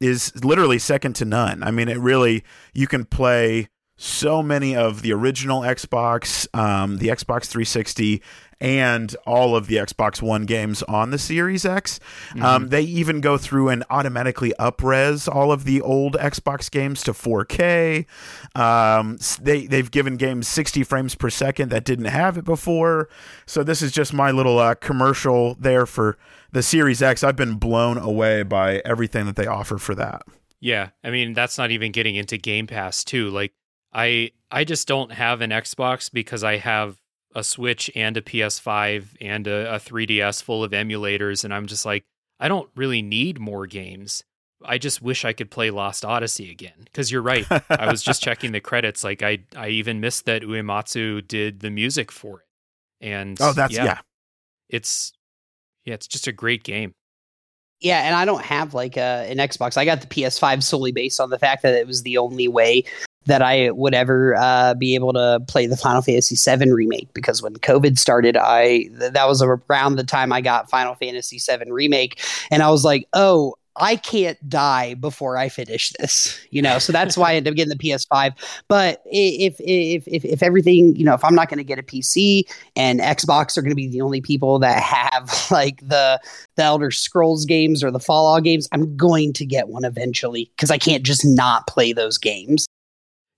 is 0.01 0.43
literally 0.43 0.79
second 0.79 1.13
to 1.13 1.25
none. 1.25 1.63
I 1.63 1.71
mean, 1.71 1.87
it 1.87 1.99
really 1.99 2.43
you 2.73 2.87
can 2.87 3.05
play 3.05 3.69
so 3.97 4.43
many 4.43 4.75
of 4.75 5.01
the 5.01 5.11
original 5.11 5.61
Xbox, 5.61 6.47
um, 6.55 6.97
the 6.97 7.07
Xbox 7.07 7.45
360, 7.45 8.21
and 8.59 9.15
all 9.25 9.55
of 9.55 9.67
the 9.67 9.75
Xbox 9.75 10.21
One 10.21 10.45
games 10.45 10.83
on 10.83 11.11
the 11.11 11.17
Series 11.17 11.65
X. 11.65 11.99
Mm-hmm. 12.29 12.43
Um, 12.43 12.67
they 12.69 12.81
even 12.81 13.21
go 13.21 13.37
through 13.37 13.69
and 13.69 13.83
automatically 13.89 14.53
upres 14.59 15.33
all 15.33 15.51
of 15.51 15.63
the 15.63 15.81
old 15.81 16.13
Xbox 16.15 16.69
games 16.69 17.03
to 17.03 17.13
4K. 17.13 18.05
Um, 18.55 19.17
they 19.41 19.67
they've 19.67 19.89
given 19.91 20.17
games 20.17 20.47
60 20.47 20.83
frames 20.83 21.15
per 21.15 21.29
second 21.29 21.69
that 21.69 21.83
didn't 21.83 22.05
have 22.05 22.37
it 22.37 22.45
before. 22.45 23.09
So 23.45 23.63
this 23.63 23.81
is 23.81 23.91
just 23.91 24.13
my 24.13 24.31
little 24.31 24.59
uh, 24.59 24.75
commercial 24.75 25.55
there 25.55 25.85
for 25.85 26.17
the 26.51 26.63
Series 26.63 27.01
X, 27.01 27.23
I've 27.23 27.35
been 27.35 27.55
blown 27.55 27.97
away 27.97 28.43
by 28.43 28.81
everything 28.85 29.25
that 29.25 29.35
they 29.35 29.47
offer 29.47 29.77
for 29.77 29.95
that. 29.95 30.23
Yeah, 30.59 30.89
I 31.03 31.11
mean 31.11 31.33
that's 31.33 31.57
not 31.57 31.71
even 31.71 31.91
getting 31.91 32.15
into 32.15 32.37
Game 32.37 32.67
Pass 32.67 33.03
too. 33.03 33.29
Like 33.29 33.53
I 33.93 34.31
I 34.49 34.63
just 34.63 34.87
don't 34.87 35.11
have 35.11 35.41
an 35.41 35.51
Xbox 35.51 36.11
because 36.11 36.43
I 36.43 36.57
have 36.57 36.97
a 37.35 37.43
Switch 37.43 37.91
and 37.95 38.17
a 38.17 38.21
PS5 38.21 39.15
and 39.21 39.47
a, 39.47 39.75
a 39.75 39.79
3DS 39.79 40.41
full 40.41 40.63
of 40.63 40.71
emulators 40.71 41.43
and 41.43 41.53
I'm 41.53 41.67
just 41.67 41.85
like 41.85 42.03
I 42.39 42.47
don't 42.47 42.69
really 42.75 43.01
need 43.01 43.39
more 43.39 43.65
games. 43.65 44.23
I 44.65 44.77
just 44.77 45.01
wish 45.01 45.23
I 45.25 45.33
could 45.33 45.51
play 45.51 45.69
Lost 45.69 46.03
Odyssey 46.03 46.51
again 46.51 46.73
because 46.85 47.11
you're 47.11 47.21
right. 47.21 47.45
I 47.69 47.91
was 47.91 48.01
just 48.01 48.23
checking 48.23 48.51
the 48.51 48.59
credits 48.59 49.03
like 49.03 49.21
I 49.21 49.39
I 49.55 49.69
even 49.69 49.99
missed 49.99 50.25
that 50.25 50.41
Uematsu 50.41 51.27
did 51.27 51.59
the 51.59 51.69
music 51.69 52.11
for 52.11 52.39
it. 52.41 52.45
And 53.05 53.37
Oh, 53.39 53.53
that's 53.53 53.73
yeah. 53.75 53.85
yeah. 53.85 53.99
It's 54.69 55.13
yeah, 55.85 55.93
it's 55.93 56.07
just 56.07 56.27
a 56.27 56.31
great 56.31 56.63
game. 56.63 56.93
Yeah, 57.79 58.01
and 58.01 58.15
I 58.15 58.25
don't 58.25 58.43
have 58.43 58.73
like 58.73 58.97
a, 58.97 59.27
an 59.29 59.37
Xbox. 59.37 59.77
I 59.77 59.85
got 59.85 60.01
the 60.01 60.07
PS5 60.07 60.63
solely 60.63 60.91
based 60.91 61.19
on 61.19 61.29
the 61.29 61.37
fact 61.37 61.61
that 61.61 61.75
it 61.75 61.85
was 61.85 62.01
the 62.01 62.17
only 62.17 62.47
way 62.47 62.83
that 63.27 63.41
I 63.41 63.71
would 63.71 63.93
ever 63.93 64.35
uh, 64.35 64.73
be 64.73 64.95
able 64.95 65.13
to 65.13 65.41
play 65.47 65.67
the 65.67 65.77
Final 65.77 66.01
Fantasy 66.01 66.35
VII 66.35 66.71
remake. 66.71 67.13
Because 67.13 67.41
when 67.41 67.53
COVID 67.53 67.97
started, 67.97 68.35
I 68.37 68.89
th- 68.99 69.13
that 69.13 69.27
was 69.27 69.41
around 69.41 69.95
the 69.95 70.03
time 70.03 70.33
I 70.33 70.41
got 70.41 70.69
Final 70.69 70.95
Fantasy 70.95 71.39
VII 71.39 71.71
remake, 71.71 72.21
and 72.51 72.63
I 72.63 72.69
was 72.69 72.83
like, 72.83 73.07
oh, 73.13 73.55
I 73.79 73.95
can't 73.95 74.37
die 74.49 74.95
before 74.95 75.37
I 75.37 75.49
finish 75.49 75.91
this, 75.99 76.39
you 76.49 76.61
know. 76.61 76.79
So 76.79 76.91
that's 76.91 77.15
why 77.15 77.31
I 77.31 77.35
ended 77.35 77.51
up 77.51 77.55
getting 77.55 77.75
the 77.77 77.83
PS5. 77.83 78.33
But 78.67 79.01
if 79.05 79.55
if 79.59 80.07
if 80.07 80.25
if 80.25 80.43
everything, 80.43 80.95
you 80.95 81.05
know, 81.05 81.13
if 81.13 81.23
I'm 81.23 81.35
not 81.35 81.49
going 81.49 81.59
to 81.59 81.63
get 81.63 81.79
a 81.79 81.83
PC 81.83 82.43
and 82.75 82.99
Xbox 82.99 83.57
are 83.57 83.61
going 83.61 83.71
to 83.71 83.75
be 83.75 83.87
the 83.87 84.01
only 84.01 84.21
people 84.21 84.59
that 84.59 84.81
have 84.81 85.47
like 85.51 85.79
the 85.87 86.19
the 86.55 86.63
Elder 86.63 86.91
Scrolls 86.91 87.45
games 87.45 87.83
or 87.83 87.91
the 87.91 87.99
Fallout 87.99 88.43
games, 88.43 88.67
I'm 88.71 88.95
going 88.97 89.33
to 89.33 89.45
get 89.45 89.69
one 89.69 89.85
eventually 89.85 90.51
because 90.55 90.71
I 90.71 90.77
can't 90.77 91.03
just 91.03 91.25
not 91.25 91.67
play 91.67 91.93
those 91.93 92.17
games. 92.17 92.67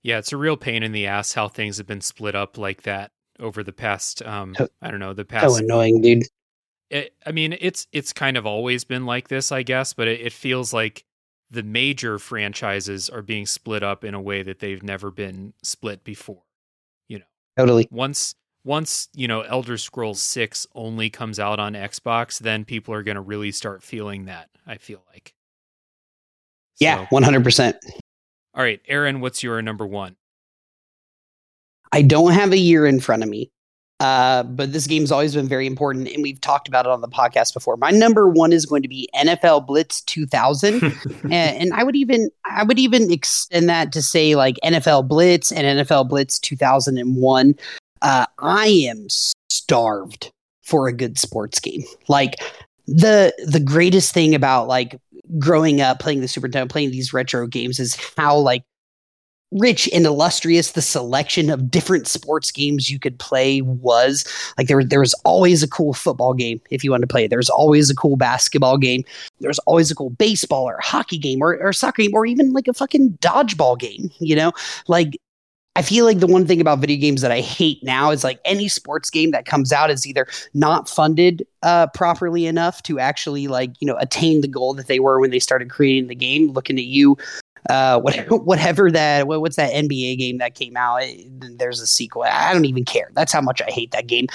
Yeah, 0.03 0.17
it's 0.17 0.31
a 0.31 0.37
real 0.37 0.57
pain 0.57 0.83
in 0.83 0.91
the 0.91 1.07
ass 1.07 1.33
how 1.33 1.47
things 1.47 1.77
have 1.77 1.87
been 1.87 2.01
split 2.01 2.35
up 2.35 2.57
like 2.57 2.83
that 2.83 3.11
over 3.39 3.63
the 3.63 3.73
past 3.73 4.21
um 4.23 4.55
I 4.81 4.91
don't 4.91 4.99
know, 4.99 5.13
the 5.13 5.25
past 5.25 5.55
So 5.55 5.63
annoying, 5.63 6.01
dude 6.01 6.23
it, 6.89 7.13
I 7.25 7.31
mean, 7.31 7.55
it's 7.59 7.87
it's 7.91 8.13
kind 8.13 8.37
of 8.37 8.45
always 8.45 8.83
been 8.83 9.05
like 9.05 9.27
this, 9.27 9.51
I 9.51 9.63
guess, 9.63 9.93
but 9.93 10.07
it, 10.07 10.21
it 10.21 10.33
feels 10.33 10.73
like 10.73 11.05
the 11.51 11.63
major 11.63 12.19
franchises 12.19 13.09
are 13.09 13.21
being 13.21 13.45
split 13.45 13.83
up 13.83 14.03
in 14.03 14.13
a 14.13 14.21
way 14.21 14.43
that 14.43 14.59
they've 14.59 14.83
never 14.83 15.11
been 15.11 15.53
split 15.63 16.03
before. 16.03 16.43
You 17.07 17.19
know, 17.19 17.25
totally. 17.57 17.87
Once 17.91 18.35
once 18.63 19.07
you 19.13 19.27
know 19.27 19.41
Elder 19.41 19.77
Scrolls 19.77 20.21
Six 20.21 20.65
only 20.73 21.09
comes 21.09 21.39
out 21.39 21.59
on 21.59 21.73
Xbox, 21.73 22.39
then 22.39 22.65
people 22.65 22.93
are 22.93 23.03
going 23.03 23.15
to 23.15 23.21
really 23.21 23.51
start 23.51 23.83
feeling 23.83 24.25
that. 24.25 24.49
I 24.65 24.77
feel 24.77 25.03
like. 25.11 25.33
Yeah, 26.79 27.07
one 27.09 27.23
hundred 27.23 27.43
percent. 27.43 27.77
All 28.59 28.65
right, 28.65 28.81
Aaron, 28.89 29.21
what's 29.21 29.41
your 29.41 29.61
number 29.61 29.87
one? 29.87 30.17
I 31.93 32.01
don't 32.01 32.33
have 32.33 32.51
a 32.51 32.57
year 32.57 32.85
in 32.85 32.99
front 32.99 33.23
of 33.23 33.29
me, 33.29 33.49
uh, 34.01 34.43
but 34.43 34.73
this 34.73 34.85
game's 34.85 35.13
always 35.13 35.33
been 35.33 35.47
very 35.47 35.65
important, 35.65 36.09
and 36.09 36.21
we've 36.21 36.41
talked 36.41 36.67
about 36.67 36.85
it 36.85 36.91
on 36.91 36.99
the 36.99 37.07
podcast 37.07 37.53
before. 37.53 37.77
My 37.77 37.91
number 37.91 38.27
one 38.27 38.51
is 38.51 38.65
going 38.65 38.81
to 38.81 38.89
be 38.89 39.07
NFL 39.15 39.65
Blitz 39.65 40.01
2000, 40.01 40.83
and, 40.83 41.31
and, 41.31 41.73
I 41.73 41.85
would 41.85 41.95
even 41.95 42.29
I 42.43 42.63
would 42.63 42.79
even 42.79 43.09
extend 43.13 43.69
that 43.69 43.93
to 43.93 44.01
say 44.01 44.35
like 44.35 44.57
NFL 44.61 45.07
Blitz 45.07 45.53
and 45.53 45.79
NFL 45.79 46.09
Blitz 46.09 46.37
2001. 46.37 47.55
Uh, 48.01 48.25
I 48.39 48.67
am 48.89 49.07
starved 49.49 50.33
for 50.63 50.89
a 50.89 50.93
good 50.93 51.17
sports 51.17 51.61
game. 51.61 51.85
Like 52.09 52.35
the 52.87 53.33
the 53.45 53.61
greatest 53.61 54.13
thing 54.13 54.35
about 54.35 54.67
like 54.67 54.99
growing 55.37 55.81
up 55.81 55.99
playing 55.99 56.21
the 56.21 56.27
Super 56.27 56.47
Nintendo, 56.47 56.69
playing 56.69 56.91
these 56.91 57.13
retro 57.13 57.47
games 57.47 57.79
is 57.79 57.95
how 58.17 58.37
like 58.37 58.63
rich 59.51 59.89
and 59.93 60.05
illustrious 60.05 60.71
the 60.71 60.81
selection 60.81 61.49
of 61.49 61.71
different 61.71 62.07
sports 62.07 62.51
games 62.51 62.89
you 62.89 62.99
could 62.99 63.17
play 63.19 63.61
was. 63.61 64.25
Like 64.57 64.67
there, 64.67 64.83
there 64.83 64.99
was 64.99 65.13
always 65.25 65.63
a 65.63 65.67
cool 65.67 65.93
football 65.93 66.33
game 66.33 66.61
if 66.69 66.83
you 66.83 66.91
wanted 66.91 67.07
to 67.07 67.11
play 67.11 67.25
it. 67.25 67.29
There 67.29 67.39
was 67.39 67.49
always 67.49 67.89
a 67.89 67.95
cool 67.95 68.15
basketball 68.15 68.77
game. 68.77 69.03
There 69.39 69.49
was 69.49 69.59
always 69.59 69.89
a 69.91 69.95
cool 69.95 70.11
baseball 70.11 70.65
or 70.65 70.79
hockey 70.81 71.17
game 71.17 71.41
or, 71.41 71.57
or 71.57 71.73
soccer 71.73 72.03
game 72.03 72.13
or 72.13 72.25
even 72.25 72.53
like 72.53 72.67
a 72.67 72.73
fucking 72.73 73.17
dodgeball 73.21 73.79
game. 73.79 74.11
You 74.19 74.35
know, 74.35 74.51
like 74.87 75.17
I 75.79 75.81
feel 75.81 76.03
like 76.03 76.19
the 76.19 76.27
one 76.27 76.45
thing 76.45 76.59
about 76.59 76.79
video 76.79 76.99
games 76.99 77.21
that 77.21 77.31
I 77.31 77.39
hate 77.39 77.81
now 77.85 78.11
is 78.11 78.21
like 78.21 78.41
any 78.43 78.67
sports 78.67 79.09
game 79.09 79.31
that 79.31 79.45
comes 79.45 79.71
out 79.71 79.89
is 79.89 80.05
either 80.05 80.27
not 80.53 80.89
funded 80.89 81.47
uh, 81.63 81.87
properly 81.87 82.47
enough 82.47 82.83
to 82.83 82.99
actually 82.99 83.47
like 83.47 83.71
you 83.79 83.87
know 83.87 83.95
attain 83.95 84.41
the 84.41 84.49
goal 84.49 84.73
that 84.73 84.87
they 84.87 84.99
were 84.99 85.21
when 85.21 85.31
they 85.31 85.39
started 85.39 85.69
creating 85.69 86.09
the 86.09 86.15
game. 86.15 86.51
Looking 86.51 86.77
at 86.77 86.83
you, 86.83 87.17
uh, 87.69 87.97
whatever, 88.01 88.35
whatever 88.35 88.91
that 88.91 89.27
what's 89.27 89.55
that 89.55 89.71
NBA 89.71 90.17
game 90.17 90.39
that 90.39 90.53
came 90.53 90.75
out? 90.75 91.01
There's 91.39 91.79
a 91.79 91.87
sequel. 91.87 92.23
I 92.23 92.51
don't 92.51 92.65
even 92.65 92.83
care. 92.83 93.09
That's 93.13 93.31
how 93.31 93.39
much 93.39 93.61
I 93.61 93.71
hate 93.71 93.91
that 93.91 94.07
game. 94.07 94.27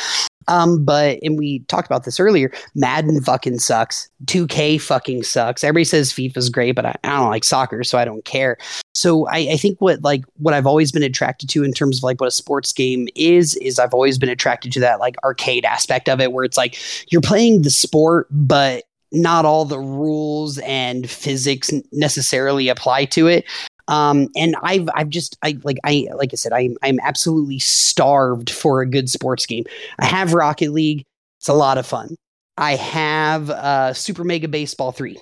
Um, 0.48 0.84
but 0.84 1.18
and 1.22 1.38
we 1.38 1.60
talked 1.60 1.86
about 1.86 2.04
this 2.04 2.20
earlier. 2.20 2.52
Madden 2.74 3.22
fucking 3.22 3.58
sucks. 3.58 4.08
2K 4.26 4.80
fucking 4.80 5.22
sucks. 5.22 5.64
Everybody 5.64 5.84
says 5.84 6.12
FIFA's 6.12 6.48
great, 6.48 6.72
but 6.72 6.86
I, 6.86 6.94
I 7.04 7.10
don't 7.10 7.30
like 7.30 7.44
soccer, 7.44 7.84
so 7.84 7.98
I 7.98 8.04
don't 8.04 8.24
care. 8.24 8.58
So 8.94 9.26
I, 9.28 9.38
I 9.52 9.56
think 9.56 9.80
what 9.80 10.02
like 10.02 10.24
what 10.36 10.54
I've 10.54 10.66
always 10.66 10.92
been 10.92 11.02
attracted 11.02 11.48
to 11.50 11.64
in 11.64 11.72
terms 11.72 11.98
of 11.98 12.04
like 12.04 12.20
what 12.20 12.28
a 12.28 12.32
sports 12.32 12.72
game 12.72 13.08
is 13.14 13.56
is 13.56 13.78
I've 13.78 13.94
always 13.94 14.18
been 14.18 14.28
attracted 14.28 14.72
to 14.72 14.80
that 14.80 15.00
like 15.00 15.16
arcade 15.24 15.64
aspect 15.64 16.08
of 16.08 16.20
it, 16.20 16.32
where 16.32 16.44
it's 16.44 16.56
like 16.56 16.78
you're 17.10 17.20
playing 17.20 17.62
the 17.62 17.70
sport, 17.70 18.28
but 18.30 18.84
not 19.12 19.44
all 19.44 19.64
the 19.64 19.78
rules 19.78 20.58
and 20.58 21.08
physics 21.08 21.70
necessarily 21.92 22.68
apply 22.68 23.04
to 23.06 23.28
it. 23.28 23.44
Um, 23.88 24.28
and 24.36 24.56
I've 24.62 24.88
I've 24.94 25.10
just 25.10 25.36
I 25.42 25.58
like 25.62 25.78
I 25.84 26.06
like 26.14 26.30
I 26.32 26.36
said 26.36 26.52
I'm 26.52 26.76
I'm 26.82 26.98
absolutely 27.00 27.58
starved 27.58 28.50
for 28.50 28.80
a 28.80 28.88
good 28.88 29.10
sports 29.10 29.46
game. 29.46 29.64
I 29.98 30.06
have 30.06 30.34
Rocket 30.34 30.72
League. 30.72 31.04
It's 31.38 31.48
a 31.48 31.54
lot 31.54 31.78
of 31.78 31.86
fun. 31.86 32.16
I 32.56 32.76
have 32.76 33.50
uh, 33.50 33.92
Super 33.92 34.24
Mega 34.24 34.48
Baseball 34.48 34.92
three. 34.92 35.18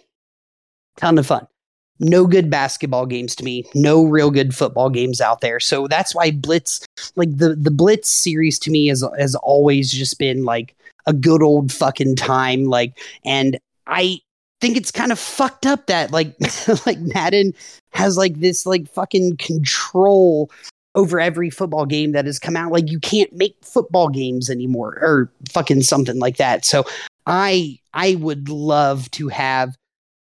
Ton 0.96 1.18
of 1.18 1.26
fun. 1.26 1.46
No 1.98 2.26
good 2.26 2.50
basketball 2.50 3.06
games 3.06 3.34
to 3.36 3.44
me. 3.44 3.64
No 3.74 4.04
real 4.04 4.30
good 4.30 4.54
football 4.54 4.90
games 4.90 5.20
out 5.20 5.40
there. 5.40 5.60
So 5.60 5.86
that's 5.86 6.14
why 6.14 6.30
Blitz, 6.30 6.84
like 7.16 7.36
the 7.36 7.54
the 7.54 7.70
Blitz 7.70 8.08
series, 8.08 8.58
to 8.60 8.70
me 8.70 8.88
has 8.88 9.04
has 9.18 9.34
always 9.36 9.92
just 9.92 10.18
been 10.18 10.44
like 10.44 10.76
a 11.06 11.12
good 11.12 11.42
old 11.42 11.72
fucking 11.72 12.16
time. 12.16 12.64
Like, 12.64 12.98
and 13.24 13.58
I 13.86 14.20
think 14.62 14.76
it's 14.76 14.92
kind 14.92 15.10
of 15.10 15.18
fucked 15.18 15.66
up 15.66 15.88
that 15.88 16.12
like 16.12 16.36
like 16.86 17.00
Madden 17.00 17.52
has 17.90 18.16
like 18.16 18.38
this 18.38 18.64
like 18.64 18.88
fucking 18.88 19.36
control 19.36 20.50
over 20.94 21.18
every 21.18 21.50
football 21.50 21.84
game 21.84 22.12
that 22.12 22.26
has 22.26 22.38
come 22.38 22.56
out. 22.56 22.70
Like 22.70 22.88
you 22.88 23.00
can't 23.00 23.32
make 23.32 23.56
football 23.62 24.08
games 24.08 24.48
anymore 24.48 24.96
or 25.02 25.30
fucking 25.50 25.82
something 25.82 26.18
like 26.20 26.36
that. 26.36 26.64
So 26.64 26.84
I 27.26 27.80
I 27.92 28.14
would 28.14 28.48
love 28.48 29.10
to 29.12 29.28
have 29.28 29.74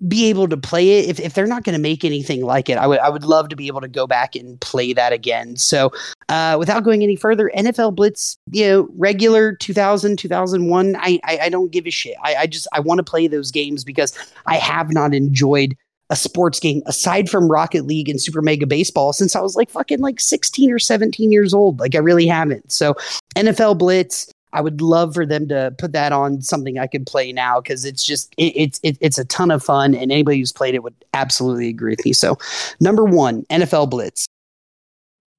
be 0.06 0.27
able 0.27 0.47
to 0.47 0.56
play 0.56 0.98
it 0.98 1.09
if, 1.09 1.18
if 1.18 1.35
they're 1.35 1.47
not 1.47 1.64
going 1.64 1.74
to 1.74 1.81
make 1.81 2.05
anything 2.05 2.44
like 2.44 2.68
it 2.68 2.77
I 2.77 2.86
would 2.86 2.98
I 2.98 3.09
would 3.09 3.24
love 3.24 3.48
to 3.48 3.56
be 3.56 3.66
able 3.66 3.81
to 3.81 3.89
go 3.89 4.06
back 4.06 4.35
and 4.35 4.60
play 4.60 4.93
that 4.93 5.12
again. 5.12 5.56
So 5.56 5.90
uh, 6.28 6.56
without 6.59 6.85
going 6.85 7.02
any 7.02 7.16
further 7.16 7.51
NFL 7.56 7.94
Blitz 7.94 8.36
you 8.52 8.66
know 8.66 8.89
regular 8.97 9.55
2000 9.55 10.18
2001 10.18 10.97
I 10.97 11.18
I, 11.24 11.39
I 11.43 11.48
don't 11.48 11.70
give 11.73 11.86
a 11.86 11.90
shit. 11.90 12.16
I, 12.23 12.35
I 12.36 12.47
just 12.47 12.68
I 12.73 12.81
want 12.81 12.98
to 12.98 13.05
play 13.05 13.27
those 13.27 13.51
games 13.51 13.85
because 13.85 14.16
I 14.47 14.56
have 14.56 14.93
not 14.93 15.14
enjoyed 15.14 15.77
a 16.10 16.16
sports 16.16 16.60
game 16.60 16.82
aside 16.86 17.28
from 17.28 17.51
Rocket 17.51 17.85
League 17.85 18.09
and 18.09 18.20
Super 18.20 18.43
Mega 18.43 18.66
Baseball 18.66 19.12
since 19.12 19.35
I 19.35 19.40
was 19.40 19.56
like 19.56 19.70
fucking 19.70 20.01
like 20.01 20.20
16 20.20 20.70
or 20.70 20.78
17 20.78 21.32
years 21.32 21.52
old. 21.52 21.81
Like 21.81 21.94
I 21.94 21.98
really 21.98 22.27
haven't. 22.27 22.70
So 22.70 22.94
NFL 23.35 23.78
Blitz 23.78 24.31
I 24.57 24.62
would 24.62 24.81
love 24.81 25.12
for 25.12 25.27
them 25.27 25.49
to 25.49 25.74
put 25.77 25.93
that 25.93 26.12
on 26.12 26.41
something 26.41 26.78
I 26.78 26.87
could 26.87 27.07
play 27.07 27.31
now 27.31 27.61
because 27.61 27.85
it's 27.85 28.03
just 28.03 28.35
it, 28.39 28.55
it's 28.57 28.81
it, 28.83 28.97
it's 29.03 29.19
a 29.19 29.24
ton 29.27 29.51
of 29.51 29.62
fun 29.62 29.95
and 29.95 30.11
anybody 30.11 30.39
who's 30.39 30.51
played 30.51 30.74
it 30.74 30.83
would 30.83 30.95
absolutely 31.12 31.69
agree 31.69 31.93
with 31.93 32.05
me. 32.07 32.15
So, 32.15 32.39
number 32.81 33.05
one, 33.05 33.43
NFL 33.51 33.91
Blitz. 33.91 34.24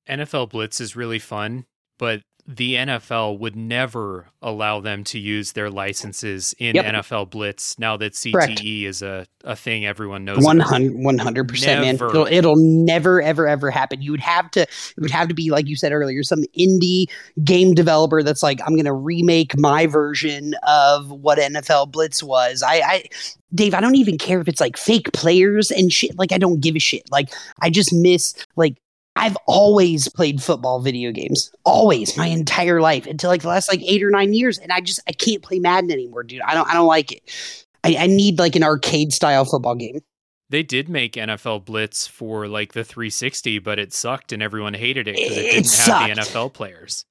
NFL 0.07 0.52
Blitz 0.52 0.80
is 0.80 0.95
really 0.95 1.18
fun, 1.18 1.65
but 1.98 2.22
the 2.47 2.75
NFL 2.75 3.39
would 3.39 3.57
never 3.57 4.27
allow 4.41 4.79
them 4.79 5.03
to 5.03 5.19
use 5.19 5.51
their 5.51 5.69
licenses 5.69 6.55
in 6.59 6.75
yep. 6.75 6.85
NFL 6.85 7.29
Blitz 7.29 7.77
now 7.77 7.97
that 7.97 8.13
CTE 8.13 8.31
Correct. 8.31 8.63
is 8.63 9.01
a, 9.01 9.27
a 9.43 9.53
thing 9.53 9.85
everyone 9.85 10.23
knows. 10.23 10.45
100 10.45 11.47
percent, 11.49 11.81
man. 11.81 11.95
It'll, 11.95 12.25
it'll, 12.25 12.55
never, 12.55 13.21
ever, 13.21 13.47
ever 13.47 13.69
happen. 13.69 14.01
You 14.01 14.11
would 14.11 14.21
have 14.21 14.49
to, 14.51 14.61
it 14.61 14.97
would 14.97 15.11
have 15.11 15.27
to 15.27 15.33
be 15.33 15.51
like 15.51 15.67
you 15.67 15.75
said 15.75 15.91
earlier, 15.91 16.23
some 16.23 16.43
indie 16.57 17.07
game 17.43 17.73
developer 17.73 18.23
that's 18.23 18.43
like, 18.43 18.61
I'm 18.61 18.75
going 18.75 18.85
to 18.85 18.93
remake 18.93 19.57
my 19.57 19.85
version 19.85 20.55
of 20.65 21.11
what 21.11 21.39
NFL 21.39 21.91
Blitz 21.91 22.23
was. 22.23 22.63
I, 22.63 22.75
I, 22.75 23.03
Dave, 23.53 23.73
I 23.73 23.81
don't 23.81 23.95
even 23.95 24.17
care 24.17 24.39
if 24.39 24.47
it's 24.47 24.61
like 24.61 24.77
fake 24.77 25.11
players 25.11 25.69
and 25.69 25.91
shit. 25.91 26.17
Like, 26.17 26.31
I 26.31 26.37
don't 26.37 26.61
give 26.61 26.77
a 26.77 26.79
shit. 26.79 27.03
Like, 27.11 27.29
I 27.61 27.69
just 27.69 27.91
miss 27.91 28.35
like 28.55 28.77
I've 29.18 29.38
always 29.48 30.07
played 30.10 30.41
football 30.41 30.80
video 30.80 31.11
games, 31.11 31.52
always 31.64 32.15
my 32.18 32.27
entire 32.27 32.81
life 32.81 33.06
until 33.07 33.30
like 33.30 33.41
the 33.41 33.48
last 33.49 33.69
like 33.69 33.81
eight 33.81 34.03
or 34.03 34.10
nine 34.10 34.34
years, 34.34 34.57
and 34.57 34.72
I 34.72 34.81
just 34.81 34.99
I 35.07 35.11
can't 35.11 35.41
play 35.41 35.60
Madden 35.60 35.91
anymore, 35.91 36.23
dude. 36.23 36.41
I 36.41 36.53
don't 36.53 36.69
I 36.69 36.73
don't 36.73 36.88
like 36.88 37.11
it. 37.11 37.65
I, 37.84 37.95
I 37.99 38.07
need 38.07 38.39
like 38.39 38.56
an 38.56 38.64
arcade 38.64 39.14
style 39.14 39.45
football 39.45 39.76
game. 39.76 40.02
They 40.49 40.64
did 40.64 40.88
make 40.88 41.14
NFL 41.14 41.65
Blitz 41.65 42.07
for 42.07 42.48
like 42.48 42.73
the 42.73 42.84
360, 42.84 43.60
but 43.60 43.80
it 43.80 43.94
sucked 43.94 44.31
and 44.31 44.41
everyone 44.41 44.73
hated 44.73 45.07
it 45.07 45.15
because 45.15 45.38
it, 45.38 45.45
it 45.45 45.52
didn't 45.52 45.65
sucked. 45.65 46.07
have 46.07 46.15
the 46.15 46.22
NFL 46.22 46.53
players. 46.53 47.06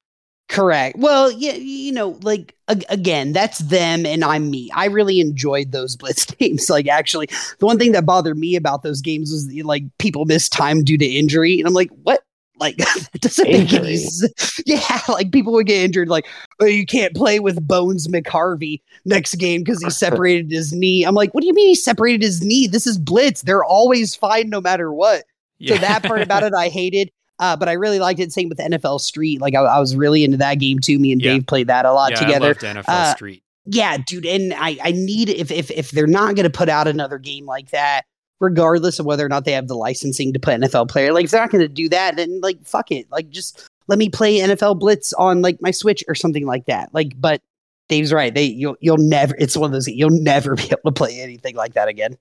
Correct. 0.49 0.97
Well, 0.99 1.33
yeah, 1.33 1.55
you 1.55 1.93
know, 1.93 2.19
like 2.23 2.55
again, 2.69 3.33
that's 3.33 3.59
them 3.59 4.07
and 4.07 4.23
I'm 4.23 4.49
me. 4.49 4.71
I 4.75 4.87
really 4.87 5.21
enjoyed 5.21 5.73
those 5.73 5.97
blitz 5.99 6.25
games. 6.25 6.71
Like 6.71 6.89
actually, 6.89 7.29
the 7.59 7.67
one 7.67 7.79
thing 7.79 7.93
that 7.93 8.07
bothered 8.07 8.39
me 8.39 8.55
about 8.55 8.83
those 8.83 9.01
games 9.01 9.33
was 9.33 9.53
like 9.65 9.85
people 9.99 10.25
missed 10.25 10.53
time 10.53 10.85
due 10.85 10.99
to 10.99 11.05
injury, 11.05 11.59
and 11.59 11.67
I'm 11.67 11.75
like, 11.75 11.91
what? 12.03 12.23
Like 12.59 12.77
that 12.77 13.21
doesn't 13.21 13.51
make 13.51 13.73
any 13.73 13.97
sense. 13.97 14.61
Yeah, 14.67 15.01
like 15.09 15.31
people 15.31 15.53
would 15.53 15.67
get 15.67 15.85
injured. 15.85 16.09
Like, 16.09 16.27
oh, 16.61 16.65
you 16.65 16.87
can't 16.87 17.15
play 17.15 17.39
with 17.39 17.67
Bones 17.67 18.09
McHarvey 18.09 18.81
next 19.05 19.35
game 19.37 19.63
because 19.63 19.83
he 19.83 19.91
separated 19.91 20.51
his 20.51 20.73
knee. 20.73 21.05
I'm 21.05 21.15
like, 21.15 21.35
what 21.35 21.43
do 21.43 21.47
you 21.47 21.55
mean 21.55 21.69
he 21.69 21.75
separated 21.75 22.23
his 22.23 22.43
knee? 22.43 22.67
This 22.67 22.87
is 22.87 22.99
blitz. 22.99 23.43
They're 23.43 23.65
always 23.65 24.15
fine 24.15 24.49
no 24.49 24.61
matter 24.61 24.93
what. 24.93 25.25
Yeah. 25.59 25.75
So 25.75 25.81
that 25.83 26.03
part 26.03 26.23
about 26.23 26.43
it 26.43 26.55
I 26.55 26.69
hated. 26.69 27.11
Uh, 27.39 27.57
but 27.57 27.69
I 27.69 27.73
really 27.73 27.99
liked 27.99 28.21
it. 28.21 28.33
Same 28.33 28.49
with 28.49 28.59
NFL 28.59 29.01
Street. 29.01 29.41
Like 29.41 29.55
I, 29.55 29.61
I 29.61 29.79
was 29.79 29.95
really 29.95 30.25
into 30.25 30.39
that 30.39 30.55
game 30.55 30.79
too. 30.79 30.99
Me 30.99 31.13
and 31.13 31.21
yeah. 31.21 31.35
Dave 31.35 31.47
played 31.47 31.67
that 31.67 31.85
a 31.85 31.93
lot 31.93 32.13
yeah, 32.13 32.21
together. 32.21 32.55
NFL 32.55 32.85
uh, 32.89 33.15
Street. 33.15 33.43
Yeah, 33.67 33.99
dude. 34.07 34.27
And 34.27 34.55
I, 34.55 34.79
I 34.83 34.93
need 34.93 35.29
if 35.29 35.51
if 35.51 35.71
if 35.71 35.91
they're 35.91 36.07
not 36.07 36.35
going 36.35 36.45
to 36.45 36.51
put 36.51 36.69
out 36.69 36.87
another 36.89 37.19
game 37.19 37.47
like 37.47 37.71
that, 37.71 38.03
regardless 38.41 38.99
of 38.99 39.07
whether 39.07 39.25
or 39.25 39.29
not 39.29 39.45
they 39.45 39.53
have 39.53 39.69
the 39.69 39.75
licensing 39.75 40.33
to 40.33 40.39
put 40.39 40.61
NFL 40.61 40.89
player, 40.89 41.13
like 41.13 41.25
if 41.25 41.31
they're 41.31 41.41
not 41.41 41.51
going 41.51 41.63
to 41.63 41.69
do 41.69 41.89
that, 41.89 42.17
then 42.17 42.41
like 42.41 42.65
fuck 42.65 42.91
it. 42.91 43.11
Like 43.11 43.29
just 43.31 43.69
let 43.89 43.99
me 43.99 44.09
play 44.09 44.39
NFL 44.39 44.79
Blitz 44.79 45.13
on 45.15 45.43
like 45.43 45.61
my 45.61 45.71
Switch 45.71 46.05
or 46.09 46.15
something 46.15 46.47
like 46.47 46.67
that. 46.67 46.93
Like, 46.95 47.21
but 47.21 47.43
Dave's 47.89 48.13
right. 48.13 48.35
They 48.35 48.45
you'll 48.45 48.77
you'll 48.81 48.99
never. 48.99 49.35
It's 49.39 49.57
one 49.57 49.69
of 49.69 49.73
those 49.73 49.89
you'll 49.89 50.11
never 50.11 50.55
be 50.57 50.65
able 50.65 50.81
to 50.87 50.93
play 50.93 51.21
anything 51.21 51.57
like 51.57 51.75
that 51.75 51.89
again. 51.89 52.17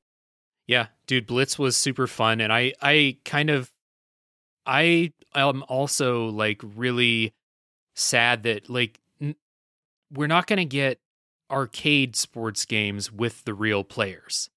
Yeah, 0.67 0.87
dude, 1.05 1.27
Blitz 1.27 1.59
was 1.59 1.77
super 1.77 2.07
fun, 2.07 2.41
and 2.41 2.51
I 2.51 2.73
I 2.81 3.17
kind 3.23 3.49
of 3.49 3.71
I 4.65 5.13
am 5.33 5.63
also 5.67 6.27
like 6.27 6.61
really 6.63 7.33
sad 7.95 8.43
that 8.43 8.69
like 8.69 8.99
n- 9.21 9.35
we're 10.11 10.27
not 10.27 10.47
going 10.47 10.57
to 10.57 10.65
get 10.65 10.99
arcade 11.51 12.15
sports 12.15 12.65
games 12.65 13.11
with 13.11 13.43
the 13.43 13.53
real 13.53 13.83
players. 13.83 14.49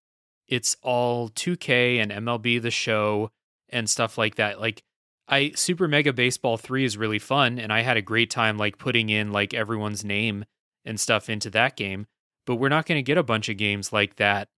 It's 0.46 0.76
all 0.82 1.28
2K 1.28 2.00
and 2.00 2.10
MLB 2.10 2.60
the 2.60 2.70
show 2.70 3.30
and 3.68 3.88
stuff 3.88 4.16
like 4.16 4.36
that. 4.36 4.60
Like 4.60 4.82
I 5.28 5.52
Super 5.54 5.86
Mega 5.86 6.12
Baseball 6.12 6.56
3 6.56 6.84
is 6.84 6.96
really 6.96 7.18
fun 7.18 7.58
and 7.58 7.72
I 7.72 7.82
had 7.82 7.96
a 7.96 8.02
great 8.02 8.30
time 8.30 8.56
like 8.56 8.78
putting 8.78 9.10
in 9.10 9.30
like 9.30 9.52
everyone's 9.52 10.04
name 10.04 10.44
and 10.84 10.98
stuff 10.98 11.28
into 11.28 11.50
that 11.50 11.76
game, 11.76 12.06
but 12.46 12.56
we're 12.56 12.70
not 12.70 12.86
going 12.86 12.98
to 12.98 13.02
get 13.02 13.18
a 13.18 13.22
bunch 13.22 13.50
of 13.50 13.58
games 13.58 13.92
like 13.92 14.16
that 14.16 14.48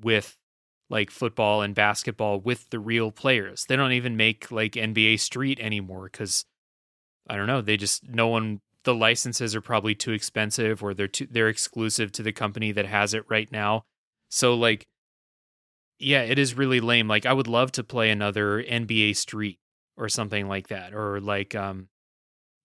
with 0.00 0.36
like 0.88 1.10
football 1.10 1.62
and 1.62 1.74
basketball 1.74 2.40
with 2.40 2.70
the 2.70 2.78
real 2.78 3.10
players. 3.10 3.64
They 3.66 3.76
don't 3.76 3.92
even 3.92 4.16
make 4.16 4.50
like 4.50 4.72
NBA 4.72 5.20
Street 5.20 5.58
anymore 5.60 6.08
because 6.10 6.44
I 7.28 7.36
don't 7.36 7.46
know. 7.46 7.60
They 7.60 7.76
just 7.76 8.08
no 8.08 8.28
one. 8.28 8.60
The 8.84 8.94
licenses 8.94 9.56
are 9.56 9.60
probably 9.60 9.96
too 9.96 10.12
expensive, 10.12 10.80
or 10.80 10.94
they're 10.94 11.08
too, 11.08 11.26
they're 11.28 11.48
exclusive 11.48 12.12
to 12.12 12.22
the 12.22 12.32
company 12.32 12.70
that 12.70 12.86
has 12.86 13.14
it 13.14 13.24
right 13.28 13.50
now. 13.50 13.84
So 14.28 14.54
like, 14.54 14.86
yeah, 15.98 16.22
it 16.22 16.38
is 16.38 16.54
really 16.54 16.78
lame. 16.78 17.08
Like 17.08 17.26
I 17.26 17.32
would 17.32 17.48
love 17.48 17.72
to 17.72 17.84
play 17.84 18.10
another 18.10 18.62
NBA 18.62 19.16
Street 19.16 19.58
or 19.96 20.08
something 20.08 20.46
like 20.46 20.68
that, 20.68 20.94
or 20.94 21.20
like 21.20 21.56
um, 21.56 21.88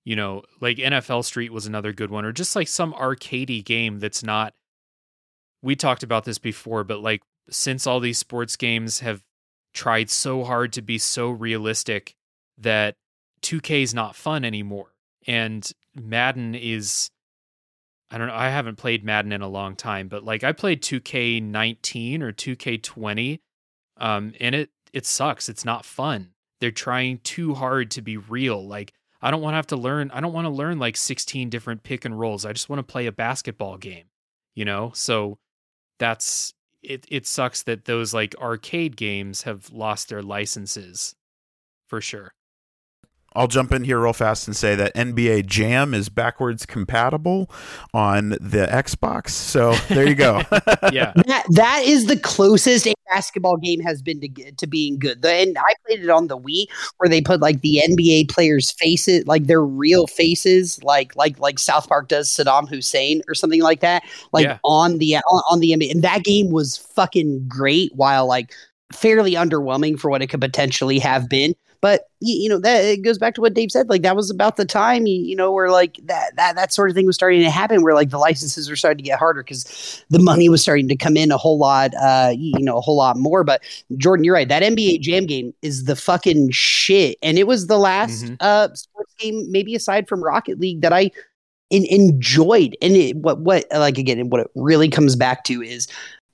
you 0.06 0.16
know, 0.16 0.44
like 0.60 0.78
NFL 0.78 1.26
Street 1.26 1.52
was 1.52 1.66
another 1.66 1.92
good 1.92 2.12
one, 2.12 2.24
or 2.24 2.32
just 2.32 2.56
like 2.56 2.68
some 2.68 2.94
arcadey 2.94 3.66
game 3.66 4.00
that's 4.00 4.24
not. 4.24 4.54
We 5.64 5.76
talked 5.76 6.04
about 6.04 6.26
this 6.26 6.40
before, 6.40 6.84
but 6.84 7.02
like 7.02 7.22
since 7.50 7.88
all 7.88 8.00
these 8.00 8.18
sports 8.18 8.56
games 8.56 9.00
have 9.00 9.24
tried 9.74 10.10
so 10.10 10.44
hard 10.44 10.74
to 10.74 10.82
be 10.82 10.98
so 10.98 11.30
realistic 11.30 12.16
that 12.58 12.96
2K 13.42 13.84
is 13.84 13.94
not 13.94 14.16
fun 14.16 14.46
anymore. 14.46 14.94
And 15.28 15.70
Madden 15.96 16.56
is 16.56 17.10
I 18.14 18.18
don't 18.18 18.28
know, 18.28 18.36
I 18.36 18.50
haven't 18.50 18.76
played 18.76 19.06
Madden 19.06 19.32
in 19.32 19.42
a 19.42 19.48
long 19.48 19.78
time, 19.78 20.10
but 20.10 20.24
like 20.24 20.44
I 20.44 20.52
played 20.52 20.82
2K19 20.82 22.22
or 22.22 22.32
2K20 22.34 23.40
um 23.98 24.34
and 24.40 24.56
it 24.56 24.70
it 24.94 25.06
sucks. 25.06 25.48
It's 25.48 25.66
not 25.66 25.86
fun. 25.86 26.32
They're 26.60 26.72
trying 26.72 27.20
too 27.20 27.54
hard 27.54 27.92
to 27.92 28.02
be 28.02 28.18
real. 28.18 28.66
Like 28.66 28.94
I 29.22 29.32
don't 29.32 29.42
want 29.42 29.54
to 29.54 29.58
have 29.58 29.68
to 29.68 29.78
learn 29.78 30.12
I 30.12 30.20
don't 30.20 30.34
want 30.34 30.46
to 30.46 30.52
learn 30.52 30.80
like 30.80 30.98
16 30.98 31.50
different 31.50 31.84
pick 31.84 32.06
and 32.06 32.20
rolls. 32.20 32.46
I 32.46 32.54
just 32.54 32.70
want 32.70 32.86
to 32.86 32.92
play 32.92 33.06
a 33.06 33.12
basketball 33.12 33.78
game, 33.78 34.06
you 34.56 34.66
know? 34.66 34.92
So 34.94 35.38
that's 36.00 36.54
it 36.84 37.06
it 37.10 37.28
sucks 37.28 37.64
that 37.64 37.86
those 37.86 38.14
like 38.14 38.36
arcade 38.40 38.96
games 38.96 39.44
have 39.44 39.72
lost 39.72 40.10
their 40.10 40.22
licenses 40.22 41.16
for 41.88 42.02
sure. 42.02 42.32
I'll 43.34 43.48
jump 43.48 43.72
in 43.72 43.86
here 43.86 44.00
real 44.00 44.12
fast 44.12 44.48
and 44.48 44.56
say 44.56 44.76
that 44.76 44.94
NBA 44.94 45.46
Jam 45.46 45.94
is 45.94 46.10
backwards 46.10 46.66
compatible 46.66 47.50
on 47.94 48.30
the 48.32 48.68
Xbox. 48.70 49.30
So 49.30 49.74
there 49.88 50.08
you 50.08 50.16
go. 50.16 50.42
Yeah. 50.92 51.14
That 51.16 51.46
that 51.52 51.84
is 51.86 52.08
the 52.08 52.18
closest 52.18 52.88
a 52.88 52.94
basketball 53.12 53.58
game 53.58 53.82
has 53.82 54.02
been 54.02 54.22
to 54.22 54.52
to 54.54 54.68
being 54.68 54.98
good. 54.98 55.22
The, 55.22 55.32
and 55.32 55.58
I 55.60 55.74
played 55.86 56.04
it 56.04 56.10
on 56.10 56.28
the 56.28 56.38
Wii, 56.38 56.66
where 56.98 57.10
they 57.10 57.22
put 57.22 57.42
like 57.42 57.62
the 57.62 57.82
NBA 57.88 58.30
players' 58.30 58.72
faces, 58.72 59.28
like 59.28 59.48
their 59.48 59.64
real 59.64 60.08
faces, 60.08 60.82
like 60.84 61.16
like 61.16 61.40
like 61.40 61.60
South 61.60 61.88
Park 61.88 62.08
does 62.08 62.30
Saddam 62.30 62.70
Hussein 62.70 63.22
or 63.28 63.36
something 63.36 63.62
like 63.62 63.82
that, 63.82 64.04
like 64.32 64.46
Yeah. 64.46 64.58
on 64.64 64.98
the 64.98 65.18
on, 65.18 65.44
on 65.50 65.60
the 65.60 65.72
NBA. 65.72 65.92
And 65.92 66.04
that 66.04 66.24
game 66.24 66.50
was 66.52 66.78
fucking 66.78 67.46
great, 67.48 67.92
while 67.96 68.26
like 68.28 68.54
fairly 68.94 69.34
underwhelming 69.34 70.00
for 70.00 70.10
what 70.10 70.22
it 70.22 70.28
could 70.28 70.42
potentially 70.42 71.00
have 71.00 71.30
been. 71.30 71.54
But 71.82 72.04
you, 72.20 72.44
you 72.44 72.50
know 72.50 72.60
that 72.60 72.86
it 72.86 73.02
goes 73.02 73.18
back 73.18 73.34
to 73.36 73.42
what 73.42 73.56
Dave 73.56 73.72
said. 73.72 73.90
Like 73.90 74.04
that 74.04 74.16
was 74.16 74.30
about 74.30 74.56
the 74.56 74.66
time 74.66 75.08
you, 75.08 75.16
you 75.20 75.36
know 75.36 75.52
where 75.52 75.72
like 75.72 76.00
that 76.04 76.36
that 76.36 76.56
that 76.56 76.72
sort 76.72 76.90
of 76.92 76.96
thing 76.96 77.08
was 77.08 77.16
starting 77.16 77.42
to 77.42 77.50
happen, 77.50 77.82
where 77.82 77.96
like 77.96 78.12
the 78.12 78.20
licenses 78.20 78.70
were 78.70 78.76
starting 78.76 79.00
to 79.00 79.04
get 79.04 79.18
harder 79.18 79.42
because 79.44 80.06
the 80.10 80.20
money 80.20 80.48
was 80.48 80.62
starting 80.62 80.88
to 80.90 80.96
come 80.96 81.18
in 81.18 81.32
a 81.32 81.38
whole 81.38 81.58
lot, 81.58 81.92
uh, 81.96 82.32
you 82.38 82.64
know, 82.64 82.78
a 82.78 82.82
whole 82.82 82.98
lot 82.98 83.18
more. 83.18 83.44
But 83.44 83.64
Jordan, 83.98 84.24
you're 84.24 84.36
right. 84.36 84.48
That 84.48 84.62
NBA 84.64 85.02
Jam 85.02 85.26
game 85.26 85.54
is 85.64 85.86
the 85.86 85.96
fucking 85.96 86.52
shit, 86.52 87.18
and 87.24 87.40
it 87.40 87.48
was 87.48 87.66
the 87.68 87.80
last 87.80 88.26
Mhm. 88.26 88.38
uh 88.40 88.74
sports 88.76 89.14
game, 89.18 89.52
maybe 89.52 89.74
aside 89.76 90.08
from 90.08 90.24
Rocket 90.24 90.60
League, 90.60 90.82
that 90.82 90.94
I 90.94 91.10
in, 91.72 91.86
enjoyed. 91.86 92.78
And 92.82 92.96
it, 92.96 93.16
what 93.16 93.40
what 93.40 93.66
like 93.72 93.98
again, 93.98 94.30
what 94.30 94.42
it 94.42 94.52
really 94.56 94.90
comes 94.90 95.16
back 95.16 95.44
to 95.46 95.64
is 95.64 95.88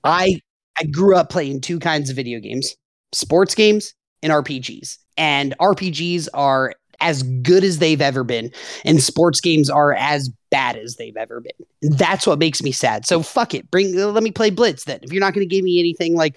I 0.04 0.40
I 0.78 0.84
grew 0.84 1.16
up 1.16 1.30
playing 1.30 1.62
two 1.62 1.78
kinds 1.78 2.10
of 2.10 2.16
video 2.16 2.38
games: 2.38 2.76
sports 3.14 3.54
games 3.54 3.94
and 4.22 4.32
RPGs. 4.32 4.98
And 5.16 5.54
RPGs 5.60 6.28
are 6.34 6.74
as 7.00 7.22
good 7.22 7.62
as 7.62 7.78
they've 7.78 8.00
ever 8.00 8.24
been, 8.24 8.50
and 8.84 9.00
sports 9.02 9.40
games 9.40 9.70
are 9.70 9.92
as 9.94 10.30
bad 10.50 10.76
as 10.76 10.96
they've 10.96 11.16
ever 11.16 11.40
been. 11.40 11.52
And 11.82 11.96
that's 11.96 12.26
what 12.26 12.38
makes 12.40 12.62
me 12.62 12.72
sad. 12.72 13.06
So 13.06 13.22
fuck 13.22 13.54
it, 13.54 13.70
bring 13.70 13.94
let 13.94 14.22
me 14.22 14.30
play 14.32 14.50
Blitz 14.50 14.84
then. 14.84 14.98
If 15.02 15.12
you're 15.12 15.20
not 15.20 15.32
going 15.34 15.48
to 15.48 15.54
give 15.54 15.62
me 15.64 15.78
anything 15.78 16.14
like 16.16 16.36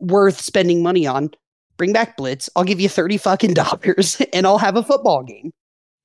worth 0.00 0.40
spending 0.40 0.82
money 0.82 1.06
on, 1.06 1.30
bring 1.76 1.92
back 1.92 2.16
Blitz. 2.16 2.48
I'll 2.56 2.64
give 2.64 2.80
you 2.80 2.88
thirty 2.88 3.18
fucking 3.18 3.52
dollars, 3.54 4.20
and 4.32 4.46
I'll 4.46 4.58
have 4.58 4.76
a 4.76 4.82
football 4.82 5.24
game. 5.24 5.52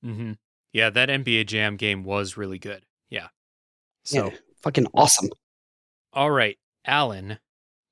Mm-hmm. 0.04 0.32
Yeah, 0.74 0.90
that 0.90 1.08
NBA 1.08 1.46
Jam 1.46 1.76
game 1.76 2.04
was 2.04 2.36
really 2.36 2.58
good. 2.58 2.84
Yeah. 3.08 3.28
So, 4.04 4.26
Yeah, 4.26 4.36
fucking 4.62 4.88
awesome. 4.92 5.30
all 6.12 6.30
right, 6.30 6.58
Alan, 6.86 7.38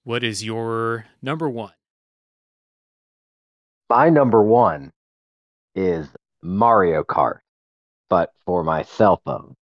what 0.04 0.22
is 0.22 0.44
your 0.44 1.06
number 1.22 1.48
one? 1.48 1.72
My 3.92 4.08
number 4.08 4.42
one 4.42 4.90
is 5.74 6.08
Mario 6.42 7.04
Kart, 7.04 7.40
but 8.08 8.32
for 8.46 8.64
my 8.64 8.84
cell 8.84 9.20
phone. 9.22 9.54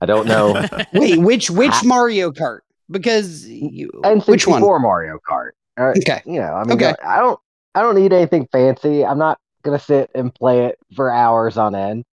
I 0.00 0.06
don't 0.06 0.28
know. 0.28 0.64
Wait, 0.92 1.18
which 1.18 1.50
which 1.50 1.72
Ha- 1.72 1.82
Mario 1.84 2.30
Kart? 2.30 2.60
Because 2.88 3.44
you, 3.48 3.90
N64 4.04 4.26
which 4.28 4.46
one? 4.46 4.62
Mario 4.82 5.18
Kart. 5.28 5.50
Uh, 5.76 5.94
Okay. 5.98 6.22
You 6.24 6.38
know, 6.42 6.52
I 6.54 6.62
mean, 6.62 6.74
Okay. 6.74 6.94
I 7.04 7.18
don't, 7.18 7.40
I 7.74 7.82
don't 7.82 7.96
need 7.96 8.12
anything 8.12 8.46
fancy. 8.52 9.04
I'm 9.04 9.18
not 9.18 9.40
gonna 9.64 9.80
sit 9.80 10.12
and 10.14 10.32
play 10.32 10.66
it 10.66 10.78
for 10.94 11.10
hours 11.10 11.56
on 11.56 11.74
end. 11.74 12.04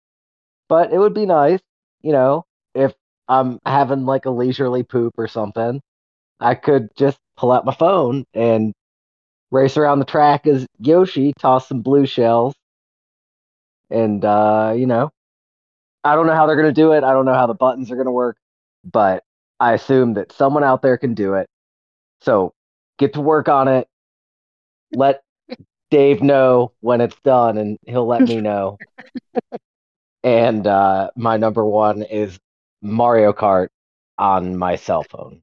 But 0.70 0.90
it 0.90 0.97
would 0.98 1.12
be 1.12 1.26
nice, 1.26 1.60
you 2.01 2.12
know, 2.12 2.47
if 2.74 2.94
I'm 3.28 3.59
having 3.66 4.06
like 4.06 4.24
a 4.24 4.30
leisurely 4.30 4.84
poop 4.84 5.12
or 5.18 5.28
something, 5.28 5.82
I 6.40 6.55
could 6.55 6.88
just 6.97 7.18
pull 7.36 7.52
out 7.52 7.66
my 7.66 7.74
phone 7.74 8.24
and 8.32 8.72
race 9.51 9.77
around 9.77 9.98
the 9.98 10.05
track 10.05 10.47
as 10.47 10.66
Yoshi, 10.78 11.32
toss 11.39 11.68
some 11.68 11.81
blue 11.82 12.06
shells, 12.06 12.55
and 13.90 14.24
uh, 14.24 14.74
you 14.77 14.86
know, 14.86 15.10
I 16.05 16.14
don't 16.14 16.27
know 16.27 16.35
how 16.35 16.47
they're 16.47 16.56
gonna 16.56 16.72
do 16.72 16.93
it. 16.93 17.05
I 17.05 17.12
don't 17.12 17.24
know 17.27 17.35
how 17.35 17.47
the 17.47 17.55
buttons 17.55 17.90
are 17.90 17.97
gonna 17.97 18.12
work, 18.12 18.36
but 18.85 19.22
I 19.60 19.74
assume 19.74 20.14
that 20.14 20.32
someone 20.32 20.64
out 20.64 20.82
there 20.82 20.97
can 20.98 21.14
do 21.14 21.35
it. 21.35 21.48
So 22.22 22.52
get 22.98 23.14
to 23.14 23.20
work 23.20 23.48
on 23.48 23.68
it. 23.68 23.89
Let 24.93 25.22
Dave 25.90 26.22
know 26.22 26.72
when 26.81 27.01
it's 27.01 27.18
done, 27.24 27.59
and 27.59 27.78
he'll 27.86 28.06
let 28.06 28.27
me 28.27 28.40
know. 28.40 28.78
and 30.22 30.66
uh, 30.66 31.10
my 31.16 31.36
number 31.36 31.64
one 31.64 32.02
is 32.02 32.39
Mario 32.82 33.32
Kart 33.32 33.68
on 34.18 34.56
my 34.56 34.77
cell 34.77 35.05
phone. 35.05 35.43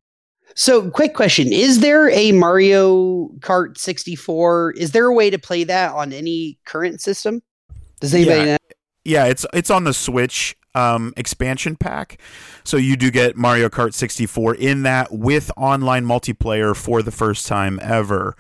So, 0.60 0.90
quick 0.90 1.14
question: 1.14 1.54
Is 1.54 1.82
there 1.82 2.10
a 2.10 2.32
Mario 2.32 3.28
Kart 3.42 3.78
64? 3.78 4.72
Is 4.72 4.92
there 4.92 5.06
a 5.06 5.14
way 5.14 5.30
to 5.30 5.38
play 5.38 5.64
that 5.66 5.94
on 5.94 6.12
any 6.12 6.58
current 6.66 7.00
system? 7.00 7.42
Does 8.02 8.14
anybody 8.16 8.40
Yeah. 8.40 8.46
know? 8.46 8.58
yeah, 9.06 9.26
it's 9.26 9.46
it's 9.54 9.70
on 9.70 9.84
the 9.84 9.94
Switch 9.94 10.56
um, 10.74 11.14
expansion 11.16 11.76
pack, 11.76 12.20
so 12.64 12.76
you 12.78 12.96
do 12.98 13.12
get 13.12 13.36
Mario 13.38 13.70
Kart 13.70 13.94
64 13.94 14.56
in 14.56 14.82
that 14.84 15.12
with 15.12 15.52
online 15.58 16.06
multiplayer 16.06 16.76
for 16.76 17.02
the 17.04 17.12
first 17.12 17.46
time 17.48 17.80
ever. 17.82 18.36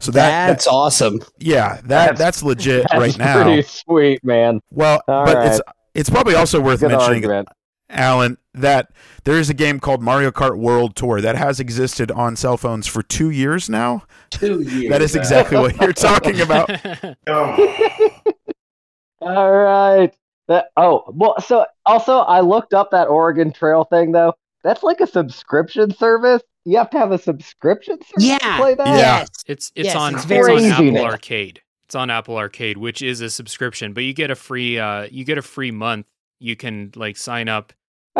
So 0.00 0.10
that, 0.12 0.48
That's 0.48 0.66
awesome. 0.66 1.20
yeah, 1.38 1.74
that 1.76 1.86
That's- 1.88 2.18
that's 2.18 2.42
legit 2.42 2.86
That's 2.90 3.00
right 3.00 3.18
now. 3.18 3.42
pretty 3.44 3.62
sweet, 3.62 4.24
man. 4.24 4.60
Well, 4.70 5.02
All 5.06 5.24
but 5.24 5.36
right. 5.36 5.46
it's 5.52 5.60
it's 5.94 6.10
probably 6.10 6.34
also 6.34 6.60
worth 6.60 6.80
Good 6.80 6.90
mentioning, 6.90 7.24
argument. 7.24 7.48
Alan, 7.90 8.38
that 8.54 8.90
there 9.24 9.38
is 9.38 9.50
a 9.50 9.54
game 9.54 9.80
called 9.80 10.02
Mario 10.02 10.30
Kart 10.30 10.56
World 10.58 10.96
Tour 10.96 11.20
that 11.20 11.36
has 11.36 11.60
existed 11.60 12.10
on 12.10 12.36
cell 12.36 12.56
phones 12.56 12.86
for 12.86 13.02
two 13.02 13.30
years 13.30 13.68
now. 13.68 14.04
Two 14.30 14.62
years. 14.62 14.90
That 14.90 15.02
is 15.02 15.14
exactly 15.14 15.58
what 15.58 15.80
you're 15.80 15.92
talking 15.92 16.40
about. 16.40 16.70
All 19.20 19.52
right. 19.52 20.12
That, 20.48 20.70
oh, 20.76 21.04
well, 21.14 21.40
so 21.40 21.64
also 21.86 22.18
I 22.20 22.40
looked 22.40 22.74
up 22.74 22.90
that 22.90 23.08
Oregon 23.08 23.52
Trail 23.52 23.84
thing 23.84 24.12
though. 24.12 24.34
That's 24.64 24.82
like 24.82 25.00
a 25.00 25.06
subscription 25.06 25.94
service. 25.94 26.42
You 26.64 26.76
have 26.78 26.90
to 26.90 26.98
have 26.98 27.12
a 27.12 27.18
subscription 27.18 27.98
service 28.02 28.24
Yeah. 28.24 28.38
to 28.38 28.56
play 28.56 28.74
that. 28.74 28.86
Yeah. 28.88 28.96
Yes. 28.96 29.28
It's 29.46 29.72
it's 29.74 29.86
Yes, 29.86 29.96
on 29.96 30.14
it's 30.16 30.24
it's, 30.24 30.48
on 30.48 30.64
Apple 30.64 30.90
now. 30.92 31.04
Arcade. 31.04 31.62
It's 31.84 31.94
on 31.94 32.10
Apple 32.10 32.36
Arcade, 32.36 32.78
which 32.78 33.00
is 33.02 33.20
a 33.20 33.30
subscription, 33.30 33.92
but 33.92 34.02
you 34.04 34.12
get 34.12 34.30
a 34.30 34.34
free 34.34 34.78
uh 34.78 35.06
you 35.10 35.24
get 35.24 35.38
a 35.38 35.42
free 35.42 35.70
month. 35.70 36.06
You 36.38 36.56
can 36.56 36.90
like 36.96 37.16
sign 37.16 37.48
up. 37.48 37.72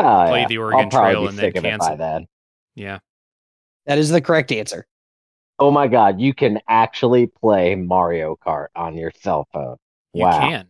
Oh, 0.05 0.27
Play 0.27 0.41
yeah. 0.41 0.47
the 0.47 0.57
Oregon 0.57 0.89
Trail 0.89 1.27
and 1.27 1.37
then 1.37 1.43
sick 1.45 1.55
of 1.57 1.65
it 1.65 1.69
cancel. 1.69 1.89
by 1.89 1.95
then. 1.95 2.27
Yeah. 2.75 2.99
That 3.85 3.97
is 3.97 4.09
the 4.09 4.21
correct 4.21 4.51
answer. 4.51 4.85
Oh 5.59 5.71
my 5.71 5.87
god, 5.87 6.19
you 6.19 6.33
can 6.33 6.59
actually 6.67 7.27
play 7.27 7.75
Mario 7.75 8.35
Kart 8.45 8.67
on 8.75 8.95
your 8.95 9.11
cell 9.21 9.47
phone. 9.53 9.77
You 10.13 10.23
wow. 10.23 10.39
can. 10.39 10.67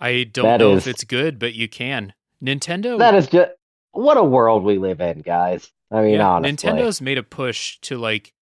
I 0.00 0.24
don't 0.24 0.44
That 0.44 0.60
know 0.60 0.72
is- 0.74 0.86
if 0.86 0.94
it's 0.94 1.04
good, 1.04 1.38
but 1.38 1.54
you 1.54 1.68
can. 1.68 2.12
Nintendo 2.42 2.98
That 2.98 3.14
is 3.14 3.26
just 3.26 3.50
what 3.92 4.16
a 4.16 4.22
world 4.22 4.62
we 4.62 4.78
live 4.78 5.00
in, 5.00 5.20
guys. 5.22 5.72
I 5.90 6.02
mean, 6.02 6.14
yeah, 6.14 6.28
honestly. 6.28 6.70
Nintendo's 6.70 7.00
made 7.00 7.18
a 7.18 7.22
push 7.24 7.78
to 7.80 7.98
like 7.98 8.32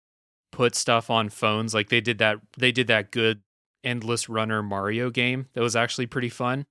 put 0.53 0.75
stuff 0.75 1.09
on 1.09 1.29
phones. 1.31 1.73
Like 1.73 1.89
they 1.89 2.01
did 2.03 2.19
that 2.19 2.39
they 2.59 2.73
did 2.73 2.89
that 2.89 3.11
good 3.11 3.41
endless 3.85 4.29
runner 4.29 4.63
Mario 4.63 5.09
game. 5.11 5.47
That 5.55 5.63
was 5.63 5.77
actually 5.77 6.07
pretty 6.07 6.29
fun. 6.29 6.67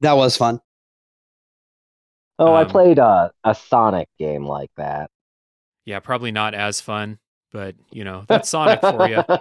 That 0.00 0.16
was 0.16 0.36
fun. 0.36 0.60
Oh, 2.38 2.54
I 2.54 2.62
um, 2.62 2.68
played 2.68 2.98
a, 2.98 3.30
a 3.44 3.54
Sonic 3.54 4.08
game 4.18 4.46
like 4.46 4.70
that. 4.76 5.10
Yeah, 5.84 6.00
probably 6.00 6.32
not 6.32 6.54
as 6.54 6.80
fun, 6.80 7.18
but 7.52 7.74
you 7.90 8.04
know, 8.04 8.24
that's 8.28 8.48
Sonic 8.48 8.80
for 8.80 9.08
you. 9.08 9.22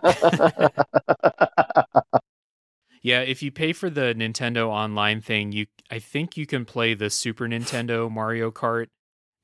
Yeah, 3.05 3.19
if 3.19 3.43
you 3.43 3.51
pay 3.51 3.73
for 3.73 3.89
the 3.89 4.15
Nintendo 4.15 4.69
online 4.69 5.19
thing, 5.19 5.51
you 5.51 5.65
I 5.91 5.99
think 5.99 6.37
you 6.37 6.45
can 6.45 6.63
play 6.63 6.93
the 6.93 7.09
Super 7.09 7.49
Nintendo 7.49 8.09
Mario 8.09 8.49
Kart 8.49 8.87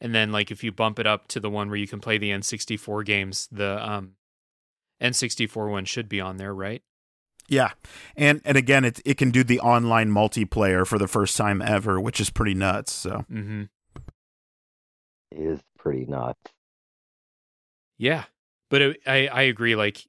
and 0.02 0.16
then 0.16 0.32
like 0.32 0.50
if 0.50 0.64
you 0.64 0.72
bump 0.72 0.98
it 0.98 1.06
up 1.06 1.28
to 1.30 1.40
the 1.40 1.50
one 1.50 1.70
where 1.70 1.78
you 1.78 1.88
can 1.88 2.00
play 2.00 2.18
the 2.18 2.32
N64 2.32 3.06
games, 3.06 3.48
the 3.52 3.88
um 3.88 4.14
N64 5.02 5.70
one 5.70 5.86
should 5.86 6.10
be 6.10 6.22
on 6.22 6.38
there, 6.38 6.54
right? 6.54 6.82
Yeah, 7.50 7.72
and 8.16 8.42
and 8.46 8.56
again, 8.58 8.86
it 8.86 9.02
it 9.04 9.18
can 9.18 9.32
do 9.32 9.44
the 9.44 9.60
online 9.60 10.10
multiplayer 10.12 10.86
for 10.86 10.98
the 11.00 11.08
first 11.08 11.36
time 11.36 11.62
ever, 11.62 12.00
which 12.00 12.22
is 12.22 12.30
pretty 12.30 12.54
nuts. 12.54 12.92
So 12.94 13.26
Mhm. 13.30 13.70
is 15.32 15.60
pretty 15.78 16.06
nuts. 16.06 16.40
Yeah. 17.98 18.26
But 18.70 18.82
it, 18.82 19.02
I 19.08 19.28
I 19.28 19.42
agree 19.44 19.76
like 19.76 20.06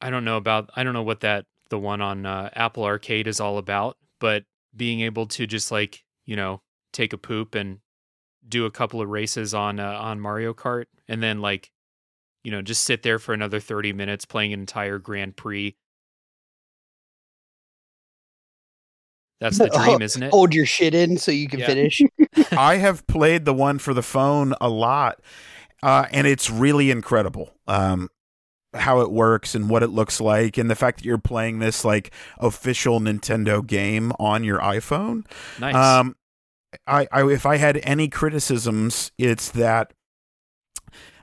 I 0.00 0.08
don't 0.10 0.24
know 0.24 0.36
about 0.38 0.70
I 0.74 0.82
don't 0.82 0.94
know 0.94 1.02
what 1.02 1.20
that 1.20 1.44
the 1.68 1.78
one 1.78 2.00
on 2.00 2.24
uh, 2.26 2.50
Apple 2.54 2.84
Arcade 2.84 3.26
is 3.28 3.38
all 3.38 3.58
about, 3.58 3.96
but 4.18 4.44
being 4.74 5.00
able 5.00 5.26
to 5.26 5.46
just 5.46 5.70
like 5.70 6.02
you 6.24 6.36
know 6.36 6.62
take 6.92 7.12
a 7.12 7.18
poop 7.18 7.54
and 7.54 7.80
do 8.48 8.64
a 8.64 8.70
couple 8.70 9.00
of 9.02 9.08
races 9.10 9.52
on 9.52 9.78
uh, 9.78 9.92
on 9.92 10.20
Mario 10.20 10.54
Kart, 10.54 10.86
and 11.06 11.22
then 11.22 11.40
like 11.42 11.70
you 12.42 12.50
know 12.50 12.62
just 12.62 12.82
sit 12.84 13.02
there 13.02 13.18
for 13.18 13.34
another 13.34 13.60
thirty 13.60 13.92
minutes 13.92 14.24
playing 14.24 14.54
an 14.54 14.60
entire 14.60 14.98
Grand 14.98 15.36
Prix. 15.36 15.76
That's 19.40 19.58
the 19.58 19.68
dream, 19.84 20.02
isn't 20.02 20.22
it? 20.22 20.30
Hold 20.30 20.54
your 20.54 20.66
shit 20.66 20.94
in 20.94 21.16
so 21.16 21.32
you 21.32 21.48
can 21.48 21.60
Yeah. 21.60 21.66
finish. 21.66 22.02
I 22.52 22.76
have 22.76 23.06
played 23.06 23.44
the 23.44 23.54
one 23.54 23.78
for 23.78 23.94
the 23.94 24.02
phone 24.02 24.54
a 24.60 24.68
lot, 24.68 25.20
uh, 25.82 26.06
and 26.12 26.26
it's 26.26 26.50
really 26.50 26.90
incredible. 26.90 27.50
Um, 27.66 28.08
how 28.74 29.00
it 29.00 29.10
works 29.10 29.56
and 29.56 29.68
what 29.68 29.82
it 29.82 29.88
looks 29.88 30.20
like, 30.20 30.56
and 30.56 30.70
the 30.70 30.76
fact 30.76 30.98
that 30.98 31.04
you're 31.04 31.18
playing 31.18 31.58
this 31.58 31.84
like 31.84 32.12
official 32.38 33.00
Nintendo 33.00 33.66
game 33.66 34.12
on 34.20 34.44
your 34.44 34.60
iPhone. 34.60 35.24
Nice. 35.58 35.74
Um, 35.74 36.14
I, 36.86 37.08
I 37.10 37.28
if 37.28 37.46
I 37.46 37.56
had 37.56 37.80
any 37.82 38.08
criticisms, 38.08 39.10
it's 39.18 39.50
that 39.50 39.92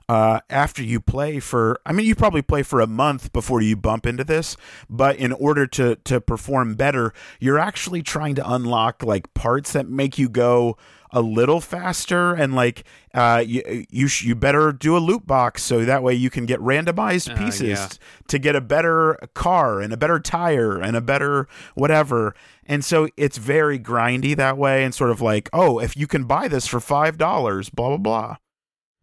uh, 0.09 0.39
after 0.49 0.81
you 0.83 0.99
play 1.01 1.39
for, 1.39 1.79
I 1.85 1.91
mean, 1.91 2.05
you 2.05 2.15
probably 2.15 2.41
play 2.41 2.63
for 2.63 2.79
a 2.79 2.87
month 2.87 3.33
before 3.33 3.61
you 3.61 3.75
bump 3.75 4.05
into 4.05 4.23
this, 4.23 4.55
but 4.89 5.17
in 5.17 5.33
order 5.33 5.67
to 5.67 5.95
to 6.05 6.21
perform 6.21 6.75
better, 6.75 7.13
you're 7.39 7.59
actually 7.59 8.01
trying 8.03 8.35
to 8.35 8.49
unlock 8.51 9.03
like 9.03 9.33
parts 9.33 9.73
that 9.73 9.89
make 9.89 10.17
you 10.17 10.29
go 10.29 10.77
a 11.11 11.21
little 11.21 11.61
faster 11.61 12.33
and 12.33 12.53
like 12.53 12.83
uh 13.13 13.41
you 13.45 13.85
you, 13.89 14.09
sh- 14.09 14.23
you 14.25 14.35
better 14.35 14.73
do 14.73 14.95
a 14.95 14.99
loot 14.99 15.25
box 15.25 15.63
so 15.63 15.85
that 15.85 16.03
way 16.03 16.13
you 16.13 16.29
can 16.29 16.45
get 16.45 16.59
randomized 16.59 17.33
Uh, 17.33 17.37
pieces 17.37 17.69
yeah. 17.69 17.87
to 18.27 18.37
get 18.37 18.57
a 18.57 18.61
better 18.61 19.17
car 19.33 19.79
and 19.79 19.93
a 19.93 19.97
better 19.97 20.19
tire 20.19 20.77
and 20.81 20.97
a 20.97 21.01
better 21.01 21.47
whatever 21.75 22.35
and 22.65 22.83
so 22.83 23.07
it's 23.15 23.37
very 23.37 23.79
grindy 23.79 24.35
that 24.35 24.57
way 24.57 24.83
and 24.83 24.93
sort 24.93 25.09
of 25.09 25.21
like 25.21 25.49
oh 25.53 25.79
if 25.79 25.95
you 25.95 26.07
can 26.07 26.25
buy 26.25 26.49
this 26.49 26.67
for 26.67 26.81
five 26.81 27.17
dollars 27.17 27.69
blah 27.69 27.87
blah 27.87 27.97
blah 27.97 28.35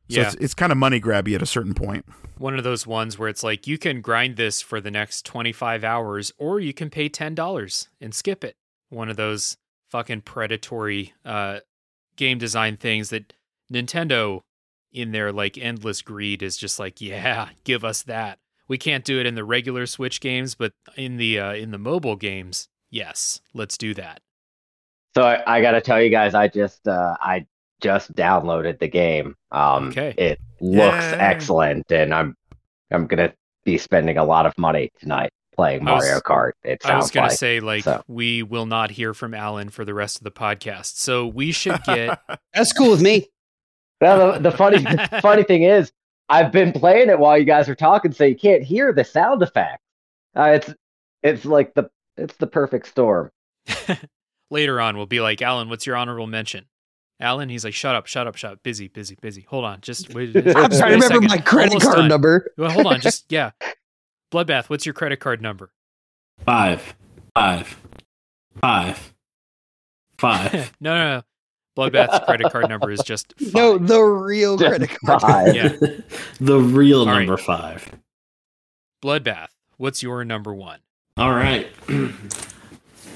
so 0.09 0.20
yeah, 0.20 0.26
it's, 0.26 0.35
it's 0.36 0.55
kind 0.55 0.72
of 0.72 0.78
money 0.78 1.01
grabby 1.01 1.35
at 1.35 1.43
a 1.43 1.47
certain 1.47 1.74
point. 1.74 2.06
point 2.06 2.24
one 2.39 2.56
of 2.56 2.64
those 2.64 2.86
ones 2.86 3.18
where 3.18 3.28
it's 3.28 3.43
like 3.43 3.66
you 3.66 3.78
can 3.78 4.01
grind 4.01 4.36
this 4.36 4.60
for 4.60 4.81
the 4.81 4.90
next 4.90 5.24
twenty 5.24 5.52
five 5.52 5.85
hours, 5.85 6.32
or 6.39 6.60
you 6.60 6.74
can 6.74 6.90
pay 6.90 7.09
ten 7.09 7.35
dollars 7.35 7.89
and 8.01 8.14
skip 8.14 8.44
it. 8.44 8.56
One 8.89 9.09
of 9.09 9.16
those 9.16 9.56
fucking 9.90 10.22
predatory 10.22 11.14
uh, 11.24 11.60
game 12.16 12.39
design 12.39 12.76
things 12.76 13.10
that 13.10 13.32
Nintendo, 13.72 14.43
in 14.93 15.12
their 15.12 15.32
like 15.32 15.56
endless 15.56 16.02
greed, 16.02 16.43
is 16.43 16.56
just 16.56 16.78
like, 16.78 17.01
yeah, 17.01 17.51
give 17.64 17.85
us 17.85 18.02
that. 18.02 18.39
We 18.66 18.78
can't 18.78 19.05
do 19.05 19.20
it 19.20 19.26
in 19.26 19.35
the 19.35 19.44
regular 19.44 19.86
Switch 19.86 20.20
games, 20.20 20.55
but 20.55 20.72
in 20.97 21.16
the 21.16 21.39
uh, 21.39 21.55
in 21.55 21.70
the 21.70 21.78
mobile 21.78 22.16
games, 22.16 22.68
yes, 22.90 23.40
let's 23.52 23.78
do 23.78 23.94
that. 23.94 24.20
So 25.14 25.22
I, 25.22 25.59
I 25.59 25.62
got 25.62 25.72
to 25.72 25.81
tell 25.81 26.02
you 26.02 26.10
guys, 26.10 26.35
I 26.35 26.48
just 26.48 26.89
uh, 26.89 27.16
I 27.20 27.47
just 27.80 28.12
downloaded 28.14 28.78
the 28.78 28.88
game. 28.88 29.34
Um, 29.51 29.88
Okay. 29.88 30.14
It 30.16 30.38
looks 30.60 31.05
Yay. 31.05 31.18
excellent, 31.18 31.90
and 31.92 32.14
I'm 32.14 32.36
I'm 32.90 33.06
gonna 33.06 33.32
be 33.64 33.78
spending 33.78 34.18
a 34.18 34.24
lot 34.24 34.46
of 34.46 34.56
money 34.59 34.90
tonight 35.01 35.30
playing 35.56 35.86
I 35.86 35.94
was- 35.94 36.05
Mario 36.05 36.20
Kart. 36.20 36.52
It 36.62 36.84
I 36.86 36.96
was 36.96 37.10
gonna 37.10 37.28
like. 37.28 37.36
say 37.38 37.60
like 37.60 37.84
so. 37.84 38.02
we 38.09 38.42
will 38.42 38.66
not 38.66 38.90
hear 38.90 39.14
from 39.14 39.34
Alan 39.34 39.68
for 39.70 39.84
the 39.84 39.94
rest 39.94 40.18
of 40.18 40.24
the 40.24 40.30
podcast, 40.30 40.96
so 40.96 41.26
we 41.26 41.52
should 41.52 41.82
get 41.84 42.20
That's 42.55 42.72
cool 42.72 42.90
with 42.90 43.02
me. 43.02 43.28
Well, 44.01 44.32
the, 44.34 44.51
the 44.51 44.56
funny 44.56 44.84
funny 45.20 45.42
thing 45.44 45.62
is, 45.62 45.92
I've 46.28 46.52
been 46.52 46.72
playing 46.72 47.09
it 47.10 47.18
while 47.18 47.38
you 47.38 47.44
guys 47.44 47.68
are 47.68 47.74
talking, 47.74 48.12
so 48.12 48.24
you 48.24 48.36
can't 48.36 48.62
hear 48.62 48.92
the 48.92 49.05
sound 49.05 49.42
effect. 49.42 49.80
Uh, 50.36 50.59
it's 50.60 50.74
it's 51.22 51.44
like 51.44 51.74
the 51.74 51.88
it's 52.16 52.36
the 52.36 52.46
perfect 52.46 52.86
storm. 52.88 53.30
later 54.51 54.80
on 54.80 54.96
we'll 54.96 55.06
be 55.06 55.20
like 55.20 55.40
alan 55.40 55.68
what's 55.70 55.86
your 55.86 55.96
honorable 55.96 56.26
mention 56.26 56.66
alan 57.24 57.48
he's 57.48 57.64
like 57.64 57.74
shut 57.74 57.94
up 57.96 58.06
shut 58.06 58.26
up 58.26 58.36
shut 58.36 58.52
up 58.52 58.62
busy 58.62 58.86
busy 58.88 59.16
busy 59.20 59.42
hold 59.48 59.64
on 59.64 59.80
just 59.80 60.12
wait 60.14 60.32
just 60.32 60.56
I'm 60.56 60.62
wait 60.70 60.70
trying 60.72 60.72
to 60.72 60.84
remember 60.84 61.06
second. 61.06 61.28
my 61.28 61.38
credit 61.38 61.68
Almost 61.70 61.86
card 61.86 61.96
done. 61.98 62.09
number. 62.09 62.52
well, 62.59 62.70
hold 62.70 62.86
on 62.86 63.01
just 63.01 63.24
yeah 63.30 63.51
bloodbath 64.32 64.66
what's 64.70 64.84
your 64.86 64.92
credit 64.92 65.18
card 65.20 65.40
number 65.42 65.70
Five, 66.44 66.94
five, 67.34 67.76
five, 68.60 69.14
five. 70.18 70.72
no 70.80 70.94
no 70.94 71.16
no 71.16 71.22
bloodbath's 71.78 72.24
credit 72.24 72.51
card 72.52 72.68
number 72.68 72.90
is 72.90 73.01
just 73.05 73.32
five. 73.40 73.55
No, 73.55 73.78
the 73.78 74.01
real 74.02 74.56
Just 74.56 74.68
credit 74.68 74.90
card. 75.06 75.20
five. 75.22 75.55
Yeah. 75.55 75.68
the 76.40 76.59
real 76.60 77.01
All 77.01 77.06
right. 77.06 77.18
number 77.20 77.36
five. 77.36 77.88
bloodbath 79.02 79.48
what's 79.76 80.02
your 80.02 80.24
number 80.24 80.52
one 80.55 80.80
All 81.16 81.30
right. 81.30 81.68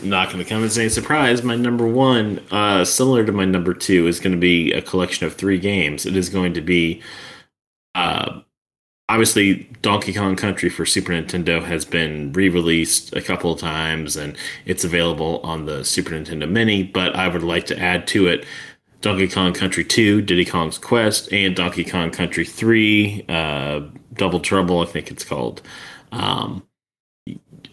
Not 0.02 0.30
going 0.30 0.42
to 0.42 0.48
come 0.48 0.62
as 0.62 0.78
any 0.78 0.88
surprise. 0.88 1.42
My 1.42 1.56
number 1.56 1.86
one, 1.86 2.40
uh, 2.50 2.84
similar 2.84 3.24
to 3.24 3.32
my 3.32 3.44
number 3.44 3.74
two, 3.74 4.06
is 4.06 4.20
going 4.20 4.32
to 4.32 4.38
be 4.38 4.72
a 4.72 4.80
collection 4.80 5.26
of 5.26 5.34
three 5.34 5.58
games. 5.58 6.06
It 6.06 6.16
is 6.16 6.28
going 6.28 6.54
to 6.54 6.60
be, 6.60 7.02
uh, 7.96 8.40
obviously, 9.08 9.68
Donkey 9.82 10.12
Kong 10.12 10.36
Country 10.36 10.70
for 10.70 10.86
Super 10.86 11.12
Nintendo 11.12 11.62
has 11.64 11.84
been 11.84 12.32
re 12.32 12.48
released 12.48 13.14
a 13.16 13.20
couple 13.20 13.52
of 13.52 13.58
times 13.58 14.16
and 14.16 14.36
it's 14.66 14.84
available 14.84 15.40
on 15.42 15.66
the 15.66 15.84
Super 15.84 16.10
Nintendo 16.10 16.48
Mini, 16.48 16.84
but 16.84 17.16
I 17.16 17.26
would 17.26 17.42
like 17.42 17.66
to 17.66 17.78
add 17.78 18.06
to 18.08 18.28
it 18.28 18.46
Donkey 19.00 19.28
Kong 19.28 19.52
Country 19.52 19.84
2, 19.84 20.22
Diddy 20.22 20.44
Kong's 20.44 20.78
Quest, 20.78 21.32
and 21.32 21.56
Donkey 21.56 21.84
Kong 21.84 22.10
Country 22.10 22.44
3, 22.44 23.24
uh, 23.28 23.80
Double 24.14 24.40
Trouble, 24.40 24.80
I 24.80 24.86
think 24.86 25.10
it's 25.10 25.24
called. 25.24 25.62
Um, 26.12 26.67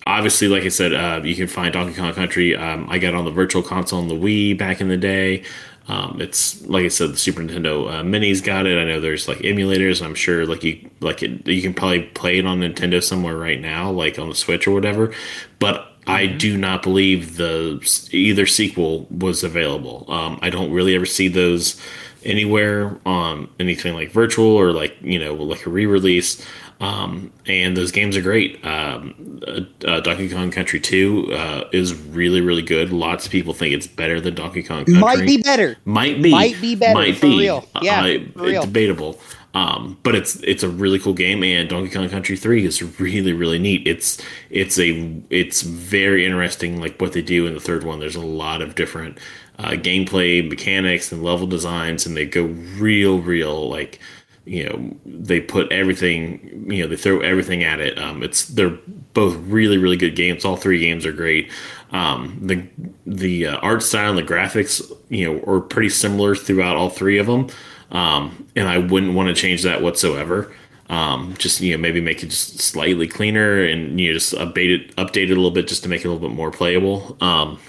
obviously, 0.05 0.47
like 0.47 0.63
I 0.63 0.69
said, 0.69 0.93
uh, 0.93 1.21
you 1.23 1.35
can 1.35 1.47
find 1.47 1.73
Donkey 1.73 1.95
Kong 1.95 2.13
Country. 2.13 2.55
Um, 2.55 2.87
I 2.89 2.99
got 2.99 3.13
on 3.13 3.25
the 3.25 3.31
Virtual 3.31 3.63
Console 3.63 3.99
on 3.99 4.07
the 4.07 4.15
Wii 4.15 4.57
back 4.57 4.81
in 4.81 4.87
the 4.87 4.97
day. 4.97 5.43
Um, 5.87 6.19
it's 6.19 6.65
like 6.65 6.83
I 6.83 6.87
said, 6.87 7.11
the 7.11 7.17
Super 7.17 7.41
Nintendo 7.41 7.99
uh, 7.99 8.03
Mini's 8.03 8.41
got 8.41 8.65
it. 8.65 8.79
I 8.79 8.85
know 8.85 8.99
there's 8.99 9.27
like 9.27 9.39
emulators. 9.39 9.99
And 9.99 10.07
I'm 10.07 10.15
sure 10.15 10.45
like 10.45 10.63
you 10.63 10.89
like 10.99 11.21
it, 11.21 11.47
you 11.47 11.61
can 11.61 11.73
probably 11.73 12.03
play 12.03 12.39
it 12.39 12.45
on 12.45 12.61
Nintendo 12.61 13.03
somewhere 13.03 13.37
right 13.37 13.61
now, 13.61 13.91
like 13.91 14.17
on 14.17 14.29
the 14.29 14.35
Switch 14.35 14.67
or 14.67 14.71
whatever. 14.71 15.13
But 15.59 15.91
I 16.07 16.27
do 16.27 16.57
not 16.57 16.83
believe 16.83 17.37
the 17.37 17.79
either 18.11 18.45
sequel 18.45 19.07
was 19.09 19.43
available. 19.43 20.05
Um, 20.07 20.39
I 20.41 20.49
don't 20.49 20.71
really 20.71 20.95
ever 20.95 21.05
see 21.05 21.27
those 21.27 21.79
anywhere 22.23 22.99
on 23.05 23.47
anything 23.59 23.93
like 23.93 24.11
virtual 24.11 24.47
or 24.47 24.71
like 24.71 24.97
you 25.01 25.19
know 25.19 25.33
like 25.35 25.65
a 25.65 25.69
re-release. 25.69 26.43
Um, 26.81 27.31
and 27.45 27.77
those 27.77 27.91
games 27.91 28.17
are 28.17 28.21
great. 28.21 28.63
Um, 28.65 29.41
uh, 29.47 29.61
uh, 29.87 29.99
Donkey 30.01 30.29
Kong 30.29 30.51
Country 30.51 30.79
2 30.79 31.31
uh, 31.33 31.63
is 31.71 31.93
really, 31.93 32.41
really 32.41 32.61
good. 32.61 32.91
Lots 32.91 33.25
of 33.25 33.31
people 33.31 33.53
think 33.53 33.73
it's 33.73 33.87
better 33.87 34.19
than 34.19 34.35
Donkey 34.35 34.61
Kong 34.61 34.79
Country. 34.85 34.95
Might 34.95 35.25
be 35.25 35.37
better. 35.37 35.77
Might 35.85 36.21
be. 36.21 36.31
Might 36.31 36.59
be 36.59 36.75
better, 36.75 36.93
Might 36.93 37.15
for 37.15 37.27
be. 37.27 37.39
real. 37.39 37.65
Yeah, 37.81 38.01
Uh, 38.03 38.17
real. 38.35 38.61
Debatable. 38.63 39.19
Um, 39.53 39.97
but 40.03 40.15
it's 40.15 40.35
it's 40.43 40.63
a 40.63 40.69
really 40.69 40.99
cool 40.99 41.13
game, 41.13 41.41
and 41.41 41.69
Donkey 41.69 41.89
Kong 41.93 42.09
Country 42.09 42.35
Three 42.35 42.65
is 42.65 42.83
really 42.99 43.31
really 43.31 43.57
neat. 43.57 43.87
It's 43.87 44.21
it's 44.49 44.77
a 44.77 45.21
it's 45.29 45.61
very 45.61 46.25
interesting, 46.25 46.81
like 46.81 46.99
what 46.99 47.13
they 47.13 47.21
do 47.21 47.47
in 47.47 47.53
the 47.53 47.61
third 47.61 47.85
one. 47.85 48.01
There's 48.01 48.17
a 48.17 48.21
lot 48.25 48.61
of 48.61 48.75
different 48.75 49.17
uh, 49.57 49.69
gameplay 49.69 50.45
mechanics 50.45 51.09
and 51.13 51.23
level 51.23 51.47
designs, 51.47 52.05
and 52.05 52.17
they 52.17 52.25
go 52.25 52.43
real 52.43 53.19
real 53.19 53.69
like 53.69 53.99
you 54.45 54.69
know 54.69 54.95
they 55.05 55.41
put 55.41 55.71
everything 55.71 56.65
you 56.69 56.83
know 56.83 56.87
they 56.87 56.95
throw 56.95 57.19
everything 57.19 57.63
at 57.63 57.79
it. 57.79 57.97
Um, 57.97 58.23
it's 58.23 58.45
they're 58.45 58.77
both 59.13 59.35
really 59.37 59.77
really 59.77 59.97
good 59.97 60.15
games. 60.15 60.45
All 60.45 60.57
three 60.57 60.79
games 60.79 61.05
are 61.05 61.13
great. 61.13 61.51
Um, 61.91 62.37
the 62.41 62.65
the 63.05 63.47
uh, 63.47 63.57
art 63.57 63.83
style 63.83 64.09
and 64.09 64.17
the 64.17 64.33
graphics 64.33 64.81
you 65.09 65.25
know 65.25 65.43
are 65.51 65.61
pretty 65.61 65.89
similar 65.89 66.35
throughout 66.35 66.75
all 66.75 66.89
three 66.89 67.17
of 67.17 67.27
them 67.27 67.49
um, 67.91 68.47
and 68.55 68.67
I 68.67 68.77
wouldn't 68.77 69.13
want 69.13 69.29
to 69.29 69.33
change 69.33 69.63
that 69.63 69.81
whatsoever. 69.81 70.53
Um, 70.89 71.33
just 71.37 71.61
you 71.61 71.71
know, 71.71 71.81
maybe 71.81 72.01
make 72.01 72.23
it 72.23 72.27
just 72.27 72.59
slightly 72.59 73.07
cleaner 73.07 73.63
and 73.63 73.99
you 73.99 74.09
know, 74.09 74.13
just 74.13 74.33
update 74.33 74.75
it, 74.75 74.95
update 74.97 75.29
it 75.29 75.31
a 75.31 75.35
little 75.35 75.51
bit 75.51 75.67
just 75.67 75.83
to 75.83 75.89
make 75.89 76.01
it 76.01 76.07
a 76.07 76.11
little 76.11 76.27
bit 76.27 76.35
more 76.35 76.51
playable. 76.51 77.17
Um, 77.21 77.59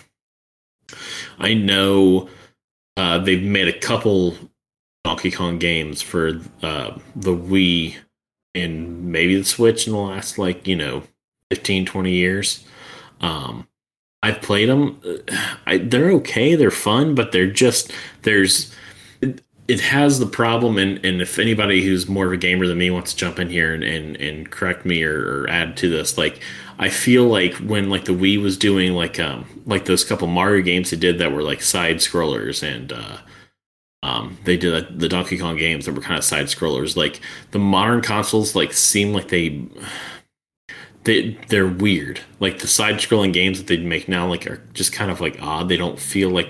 I 1.38 1.54
know 1.54 2.28
uh, 2.96 3.18
they've 3.18 3.42
made 3.42 3.68
a 3.68 3.78
couple 3.78 4.34
Donkey 5.06 5.30
Kong 5.30 5.60
games 5.60 6.02
for 6.02 6.40
uh, 6.64 6.98
the 7.14 7.30
Wii 7.30 7.94
and 8.56 9.12
maybe 9.12 9.36
the 9.36 9.44
Switch 9.44 9.86
in 9.86 9.92
the 9.92 10.00
last 10.00 10.36
like 10.36 10.66
you 10.66 10.74
know 10.74 11.04
15, 11.50 11.86
20 11.86 12.10
years. 12.10 12.66
Um, 13.20 13.68
I've 14.20 14.42
played 14.42 14.68
them. 14.68 15.00
I, 15.66 15.78
they're 15.78 16.10
okay. 16.14 16.56
They're 16.56 16.72
fun, 16.72 17.14
but 17.14 17.30
they're 17.30 17.46
just 17.48 17.92
there's 18.22 18.74
it, 19.20 19.42
it 19.68 19.78
has 19.78 20.18
the 20.18 20.26
problem 20.26 20.76
and, 20.76 20.98
and 21.06 21.22
if 21.22 21.38
anybody 21.38 21.84
who's 21.84 22.08
more 22.08 22.26
of 22.26 22.32
a 22.32 22.36
gamer 22.36 22.66
than 22.66 22.78
me 22.78 22.90
wants 22.90 23.12
to 23.12 23.16
jump 23.16 23.38
in 23.38 23.48
here 23.48 23.72
and, 23.72 23.84
and, 23.84 24.16
and 24.16 24.50
correct 24.50 24.84
me 24.84 25.04
or, 25.04 25.42
or 25.42 25.48
add 25.48 25.76
to 25.76 25.88
this 25.88 26.16
like 26.16 26.40
i 26.78 26.88
feel 26.88 27.24
like 27.24 27.54
when 27.54 27.90
like 27.90 28.04
the 28.04 28.12
wii 28.12 28.40
was 28.40 28.56
doing 28.56 28.92
like 28.92 29.18
um 29.18 29.44
like 29.66 29.86
those 29.86 30.04
couple 30.04 30.28
mario 30.28 30.62
games 30.62 30.90
they 30.90 30.96
did 30.96 31.18
that 31.18 31.32
were 31.32 31.42
like 31.42 31.60
side 31.62 31.96
scrollers 31.96 32.62
and 32.62 32.92
uh 32.92 33.18
um 34.06 34.38
they 34.44 34.56
did 34.56 34.72
uh, 34.72 34.86
the 34.96 35.08
donkey 35.08 35.38
kong 35.38 35.56
games 35.56 35.84
that 35.84 35.92
were 35.92 36.00
kind 36.00 36.18
of 36.18 36.24
side 36.24 36.46
scrollers 36.46 36.96
like 36.96 37.20
the 37.50 37.58
modern 37.58 38.00
consoles 38.00 38.54
like 38.54 38.72
seem 38.72 39.12
like 39.12 39.28
they 39.28 39.66
they 41.06 41.38
they're 41.48 41.68
weird. 41.68 42.20
Like 42.40 42.58
the 42.58 42.66
side 42.66 42.96
scrolling 42.96 43.32
games 43.32 43.58
that 43.58 43.68
they 43.68 43.78
make 43.78 44.08
now, 44.08 44.28
like 44.28 44.46
are 44.46 44.60
just 44.74 44.92
kind 44.92 45.10
of 45.10 45.20
like 45.20 45.40
odd. 45.40 45.68
They 45.68 45.76
don't 45.76 45.98
feel 45.98 46.30
like 46.30 46.48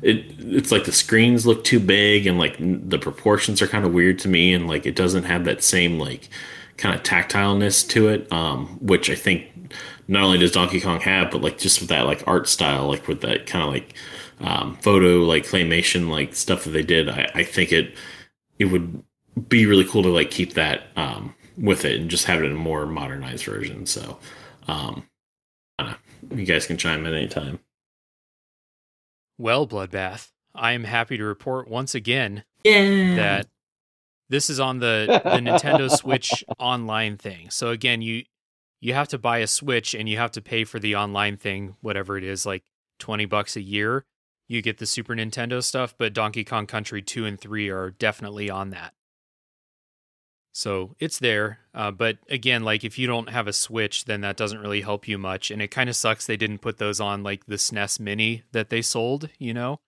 it. 0.00 0.24
It's 0.38 0.72
like 0.72 0.84
the 0.84 0.92
screens 0.92 1.44
look 1.44 1.64
too 1.64 1.80
big, 1.80 2.26
and 2.26 2.38
like 2.38 2.56
the 2.58 2.98
proportions 2.98 3.60
are 3.60 3.66
kind 3.66 3.84
of 3.84 3.92
weird 3.92 4.18
to 4.20 4.28
me, 4.28 4.54
and 4.54 4.68
like 4.68 4.86
it 4.86 4.94
doesn't 4.94 5.24
have 5.24 5.44
that 5.44 5.62
same 5.62 5.98
like 5.98 6.30
kind 6.76 6.94
of 6.94 7.02
tactileness 7.02 7.86
to 7.88 8.08
it, 8.08 8.30
um, 8.32 8.78
which 8.80 9.10
I 9.10 9.16
think 9.16 9.74
not 10.08 10.22
only 10.22 10.38
does 10.38 10.52
Donkey 10.52 10.80
Kong 10.80 11.00
have, 11.00 11.32
but 11.32 11.42
like 11.42 11.58
just 11.58 11.80
with 11.80 11.88
that 11.88 12.06
like 12.06 12.22
art 12.28 12.48
style, 12.48 12.88
like 12.88 13.08
with 13.08 13.22
that 13.22 13.46
kind 13.46 13.64
of 13.64 13.70
like 13.70 13.94
um, 14.40 14.76
photo 14.76 15.18
like 15.24 15.44
claymation 15.44 16.08
like 16.10 16.34
stuff 16.34 16.64
that 16.64 16.70
they 16.70 16.82
did, 16.82 17.08
I, 17.08 17.30
I 17.34 17.42
think 17.44 17.72
it 17.72 17.94
it 18.58 18.66
would 18.66 19.02
be 19.48 19.66
really 19.66 19.84
cool 19.84 20.02
to 20.02 20.08
like 20.08 20.30
keep 20.30 20.54
that 20.54 20.84
um, 20.96 21.34
with 21.58 21.84
it 21.84 22.00
and 22.00 22.10
just 22.10 22.24
have 22.26 22.40
it 22.42 22.46
in 22.46 22.52
a 22.52 22.56
more 22.56 22.86
modernized 22.86 23.44
version. 23.44 23.86
So, 23.86 24.18
um, 24.68 25.04
you 26.34 26.44
guys 26.46 26.66
can 26.66 26.76
chime 26.78 27.04
in 27.06 27.14
anytime. 27.14 27.58
Well, 29.38 29.66
Bloodbath, 29.66 30.30
I 30.54 30.72
am 30.72 30.84
happy 30.84 31.16
to 31.18 31.24
report 31.24 31.68
once 31.68 31.94
again 31.94 32.44
Yeah. 32.64 33.14
that 33.16 33.46
this 34.28 34.48
is 34.50 34.58
on 34.58 34.78
the, 34.78 35.20
the 35.22 35.38
Nintendo 35.38 35.90
Switch 35.90 36.42
online 36.58 37.16
thing. 37.16 37.50
So 37.50 37.68
again, 37.70 38.02
you 38.02 38.24
you 38.80 38.92
have 38.94 39.08
to 39.08 39.18
buy 39.18 39.38
a 39.38 39.46
Switch 39.46 39.94
and 39.94 40.08
you 40.08 40.16
have 40.18 40.30
to 40.32 40.42
pay 40.42 40.64
for 40.64 40.78
the 40.78 40.96
online 40.96 41.36
thing, 41.36 41.76
whatever 41.80 42.16
it 42.18 42.24
is, 42.24 42.44
like 42.46 42.64
20 42.98 43.24
bucks 43.26 43.56
a 43.56 43.60
year. 43.60 44.04
You 44.48 44.62
get 44.62 44.78
the 44.78 44.86
Super 44.86 45.14
Nintendo 45.14 45.62
stuff, 45.62 45.94
but 45.96 46.12
Donkey 46.12 46.44
Kong 46.44 46.66
Country 46.66 47.02
2 47.02 47.24
and 47.24 47.40
3 47.40 47.68
are 47.68 47.90
definitely 47.90 48.48
on 48.48 48.70
that. 48.70 48.94
So 50.52 50.94
it's 50.98 51.18
there. 51.18 51.58
Uh, 51.74 51.90
but 51.90 52.16
again, 52.30 52.62
like 52.62 52.82
if 52.82 52.98
you 52.98 53.06
don't 53.06 53.28
have 53.28 53.46
a 53.46 53.52
Switch, 53.52 54.06
then 54.06 54.22
that 54.22 54.38
doesn't 54.38 54.60
really 54.60 54.80
help 54.80 55.06
you 55.06 55.18
much. 55.18 55.50
And 55.50 55.60
it 55.60 55.68
kind 55.68 55.90
of 55.90 55.96
sucks 55.96 56.24
they 56.24 56.38
didn't 56.38 56.60
put 56.60 56.78
those 56.78 56.98
on 56.98 57.22
like 57.22 57.44
the 57.44 57.56
SNES 57.56 58.00
Mini 58.00 58.42
that 58.52 58.70
they 58.70 58.80
sold, 58.80 59.28
you 59.38 59.52
know? 59.52 59.80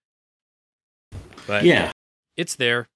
But 1.47 1.65
yeah. 1.65 1.93
it's 2.37 2.57
there. 2.57 2.87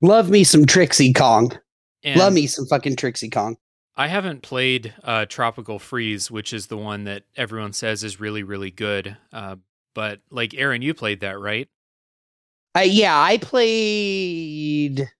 Love 0.00 0.30
me 0.30 0.44
some 0.44 0.64
Trixie 0.64 1.12
Kong. 1.12 1.58
And 2.02 2.18
Love 2.18 2.32
me 2.32 2.46
some 2.46 2.64
fucking 2.64 2.96
Trixie 2.96 3.28
Kong. 3.28 3.56
I 3.98 4.06
haven't 4.06 4.42
played 4.42 4.94
uh, 5.02 5.26
Tropical 5.26 5.80
Freeze, 5.80 6.30
which 6.30 6.52
is 6.52 6.68
the 6.68 6.76
one 6.76 7.02
that 7.04 7.24
everyone 7.36 7.72
says 7.72 8.04
is 8.04 8.20
really, 8.20 8.44
really 8.44 8.70
good. 8.70 9.16
Uh, 9.32 9.56
but 9.92 10.20
like 10.30 10.54
Aaron, 10.54 10.82
you 10.82 10.94
played 10.94 11.18
that, 11.20 11.40
right? 11.40 11.68
Uh, 12.76 12.82
yeah, 12.82 13.20
I 13.20 13.38
played. 13.38 15.10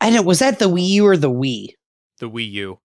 I 0.00 0.10
don't. 0.10 0.24
Was 0.24 0.38
that 0.38 0.60
the 0.60 0.66
Wii 0.66 0.88
U 0.90 1.06
or 1.06 1.16
the 1.16 1.30
Wii? 1.30 1.74
The 2.18 2.30
Wii 2.30 2.48
U. 2.52 2.78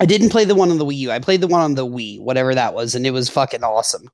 I 0.00 0.06
didn't 0.06 0.30
play 0.30 0.44
the 0.44 0.56
one 0.56 0.70
on 0.70 0.78
the 0.78 0.84
Wii 0.84 0.96
U. 0.96 1.10
I 1.12 1.20
played 1.20 1.40
the 1.40 1.46
one 1.46 1.60
on 1.60 1.76
the 1.76 1.86
Wii, 1.86 2.20
whatever 2.20 2.56
that 2.56 2.74
was, 2.74 2.96
and 2.96 3.06
it 3.06 3.12
was 3.12 3.28
fucking 3.28 3.62
awesome. 3.62 4.10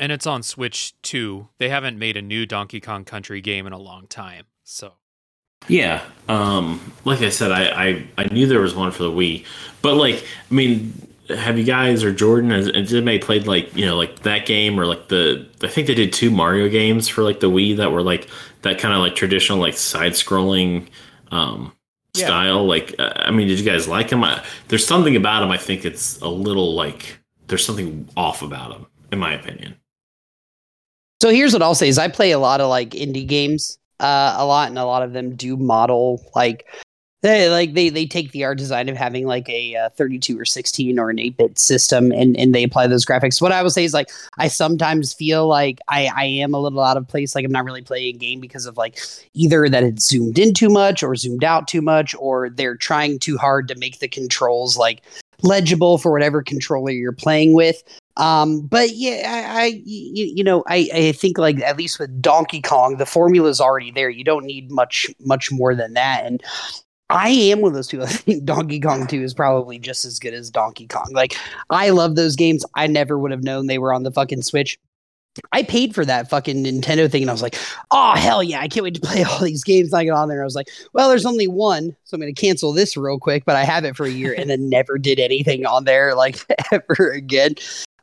And 0.00 0.10
it's 0.10 0.26
on 0.26 0.42
Switch 0.42 1.00
too. 1.02 1.50
They 1.58 1.68
haven't 1.68 2.00
made 2.00 2.16
a 2.16 2.22
new 2.22 2.46
Donkey 2.46 2.80
Kong 2.80 3.04
Country 3.04 3.40
game 3.40 3.64
in 3.64 3.72
a 3.72 3.78
long 3.78 4.08
time. 4.08 4.46
So 4.64 4.94
Yeah. 5.68 6.02
Um, 6.28 6.92
like 7.04 7.20
I 7.20 7.28
said, 7.28 7.52
I, 7.52 7.88
I, 7.88 8.06
I 8.18 8.24
knew 8.32 8.46
there 8.46 8.60
was 8.60 8.74
one 8.74 8.90
for 8.90 9.04
the 9.04 9.10
Wii, 9.10 9.44
but 9.82 9.94
like, 9.94 10.24
I 10.50 10.54
mean, 10.54 10.92
have 11.28 11.58
you 11.58 11.64
guys 11.64 12.04
or 12.04 12.12
Jordan 12.12 12.50
has, 12.50 12.66
has 12.66 12.92
anybody 12.94 13.18
played 13.18 13.48
like 13.48 13.74
you 13.74 13.84
know 13.84 13.96
like 13.96 14.20
that 14.20 14.46
game 14.46 14.78
or 14.78 14.86
like 14.86 15.08
the 15.08 15.44
I 15.60 15.66
think 15.66 15.88
they 15.88 15.94
did 15.94 16.12
two 16.12 16.30
Mario 16.30 16.68
games 16.68 17.08
for 17.08 17.22
like 17.24 17.40
the 17.40 17.50
Wii 17.50 17.76
that 17.78 17.90
were 17.90 18.02
like 18.02 18.28
that 18.62 18.78
kind 18.78 18.94
of 18.94 19.00
like 19.00 19.16
traditional 19.16 19.58
like 19.58 19.74
side 19.76 20.12
scrolling 20.12 20.86
um, 21.32 21.72
Yeah. 22.14 22.26
style. 22.26 22.64
Like, 22.66 22.94
uh, 23.00 23.12
I 23.16 23.32
mean, 23.32 23.48
did 23.48 23.58
you 23.58 23.64
guys 23.64 23.88
like 23.88 24.08
them? 24.10 24.22
I, 24.22 24.44
there's 24.68 24.86
something 24.86 25.16
about 25.16 25.40
them. 25.40 25.50
I 25.50 25.56
think 25.58 25.84
it's 25.84 26.20
a 26.20 26.28
little 26.28 26.74
like 26.74 27.18
there's 27.48 27.64
something 27.64 28.08
off 28.16 28.42
about 28.42 28.70
them, 28.70 28.86
in 29.12 29.18
my 29.18 29.32
opinion. 29.34 29.74
So 31.20 31.30
here's 31.30 31.52
what 31.52 31.62
I'll 31.62 31.74
say: 31.74 31.88
is 31.88 31.98
I 31.98 32.08
play 32.08 32.30
a 32.32 32.38
lot 32.38 32.60
of 32.60 32.68
like 32.68 32.90
indie 32.90 33.26
games, 33.26 33.78
uh, 34.00 34.34
a 34.36 34.46
lot, 34.46 34.68
and 34.68 34.78
a 34.78 34.84
lot 34.84 35.02
of 35.02 35.12
them 35.12 35.34
do 35.36 35.56
model 35.56 36.24
like 36.34 36.66
they 37.22 37.48
like 37.48 37.74
they 37.74 37.88
they 37.88 38.06
take 38.06 38.30
the 38.32 38.44
art 38.44 38.58
design 38.58 38.88
of 38.88 38.96
having 38.96 39.26
like 39.26 39.48
a 39.48 39.74
uh, 39.74 39.88
32 39.90 40.38
or 40.38 40.44
16 40.44 40.98
or 40.98 41.10
an 41.10 41.18
8 41.18 41.36
bit 41.36 41.58
system, 41.58 42.12
and 42.12 42.36
and 42.36 42.54
they 42.54 42.62
apply 42.62 42.86
those 42.86 43.04
graphics. 43.04 43.40
What 43.40 43.52
I 43.52 43.62
will 43.62 43.70
say 43.70 43.84
is 43.84 43.94
like 43.94 44.08
I 44.38 44.48
sometimes 44.48 45.12
feel 45.12 45.48
like 45.48 45.80
I 45.88 46.10
I 46.14 46.24
am 46.24 46.54
a 46.54 46.60
little 46.60 46.80
out 46.80 46.96
of 46.96 47.08
place, 47.08 47.34
like 47.34 47.44
I'm 47.44 47.52
not 47.52 47.64
really 47.64 47.82
playing 47.82 48.14
a 48.14 48.18
game 48.18 48.40
because 48.40 48.66
of 48.66 48.76
like 48.76 49.00
either 49.34 49.68
that 49.68 49.82
it's 49.82 50.06
zoomed 50.06 50.38
in 50.38 50.54
too 50.54 50.68
much 50.68 51.02
or 51.02 51.16
zoomed 51.16 51.42
out 51.42 51.66
too 51.66 51.82
much, 51.82 52.14
or 52.18 52.50
they're 52.50 52.76
trying 52.76 53.18
too 53.18 53.38
hard 53.38 53.66
to 53.68 53.76
make 53.76 53.98
the 53.98 54.08
controls 54.08 54.76
like 54.76 55.02
legible 55.42 55.98
for 55.98 56.12
whatever 56.12 56.42
controller 56.42 56.90
you're 56.90 57.12
playing 57.12 57.54
with. 57.54 57.82
Um, 58.16 58.62
but 58.62 58.90
yeah, 58.94 59.22
I, 59.26 59.62
I 59.62 59.64
you, 59.84 60.26
you 60.36 60.44
know, 60.44 60.64
I, 60.68 60.88
I 60.92 61.12
think 61.12 61.38
like 61.38 61.60
at 61.60 61.76
least 61.76 61.98
with 61.98 62.20
Donkey 62.20 62.62
Kong, 62.62 62.96
the 62.96 63.06
formula 63.06 63.48
is 63.48 63.60
already 63.60 63.90
there. 63.90 64.08
You 64.08 64.24
don't 64.24 64.44
need 64.44 64.70
much, 64.70 65.06
much 65.20 65.52
more 65.52 65.74
than 65.74 65.94
that. 65.94 66.24
And 66.24 66.42
I 67.10 67.28
am 67.28 67.60
one 67.60 67.70
of 67.70 67.74
those 67.74 67.88
people. 67.88 68.06
I 68.06 68.10
think 68.10 68.44
Donkey 68.44 68.80
Kong 68.80 69.06
2 69.06 69.22
is 69.22 69.34
probably 69.34 69.78
just 69.78 70.04
as 70.04 70.18
good 70.18 70.34
as 70.34 70.50
Donkey 70.50 70.86
Kong. 70.86 71.08
Like, 71.12 71.36
I 71.70 71.90
love 71.90 72.16
those 72.16 72.36
games. 72.36 72.64
I 72.74 72.86
never 72.86 73.18
would 73.18 73.30
have 73.30 73.44
known 73.44 73.66
they 73.66 73.78
were 73.78 73.92
on 73.92 74.02
the 74.02 74.12
fucking 74.12 74.42
Switch. 74.42 74.78
I 75.52 75.62
paid 75.62 75.94
for 75.94 76.04
that 76.04 76.30
fucking 76.30 76.64
Nintendo 76.64 77.10
thing, 77.10 77.22
and 77.22 77.30
I 77.30 77.34
was 77.34 77.42
like, 77.42 77.56
"Oh 77.90 78.14
hell 78.14 78.42
yeah! 78.42 78.60
I 78.60 78.68
can't 78.68 78.84
wait 78.84 78.94
to 78.94 79.00
play 79.02 79.22
all 79.30 79.40
these 79.40 79.64
games." 79.64 79.92
I 79.92 80.06
got 80.06 80.16
on 80.16 80.28
there, 80.28 80.38
and 80.38 80.44
I 80.44 80.46
was 80.46 80.54
like, 80.54 80.68
"Well, 80.94 81.10
there's 81.10 81.26
only 81.26 81.46
one, 81.46 81.94
so 82.04 82.14
I'm 82.14 82.22
going 82.22 82.34
to 82.34 82.40
cancel 82.40 82.72
this 82.72 82.96
real 82.96 83.18
quick." 83.18 83.44
But 83.44 83.56
I 83.56 83.64
have 83.64 83.84
it 83.84 83.96
for 83.96 84.06
a 84.06 84.10
year, 84.10 84.34
and 84.36 84.48
then 84.48 84.70
never 84.70 84.96
did 84.96 85.18
anything 85.18 85.66
on 85.66 85.84
there 85.84 86.14
like 86.14 86.42
ever 86.72 87.10
again. 87.10 87.54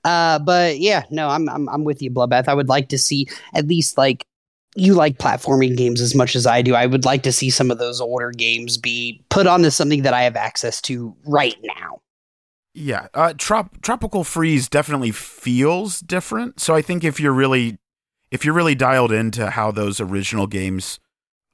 Uh, 0.04 0.40
but 0.40 0.80
yeah, 0.80 1.04
no, 1.10 1.30
I'm 1.30 1.48
I'm 1.50 1.70
I'm 1.70 1.84
with 1.84 2.02
you, 2.02 2.12
Bloodbath. 2.12 2.48
I 2.48 2.54
would 2.54 2.70
like 2.70 2.90
to 2.90 2.98
see 2.98 3.28
at 3.54 3.68
least 3.68 3.98
like 3.98 4.26
you 4.76 4.94
like 4.94 5.18
platforming 5.18 5.78
games 5.78 6.02
as 6.02 6.16
much 6.16 6.36
as 6.36 6.46
I 6.46 6.62
do. 6.62 6.76
I 6.76 6.86
would 6.86 7.06
like 7.06 7.24
to 7.24 7.32
see 7.32 7.50
some 7.50 7.72
of 7.72 7.78
those 7.78 8.02
older 8.02 8.32
games 8.32 8.78
be 8.78 9.24
put 9.30 9.48
onto 9.48 9.70
something 9.70 10.04
that 10.04 10.14
I 10.14 10.24
have 10.24 10.36
access 10.36 10.82
to 10.82 11.16
right 11.26 11.56
now. 11.64 12.02
Yeah, 12.74 13.08
uh, 13.14 13.34
trop- 13.38 13.82
tropical 13.82 14.24
freeze 14.24 14.68
definitely 14.68 15.12
feels 15.12 16.00
different. 16.00 16.60
So 16.60 16.74
I 16.74 16.82
think 16.82 17.04
if 17.04 17.20
you're 17.20 17.34
really, 17.34 17.78
if 18.32 18.44
you're 18.44 18.56
really 18.56 18.74
dialed 18.74 19.12
into 19.12 19.52
how 19.52 19.70
those 19.70 20.02
original 20.02 20.48
games 20.48 21.00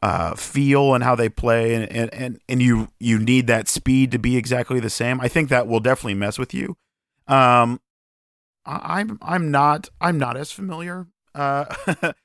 uh, 0.01 0.35
feel 0.35 0.95
and 0.95 1.03
how 1.03 1.15
they 1.15 1.27
play, 1.27 1.75
and, 1.75 1.91
and 1.91 2.13
and 2.13 2.39
and 2.47 2.61
you 2.61 2.87
you 3.01 3.19
need 3.19 3.47
that 3.47 3.67
speed 3.67 4.13
to 4.13 4.19
be 4.19 4.37
exactly 4.37 4.79
the 4.79 4.89
same, 4.89 5.19
I 5.19 5.27
think 5.27 5.49
that 5.49 5.67
will 5.67 5.81
definitely 5.81 6.13
mess 6.13 6.39
with 6.39 6.53
you. 6.53 6.77
Um, 7.27 7.81
I, 8.69 8.99
I'm 8.99 9.17
I'm 9.21 9.51
not 9.51 9.89
I'm 9.99 10.17
not 10.17 10.37
as 10.37 10.51
familiar. 10.51 11.07
Uh, 11.33 11.65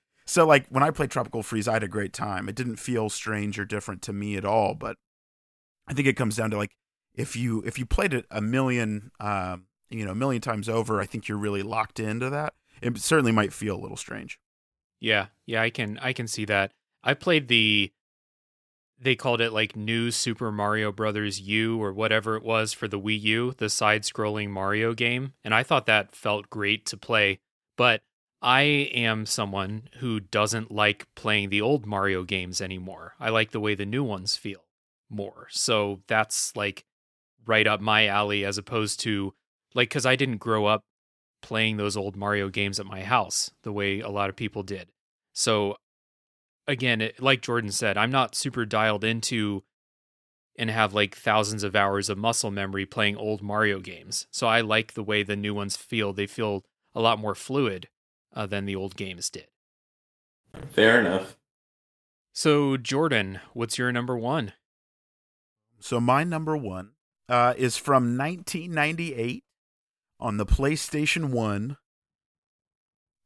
so 0.27 0.47
like 0.47 0.67
when 0.69 0.83
I 0.83 0.91
played 0.91 1.11
Tropical 1.11 1.43
Freeze, 1.43 1.69
I 1.69 1.75
had 1.75 1.83
a 1.83 1.89
great 1.89 2.13
time. 2.13 2.49
It 2.49 2.55
didn't 2.55 2.77
feel 2.77 3.09
strange 3.09 3.59
or 3.59 3.65
different 3.65 4.03
to 4.03 4.13
me 4.13 4.37
at 4.37 4.45
all. 4.45 4.75
But 4.75 4.97
I 5.87 5.95
think 5.95 6.09
it 6.09 6.17
comes 6.17 6.37
down 6.37 6.51
to 6.51 6.57
like 6.57 6.77
if 7.15 7.37
you 7.37 7.63
if 7.67 7.79
you 7.79 7.87
played 7.87 8.13
it 8.13 8.27
a 8.31 8.41
million 8.41 9.11
um 9.21 9.67
you 9.91 10.05
know 10.05 10.13
a 10.13 10.17
million 10.17 10.43
times 10.43 10.69
over 10.69 11.01
i 11.01 11.07
think 11.07 11.29
you're 11.29 11.39
really 11.39 11.63
locked 11.63 12.01
into 12.01 12.29
that 12.29 12.55
it 12.83 12.99
certainly 12.99 13.31
might 13.31 13.53
feel 13.53 13.77
a 13.77 13.81
little 13.81 13.97
strange 13.97 14.41
Yeah, 15.01 15.27
yeah, 15.47 15.63
I 15.63 15.71
can 15.71 15.99
I 15.99 16.13
can 16.13 16.27
see 16.27 16.45
that. 16.47 16.73
I 17.03 17.15
played 17.15 17.49
the 17.49 17.93
they 19.01 19.17
called 19.17 19.41
it 19.41 19.53
like 19.53 19.77
New 19.77 20.11
Super 20.11 20.51
Mario 20.53 20.93
Brothers 20.93 21.41
U 21.41 21.83
or 21.83 21.93
whatever 21.93 22.37
it 22.37 22.43
was 22.43 22.73
for 22.73 22.89
the 22.89 22.99
Wii 23.01 23.21
U, 23.23 23.55
the 23.57 23.69
side-scrolling 23.69 24.51
Mario 24.51 24.95
game, 24.95 25.33
and 25.43 25.55
I 25.55 25.63
thought 25.63 25.87
that 25.87 26.15
felt 26.15 26.51
great 26.51 26.87
to 26.87 26.97
play, 26.97 27.41
but 27.77 28.03
I 28.41 28.63
am 28.93 29.25
someone 29.25 29.89
who 30.01 30.21
doesn't 30.21 30.71
like 30.71 31.07
playing 31.15 31.49
the 31.49 31.63
old 31.63 31.87
Mario 31.87 32.25
games 32.25 32.61
anymore. 32.61 33.15
I 33.19 33.31
like 33.31 33.53
the 33.53 33.61
way 33.61 33.75
the 33.75 33.87
new 33.87 34.05
ones 34.05 34.37
feel 34.37 34.67
more. 35.09 35.47
So 35.51 36.03
that's 36.09 36.55
like 36.55 36.85
right 37.47 37.67
up 37.67 37.81
my 37.81 38.07
alley 38.07 38.45
as 38.45 38.59
opposed 38.59 39.01
to 39.01 39.33
like 39.75 39.89
cuz 39.89 40.05
I 40.05 40.15
didn't 40.17 40.39
grow 40.39 40.67
up 40.67 40.83
playing 41.41 41.79
those 41.79 41.97
old 41.97 42.17
Mario 42.17 42.51
games 42.51 42.79
at 42.79 42.87
my 42.87 43.03
house 43.03 43.51
the 43.63 43.73
way 43.73 44.01
a 44.01 44.11
lot 44.11 44.29
of 44.29 44.37
people 44.37 44.63
did. 44.63 44.91
So 45.33 45.77
again, 46.67 47.01
it, 47.01 47.23
like 47.23 47.43
Jordan 47.43 47.73
said, 47.73 47.97
I'm 47.97 48.11
not 48.11 48.35
super 48.35 48.65
dialed 48.65 49.05
into 49.05 49.65
and 50.57 50.71
have 50.71 50.95
like 50.95 51.17
thousands 51.17 51.65
of 51.65 51.75
hours 51.75 52.09
of 52.09 52.17
muscle 52.19 52.51
memory 52.51 52.87
playing 52.87 53.17
old 53.17 53.43
Mario 53.43 53.81
games. 53.81 54.27
So 54.31 54.47
I 54.47 54.61
like 54.61 54.95
the 54.95 55.03
way 55.03 55.23
the 55.23 55.37
new 55.37 55.55
ones 55.55 55.77
feel. 55.77 56.13
They 56.13 56.27
feel 56.27 56.65
a 56.95 57.01
lot 57.01 57.19
more 57.19 57.35
fluid 57.35 57.89
uh, 58.35 58.47
than 58.47 58.65
the 58.65 58.77
old 58.77 58.97
games 58.97 59.31
did. 59.31 59.49
Fair 60.71 61.01
enough. 61.01 61.37
So 62.33 62.77
Jordan, 62.77 63.41
what's 63.53 63.79
your 63.79 63.91
number 63.91 64.17
1? 64.17 64.53
so 65.85 66.01
my 66.01 66.25
number 66.25 66.57
one 66.57 66.93
uh 67.29 67.53
is 67.59 67.77
from 67.77 68.17
1998 68.17 69.45
on 70.19 70.39
the 70.39 70.47
playstation 70.47 71.27
1 71.27 71.77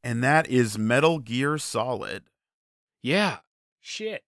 and 0.03 0.21
that 0.21 0.45
is 0.47 0.77
metal 0.77 1.19
gear 1.19 1.57
solid 1.57 2.23
Yeah. 3.01 3.37
Shit. 3.81 4.23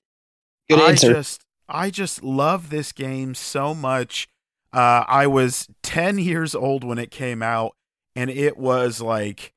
Good 0.70 0.80
I 0.80 0.90
answer. 0.92 1.14
just 1.14 1.46
I 1.68 1.90
just 1.90 2.24
love 2.24 2.70
this 2.70 2.92
game 2.92 3.34
so 3.36 3.74
much. 3.74 4.28
Uh, 4.74 5.04
I 5.08 5.28
was 5.28 5.68
10 5.84 6.18
years 6.20 6.56
old 6.56 6.84
when 6.84 6.98
it 6.98 7.12
came 7.12 7.42
out, 7.44 7.76
and 8.16 8.30
it 8.30 8.58
was 8.58 9.02
like, 9.02 9.54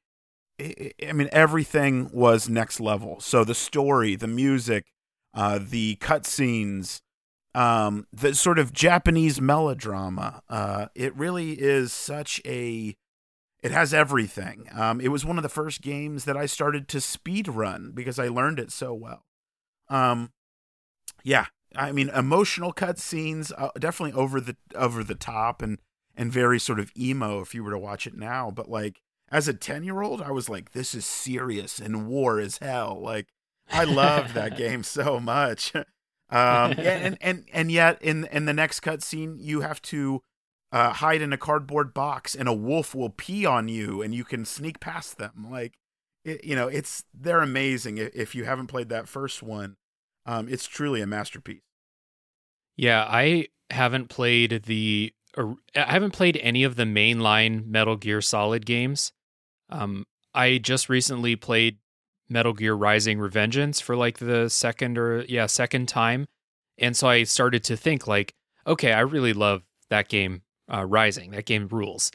I 0.60 1.12
mean, 1.12 1.28
everything 1.32 2.10
was 2.12 2.48
next 2.48 2.80
level. 2.80 3.20
So 3.20 3.44
the 3.44 3.54
story, 3.54 4.16
the 4.16 4.26
music, 4.26 4.86
uh, 5.32 5.58
the 5.62 5.96
cutscenes, 5.96 7.00
um, 7.54 8.06
the 8.12 8.34
sort 8.34 8.58
of 8.58 8.72
Japanese 8.72 9.40
melodrama. 9.40 10.42
Uh, 10.48 10.86
it 10.94 11.14
really 11.16 11.52
is 11.52 11.92
such 11.92 12.40
a. 12.44 12.96
It 13.64 13.72
has 13.72 13.94
everything. 13.94 14.68
Um, 14.74 15.00
it 15.00 15.08
was 15.08 15.24
one 15.24 15.38
of 15.38 15.42
the 15.42 15.48
first 15.48 15.80
games 15.80 16.26
that 16.26 16.36
I 16.36 16.44
started 16.44 16.86
to 16.88 17.00
speed 17.00 17.48
run 17.48 17.92
because 17.94 18.18
I 18.18 18.28
learned 18.28 18.58
it 18.58 18.70
so 18.70 18.92
well. 18.92 19.24
Um, 19.88 20.32
yeah, 21.22 21.46
I 21.74 21.90
mean, 21.90 22.10
emotional 22.10 22.74
cutscenes, 22.74 23.52
uh, 23.56 23.70
definitely 23.78 24.20
over 24.20 24.38
the 24.38 24.56
over 24.74 25.02
the 25.02 25.14
top 25.14 25.62
and 25.62 25.78
and 26.14 26.30
very 26.30 26.60
sort 26.60 26.78
of 26.78 26.92
emo 26.94 27.40
if 27.40 27.54
you 27.54 27.64
were 27.64 27.70
to 27.70 27.78
watch 27.78 28.06
it 28.06 28.14
now. 28.14 28.50
But 28.50 28.68
like 28.68 29.00
as 29.30 29.48
a 29.48 29.54
ten 29.54 29.82
year 29.82 30.02
old, 30.02 30.20
I 30.20 30.30
was 30.30 30.50
like, 30.50 30.72
this 30.72 30.94
is 30.94 31.06
serious 31.06 31.78
and 31.78 32.06
war 32.06 32.38
is 32.38 32.58
hell. 32.58 33.00
Like 33.00 33.28
I 33.72 33.84
loved 33.84 34.34
that 34.34 34.58
game 34.58 34.82
so 34.82 35.18
much. 35.18 35.72
Um, 36.30 36.72
and 36.78 37.18
and 37.20 37.44
and 37.52 37.70
yet 37.70 38.00
in 38.02 38.24
in 38.32 38.46
the 38.46 38.54
next 38.54 38.80
cutscene, 38.80 39.36
you 39.38 39.60
have 39.60 39.80
to 39.82 40.22
uh, 40.72 40.92
hide 40.94 41.22
in 41.22 41.32
a 41.32 41.38
cardboard 41.38 41.94
box, 41.94 42.34
and 42.34 42.48
a 42.48 42.52
wolf 42.52 42.94
will 42.94 43.10
pee 43.10 43.46
on 43.46 43.68
you, 43.68 44.02
and 44.02 44.14
you 44.14 44.24
can 44.24 44.44
sneak 44.44 44.80
past 44.80 45.18
them. 45.18 45.46
Like, 45.50 45.74
it, 46.24 46.44
you 46.44 46.56
know, 46.56 46.68
it's 46.68 47.04
they're 47.12 47.40
amazing. 47.40 47.98
If 47.98 48.34
you 48.34 48.44
haven't 48.44 48.66
played 48.68 48.88
that 48.88 49.08
first 49.08 49.42
one, 49.42 49.76
um, 50.26 50.48
it's 50.48 50.66
truly 50.66 51.00
a 51.00 51.06
masterpiece. 51.06 51.62
Yeah, 52.76 53.06
I 53.08 53.48
haven't 53.70 54.08
played 54.08 54.64
the 54.64 55.12
I 55.36 55.54
haven't 55.74 56.12
played 56.12 56.38
any 56.42 56.64
of 56.64 56.76
the 56.76 56.84
mainline 56.84 57.66
Metal 57.66 57.96
Gear 57.96 58.20
Solid 58.20 58.66
games. 58.66 59.12
Um, 59.68 60.04
I 60.32 60.58
just 60.58 60.88
recently 60.88 61.36
played 61.36 61.78
Metal 62.28 62.52
Gear 62.52 62.74
Rising 62.74 63.18
Revengeance 63.18 63.82
for 63.82 63.96
like 63.96 64.18
the 64.18 64.48
second 64.48 64.98
or 64.98 65.24
yeah 65.28 65.46
second 65.46 65.88
time, 65.88 66.26
and 66.78 66.96
so 66.96 67.08
I 67.08 67.24
started 67.24 67.64
to 67.64 67.76
think 67.76 68.06
like, 68.06 68.34
okay, 68.66 68.92
I 68.92 69.00
really 69.00 69.32
love 69.32 69.62
that 69.90 70.08
game, 70.08 70.42
uh, 70.72 70.84
Rising. 70.84 71.30
That 71.32 71.46
game 71.46 71.68
rules. 71.68 72.10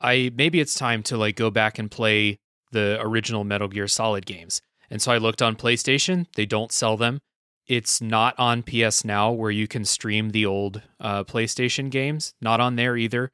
I 0.00 0.30
maybe 0.34 0.60
it's 0.60 0.74
time 0.74 1.02
to 1.04 1.16
like 1.16 1.36
go 1.36 1.50
back 1.50 1.78
and 1.78 1.90
play 1.90 2.38
the 2.72 2.98
original 3.00 3.44
Metal 3.44 3.68
Gear 3.68 3.88
Solid 3.88 4.26
games. 4.26 4.60
And 4.90 5.00
so 5.00 5.12
I 5.12 5.18
looked 5.18 5.42
on 5.42 5.56
PlayStation. 5.56 6.26
They 6.36 6.46
don't 6.46 6.72
sell 6.72 6.96
them. 6.96 7.20
It's 7.66 8.00
not 8.00 8.38
on 8.38 8.62
PS 8.62 9.04
Now 9.04 9.32
where 9.32 9.50
you 9.50 9.66
can 9.66 9.84
stream 9.84 10.30
the 10.30 10.46
old 10.46 10.82
uh, 11.00 11.24
PlayStation 11.24 11.90
games. 11.90 12.34
Not 12.40 12.60
on 12.60 12.76
there 12.76 12.96
either. 12.96 13.32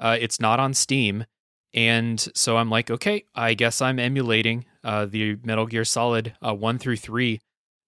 Uh, 0.00 0.16
it's 0.18 0.40
not 0.40 0.58
on 0.58 0.72
Steam. 0.72 1.26
And 1.74 2.20
so 2.34 2.56
I'm 2.56 2.70
like, 2.70 2.90
okay, 2.90 3.24
I 3.34 3.54
guess 3.54 3.82
I'm 3.82 3.98
emulating 3.98 4.64
uh, 4.84 5.06
the 5.06 5.36
Metal 5.42 5.66
Gear 5.66 5.84
Solid 5.84 6.34
uh, 6.40 6.54
1 6.54 6.78
through 6.78 6.96
3. 6.96 7.40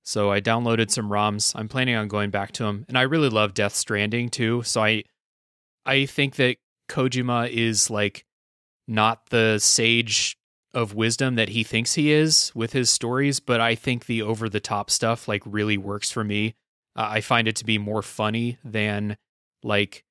So 0.03 0.31
I 0.31 0.41
downloaded 0.41 0.91
some 0.91 1.09
ROMs. 1.09 1.53
I'm 1.55 1.69
planning 1.69 1.95
on 1.95 2.09
going 2.09 2.31
back 2.31 2.53
to 2.53 2.65
them. 2.65 2.85
And 2.89 2.99
I 2.99 3.03
really 3.03 3.29
love 3.29 3.55
Death 3.55 3.75
Stranding 3.75 4.29
too. 4.29 4.63
So 4.65 4.83
I 4.83 5.05
I 5.87 6.07
think 6.07 6.37
that 6.37 6.57
Kojima 6.89 7.49
is 7.49 7.91
like 7.91 8.25
not 8.89 9.31
the 9.31 9.59
sage 9.59 10.37
of 10.75 10.95
wisdom 10.95 11.37
that 11.37 11.49
he 11.51 11.65
thinks 11.65 11.95
he 11.95 12.13
is 12.13 12.53
with 12.55 12.73
his 12.73 12.91
stories, 12.91 13.41
but 13.41 13.61
I 13.61 13.75
think 13.75 14.07
the 14.07 14.21
over 14.23 14.49
the 14.49 14.61
top 14.61 14.91
stuff 14.91 15.27
like 15.27 15.43
really 15.47 15.79
works 15.79 16.11
for 16.11 16.23
me. 16.23 16.55
Uh, 16.95 17.09
I 17.11 17.21
find 17.21 17.49
it 17.49 17.57
to 17.57 17.65
be 17.65 17.79
more 17.79 18.03
funny 18.03 18.59
than 18.63 19.17
like 19.63 20.05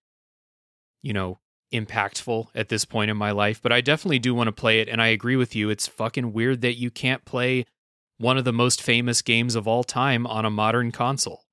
you 1.04 1.14
know 1.14 1.40
impactful 1.74 2.48
at 2.56 2.70
this 2.70 2.86
point 2.86 3.12
in 3.12 3.18
my 3.18 3.32
life, 3.32 3.62
but 3.62 3.72
I 3.72 3.82
definitely 3.82 4.20
do 4.20 4.34
want 4.34 4.48
to 4.48 4.52
play 4.52 4.80
it 4.80 4.90
and 4.90 5.02
I 5.02 5.08
agree 5.08 5.36
with 5.36 5.56
you. 5.56 5.70
It's 5.70 5.88
fucking 5.88 6.34
weird 6.34 6.62
that 6.62 6.80
you 6.80 6.90
can't 6.90 7.26
play 7.26 7.66
one 8.18 8.38
of 8.38 8.46
the 8.46 8.54
most 8.54 8.82
famous 8.82 9.22
games 9.22 9.56
of 9.56 9.68
all 9.68 9.84
time 9.84 10.26
on 10.26 10.46
a 10.46 10.50
modern 10.50 10.92
console. 10.92 11.45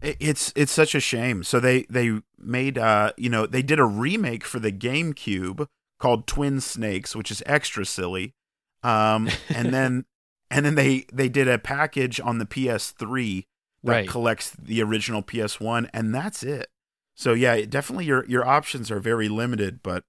It's 0.00 0.52
it's 0.54 0.72
such 0.72 0.94
a 0.94 1.00
shame. 1.00 1.42
So 1.42 1.58
they 1.60 1.82
they 1.90 2.20
made 2.38 2.78
uh 2.78 3.12
you 3.16 3.28
know 3.28 3.46
they 3.46 3.62
did 3.62 3.78
a 3.80 3.84
remake 3.84 4.44
for 4.44 4.58
the 4.60 4.72
GameCube 4.72 5.66
called 5.98 6.26
Twin 6.26 6.60
Snakes, 6.60 7.16
which 7.16 7.30
is 7.30 7.42
extra 7.46 7.84
silly. 7.84 8.34
Um, 8.82 9.28
and 9.48 9.74
then 9.74 10.04
and 10.50 10.64
then 10.64 10.76
they 10.76 11.06
they 11.12 11.28
did 11.28 11.48
a 11.48 11.58
package 11.58 12.20
on 12.20 12.38
the 12.38 12.46
PS3 12.46 13.44
that 13.84 13.92
Right. 13.92 14.08
collects 14.08 14.50
the 14.50 14.82
original 14.82 15.22
PS1, 15.22 15.88
and 15.92 16.12
that's 16.14 16.42
it. 16.42 16.68
So 17.14 17.32
yeah, 17.32 17.60
definitely 17.64 18.04
your 18.06 18.24
your 18.26 18.46
options 18.46 18.90
are 18.90 19.00
very 19.00 19.28
limited, 19.28 19.82
but 19.82 20.04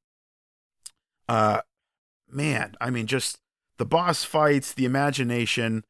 uh, 1.28 1.62
man, 2.30 2.76
I 2.82 2.90
mean, 2.90 3.08
just 3.08 3.40
the 3.78 3.86
boss 3.86 4.24
fights, 4.24 4.74
the 4.74 4.86
imagination, 4.86 5.84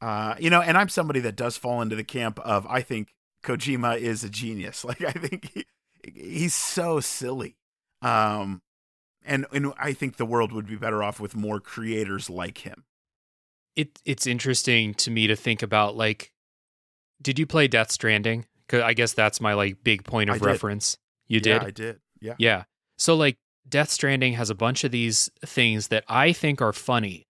uh, 0.00 0.34
you 0.38 0.50
know, 0.50 0.60
and 0.60 0.76
I'm 0.76 0.88
somebody 0.88 1.20
that 1.20 1.36
does 1.36 1.56
fall 1.56 1.80
into 1.82 1.96
the 1.96 2.04
camp 2.04 2.38
of 2.40 2.66
I 2.68 2.82
think 2.82 3.13
Kojima 3.44 3.98
is 3.98 4.24
a 4.24 4.30
genius. 4.30 4.84
Like 4.88 5.02
I 5.02 5.12
think 5.12 5.50
he, 5.52 5.64
he's 6.14 6.54
so 6.54 7.00
silly. 7.00 7.56
Um, 8.02 8.62
and 9.24 9.46
and 9.52 9.72
I 9.78 9.92
think 9.92 10.16
the 10.16 10.26
world 10.26 10.52
would 10.52 10.66
be 10.66 10.76
better 10.76 11.02
off 11.02 11.20
with 11.20 11.36
more 11.36 11.60
creators 11.60 12.28
like 12.28 12.58
him. 12.58 12.84
It 13.76 14.00
it's 14.04 14.26
interesting 14.26 14.94
to 14.94 15.10
me 15.10 15.26
to 15.26 15.36
think 15.36 15.62
about 15.62 15.96
like 15.96 16.32
did 17.22 17.38
you 17.38 17.46
play 17.46 17.68
Death 17.68 17.90
Stranding? 17.90 18.46
Cuz 18.68 18.80
I 18.82 18.94
guess 18.94 19.12
that's 19.12 19.40
my 19.40 19.54
like 19.54 19.82
big 19.84 20.04
point 20.04 20.30
of 20.30 20.36
I 20.36 20.38
did. 20.38 20.46
reference. 20.46 20.98
You 21.26 21.36
Yeah, 21.36 21.58
did? 21.58 21.62
I 21.62 21.70
did. 21.70 22.00
Yeah. 22.20 22.34
Yeah. 22.38 22.64
So 22.98 23.14
like 23.14 23.36
Death 23.68 23.90
Stranding 23.90 24.34
has 24.34 24.50
a 24.50 24.54
bunch 24.54 24.84
of 24.84 24.90
these 24.90 25.30
things 25.44 25.88
that 25.88 26.04
I 26.08 26.32
think 26.32 26.60
are 26.60 26.72
funny 26.72 27.26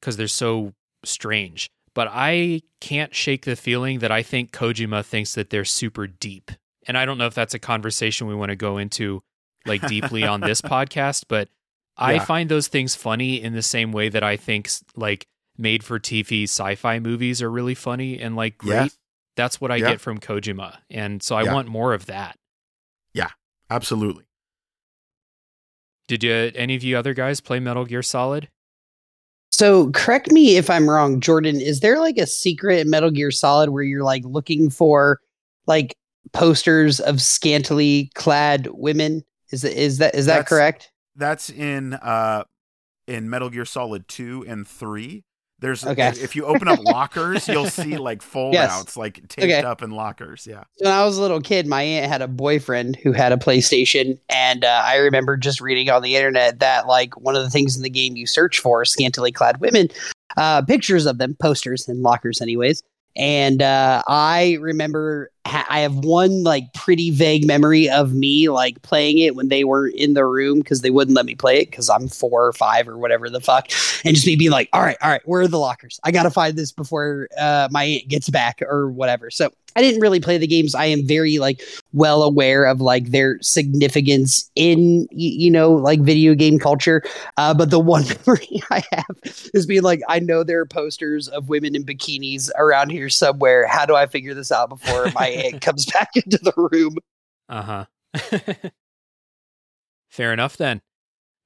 because 0.00 0.16
they're 0.16 0.28
so 0.28 0.74
strange. 1.04 1.70
But 1.94 2.08
I 2.10 2.62
can't 2.80 3.14
shake 3.14 3.44
the 3.44 3.56
feeling 3.56 3.98
that 3.98 4.12
I 4.12 4.22
think 4.22 4.52
Kojima 4.52 5.04
thinks 5.04 5.34
that 5.34 5.50
they're 5.50 5.64
super 5.64 6.06
deep. 6.06 6.50
And 6.86 6.96
I 6.96 7.04
don't 7.04 7.18
know 7.18 7.26
if 7.26 7.34
that's 7.34 7.54
a 7.54 7.58
conversation 7.58 8.26
we 8.26 8.34
want 8.34 8.50
to 8.50 8.56
go 8.56 8.78
into 8.78 9.22
like 9.66 9.86
deeply 9.86 10.24
on 10.24 10.40
this 10.40 10.60
podcast, 10.62 11.24
but 11.28 11.48
I 11.96 12.18
find 12.20 12.48
those 12.48 12.68
things 12.68 12.94
funny 12.94 13.42
in 13.42 13.52
the 13.52 13.62
same 13.62 13.92
way 13.92 14.08
that 14.08 14.22
I 14.22 14.36
think 14.36 14.70
like 14.96 15.26
made 15.58 15.84
for 15.84 15.98
TV 15.98 16.44
sci-fi 16.44 16.98
movies 17.00 17.42
are 17.42 17.50
really 17.50 17.74
funny 17.74 18.18
and 18.18 18.34
like 18.36 18.56
great. 18.56 18.74
Yes. 18.84 18.96
That's 19.36 19.60
what 19.60 19.70
I 19.70 19.76
Yeah. 19.76 19.90
get 19.90 20.00
from 20.00 20.18
Kojima. 20.18 20.78
And 20.88 21.22
so 21.22 21.36
I 21.36 21.42
Yeah. 21.44 21.52
want 21.54 21.68
more 21.68 21.92
of 21.92 22.06
that. 22.06 22.38
Yeah, 23.12 23.28
absolutely. 23.68 24.24
Did 26.08 26.24
you 26.24 26.52
any 26.54 26.74
of 26.76 26.82
you 26.82 26.96
other 26.96 27.14
guys 27.14 27.40
play 27.40 27.60
Metal 27.60 27.84
Gear 27.84 28.02
Solid? 28.02 28.48
So 29.60 29.90
correct 29.90 30.32
me 30.32 30.56
if 30.56 30.70
I'm 30.70 30.88
wrong, 30.88 31.20
Jordan. 31.20 31.60
Is 31.60 31.80
there 31.80 32.00
like 32.00 32.16
a 32.16 32.26
secret 32.26 32.78
in 32.78 32.88
Metal 32.88 33.10
Gear 33.10 33.30
Solid 33.30 33.68
where 33.68 33.82
you're 33.82 34.02
like 34.02 34.24
looking 34.24 34.70
for 34.70 35.20
like 35.66 35.94
posters 36.32 36.98
of 36.98 37.20
scantily 37.20 38.10
clad 38.14 38.68
women? 38.72 39.22
Is 39.50 39.60
that 39.60 39.78
is 39.78 39.98
that 39.98 40.14
is 40.14 40.24
that 40.24 40.32
That's- 40.32 40.48
correct? 40.48 40.92
That's 41.14 41.50
in 41.50 41.92
uh 41.92 42.44
in 43.06 43.28
Metal 43.28 43.50
Gear 43.50 43.66
Solid 43.66 44.08
2 44.08 44.46
and 44.48 44.66
3. 44.66 45.24
There's 45.60 45.84
Okay. 45.86 46.08
if 46.08 46.34
you 46.34 46.46
open 46.46 46.68
up 46.68 46.78
lockers, 46.82 47.46
you'll 47.46 47.66
see 47.70 47.96
like 47.98 48.22
fold 48.22 48.54
Yes. 48.54 48.70
outs 48.70 48.96
like 48.96 49.16
taped 49.28 49.44
Okay. 49.44 49.62
up 49.62 49.82
in 49.82 49.90
lockers. 49.90 50.46
Yeah. 50.48 50.64
When 50.78 50.92
I 50.92 51.04
was 51.04 51.18
a 51.18 51.20
little 51.22 51.40
kid, 51.40 51.66
my 51.66 51.82
aunt 51.82 52.10
had 52.10 52.22
a 52.22 52.28
boyfriend 52.28 52.96
who 52.96 53.12
had 53.12 53.32
a 53.32 53.36
PlayStation, 53.36 54.18
and 54.28 54.64
uh, 54.64 54.82
I 54.84 54.96
remember 54.96 55.36
just 55.36 55.60
reading 55.60 55.90
on 55.90 56.02
the 56.02 56.16
internet 56.16 56.60
that 56.60 56.86
like 56.86 57.18
one 57.20 57.36
of 57.36 57.42
the 57.42 57.50
things 57.50 57.76
in 57.76 57.82
the 57.82 57.90
game 57.90 58.16
you 58.16 58.26
search 58.26 58.58
for 58.58 58.84
scantily 58.84 59.32
clad 59.32 59.60
women, 59.60 59.88
uh, 60.36 60.62
pictures 60.62 61.06
of 61.06 61.18
them, 61.18 61.36
posters 61.40 61.88
in 61.88 62.02
lockers, 62.02 62.40
anyways. 62.40 62.82
And 63.16 63.60
uh, 63.60 64.02
I 64.06 64.56
remember 64.60 65.30
I 65.46 65.80
have 65.80 65.96
one 65.96 66.42
like 66.42 66.72
pretty 66.74 67.10
vague 67.10 67.46
memory 67.46 67.88
of 67.88 68.12
me 68.12 68.50
like 68.50 68.82
playing 68.82 69.18
it 69.18 69.34
when 69.34 69.48
they 69.48 69.64
were 69.64 69.88
in 69.88 70.14
the 70.14 70.24
room 70.24 70.58
because 70.58 70.82
they 70.82 70.90
wouldn't 70.90 71.16
let 71.16 71.24
me 71.24 71.34
play 71.34 71.60
it 71.60 71.70
because 71.70 71.88
I'm 71.88 72.08
four 72.08 72.46
or 72.46 72.52
five 72.52 72.86
or 72.88 72.98
whatever 72.98 73.30
the 73.30 73.40
fuck, 73.40 73.68
and 74.04 74.14
just 74.14 74.26
me 74.26 74.36
being 74.36 74.50
like, 74.50 74.68
"All 74.72 74.82
right, 74.82 74.98
all 75.02 75.10
right, 75.10 75.22
where 75.24 75.40
are 75.40 75.48
the 75.48 75.58
lockers? 75.58 75.98
I 76.04 76.10
gotta 76.10 76.30
find 76.30 76.56
this 76.56 76.72
before 76.72 77.28
uh, 77.38 77.68
my 77.70 77.84
aunt 77.84 78.08
gets 78.08 78.28
back 78.28 78.60
or 78.62 78.90
whatever." 78.90 79.30
So 79.30 79.50
I 79.76 79.82
didn't 79.82 80.00
really 80.00 80.20
play 80.20 80.38
the 80.38 80.46
games. 80.46 80.74
I 80.74 80.86
am 80.86 81.06
very 81.06 81.38
like 81.38 81.62
well 81.92 82.22
aware 82.22 82.64
of 82.64 82.80
like 82.80 83.10
their 83.10 83.38
significance 83.40 84.50
in 84.54 85.06
you 85.10 85.50
know 85.50 85.72
like 85.72 86.00
video 86.00 86.34
game 86.34 86.58
culture. 86.58 87.02
Uh, 87.36 87.54
but 87.54 87.70
the 87.70 87.80
one 87.90 88.04
memory 88.26 88.62
I 88.70 88.82
have 88.92 89.16
is 89.54 89.66
being 89.66 89.82
like, 89.82 90.00
I 90.08 90.18
know 90.18 90.42
there 90.44 90.60
are 90.60 90.66
posters 90.66 91.28
of 91.28 91.48
women 91.48 91.74
in 91.74 91.84
bikinis 91.84 92.50
around 92.56 92.90
here 92.90 93.08
somewhere. 93.08 93.66
How 93.66 93.86
do 93.86 93.94
I 93.94 94.06
figure 94.06 94.34
this 94.34 94.52
out 94.52 94.68
before 94.68 95.10
my 95.14 95.28
aunt 95.44 95.60
comes 95.60 95.86
back 95.86 96.10
into 96.14 96.38
the 96.38 96.52
room? 96.56 96.96
Uh 97.48 97.62
huh. 97.62 98.70
Fair 100.10 100.32
enough 100.32 100.56
then. 100.56 100.80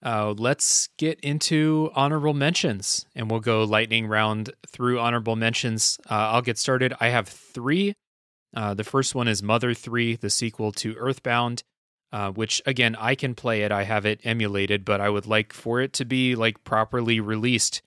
Uh, 0.04 0.34
let's 0.36 0.90
get 0.98 1.18
into 1.20 1.90
honorable 1.94 2.34
mentions 2.34 3.06
and 3.14 3.30
we'll 3.30 3.40
go 3.40 3.64
lightning 3.64 4.06
round 4.06 4.52
through 4.68 5.00
honorable 5.00 5.34
mentions. 5.34 5.98
Uh, 6.10 6.28
I'll 6.32 6.42
get 6.42 6.58
started. 6.58 6.92
I 7.00 7.08
have 7.08 7.26
three. 7.26 7.94
Uh, 8.54 8.74
the 8.74 8.84
first 8.84 9.14
one 9.14 9.28
is 9.28 9.42
Mother 9.42 9.74
3, 9.74 10.16
the 10.16 10.30
sequel 10.30 10.72
to 10.72 10.94
Earthbound, 10.94 11.62
uh, 12.12 12.30
which 12.30 12.62
again, 12.66 12.96
I 12.96 13.14
can 13.14 13.34
play 13.34 13.62
it. 13.62 13.72
I 13.72 13.84
have 13.84 14.06
it 14.06 14.20
emulated, 14.24 14.84
but 14.84 15.00
I 15.00 15.08
would 15.08 15.26
like 15.26 15.52
for 15.52 15.80
it 15.80 15.92
to 15.94 16.04
be 16.04 16.36
like 16.36 16.62
properly 16.64 17.20
released 17.20 17.82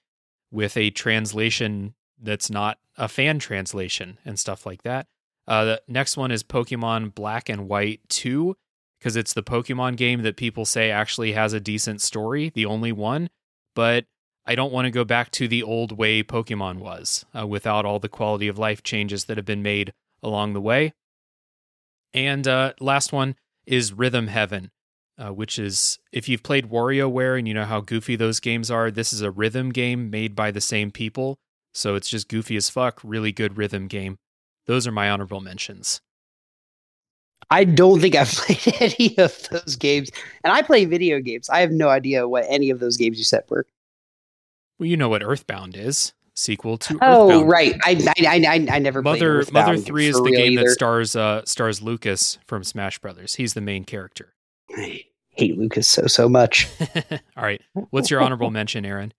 with 0.52 0.76
a 0.76 0.90
translation 0.90 1.94
that's 2.22 2.50
not 2.50 2.78
a 2.98 3.08
fan 3.08 3.40
translation 3.40 4.18
and 4.26 4.38
stuff 4.40 4.66
like 4.66 4.84
that. 4.84 5.08
Uh, 5.48 5.64
the 5.64 5.82
next 5.88 6.18
one 6.18 6.32
is 6.32 6.44
Pokemon 6.44 7.16
Black 7.16 7.48
and 7.48 7.70
White 7.70 8.02
2, 8.10 8.56
because 9.00 9.16
it's 9.16 9.34
the 9.34 9.44
Pokemon 9.44 9.96
game 9.96 10.24
that 10.24 10.36
people 10.36 10.66
say 10.66 10.92
actually 10.92 11.34
has 11.34 11.54
a 11.54 11.60
decent 11.60 12.02
story, 12.02 12.52
the 12.54 12.66
only 12.66 12.92
one. 12.92 13.30
But 13.76 14.06
I 14.46 14.56
don't 14.56 14.74
want 14.74 14.86
to 14.86 14.92
go 14.92 15.06
back 15.06 15.32
to 15.32 15.48
the 15.48 15.64
old 15.64 15.98
way 15.98 16.24
Pokemon 16.24 16.80
was 16.80 17.26
uh, 17.38 17.46
without 17.46 17.86
all 17.86 18.00
the 18.00 18.10
quality 18.10 18.48
of 18.48 18.58
life 18.58 18.84
changes 18.84 19.26
that 19.26 19.38
have 19.38 19.46
been 19.46 19.62
made 19.62 19.94
along 20.24 20.54
the 20.54 20.62
way. 20.62 20.94
And 22.14 22.48
uh, 22.48 22.74
last 22.80 23.12
one 23.12 23.36
is 23.66 23.94
Rhythm 23.94 24.28
Heaven, 24.28 24.72
uh, 25.18 25.30
which 25.30 25.60
is 25.60 26.00
if 26.12 26.28
you've 26.30 26.44
played 26.44 26.70
WarioWare 26.70 27.38
and 27.38 27.48
you 27.48 27.54
know 27.54 27.66
how 27.66 27.82
goofy 27.82 28.16
those 28.16 28.40
games 28.40 28.72
are, 28.72 28.90
this 28.90 29.14
is 29.14 29.22
a 29.22 29.32
rhythm 29.32 29.72
game 29.72 30.10
made 30.10 30.36
by 30.36 30.52
the 30.52 30.62
same 30.62 30.92
people. 30.92 31.38
So 31.74 31.96
it's 31.96 32.10
just 32.10 32.28
goofy 32.30 32.56
as 32.56 32.70
fuck, 32.70 33.00
really 33.04 33.32
good 33.32 33.58
rhythm 33.58 33.88
game. 33.88 34.18
Those 34.66 34.88
are 34.88 34.92
my 34.92 35.10
honorable 35.10 35.42
mentions. 35.42 36.02
I 37.50 37.64
don't 37.64 38.02
think 38.02 38.16
I've 38.16 38.32
played 38.32 38.76
any 38.82 39.18
of 39.18 39.48
those 39.50 39.76
games, 39.76 40.10
and 40.44 40.52
I 40.52 40.62
play 40.62 40.86
video 40.86 41.20
games. 41.20 41.50
I 41.50 41.60
have 41.60 41.72
no 41.72 41.90
idea 41.90 42.28
what 42.28 42.46
any 42.50 42.70
of 42.70 42.80
those 42.80 42.98
games 42.98 43.18
you 43.18 43.24
said 43.24 43.44
were. 43.50 43.66
Well, 44.80 44.88
you 44.88 44.98
know 44.98 45.10
what 45.10 45.24
Earthbound 45.24 45.76
is. 45.76 46.14
Sequel 46.38 46.78
to 46.78 46.94
Earthbound. 46.94 47.14
Oh, 47.16 47.30
Earthbound. 47.30 47.50
right. 47.50 47.76
I 47.84 48.14
I 48.20 48.36
I, 48.48 48.68
I 48.76 48.80
never 48.80 49.02
played 49.02 49.22
Mother 49.22 49.44
Mother 49.52 49.78
Three 49.78 50.08
is 50.08 50.22
the 50.22 50.32
game 50.32 50.56
that 50.56 50.70
stars 50.70 51.16
uh, 51.16 51.44
stars 51.46 51.82
Lucas 51.82 52.38
from 52.46 52.64
Smash 52.64 53.00
Brothers. 53.00 53.36
He's 53.36 53.56
the 53.56 53.62
main 53.62 53.84
character. 53.86 54.34
I 54.76 55.06
hate 55.30 55.58
Lucas 55.58 55.88
so 55.88 56.06
so 56.06 56.30
much. 56.30 56.68
All 57.36 57.44
right, 57.44 57.62
what's 57.90 58.12
your 58.12 58.22
honorable 58.22 58.52
mention, 58.52 58.86
Aaron? 58.86 59.14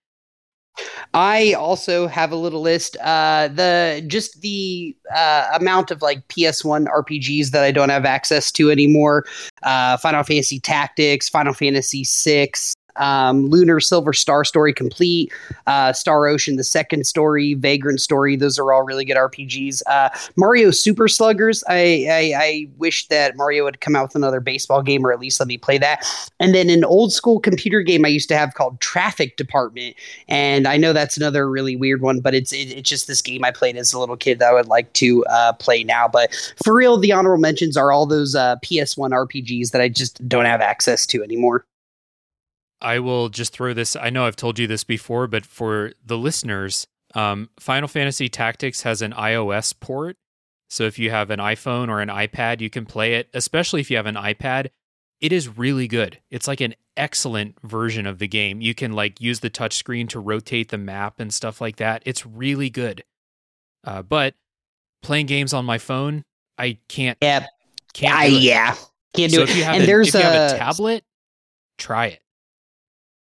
I 1.13 1.55
also 1.55 2.07
have 2.07 2.31
a 2.31 2.37
little 2.37 2.61
list. 2.61 2.97
Uh, 3.03 3.49
the 3.49 4.05
just 4.07 4.41
the 4.41 4.97
uh, 5.13 5.49
amount 5.55 5.91
of 5.91 6.03
like 6.03 6.27
PS1 6.29 6.87
RPGs 6.87 7.51
that 7.51 7.65
I 7.65 7.73
don't 7.73 7.89
have 7.89 8.05
access 8.05 8.53
to 8.53 8.71
anymore. 8.71 9.25
Uh, 9.65 9.97
Final 9.97 10.23
Fantasy 10.23 10.61
Tactics, 10.61 11.29
Final 11.29 11.53
Fantasy 11.53 12.05
VI, 12.07 12.53
um, 12.99 13.47
Lunar 13.47 13.81
Silver 13.81 14.13
Star 14.13 14.45
Story 14.45 14.73
Complete, 14.73 15.33
uh, 15.67 15.93
Star 15.93 16.27
Ocean 16.27 16.57
the 16.57 16.65
Second 16.65 17.07
Story, 17.07 17.55
Vagrant 17.55 18.01
Story. 18.01 18.37
Those 18.37 18.59
are 18.59 18.73
all 18.73 18.83
really 18.83 19.05
good 19.05 19.17
RPGs. 19.17 19.83
Uh, 19.87 20.11
Mario 20.37 20.71
Super 20.71 21.09
Sluggers. 21.09 21.65
I, 21.69 22.07
I 22.11 22.35
I 22.37 22.69
wish 22.79 23.07
that 23.09 23.37
Mario 23.37 23.65
would 23.65 23.81
come 23.81 23.97
out 23.97 24.09
with 24.09 24.17
another 24.17 24.41
baseball 24.41 24.83
game 24.83 25.07
or 25.07 25.13
at 25.13 25.21
least 25.21 25.41
let 25.41 25.47
me 25.47 25.59
play 25.59 25.79
that. 25.79 26.05
And 26.41 26.55
then 26.55 26.71
an 26.71 26.85
old 26.85 27.13
school 27.13 27.41
computer 27.41 27.83
game 27.83 28.05
I 28.05 28.09
used 28.09 28.29
to 28.29 28.37
have 28.37 28.55
called 28.55 28.81
Traffic 28.81 29.37
Department 29.37 29.97
and 30.29 30.67
I 30.67 30.77
know 30.77 30.93
that's 30.93 31.17
another 31.17 31.49
really 31.49 31.77
weird 31.77 32.03
one, 32.03 32.21
but 32.21 32.35
it's 32.35 32.53
it, 32.53 32.71
it's 32.71 32.89
just 32.89 33.07
this 33.07 33.23
game 33.23 33.45
I 33.45 33.51
played 33.51 33.77
as 33.77 33.93
a 33.93 33.99
little 33.99 34.17
kid 34.17 34.39
that 34.39 34.51
I 34.51 34.53
would 34.53 34.69
like 34.69 34.93
to 34.95 35.25
uh, 35.27 35.53
play 35.55 35.85
now. 35.85 36.09
But 36.09 36.35
for 36.65 36.75
real, 36.75 36.99
the 36.99 37.13
honorable 37.13 37.41
mentions 37.41 37.77
are 37.77 37.93
all 37.93 38.07
those 38.07 38.35
uh, 38.35 38.57
PS1 38.65 39.11
RPGs 39.11 39.71
that 39.71 39.81
I 39.81 39.89
just 39.89 40.27
don't 40.29 40.45
have 40.45 40.61
access 40.61 41.07
to 41.07 41.23
anymore. 41.23 41.65
I 42.81 42.99
will 43.01 43.29
just 43.29 43.53
throw 43.53 43.75
this. 43.75 43.97
I 43.97 44.11
know 44.11 44.25
I've 44.27 44.37
told 44.37 44.59
you 44.59 44.67
this 44.67 44.85
before, 44.85 45.27
but 45.27 45.45
for 45.45 45.93
the 46.05 46.17
listeners, 46.19 46.87
um, 47.15 47.51
Final 47.59 47.89
Fantasy 47.89 48.29
Tactics 48.29 48.83
has 48.83 49.03
an 49.03 49.13
iOS 49.13 49.75
port. 49.79 50.17
So 50.71 50.85
if 50.85 50.99
you 50.99 51.11
have 51.11 51.31
an 51.31 51.41
iPhone 51.41 51.89
or 51.89 52.01
an 52.01 52.09
iPad, 52.09 52.61
you 52.61 52.71
can 52.71 52.85
play 52.87 53.15
it, 53.15 53.29
especially 53.35 53.81
if 53.81 53.91
you 53.91 53.97
have 53.97 54.07
an 54.07 54.15
iPad. 54.17 54.69
It 55.21 55.33
is 55.33 55.49
really 55.59 55.89
good. 55.89 56.21
It's 56.31 56.47
like 56.47 56.61
an 56.61 56.75
excellent 56.97 57.57
version 57.63 58.07
of 58.07 58.19
the 58.19 58.29
game. 58.29 58.61
You 58.61 58.75
can 58.75 58.93
like 58.93 59.21
use 59.21 59.41
the 59.41 59.51
touchscreen 59.51 60.09
to 60.11 60.21
rotate 60.21 60.69
the 60.69 60.79
map 60.79 61.19
and 61.19 61.33
stuff 61.35 61.61
like 61.61 61.77
that. 61.77 62.03
It's 62.05 62.25
really 62.27 62.71
good. 62.71 63.03
Uh, 63.85 64.03
but 64.03 64.35
playing 65.03 65.27
games 65.27 65.53
on 65.55 65.65
my 65.65 65.79
phone, 65.79 66.23
I 66.59 66.79
can't. 66.89 67.17
Yeah, 67.23 67.47
Can't. 67.95 68.15
I, 68.15 68.29
do 68.31 68.37
it. 68.37 68.43
yeah, 68.43 68.75
can't 69.15 69.33
do 69.33 69.39
so 69.39 69.43
it. 69.43 69.51
if 69.51 69.57
you 69.57 69.65
have, 69.65 69.75
and 69.75 69.85
a, 69.85 69.87
there's 69.87 70.09
if 70.09 70.15
you 70.15 70.21
have 70.21 70.53
a 70.53 70.55
a- 70.55 70.59
tablet, 70.59 71.05
try 71.79 72.07
it. 72.09 72.21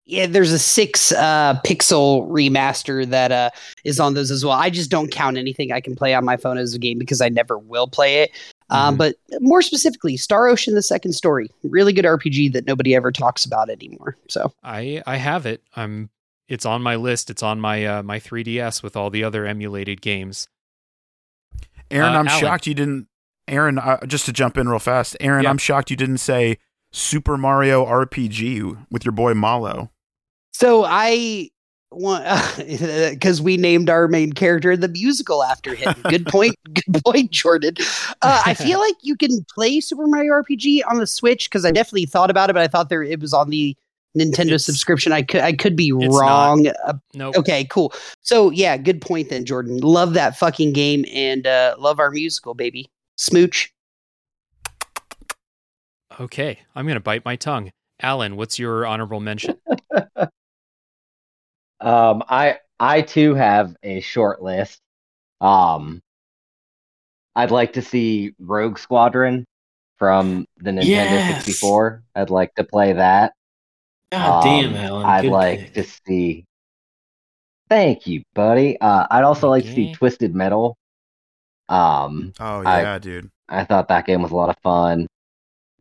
Yeah, 0.08 0.26
there's 0.26 0.52
a 0.52 0.58
six 0.58 1.10
uh, 1.10 1.60
pixel 1.64 2.28
remaster 2.28 3.04
that 3.08 3.32
uh, 3.32 3.50
is 3.84 3.98
on 3.98 4.14
those 4.14 4.30
as 4.30 4.44
well. 4.44 4.54
I 4.54 4.70
just 4.70 4.88
don't 4.88 5.10
count 5.10 5.36
anything 5.36 5.72
I 5.72 5.80
can 5.80 5.96
play 5.96 6.14
on 6.14 6.24
my 6.24 6.36
phone 6.36 6.58
as 6.58 6.74
a 6.74 6.78
game 6.78 6.96
because 6.98 7.20
I 7.20 7.28
never 7.28 7.58
will 7.58 7.88
play 7.88 8.22
it. 8.22 8.30
Um, 8.70 8.94
Mhm. 8.94 8.98
but 8.98 9.16
more 9.40 9.62
specifically, 9.62 10.16
Star 10.16 10.46
Ocean: 10.46 10.74
The 10.74 10.82
Second 10.82 11.12
Story, 11.12 11.50
really 11.64 11.92
good 11.92 12.04
RPG 12.04 12.52
that 12.52 12.66
nobody 12.66 12.94
ever 12.94 13.10
talks 13.10 13.44
about 13.44 13.68
anymore. 13.68 14.16
So 14.28 14.52
I 14.62 15.02
I 15.06 15.16
have 15.16 15.44
it. 15.44 15.62
I'm 15.74 16.10
it's 16.48 16.64
on 16.64 16.82
my 16.82 16.94
list. 16.94 17.28
It's 17.28 17.42
on 17.42 17.60
my 17.60 17.84
uh, 17.84 18.02
my 18.04 18.20
3DS 18.20 18.84
with 18.84 18.96
all 18.96 19.10
the 19.10 19.24
other 19.24 19.44
emulated 19.44 20.00
games. 20.02 20.46
Aaron, 21.90 22.14
Uh, 22.14 22.18
I'm 22.20 22.28
Alan. 22.28 22.40
shocked 22.40 22.66
you 22.68 22.74
didn't. 22.74 23.08
Aaron, 23.48 23.78
uh, 23.78 24.04
just 24.06 24.26
to 24.26 24.32
jump 24.32 24.56
in 24.56 24.68
real 24.68 24.78
fast, 24.80 25.16
Aaron, 25.20 25.44
Yeah. 25.44 25.50
I'm 25.50 25.58
shocked 25.58 25.90
you 25.90 25.96
didn't 25.96 26.18
say 26.18 26.58
Super 26.92 27.36
Mario 27.36 27.84
RPG 27.84 28.76
with 28.90 29.04
your 29.04 29.12
boy 29.12 29.34
Mallow. 29.34 29.90
So 30.56 30.84
I 30.86 31.50
want 31.90 32.24
because 33.10 33.42
we 33.42 33.58
named 33.58 33.90
our 33.90 34.08
main 34.08 34.32
character 34.32 34.74
the 34.74 34.88
musical 34.88 35.44
after 35.44 35.74
him. 35.74 35.94
Good 36.04 36.24
point. 36.28 36.54
Good 36.72 37.04
point, 37.04 37.30
Jordan. 37.30 37.74
Uh, 38.22 38.42
I 38.46 38.54
feel 38.54 38.78
like 38.86 38.94
you 39.02 39.16
can 39.16 39.44
play 39.54 39.80
Super 39.80 40.06
Mario 40.06 40.32
RPG 40.32 40.80
on 40.88 40.96
the 40.96 41.06
Switch 41.06 41.50
because 41.50 41.66
I 41.66 41.72
definitely 41.72 42.06
thought 42.06 42.30
about 42.30 42.48
it, 42.48 42.54
but 42.54 42.62
I 42.62 42.68
thought 42.68 42.88
there 42.88 43.02
it 43.02 43.20
was 43.20 43.34
on 43.34 43.50
the 43.50 43.76
Nintendo 44.16 44.46
It's- 44.46 44.64
subscription. 44.64 45.12
I 45.12 45.20
could 45.20 45.42
I 45.42 45.52
could 45.52 45.76
be 45.76 45.92
wrong. 45.92 46.68
Uh, 46.86 46.94
Nope. 47.12 47.36
okay, 47.36 47.64
cool. 47.66 47.92
So 48.22 48.48
yeah, 48.50 48.78
good 48.78 49.02
point 49.02 49.28
then, 49.28 49.44
Jordan. 49.44 49.76
Love 49.80 50.14
that 50.14 50.38
fucking 50.38 50.72
game 50.72 51.04
and 51.12 51.46
uh, 51.46 51.74
love 51.78 52.00
our 52.00 52.10
musical, 52.10 52.54
baby. 52.54 52.88
Smooch. 53.18 53.70
Okay, 56.18 56.60
I'm 56.74 56.86
gonna 56.86 56.98
bite 57.00 57.26
my 57.26 57.36
tongue. 57.36 57.70
Alan, 58.00 58.36
what's 58.36 58.58
your 58.58 58.86
honorable 58.86 59.20
mention? 59.20 59.56
Um, 61.80 62.22
I 62.28 62.58
I 62.80 63.02
too 63.02 63.34
have 63.34 63.74
a 63.82 64.00
short 64.00 64.42
list. 64.42 64.80
Um, 65.40 66.00
I'd 67.34 67.50
like 67.50 67.74
to 67.74 67.82
see 67.82 68.34
Rogue 68.38 68.78
Squadron 68.78 69.44
from 69.98 70.46
the 70.58 70.70
Nintendo 70.70 70.84
Yes. 70.86 71.44
64. 71.44 72.02
I'd 72.14 72.30
like 72.30 72.54
to 72.54 72.64
play 72.64 72.94
that. 72.94 73.32
God 74.12 74.42
damn, 74.44 74.70
Um, 74.70 74.76
Alan. 74.76 75.06
I'd 75.06 75.22
good 75.22 75.32
like 75.32 75.58
pick. 75.58 75.74
to 75.74 75.84
see. 76.06 76.44
Thank 77.68 78.06
you, 78.06 78.22
buddy. 78.34 78.80
Uh, 78.80 79.06
I'd 79.10 79.24
also 79.24 79.48
like 79.50 79.64
to 79.64 79.74
see 79.74 79.92
Twisted 79.92 80.34
Metal. 80.34 80.76
Um, 81.68 82.32
Oh 82.38 82.62
I- 82.64 82.82
yeah, 82.82 82.98
dude. 82.98 83.30
I 83.48 83.64
thought 83.64 83.88
that 83.88 84.06
game 84.06 84.22
was 84.22 84.30
a 84.32 84.36
lot 84.36 84.48
of 84.50 84.56
fun. 84.62 85.06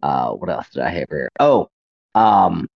Uh, 0.02 0.32
what 0.32 0.50
else 0.50 0.70
did 0.70 0.84
I 0.84 0.90
have 0.90 1.08
here? 1.10 1.30
Oh, 1.40 1.68
um, 2.16 2.68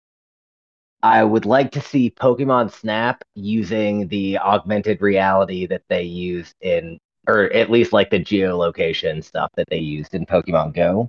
I 1.02 1.24
would 1.24 1.46
like 1.46 1.72
to 1.72 1.82
see 1.82 2.12
Pokemon 2.12 2.72
Snap 2.72 3.24
using 3.36 4.08
the 4.10 4.38
augmented 4.38 5.02
reality 5.02 5.66
that 5.68 5.84
they 5.88 6.04
used 6.04 6.56
in, 6.62 7.00
or 7.28 7.52
at 7.54 7.70
least 7.70 7.94
like 7.94 8.10
the 8.10 8.20
geolocation 8.20 9.24
stuff 9.24 9.50
that 9.56 9.68
they 9.70 9.78
used 9.80 10.14
in 10.14 10.26
Pokemon 10.26 10.74
Go. 10.74 11.08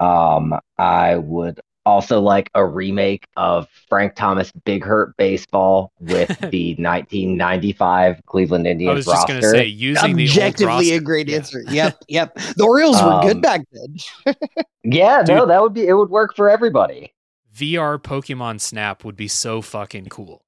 Um, 0.00 0.58
I 0.78 1.16
would 1.16 1.60
also 1.86 2.20
like 2.20 2.50
a 2.54 2.64
remake 2.64 3.26
of 3.38 3.68
Frank 3.88 4.14
Thomas 4.14 4.52
Big 4.64 4.84
Hurt 4.84 5.16
Baseball 5.16 5.92
with 5.98 6.28
the 6.50 6.74
1995 6.76 8.20
Cleveland 8.26 8.66
Indians. 8.66 8.90
I 8.90 8.94
was 8.94 9.06
just 9.06 9.28
gonna 9.28 9.42
say 9.42 9.66
using 9.66 10.14
the 10.16 10.22
old 10.24 10.30
Objectively 10.30 10.90
a 10.90 10.94
roster- 10.94 11.00
great 11.00 11.28
Yeah. 11.28 11.36
answer. 11.36 11.62
Yep, 11.70 11.98
yep. 12.08 12.34
The 12.34 12.64
Orioles 12.64 13.02
were 13.02 13.20
good 13.22 13.36
Um, 13.36 13.40
back 13.40 13.62
then. 13.72 14.34
yeah, 14.84 15.22
no, 15.26 15.46
that 15.46 15.62
would 15.62 15.72
be 15.72 15.86
it. 15.86 15.94
Would 15.94 16.10
work 16.10 16.36
for 16.36 16.50
everybody. 16.50 17.12
VR 17.54 17.98
Pokemon 17.98 18.60
Snap 18.60 19.04
would 19.04 19.16
be 19.16 19.28
so 19.28 19.62
fucking 19.62 20.06
cool. 20.06 20.42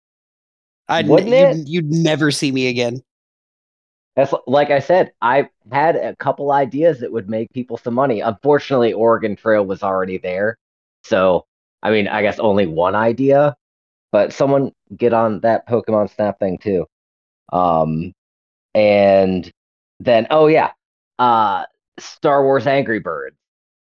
I'd, 0.89 1.09
Wouldn't 1.09 1.31
you'd, 1.31 1.37
it? 1.39 1.69
you'd 1.69 1.91
never 1.91 2.31
see 2.31 2.53
me 2.53 2.69
again. 2.69 3.03
That's 4.15 4.35
like 4.47 4.71
I 4.71 4.79
said, 4.81 5.13
I 5.23 5.49
had 5.71 5.97
a 5.97 6.15
couple 6.17 6.53
ideas 6.53 7.01
that 7.01 7.11
would 7.11 7.31
make 7.31 7.51
people 7.53 7.79
some 7.79 7.95
money. 7.95 8.21
Unfortunately, 8.21 8.93
Oregon 8.93 9.37
Trail 9.37 9.65
was 9.65 9.83
already 9.83 10.19
there. 10.19 10.59
So, 11.03 11.47
I 11.83 11.91
mean, 11.91 12.09
I 12.09 12.21
guess 12.21 12.39
only 12.39 12.67
one 12.67 12.95
idea, 12.95 13.57
but 14.13 14.33
someone 14.33 14.73
get 14.97 15.15
on 15.15 15.41
that 15.41 15.67
Pokemon 15.67 16.15
Snap 16.15 16.39
thing 16.39 16.59
too. 16.59 16.87
Um, 17.53 18.13
and 18.75 19.51
then, 20.01 20.27
oh 20.31 20.47
yeah, 20.47 20.73
uh, 21.19 21.65
Star 21.99 22.45
Wars 22.45 22.67
Angry 22.67 23.01
Birds, 23.01 23.37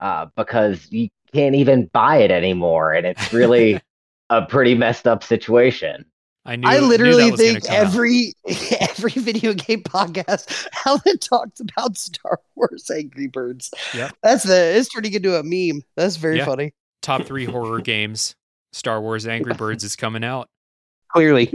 uh, 0.00 0.26
because 0.36 0.90
you 0.90 1.08
can't 1.36 1.54
even 1.54 1.86
buy 1.92 2.16
it 2.16 2.30
anymore, 2.30 2.92
and 2.94 3.06
it's 3.06 3.32
really 3.32 3.80
a 4.30 4.42
pretty 4.46 4.74
messed 4.74 5.06
up 5.06 5.22
situation. 5.22 6.04
I 6.44 6.56
knew. 6.56 6.68
I 6.68 6.78
literally 6.78 7.30
was 7.32 7.40
think 7.40 7.64
come 7.66 7.74
out. 7.74 7.80
every 7.82 8.32
every 8.80 9.10
video 9.10 9.52
game 9.52 9.82
podcast 9.82 10.68
Alan 10.86 11.18
talks 11.18 11.58
about 11.60 11.96
Star 11.96 12.38
Wars 12.54 12.88
Angry 12.88 13.26
Birds. 13.26 13.70
Yep. 13.94 14.16
That's 14.22 14.44
the 14.44 14.76
it's 14.76 14.88
turning 14.88 15.12
into 15.12 15.36
a 15.36 15.42
meme. 15.42 15.82
That's 15.96 16.16
very 16.16 16.38
Yeah. 16.38 16.44
funny. 16.44 16.72
top 17.02 17.24
three 17.24 17.44
horror 17.46 17.80
games. 17.80 18.34
Star 18.72 19.00
Wars 19.00 19.26
Angry 19.26 19.54
Birds 19.54 19.82
is 19.84 19.96
coming 19.96 20.22
out. 20.22 20.48
Clearly. 21.08 21.48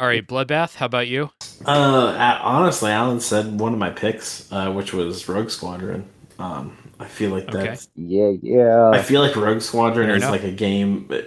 All 0.00 0.06
right, 0.06 0.26
Bloodbath. 0.26 0.76
How 0.76 0.86
about 0.86 1.08
you? 1.08 1.30
Uh, 1.66 2.38
honestly, 2.42 2.90
Alan 2.92 3.18
said 3.20 3.58
one 3.60 3.72
of 3.72 3.78
my 3.78 3.90
picks, 3.90 4.50
uh, 4.52 4.70
which 4.72 4.92
was 4.92 5.28
Rogue 5.28 5.50
Squadron. 5.50 6.04
Um, 6.38 6.76
I 6.98 7.06
feel 7.06 7.30
like 7.30 7.48
Okay. 7.48 7.64
that's. 7.68 7.88
yeah, 7.94 8.32
yeah. 8.42 8.90
I 8.90 9.02
feel 9.02 9.20
like 9.20 9.36
Rogue 9.36 9.60
Squadron 9.60 10.06
Fair 10.08 10.16
is 10.16 10.22
enough. 10.22 10.32
like 10.32 10.44
a 10.44 10.50
game, 10.52 11.08
uh, 11.10 11.18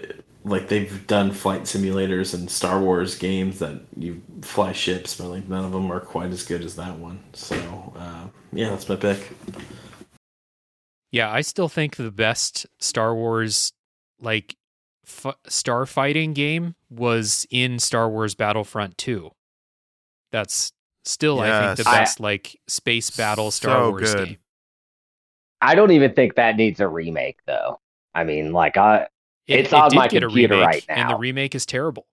like 0.43 0.67
they've 0.67 1.05
done 1.07 1.31
flight 1.31 1.61
simulators 1.63 2.33
and 2.33 2.49
Star 2.49 2.79
Wars 2.81 3.17
games 3.17 3.59
that 3.59 3.81
you 3.97 4.21
fly 4.41 4.71
ships, 4.71 5.15
but 5.17 5.27
like 5.27 5.47
none 5.47 5.65
of 5.65 5.71
them 5.71 5.91
are 5.91 5.99
quite 5.99 6.31
as 6.31 6.43
good 6.43 6.61
as 6.63 6.75
that 6.75 6.97
one. 6.97 7.19
So, 7.33 7.55
uh, 7.97 8.27
yeah, 8.53 8.69
that's 8.69 8.87
my 8.87 8.95
pick. 8.95 9.31
Yeah, 11.11 11.31
I 11.31 11.41
still 11.41 11.69
think 11.69 11.95
the 11.95 12.11
best 12.11 12.65
Star 12.79 13.15
Wars 13.15 13.71
like 14.19 14.55
f- 15.07 15.35
starfighting 15.47 16.33
game 16.33 16.75
was 16.89 17.45
in 17.49 17.79
Star 17.79 18.09
Wars 18.09 18.35
Battlefront 18.35 18.97
2. 18.97 19.31
That's 20.31 20.73
still 21.05 21.39
I 21.39 21.75
think 21.75 21.77
the 21.77 21.83
Yes. 21.83 21.87
I- 21.93 21.99
best 21.99 22.19
like 22.19 22.59
space 22.67 23.09
battle 23.11 23.51
Star 23.51 23.83
So 23.85 23.89
Wars 23.91 24.13
good. 24.13 24.27
game. 24.27 24.37
I 25.61 25.75
don't 25.75 25.91
even 25.91 26.13
think 26.13 26.35
that 26.35 26.55
needs 26.57 26.79
a 26.79 26.87
remake, 26.87 27.39
though. 27.45 27.79
I 28.13 28.23
mean, 28.23 28.51
like, 28.53 28.77
I 28.77 29.07
It's 29.47 29.73
on 29.73 29.89
did 29.89 29.95
my 29.95 30.07
get 30.07 30.23
a 30.23 30.27
computer 30.27 30.55
remake, 30.55 30.61
right 30.61 30.85
now, 30.87 30.95
and 30.95 31.09
the 31.09 31.15
remake 31.15 31.55
is 31.55 31.65
terrible. 31.65 32.07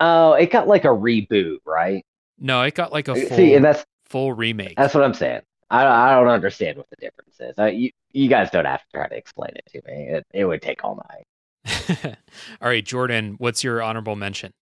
oh, 0.00 0.34
it 0.34 0.50
got 0.50 0.68
like 0.68 0.84
a 0.84 0.88
reboot, 0.88 1.58
right? 1.64 2.04
No, 2.38 2.62
it 2.62 2.74
got 2.74 2.92
like 2.92 3.08
a 3.08 3.16
full 3.16 3.36
See, 3.36 3.54
and 3.54 3.64
that's 3.64 3.84
full 4.06 4.32
remake. 4.32 4.76
that's 4.76 4.94
what 4.94 5.04
I'm 5.04 5.14
saying. 5.14 5.42
I 5.70 5.84
I 5.86 6.14
don't 6.14 6.28
understand 6.28 6.76
what 6.78 6.88
the 6.90 6.96
difference 6.96 7.36
is. 7.40 7.58
Uh, 7.58 7.66
you 7.66 7.90
you 8.12 8.28
guys 8.28 8.50
don't 8.50 8.64
have 8.66 8.80
to 8.80 8.86
try 8.94 9.08
to 9.08 9.16
explain 9.16 9.52
it 9.56 9.64
to 9.72 9.82
me. 9.90 10.08
It 10.08 10.26
it 10.32 10.44
would 10.44 10.62
take 10.62 10.84
all 10.84 10.96
night. 10.96 11.26
All 12.60 12.68
right, 12.68 12.84
Jordan, 12.84 13.36
what's 13.38 13.62
your 13.62 13.80
honorable 13.82 14.16
mention? 14.16 14.52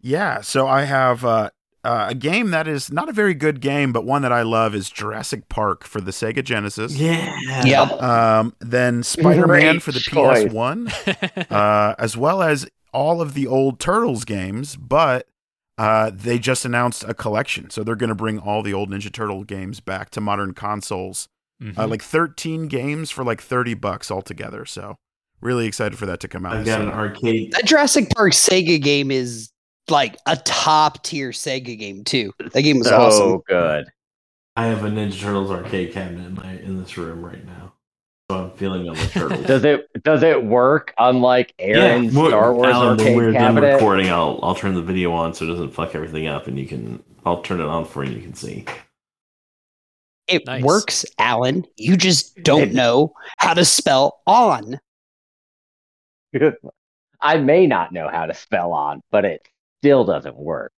Yeah, 0.00 0.42
so 0.42 0.66
I 0.66 0.82
have 0.84 1.24
uh, 1.24 1.50
uh, 1.84 2.06
a 2.10 2.14
game 2.14 2.50
that 2.50 2.68
is 2.68 2.92
not 2.92 3.08
a 3.08 3.12
very 3.12 3.34
good 3.34 3.60
game, 3.60 3.92
but 3.92 4.04
one 4.04 4.22
that 4.22 4.32
I 4.32 4.42
love 4.42 4.74
is 4.74 4.90
Jurassic 4.90 5.48
Park 5.48 5.84
for 5.84 6.00
the 6.00 6.10
Sega 6.10 6.44
Genesis. 6.44 6.94
Yeah. 6.96 7.64
Yep. 7.64 8.02
Um, 8.02 8.54
then 8.60 9.02
Spider 9.02 9.46
Man 9.46 9.80
for 9.80 9.92
the 9.92 10.00
choice. 10.00 10.44
PS1, 10.44 11.50
uh, 11.50 11.94
as 11.98 12.16
well 12.16 12.42
as 12.42 12.68
all 12.92 13.20
of 13.22 13.34
the 13.34 13.46
old 13.46 13.78
Turtles 13.80 14.24
games, 14.24 14.76
but 14.76 15.26
uh, 15.78 16.10
they 16.14 16.38
just 16.38 16.64
announced 16.64 17.04
a 17.08 17.14
collection. 17.14 17.70
So 17.70 17.82
they're 17.82 17.96
going 17.96 18.08
to 18.08 18.14
bring 18.14 18.38
all 18.38 18.62
the 18.62 18.74
old 18.74 18.90
Ninja 18.90 19.10
Turtle 19.12 19.44
games 19.44 19.80
back 19.80 20.10
to 20.10 20.20
modern 20.20 20.52
consoles. 20.54 21.28
Uh, 21.76 21.86
like 21.86 22.02
13 22.02 22.68
games 22.68 23.10
for 23.10 23.22
like 23.22 23.38
30 23.42 23.74
bucks 23.74 24.10
altogether. 24.10 24.64
So 24.64 24.96
really 25.42 25.66
excited 25.66 25.98
for 25.98 26.06
that 26.06 26.18
to 26.20 26.28
come 26.28 26.46
out. 26.46 26.56
I've 26.56 26.64
got 26.64 26.78
So- 26.78 26.88
an 26.88 26.88
arcade. 26.88 27.52
That 27.52 27.66
Jurassic 27.66 28.08
Park 28.16 28.32
Sega 28.32 28.80
game 28.82 29.10
is 29.10 29.49
like 29.90 30.16
a 30.26 30.36
top 30.36 31.02
tier 31.02 31.30
Sega 31.30 31.78
game 31.78 32.04
too. 32.04 32.32
That 32.52 32.62
game 32.62 32.78
was 32.78 32.88
So 32.88 32.96
awesome. 33.00 33.42
good. 33.46 33.86
I 34.56 34.66
have 34.66 34.84
a 34.84 34.88
Ninja 34.88 35.18
Turtles 35.20 35.50
arcade 35.50 35.92
cabinet 35.92 36.26
in 36.26 36.34
my 36.34 36.52
in 36.58 36.78
this 36.82 36.96
room 36.98 37.24
right 37.24 37.44
now, 37.46 37.72
so 38.30 38.44
I'm 38.44 38.50
feeling 38.52 38.88
on 38.88 38.96
the 38.96 39.06
turtles. 39.12 39.46
Does 39.46 39.64
it 39.64 39.86
does 40.02 40.22
it 40.22 40.44
work? 40.44 40.92
Unlike 40.98 41.54
Aaron's 41.58 42.14
well, 42.14 42.28
Star 42.28 42.52
Wars 42.54 42.74
Alan, 42.74 42.88
when 42.96 43.00
arcade 43.00 43.16
we're 43.16 43.32
done 43.32 43.54
cabinet. 43.54 43.74
recording, 43.74 44.08
I'll 44.10 44.38
I'll 44.42 44.54
turn 44.54 44.74
the 44.74 44.82
video 44.82 45.12
on 45.12 45.32
so 45.34 45.44
it 45.44 45.48
doesn't 45.48 45.70
fuck 45.72 45.94
everything 45.94 46.26
up, 46.26 46.46
and 46.46 46.58
you 46.58 46.66
can. 46.66 47.02
I'll 47.24 47.42
turn 47.42 47.60
it 47.60 47.66
on 47.66 47.84
for 47.84 48.02
you. 48.02 48.10
and 48.12 48.16
You 48.20 48.22
can 48.26 48.34
see. 48.34 48.64
It 50.26 50.46
Nice. 50.46 50.62
works, 50.62 51.04
Alan. 51.18 51.64
You 51.76 51.96
just 51.96 52.36
don't 52.42 52.62
It- 52.70 52.74
know 52.74 53.12
how 53.38 53.52
to 53.54 53.64
spell 53.64 54.20
on. 54.26 54.78
I 57.20 57.36
may 57.38 57.66
not 57.66 57.92
know 57.92 58.08
how 58.08 58.26
to 58.26 58.34
spell 58.34 58.72
on, 58.72 59.02
but 59.10 59.24
it 59.24 59.46
still 59.80 60.04
doesn't 60.04 60.36
work. 60.36 60.72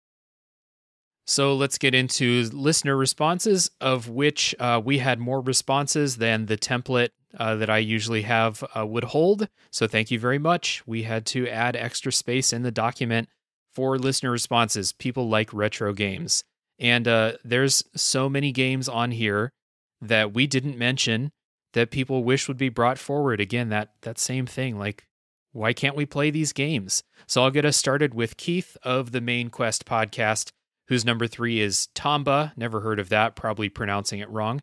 So 1.26 1.54
let's 1.54 1.78
get 1.78 1.94
into 1.94 2.42
listener 2.52 2.96
responses, 2.96 3.70
of 3.80 4.08
which 4.08 4.54
uh, 4.58 4.80
we 4.84 4.98
had 4.98 5.20
more 5.20 5.40
responses 5.40 6.16
than 6.16 6.46
the 6.46 6.58
template 6.58 7.10
uh, 7.38 7.54
that 7.56 7.70
I 7.70 7.78
usually 7.78 8.22
have 8.22 8.64
uh, 8.76 8.84
would 8.84 9.04
hold. 9.04 9.48
So 9.70 9.86
thank 9.86 10.10
you 10.10 10.18
very 10.18 10.38
much. 10.38 10.82
We 10.86 11.04
had 11.04 11.24
to 11.26 11.48
add 11.48 11.76
extra 11.76 12.12
space 12.12 12.52
in 12.52 12.62
the 12.62 12.72
document 12.72 13.28
for 13.72 13.96
listener 13.96 14.32
responses. 14.32 14.92
People 14.92 15.28
like 15.28 15.54
retro 15.54 15.92
games. 15.92 16.42
And 16.78 17.06
uh, 17.06 17.34
there's 17.44 17.84
so 17.94 18.28
many 18.28 18.50
games 18.50 18.88
on 18.88 19.12
here 19.12 19.52
that 20.00 20.34
we 20.34 20.46
didn't 20.46 20.78
mention 20.78 21.30
that 21.74 21.92
people 21.92 22.24
wish 22.24 22.48
would 22.48 22.58
be 22.58 22.70
brought 22.70 22.98
forward. 22.98 23.40
Again, 23.40 23.68
that, 23.68 23.90
that 24.02 24.18
same 24.18 24.46
thing. 24.46 24.78
Like, 24.78 25.06
why 25.52 25.72
can't 25.72 25.96
we 25.96 26.06
play 26.06 26.30
these 26.30 26.52
games? 26.52 27.02
So 27.26 27.42
I'll 27.42 27.50
get 27.50 27.64
us 27.64 27.76
started 27.76 28.14
with 28.14 28.36
Keith 28.36 28.76
of 28.82 29.12
the 29.12 29.20
Main 29.20 29.50
Quest 29.50 29.84
podcast 29.84 30.50
whose 30.90 31.04
number 31.04 31.28
three 31.28 31.60
is 31.60 31.88
Tomba. 31.94 32.52
Never 32.56 32.80
heard 32.80 32.98
of 32.98 33.08
that, 33.10 33.36
probably 33.36 33.68
pronouncing 33.68 34.18
it 34.18 34.28
wrong. 34.28 34.60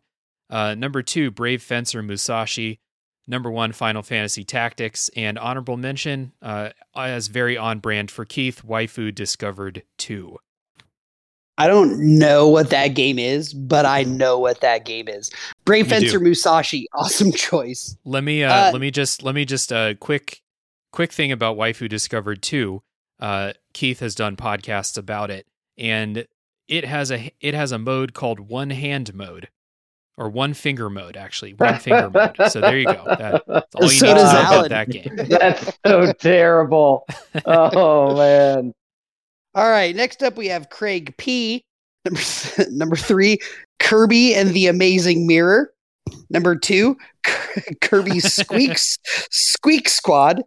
Uh, 0.50 0.74
number 0.74 1.02
two, 1.02 1.30
Brave 1.30 1.62
Fencer 1.62 2.02
Musashi. 2.02 2.80
Number 3.26 3.50
one, 3.50 3.72
Final 3.72 4.02
Fantasy 4.02 4.44
Tactics. 4.44 5.10
And 5.16 5.38
honorable 5.38 5.78
mention, 5.78 6.32
uh, 6.42 6.70
as 6.94 7.28
very 7.28 7.56
on 7.56 7.78
brand 7.78 8.10
for 8.10 8.26
Keith, 8.26 8.62
Waifu 8.62 9.14
Discovered 9.14 9.82
2. 9.96 10.36
I 11.56 11.66
don't 11.66 11.98
know 11.98 12.46
what 12.46 12.68
that 12.70 12.88
game 12.88 13.18
is, 13.18 13.54
but 13.54 13.86
I 13.86 14.04
know 14.04 14.38
what 14.38 14.60
that 14.60 14.84
game 14.84 15.08
is. 15.08 15.30
Brave 15.64 15.86
You 15.86 15.90
Fencer 15.90 16.18
do. 16.18 16.24
Musashi, 16.24 16.86
awesome 16.94 17.32
choice. 17.32 17.96
Let 18.04 18.22
me 18.22 18.44
uh, 18.44 18.52
Uh, 18.52 18.70
let 18.72 18.80
me 18.82 18.90
just 18.90 19.22
let 19.22 19.34
me 19.34 19.46
just 19.46 19.72
uh, 19.72 19.94
quick 19.94 20.42
quick 20.92 21.12
thing 21.12 21.32
about 21.32 21.56
Waifu 21.56 21.88
Discovered 21.88 22.42
2. 22.42 22.82
Uh, 23.20 23.52
Keith 23.72 24.00
has 24.00 24.14
done 24.14 24.36
podcasts 24.36 24.96
about 24.96 25.30
it, 25.30 25.46
and 25.76 26.26
it 26.68 26.84
has 26.84 27.10
a 27.10 27.32
it 27.40 27.54
has 27.54 27.72
a 27.72 27.78
mode 27.78 28.14
called 28.14 28.38
one 28.40 28.70
hand 28.70 29.12
mode, 29.14 29.48
or 30.16 30.28
one 30.28 30.54
finger 30.54 30.88
mode 30.88 31.16
actually, 31.16 31.52
one 31.54 31.78
finger 31.78 32.10
mode. 32.10 32.36
So 32.50 32.60
there 32.60 32.78
you 32.78 32.86
go. 32.86 33.02
That, 33.06 33.42
that's 33.48 33.74
all 33.74 33.84
you 33.84 33.88
So 33.90 34.06
need 34.06 34.14
to 34.14 34.18
does 34.20 34.32
know 34.32 34.58
about 34.58 34.68
that 34.68 34.90
game. 34.90 35.16
That's 35.28 35.78
so 35.84 36.12
terrible. 36.12 37.06
Oh 37.44 38.16
man. 38.18 38.72
All 39.54 39.68
right, 39.68 39.96
next 39.96 40.22
up 40.22 40.36
we 40.36 40.46
have 40.48 40.70
Craig 40.70 41.14
P. 41.16 41.64
Number 42.04 42.20
number 42.70 42.96
three, 42.96 43.38
Kirby 43.80 44.34
and 44.34 44.50
the 44.50 44.68
Amazing 44.68 45.26
Mirror. 45.26 45.72
Number 46.30 46.54
two, 46.54 46.96
Kirby 47.80 48.20
Squeaks 48.20 48.98
Squeak 49.30 49.88
Squad. 49.88 50.42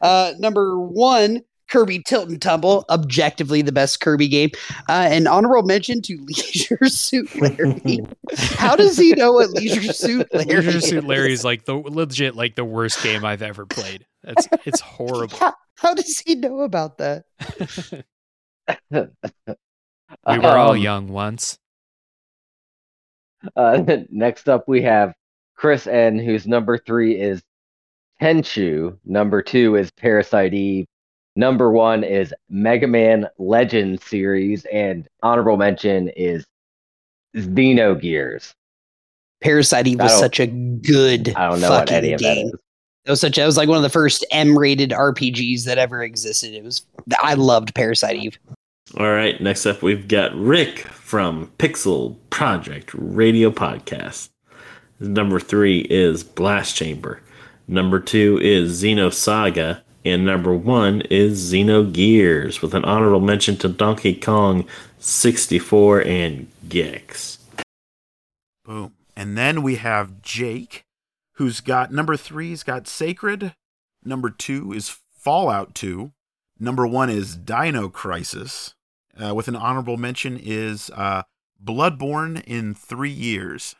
Uh, 0.00 0.32
number 0.38 0.78
one, 0.80 1.42
Kirby 1.68 2.00
Tilt 2.06 2.28
and 2.28 2.40
Tumble, 2.40 2.84
objectively 2.90 3.60
the 3.62 3.72
best 3.72 4.00
Kirby 4.00 4.28
game. 4.28 4.50
Uh, 4.88 5.08
an 5.10 5.26
honorable 5.26 5.66
mention 5.66 6.00
to 6.02 6.16
Leisure 6.26 6.86
Suit 6.86 7.34
Larry. 7.40 8.00
How 8.36 8.76
does 8.76 8.96
he 8.96 9.12
know 9.14 9.32
what 9.32 9.50
Leisure 9.50 9.92
Suit 9.92 10.28
Larry 10.32 10.62
Leisure 10.62 10.80
Suit 10.80 10.98
is? 10.98 11.04
Larry 11.04 11.32
is 11.32 11.44
like 11.44 11.64
the 11.64 11.74
legit 11.74 12.36
like 12.36 12.54
the 12.54 12.64
worst 12.64 13.02
game 13.02 13.24
I've 13.24 13.42
ever 13.42 13.66
played. 13.66 14.06
It's 14.24 14.48
it's 14.64 14.80
horrible. 14.80 15.36
How, 15.36 15.54
how 15.76 15.94
does 15.94 16.18
he 16.20 16.34
know 16.36 16.60
about 16.60 16.98
that? 16.98 17.24
We 18.90 20.38
were 20.38 20.46
all 20.56 20.72
Um, 20.72 20.78
young 20.78 21.08
once. 21.08 21.58
Uh, 23.54 23.82
next 24.10 24.48
up, 24.48 24.64
we 24.66 24.82
have 24.82 25.14
Chris 25.56 25.86
N, 25.86 26.18
whose 26.18 26.46
number 26.46 26.78
three 26.78 27.18
is 27.20 27.42
Tenchu. 28.20 28.96
Number 29.04 29.42
two 29.42 29.76
is 29.76 29.90
Parasite 29.90 30.54
Eve. 30.54 30.86
Number 31.34 31.70
one 31.70 32.02
is 32.02 32.32
Mega 32.48 32.86
Man 32.86 33.26
Legend 33.38 34.02
series, 34.02 34.64
and 34.66 35.06
honorable 35.22 35.56
mention 35.56 36.08
is 36.10 36.46
Xenogears. 37.36 38.52
Parasite 39.42 39.86
Eve 39.86 40.00
was 40.00 40.18
such 40.18 40.40
a 40.40 40.46
good 40.46 41.34
I 41.36 41.50
don't 41.50 41.60
know 41.60 41.70
what 41.70 41.88
fucking 41.90 41.96
any 41.96 42.12
of 42.14 42.20
game. 42.20 42.46
is. 42.48 42.54
It 43.04 43.10
was 43.10 43.20
such. 43.20 43.38
It 43.38 43.44
was 43.44 43.56
like 43.56 43.68
one 43.68 43.76
of 43.76 43.82
the 43.82 43.90
first 43.90 44.24
M-rated 44.32 44.90
RPGs 44.90 45.64
that 45.64 45.78
ever 45.78 46.02
existed. 46.02 46.54
It 46.54 46.64
was. 46.64 46.84
I 47.20 47.34
loved 47.34 47.74
Parasite 47.74 48.16
Eve. 48.16 48.38
All 48.96 49.10
right, 49.10 49.40
next 49.40 49.66
up 49.66 49.82
we've 49.82 50.08
got 50.08 50.34
Rick 50.34 50.80
from 50.80 51.50
Pixel 51.58 52.16
Project 52.30 52.90
Radio 52.94 53.50
Podcast. 53.50 54.30
Number 54.98 55.38
three 55.38 55.80
is 55.80 56.24
Blast 56.24 56.76
Chamber. 56.76 57.20
Number 57.68 58.00
two 58.00 58.38
is 58.40 58.82
Xenosaga. 58.82 59.80
And 60.04 60.24
number 60.24 60.54
one 60.54 61.00
is 61.10 61.52
Xenogears, 61.52 62.62
with 62.62 62.74
an 62.74 62.84
honorable 62.84 63.18
mention 63.18 63.56
to 63.56 63.68
Donkey 63.68 64.14
Kong 64.14 64.64
64 65.00 66.02
and 66.02 66.46
Gex. 66.68 67.38
Boom. 68.64 68.94
And 69.16 69.36
then 69.36 69.62
we 69.62 69.76
have 69.76 70.22
Jake, 70.22 70.84
who's 71.34 71.60
got 71.60 71.92
number 71.92 72.16
three's 72.16 72.62
got 72.62 72.86
Sacred. 72.86 73.54
Number 74.04 74.30
two 74.30 74.72
is 74.72 74.96
Fallout 75.12 75.74
2. 75.74 76.12
Number 76.60 76.86
one 76.86 77.10
is 77.10 77.34
Dino 77.34 77.88
Crisis. 77.88 78.74
Uh, 79.20 79.34
with 79.34 79.48
an 79.48 79.56
honorable 79.56 79.96
mention 79.96 80.38
is 80.40 80.88
uh, 80.94 81.22
Bloodborne 81.62 82.44
in 82.46 82.74
three 82.74 83.10
years. 83.10 83.74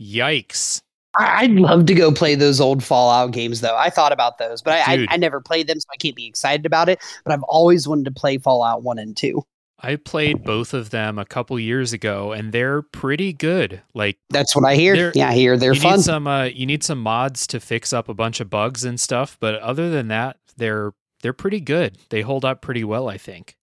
Yikes. 0.00 0.82
I- 1.18 1.42
I'd 1.44 1.52
love 1.52 1.86
to 1.86 1.94
go 1.94 2.10
play 2.12 2.34
those 2.34 2.60
old 2.60 2.82
Fallout 2.82 3.32
games, 3.32 3.60
though. 3.60 3.76
I 3.76 3.90
thought 3.90 4.12
about 4.12 4.38
those, 4.38 4.62
but 4.62 4.74
I, 4.74 4.94
I, 4.94 5.06
I 5.10 5.16
never 5.18 5.40
played 5.40 5.66
them, 5.66 5.78
so 5.78 5.86
I 5.92 5.96
can't 5.96 6.16
be 6.16 6.26
excited 6.26 6.64
about 6.64 6.88
it. 6.88 7.00
But 7.24 7.32
I've 7.34 7.42
always 7.42 7.86
wanted 7.86 8.06
to 8.06 8.12
play 8.12 8.38
Fallout 8.38 8.82
1 8.82 8.98
and 8.98 9.16
2. 9.16 9.42
I 9.84 9.96
played 9.96 10.44
both 10.44 10.74
of 10.74 10.90
them 10.90 11.18
a 11.18 11.24
couple 11.24 11.58
years 11.58 11.92
ago, 11.92 12.30
and 12.32 12.52
they're 12.52 12.82
pretty 12.82 13.32
good. 13.32 13.82
Like 13.94 14.16
That's 14.30 14.54
what 14.54 14.64
I 14.64 14.76
hear. 14.76 15.10
Yeah, 15.14 15.30
I 15.30 15.34
hear 15.34 15.56
they're 15.56 15.74
you 15.74 15.80
fun. 15.80 15.96
need 15.96 16.02
some 16.04 16.26
uh, 16.28 16.44
you 16.44 16.66
need 16.66 16.84
some 16.84 17.00
mods 17.02 17.48
to 17.48 17.58
fix 17.58 17.92
up 17.92 18.08
a 18.08 18.14
bunch 18.14 18.38
of 18.38 18.48
bugs 18.48 18.84
and 18.84 19.00
stuff, 19.00 19.36
but 19.40 19.56
other 19.56 19.90
than 19.90 20.06
that, 20.06 20.36
they're 20.56 20.92
they're 21.22 21.32
pretty 21.32 21.58
good. 21.60 21.98
They 22.10 22.20
hold 22.22 22.44
up 22.44 22.62
pretty 22.62 22.84
well, 22.84 23.08
I 23.08 23.18
think. 23.18 23.56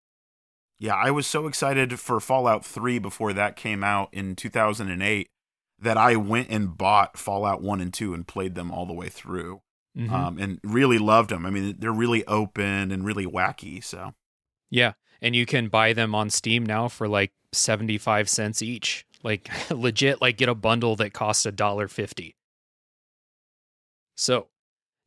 Yeah, 0.78 0.96
I 0.96 1.10
was 1.10 1.26
so 1.26 1.48
excited 1.48 1.98
for 2.02 2.20
Fallout 2.20 2.66
3 2.66 3.00
before 3.00 3.32
that 3.34 3.56
came 3.56 3.82
out 3.84 4.10
in 4.12 4.36
2008 4.36 5.30
that 5.82 5.98
I 5.98 6.16
went 6.16 6.50
and 6.50 6.78
bought 6.78 7.18
Fallout 7.18 7.62
1 7.62 7.82
and 7.82 7.94
2 7.94 8.14
and 8.14 8.28
played 8.28 8.56
them 8.56 8.72
all 8.72 8.86
the 8.86 8.94
way 8.94 9.10
through. 9.10 9.62
Mhm. 9.98 10.12
Um, 10.12 10.38
and 10.38 10.60
really 10.64 11.00
loved 11.00 11.32
them. 11.32 11.46
I 11.46 11.50
mean, 11.50 11.76
they're 11.80 11.92
really 11.92 12.26
open 12.28 12.92
and 12.92 13.04
really 13.04 13.26
wacky. 13.26 13.84
So, 13.84 14.14
yeah, 14.70 14.94
and 15.22 15.36
you 15.36 15.46
can 15.46 15.68
buy 15.68 15.94
them 15.94 16.14
on 16.14 16.30
Steam 16.30 16.66
now 16.66 16.88
for 16.88 17.08
like 17.08 17.32
seventy 17.52 17.98
five 17.98 18.30
cents 18.30 18.62
each. 18.62 19.06
Like 19.24 19.50
legit, 19.72 20.22
like 20.22 20.38
get 20.38 20.48
a 20.48 20.56
bundle 20.56 20.96
that 20.98 21.14
costs 21.14 21.46
a 21.46 21.52
dollar 21.52 21.88
fifty. 21.88 22.36
So, 24.16 24.50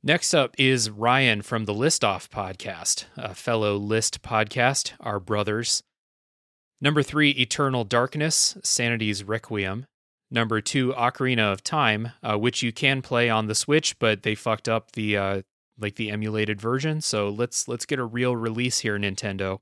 next 0.03 0.35
up 0.35 0.55
is 0.59 0.91
Ryan 0.91 1.43
from 1.43 1.65
the 1.65 1.75
List 1.75 2.03
Off 2.05 2.29
podcast, 2.29 3.05
a 3.17 3.35
fellow 3.35 3.77
List 3.77 4.21
podcast, 4.23 4.93
our 5.01 5.21
brothers. 5.21 5.83
Number 6.81 7.03
three, 7.05 7.31
Eternal 7.31 7.85
Darkness, 7.85 8.57
Sanity's 8.65 9.23
Requiem. 9.23 9.87
Number 10.33 10.63
two, 10.63 10.95
Ocarina 10.95 11.53
of 11.53 11.63
Time, 11.63 12.13
uh, 12.23 12.39
which 12.39 12.63
you 12.63 12.73
can 12.73 13.03
play 13.03 13.29
on 13.29 13.49
the 13.49 13.55
Switch, 13.55 13.99
but 13.99 14.23
they 14.23 14.35
fucked 14.35 14.67
up 14.67 14.93
the 14.93 15.15
uh, 15.15 15.43
like 15.79 15.97
the 15.97 16.11
emulated 16.11 16.59
version. 16.59 17.03
So 17.03 17.29
let's 17.29 17.69
let's 17.69 17.85
get 17.85 17.99
a 17.99 18.05
real 18.05 18.35
release 18.35 18.79
here, 18.79 18.99
Nintendo. 18.99 19.59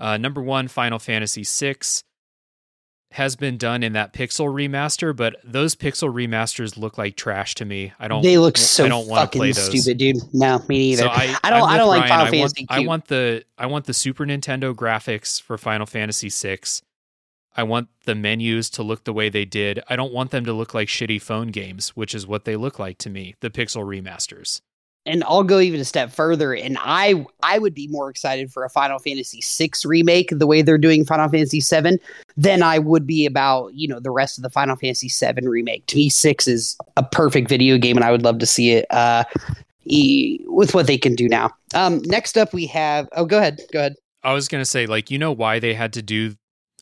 Uh, 0.00 0.16
number 0.16 0.40
one, 0.40 0.68
Final 0.68 0.98
Fantasy 0.98 1.44
VI 1.44 1.76
has 3.12 3.36
been 3.36 3.58
done 3.58 3.82
in 3.82 3.92
that 3.92 4.12
pixel 4.14 4.46
remaster, 4.52 5.14
but 5.14 5.36
those 5.44 5.74
pixel 5.74 6.12
remasters 6.12 6.78
look 6.78 6.96
like 6.96 7.16
trash 7.16 7.54
to 7.56 7.66
me. 7.66 7.92
I 7.98 8.08
don't. 8.08 8.22
they 8.22 8.38
look 8.38 8.58
I 8.58 8.62
so 8.62 8.88
don't 8.88 9.06
want 9.08 9.30
to 9.30 9.38
play 9.38 9.52
those. 9.52 9.66
stupid, 9.80 9.98
dude. 9.98 10.16
No, 10.32 10.58
me 10.68 10.78
neither. 10.78 11.02
So 11.02 11.08
I, 11.08 11.36
I 11.44 11.50
don't- 11.50 11.68
I'm 11.68 11.76
don't 11.76 11.90
with 11.90 11.98
like 11.98 12.08
Final 12.08 12.26
I 12.26 12.30
want, 12.30 12.56
Fantasy 12.56 12.66
I 12.70 12.78
want 12.80 13.04
the 13.08 13.44
I 13.58 13.66
want 13.66 13.84
the 13.84 13.94
Super 13.94 14.24
Nintendo 14.24 14.74
graphics 14.74 15.40
for 15.42 15.58
Final 15.58 15.84
Fantasy 15.84 16.30
VI. 16.30 16.58
I 17.56 17.62
want 17.62 17.88
the 18.04 18.14
menus 18.14 18.68
to 18.70 18.82
look 18.82 19.04
the 19.04 19.12
way 19.14 19.28
they 19.30 19.44
did. 19.46 19.80
I 19.88 19.96
don't 19.96 20.12
want 20.12 20.30
them 20.30 20.44
to 20.44 20.52
look 20.52 20.74
like 20.74 20.88
shitty 20.88 21.20
phone 21.22 21.48
games, 21.48 21.90
which 21.90 22.14
is 22.14 22.26
what 22.26 22.44
they 22.44 22.54
look 22.54 22.78
like 22.78 22.98
to 22.98 23.10
me. 23.10 23.34
The 23.40 23.50
pixel 23.50 23.84
remasters. 23.84 24.60
and 25.06 25.22
I'll 25.24 25.44
go 25.44 25.60
even 25.60 25.80
a 25.80 25.84
step 25.84 26.10
further, 26.10 26.52
and 26.52 26.76
I 26.80 27.24
I 27.42 27.58
would 27.58 27.74
be 27.74 27.86
more 27.88 28.10
excited 28.10 28.52
for 28.52 28.64
a 28.64 28.68
Final 28.68 28.98
Fantasy 28.98 29.40
VI 29.42 29.70
remake, 29.84 30.30
the 30.32 30.46
way 30.48 30.62
they're 30.62 30.76
doing 30.78 31.04
Final 31.04 31.28
Fantasy 31.28 31.60
VII, 31.60 31.98
than 32.36 32.62
I 32.62 32.78
would 32.80 33.06
be 33.06 33.24
about 33.24 33.72
you 33.72 33.86
know 33.88 34.00
the 34.00 34.10
rest 34.10 34.36
of 34.36 34.42
the 34.42 34.50
Final 34.50 34.76
Fantasy 34.76 35.08
VII 35.08 35.46
remake. 35.46 35.86
To 35.86 35.96
me, 35.96 36.08
six 36.10 36.46
is 36.48 36.76
a 36.96 37.02
perfect 37.04 37.48
video 37.48 37.78
game, 37.78 37.96
and 37.96 38.04
I 38.04 38.10
would 38.10 38.22
love 38.22 38.38
to 38.40 38.46
see 38.46 38.72
it 38.72 38.86
uh, 38.90 39.22
e- 39.84 40.40
with 40.46 40.74
what 40.74 40.86
they 40.86 40.98
can 40.98 41.14
do 41.14 41.28
now. 41.28 41.50
Um, 41.74 42.02
next 42.04 42.36
up, 42.36 42.52
we 42.52 42.66
have. 42.66 43.08
Oh, 43.12 43.24
go 43.24 43.38
ahead. 43.38 43.60
Go 43.72 43.78
ahead. 43.78 43.94
I 44.22 44.32
was 44.32 44.48
gonna 44.48 44.64
say, 44.64 44.86
like, 44.86 45.10
you 45.10 45.18
know 45.18 45.32
why 45.32 45.58
they 45.60 45.72
had 45.74 45.92
to 45.94 46.02
do 46.02 46.34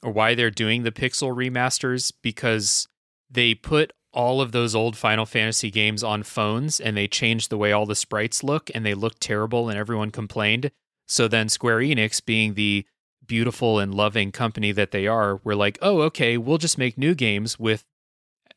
or 0.05 0.12
why 0.12 0.35
they're 0.35 0.51
doing 0.51 0.82
the 0.85 0.93
pixel 0.93 1.35
remasters? 1.35 2.12
Because 2.22 2.86
they 3.28 3.55
put 3.55 3.93
all 4.12 4.40
of 4.40 4.52
those 4.52 4.74
old 4.76 4.97
Final 4.97 5.26
Fantasy 5.26 5.70
games 5.70 6.05
on 6.05 6.22
phones 6.22 6.78
and 6.78 6.97
they 6.97 7.09
changed 7.09 7.51
the 7.51 7.59
way 7.59 7.72
all 7.72 7.86
the 7.86 7.97
sprites 7.97 8.44
look 8.44 8.70
and 8.72 8.86
they 8.86 8.94
look 8.94 9.18
terrible 9.18 9.68
and 9.68 9.76
everyone 9.76 10.10
complained. 10.12 10.70
So 11.09 11.26
then 11.26 11.48
Square 11.48 11.81
Enix, 11.81 12.24
being 12.24 12.55
the 12.55 12.86
beautiful 13.26 13.78
and 13.81 13.93
loving 13.94 14.31
company 14.31 14.70
that 14.72 14.93
they 14.93 15.06
are, 15.06 15.40
were 15.43 15.56
like, 15.56 15.78
oh, 15.82 16.02
okay, 16.02 16.36
we'll 16.39 16.59
just 16.59 16.78
make 16.78 16.97
new 16.97 17.14
games 17.14 17.59
with 17.59 17.85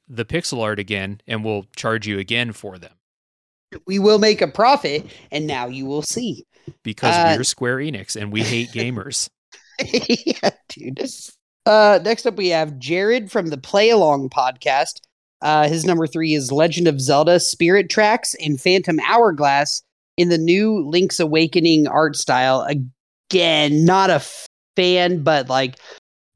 the 0.07 0.25
pixel 0.25 0.61
art 0.61 0.79
again 0.79 1.21
and 1.25 1.43
we'll 1.43 1.65
charge 1.75 2.07
you 2.07 2.19
again 2.19 2.51
for 2.51 2.77
them 2.77 2.93
We 3.85 3.99
will 3.99 4.19
make 4.19 4.41
a 4.41 4.47
profit, 4.47 5.05
and 5.31 5.45
now 5.47 5.67
you 5.67 5.85
will 5.85 6.01
see. 6.01 6.45
because 6.83 7.15
Uh, 7.15 7.35
we're 7.37 7.43
Square 7.43 7.77
Enix 7.77 8.15
and 8.15 8.31
we 8.31 8.43
hate 8.43 8.69
gamers. 8.69 9.29
yeah, 10.25 10.51
dude. 10.69 10.99
Uh, 11.65 11.99
next 12.03 12.25
up, 12.25 12.37
we 12.37 12.49
have 12.49 12.79
Jared 12.79 13.31
from 13.31 13.47
the 13.47 13.57
Play 13.57 13.89
Along 13.89 14.29
podcast. 14.29 15.01
Uh, 15.41 15.67
his 15.67 15.85
number 15.85 16.07
three 16.07 16.33
is 16.33 16.51
Legend 16.51 16.87
of 16.87 16.99
Zelda 16.99 17.39
Spirit 17.39 17.89
Tracks 17.89 18.35
and 18.35 18.59
Phantom 18.59 18.99
Hourglass 19.05 19.83
in 20.17 20.29
the 20.29 20.37
new 20.37 20.83
Link's 20.87 21.19
Awakening 21.19 21.87
art 21.87 22.15
style. 22.15 22.65
Again, 23.29 23.85
not 23.85 24.09
a 24.09 24.23
fan, 24.75 25.23
but 25.23 25.49
like, 25.49 25.77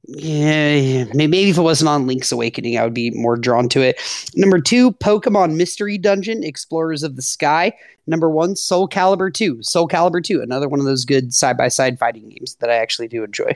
yeah, 0.03 1.06
maybe 1.14 1.49
if 1.49 1.57
it 1.57 1.61
wasn't 1.61 1.90
on 1.90 2.07
Link's 2.07 2.32
Awakening, 2.32 2.78
I 2.78 2.84
would 2.84 2.94
be 2.94 3.11
more 3.11 3.38
drawn 3.38 3.69
to 3.69 3.82
it. 3.82 4.02
Number 4.36 4.60
two, 4.60 4.91
Pokemon 4.94 5.56
Mystery 5.56 5.98
Dungeon 5.98 6.44
Explorers 6.44 7.03
of 7.03 7.15
the 7.15 7.22
Sky. 7.22 7.72
Number 8.07 8.30
one, 8.30 8.56
Soul 8.56 8.90
Calibur 8.90 9.32
2. 9.32 9.61
Soul 9.61 9.88
Calibur 9.88 10.23
2, 10.23 10.41
another 10.41 10.68
one 10.68 10.80
of 10.80 10.86
those 10.86 11.06
good 11.06 11.34
side 11.34 11.56
by 11.56 11.68
side 11.68 11.99
fighting 11.99 12.30
games 12.30 12.56
that 12.56 12.69
I 12.69 12.76
actually 12.76 13.07
do 13.07 13.23
enjoy. 13.23 13.56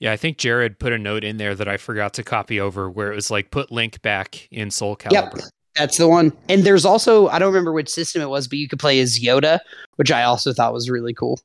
Yeah, 0.00 0.12
I 0.12 0.16
think 0.16 0.36
Jared 0.36 0.78
put 0.78 0.92
a 0.92 0.98
note 0.98 1.24
in 1.24 1.38
there 1.38 1.54
that 1.54 1.68
I 1.68 1.78
forgot 1.78 2.12
to 2.14 2.22
copy 2.22 2.60
over 2.60 2.90
where 2.90 3.10
it 3.10 3.14
was 3.14 3.30
like 3.30 3.50
put 3.50 3.72
Link 3.72 4.02
back 4.02 4.46
in 4.50 4.70
Soul 4.70 4.96
Calibur. 4.96 5.12
Yep. 5.12 5.34
That's 5.76 5.96
the 5.96 6.08
one. 6.08 6.32
And 6.48 6.62
there's 6.64 6.84
also, 6.84 7.28
I 7.28 7.38
don't 7.38 7.48
remember 7.48 7.72
which 7.72 7.88
system 7.88 8.20
it 8.20 8.28
was, 8.28 8.46
but 8.46 8.58
you 8.58 8.68
could 8.68 8.78
play 8.78 9.00
as 9.00 9.18
Yoda, 9.18 9.60
which 9.96 10.12
I 10.12 10.22
also 10.24 10.52
thought 10.52 10.72
was 10.72 10.90
really 10.90 11.14
cool. 11.14 11.40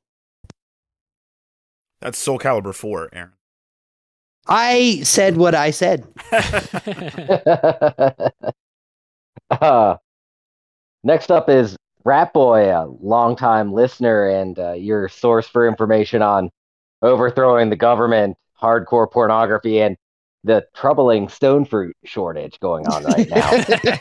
that's 2.02 2.18
Soul 2.18 2.38
Calibur 2.38 2.76
4, 2.76 3.10
Aaron. 3.14 3.32
I 4.50 5.02
said 5.04 5.38
what 5.38 5.54
I 5.54 5.70
said. 5.72 6.08
uh, 9.52 9.98
next 11.04 11.32
up 11.32 11.50
is 11.50 11.78
Rat 12.04 12.34
Boy, 12.34 12.76
a 12.76 12.88
longtime 12.88 13.74
listener 13.74 14.28
and 14.28 14.58
uh, 14.58 14.74
your 14.74 15.08
source 15.08 15.48
for 15.48 15.68
information 15.68 16.24
on 16.24 16.50
overthrowing 17.04 17.70
the 17.70 17.76
government, 17.76 18.38
hardcore 18.60 19.10
pornography, 19.12 19.82
and 19.82 19.96
the 20.44 20.66
troubling 20.76 21.28
stone 21.28 21.66
fruit 21.66 21.96
shortage 22.06 22.60
going 22.60 22.88
on 22.88 23.04
right 23.06 23.30
now. 23.30 23.50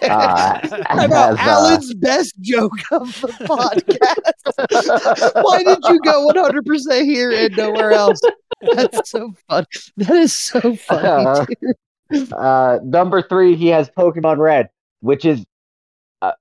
Uh, 0.08 0.60
How 0.86 1.04
about 1.04 1.34
uh, 1.34 1.42
Alan's 1.42 1.92
best 1.94 2.34
joke 2.40 2.72
of 2.92 3.08
the 3.20 3.28
podcast? 3.42 5.42
Why 5.44 5.62
did 5.64 5.78
you 5.88 6.00
go 6.00 6.28
100% 6.32 7.04
here 7.04 7.32
and 7.32 7.56
nowhere 7.56 7.92
else? 7.92 8.20
That's 8.74 9.10
so 9.10 9.34
fun. 9.48 9.64
That 9.96 10.10
is 10.16 10.32
so 10.32 10.76
funny. 10.76 11.46
dude. 12.10 12.32
Uh, 12.32 12.78
number 12.84 13.22
three, 13.22 13.56
he 13.56 13.68
has 13.68 13.90
Pokemon 13.90 14.38
Red, 14.38 14.70
which 15.00 15.24
is 15.24 15.44
uh, 16.22 16.32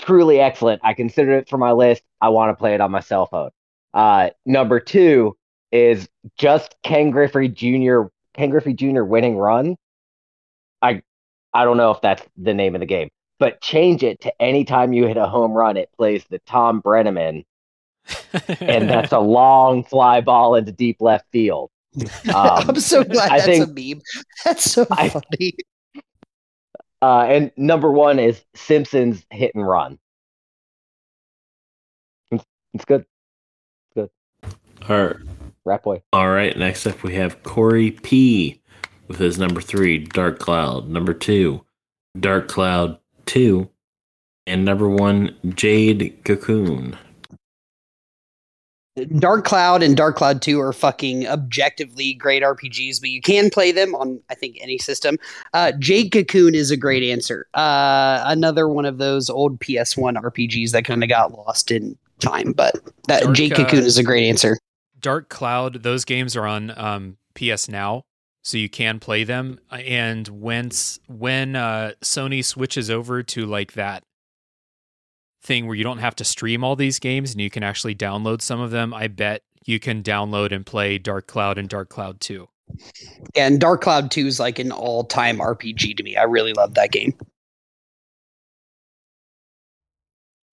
truly 0.00 0.40
excellent. 0.40 0.80
I 0.84 0.94
consider 0.94 1.32
it 1.32 1.48
for 1.48 1.58
my 1.58 1.72
list. 1.72 2.02
I 2.20 2.28
want 2.28 2.50
to 2.50 2.54
play 2.54 2.74
it 2.74 2.80
on 2.80 2.90
my 2.90 3.00
cell 3.00 3.26
phone. 3.26 3.50
Uh, 3.94 4.30
number 4.44 4.78
two 4.78 5.36
is 5.72 6.08
just 6.38 6.76
Ken 6.82 7.10
Griffey 7.10 7.48
Jr. 7.48 8.02
Ken 8.36 8.50
Griffey 8.50 8.74
Jr. 8.74 9.02
winning 9.02 9.36
run. 9.36 9.76
I 10.82 11.02
I 11.52 11.64
don't 11.64 11.76
know 11.76 11.90
if 11.90 12.00
that's 12.00 12.22
the 12.36 12.54
name 12.54 12.74
of 12.74 12.80
the 12.80 12.86
game, 12.86 13.08
but 13.38 13.60
change 13.60 14.02
it 14.02 14.20
to 14.22 14.42
any 14.42 14.64
time 14.64 14.92
you 14.92 15.06
hit 15.06 15.16
a 15.16 15.26
home 15.26 15.52
run, 15.52 15.76
it 15.76 15.88
plays 15.96 16.24
the 16.28 16.38
Thom 16.40 16.82
Brennaman, 16.82 17.44
and 18.60 18.88
that's 18.90 19.12
a 19.12 19.18
long 19.38 19.84
fly 19.84 20.20
ball 20.20 20.54
into 20.54 20.72
deep 20.72 20.98
left 21.00 21.26
field. 21.32 21.70
Um, 22.34 22.68
I'm 22.68 22.80
so 22.80 23.02
glad 23.04 23.30
I 23.30 23.38
that's 23.38 23.46
think- 23.46 23.64
a 23.68 23.72
meme. 23.94 24.02
That's 24.44 24.70
so 24.70 24.86
I- 24.90 25.08
funny. 25.08 25.54
Uh, 27.00 27.20
and 27.28 27.52
number 27.56 27.90
one 27.90 28.18
is 28.18 28.42
Simpsons 28.54 29.24
Hit 29.30 29.52
and 29.54 29.66
Run. 29.66 29.98
It's, 32.30 32.84
good. 32.84 33.06
it's 33.96 34.10
good. 34.44 34.50
All 34.90 35.06
right. 35.06 35.16
Rat 35.66 35.82
boy. 35.82 36.00
All 36.12 36.30
right. 36.30 36.56
Next 36.56 36.86
up, 36.86 37.02
we 37.02 37.14
have 37.16 37.42
Corey 37.42 37.90
P 37.90 38.60
with 39.08 39.18
his 39.18 39.38
number 39.38 39.60
three, 39.60 39.98
Dark 39.98 40.38
Cloud. 40.38 40.88
Number 40.88 41.12
two, 41.12 41.64
Dark 42.18 42.48
Cloud 42.48 42.98
2. 43.26 43.68
And 44.46 44.64
number 44.64 44.88
one, 44.88 45.34
Jade 45.54 46.18
Cocoon. 46.24 46.96
Dark 49.18 49.44
Cloud 49.44 49.82
and 49.82 49.96
Dark 49.96 50.16
Cloud 50.16 50.40
2 50.40 50.58
are 50.60 50.72
fucking 50.72 51.26
objectively 51.26 52.14
great 52.14 52.42
RPGs, 52.42 53.00
but 53.00 53.10
you 53.10 53.20
can 53.20 53.50
play 53.50 53.70
them 53.70 53.94
on, 53.94 54.20
I 54.30 54.34
think, 54.34 54.56
any 54.60 54.78
system. 54.78 55.18
Uh, 55.52 55.72
Jade 55.72 56.12
Cocoon 56.12 56.54
is 56.54 56.70
a 56.70 56.78
great 56.78 57.02
answer. 57.02 57.46
Uh, 57.52 58.22
another 58.24 58.68
one 58.68 58.86
of 58.86 58.96
those 58.96 59.28
old 59.28 59.58
PS1 59.60 60.16
RPGs 60.22 60.70
that 60.70 60.86
kind 60.86 61.02
of 61.02 61.10
got 61.10 61.32
lost 61.32 61.70
in 61.70 61.98
time, 62.20 62.52
but 62.52 62.74
that 63.08 63.24
Dark, 63.24 63.36
Jade 63.36 63.52
uh, 63.52 63.56
Cocoon 63.56 63.84
is 63.84 63.98
a 63.98 64.02
great 64.02 64.26
answer. 64.26 64.56
Dark 65.06 65.28
Cloud, 65.28 65.84
those 65.84 66.04
games 66.04 66.34
are 66.34 66.48
on 66.48 66.76
um, 66.76 67.16
PS 67.36 67.68
Now, 67.68 68.02
so 68.42 68.58
you 68.58 68.68
can 68.68 68.98
play 68.98 69.22
them. 69.22 69.60
And 69.70 70.26
when 70.26 70.72
when 71.06 71.54
uh, 71.54 71.92
Sony 72.02 72.44
switches 72.44 72.90
over 72.90 73.22
to 73.22 73.46
like 73.46 73.74
that 73.74 74.02
thing 75.44 75.68
where 75.68 75.76
you 75.76 75.84
don't 75.84 75.98
have 75.98 76.16
to 76.16 76.24
stream 76.24 76.64
all 76.64 76.74
these 76.74 76.98
games 76.98 77.30
and 77.30 77.40
you 77.40 77.50
can 77.50 77.62
actually 77.62 77.94
download 77.94 78.42
some 78.42 78.58
of 78.58 78.72
them, 78.72 78.92
I 78.92 79.06
bet 79.06 79.42
you 79.64 79.78
can 79.78 80.02
download 80.02 80.50
and 80.50 80.66
play 80.66 80.98
Dark 80.98 81.28
Cloud 81.28 81.56
and 81.56 81.68
Dark 81.68 81.88
Cloud 81.88 82.20
2. 82.20 82.48
And 83.36 83.60
Dark 83.60 83.82
Cloud 83.82 84.10
2 84.10 84.26
is 84.26 84.40
like 84.40 84.58
an 84.58 84.72
all 84.72 85.04
time 85.04 85.38
RPG 85.38 85.96
to 85.98 86.02
me. 86.02 86.16
I 86.16 86.24
really 86.24 86.52
love 86.52 86.74
that 86.74 86.90
game. 86.90 87.14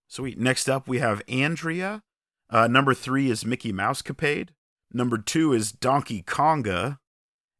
Sweet. 0.06 0.38
Next 0.38 0.70
up, 0.70 0.86
we 0.86 1.00
have 1.00 1.22
Andrea. 1.26 2.04
Uh, 2.54 2.68
number 2.68 2.94
three 2.94 3.30
is 3.30 3.44
Mickey 3.44 3.72
Mousecapade. 3.72 4.50
Number 4.92 5.18
two 5.18 5.52
is 5.52 5.72
Donkey 5.72 6.22
Konga. 6.22 6.98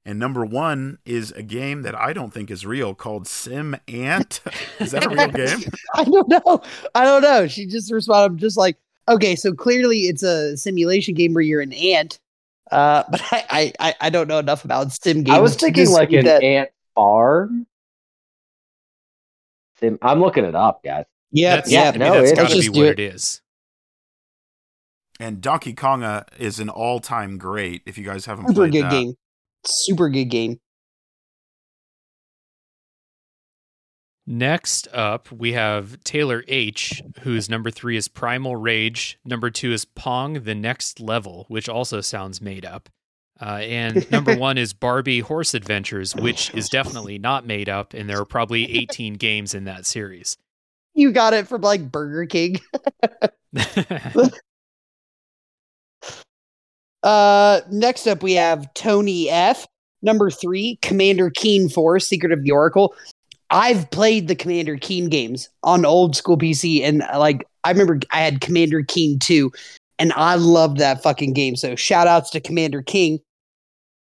And 0.06 0.20
number 0.20 0.44
one 0.44 0.98
is 1.04 1.32
a 1.32 1.42
game 1.42 1.82
that 1.82 1.96
I 1.96 2.12
don't 2.12 2.32
think 2.32 2.48
is 2.48 2.64
real 2.64 2.94
called 2.94 3.26
Sim 3.26 3.74
Ant. 3.88 4.40
is 4.78 4.92
that 4.92 5.04
a 5.04 5.08
real 5.08 5.28
game? 5.28 5.68
I 5.96 6.04
don't 6.04 6.28
know. 6.28 6.62
I 6.94 7.04
don't 7.04 7.22
know. 7.22 7.48
She 7.48 7.66
just 7.66 7.90
responded 7.90 8.34
I'm 8.34 8.38
just 8.38 8.56
like, 8.56 8.76
okay, 9.08 9.34
so 9.34 9.52
clearly 9.52 10.02
it's 10.02 10.22
a 10.22 10.56
simulation 10.56 11.14
game 11.14 11.34
where 11.34 11.42
you're 11.42 11.60
an 11.60 11.72
ant. 11.72 12.20
Uh, 12.70 13.02
but 13.10 13.20
I, 13.32 13.44
I, 13.50 13.72
I, 13.80 13.94
I 14.02 14.10
don't 14.10 14.28
know 14.28 14.38
enough 14.38 14.64
about 14.64 14.92
sim 14.92 15.24
games. 15.24 15.36
I 15.36 15.40
was 15.40 15.56
thinking 15.56 15.90
like 15.90 16.10
dispute 16.10 16.18
an 16.20 16.24
that. 16.26 16.42
ant 16.44 16.70
farm. 16.94 17.66
Sim- 19.80 19.98
I'm 20.02 20.20
looking 20.20 20.44
it 20.44 20.54
up, 20.54 20.84
guys. 20.84 21.06
Yeah, 21.32 21.56
That's, 21.56 21.72
yeah. 21.72 21.90
to 21.90 21.98
me, 21.98 22.04
no, 22.04 22.14
that's 22.20 22.30
it- 22.30 22.36
gotta 22.36 22.54
be 22.54 22.60
just 22.60 22.72
do 22.72 22.78
what 22.78 22.88
it. 22.90 23.00
it 23.00 23.14
is. 23.14 23.40
And 25.20 25.40
Donkey 25.40 25.74
Konga 25.74 26.26
is 26.38 26.58
an 26.58 26.68
all-time 26.68 27.38
great. 27.38 27.82
If 27.86 27.96
you 27.96 28.04
guys 28.04 28.26
haven't 28.26 28.48
Super 28.48 28.60
played 28.62 28.72
good 28.72 28.84
that. 28.84 28.90
game. 28.90 29.14
Super 29.64 30.08
good 30.08 30.26
game. 30.26 30.58
Next 34.26 34.88
up, 34.92 35.30
we 35.30 35.52
have 35.52 36.02
Taylor 36.02 36.44
H, 36.48 37.02
whose 37.20 37.50
number 37.50 37.70
three 37.70 37.96
is 37.96 38.08
Primal 38.08 38.56
Rage. 38.56 39.18
Number 39.24 39.50
two 39.50 39.70
is 39.70 39.84
Pong, 39.84 40.44
the 40.44 40.54
next 40.54 40.98
level, 40.98 41.44
which 41.48 41.68
also 41.68 42.00
sounds 42.00 42.40
made 42.40 42.64
up. 42.64 42.88
Uh, 43.40 43.60
and 43.62 44.10
number 44.10 44.34
one 44.34 44.56
is 44.56 44.72
Barbie 44.72 45.20
Horse 45.20 45.52
Adventures, 45.52 46.16
which 46.16 46.54
is 46.54 46.70
definitely 46.70 47.18
not 47.18 47.46
made 47.46 47.68
up, 47.68 47.92
and 47.92 48.08
there 48.08 48.18
are 48.18 48.24
probably 48.24 48.72
18 48.78 49.14
games 49.14 49.54
in 49.54 49.64
that 49.64 49.84
series. 49.84 50.38
You 50.94 51.12
got 51.12 51.34
it 51.34 51.46
from 51.46 51.60
like 51.60 51.90
Burger 51.92 52.24
King. 52.24 52.60
Uh, 57.04 57.60
next 57.70 58.06
up, 58.06 58.22
we 58.22 58.32
have 58.32 58.72
Tony 58.74 59.30
F. 59.30 59.66
Number 60.02 60.30
three, 60.30 60.78
Commander 60.82 61.30
Keen 61.30 61.68
4, 61.68 62.00
Secret 62.00 62.32
of 62.32 62.42
the 62.42 62.50
Oracle. 62.50 62.94
I've 63.50 63.90
played 63.90 64.26
the 64.26 64.34
Commander 64.34 64.76
Keen 64.76 65.08
games 65.08 65.48
on 65.62 65.84
old 65.84 66.16
school 66.16 66.36
PC, 66.36 66.82
and 66.82 67.04
like 67.16 67.46
I 67.62 67.70
remember 67.70 68.00
I 68.10 68.20
had 68.20 68.40
Commander 68.40 68.82
Keen 68.82 69.18
2, 69.18 69.52
and 69.98 70.12
I 70.14 70.34
loved 70.34 70.78
that 70.78 71.02
fucking 71.02 71.34
game. 71.34 71.56
So 71.56 71.76
shout 71.76 72.06
outs 72.06 72.30
to 72.30 72.40
Commander 72.40 72.82
Keen. 72.82 73.20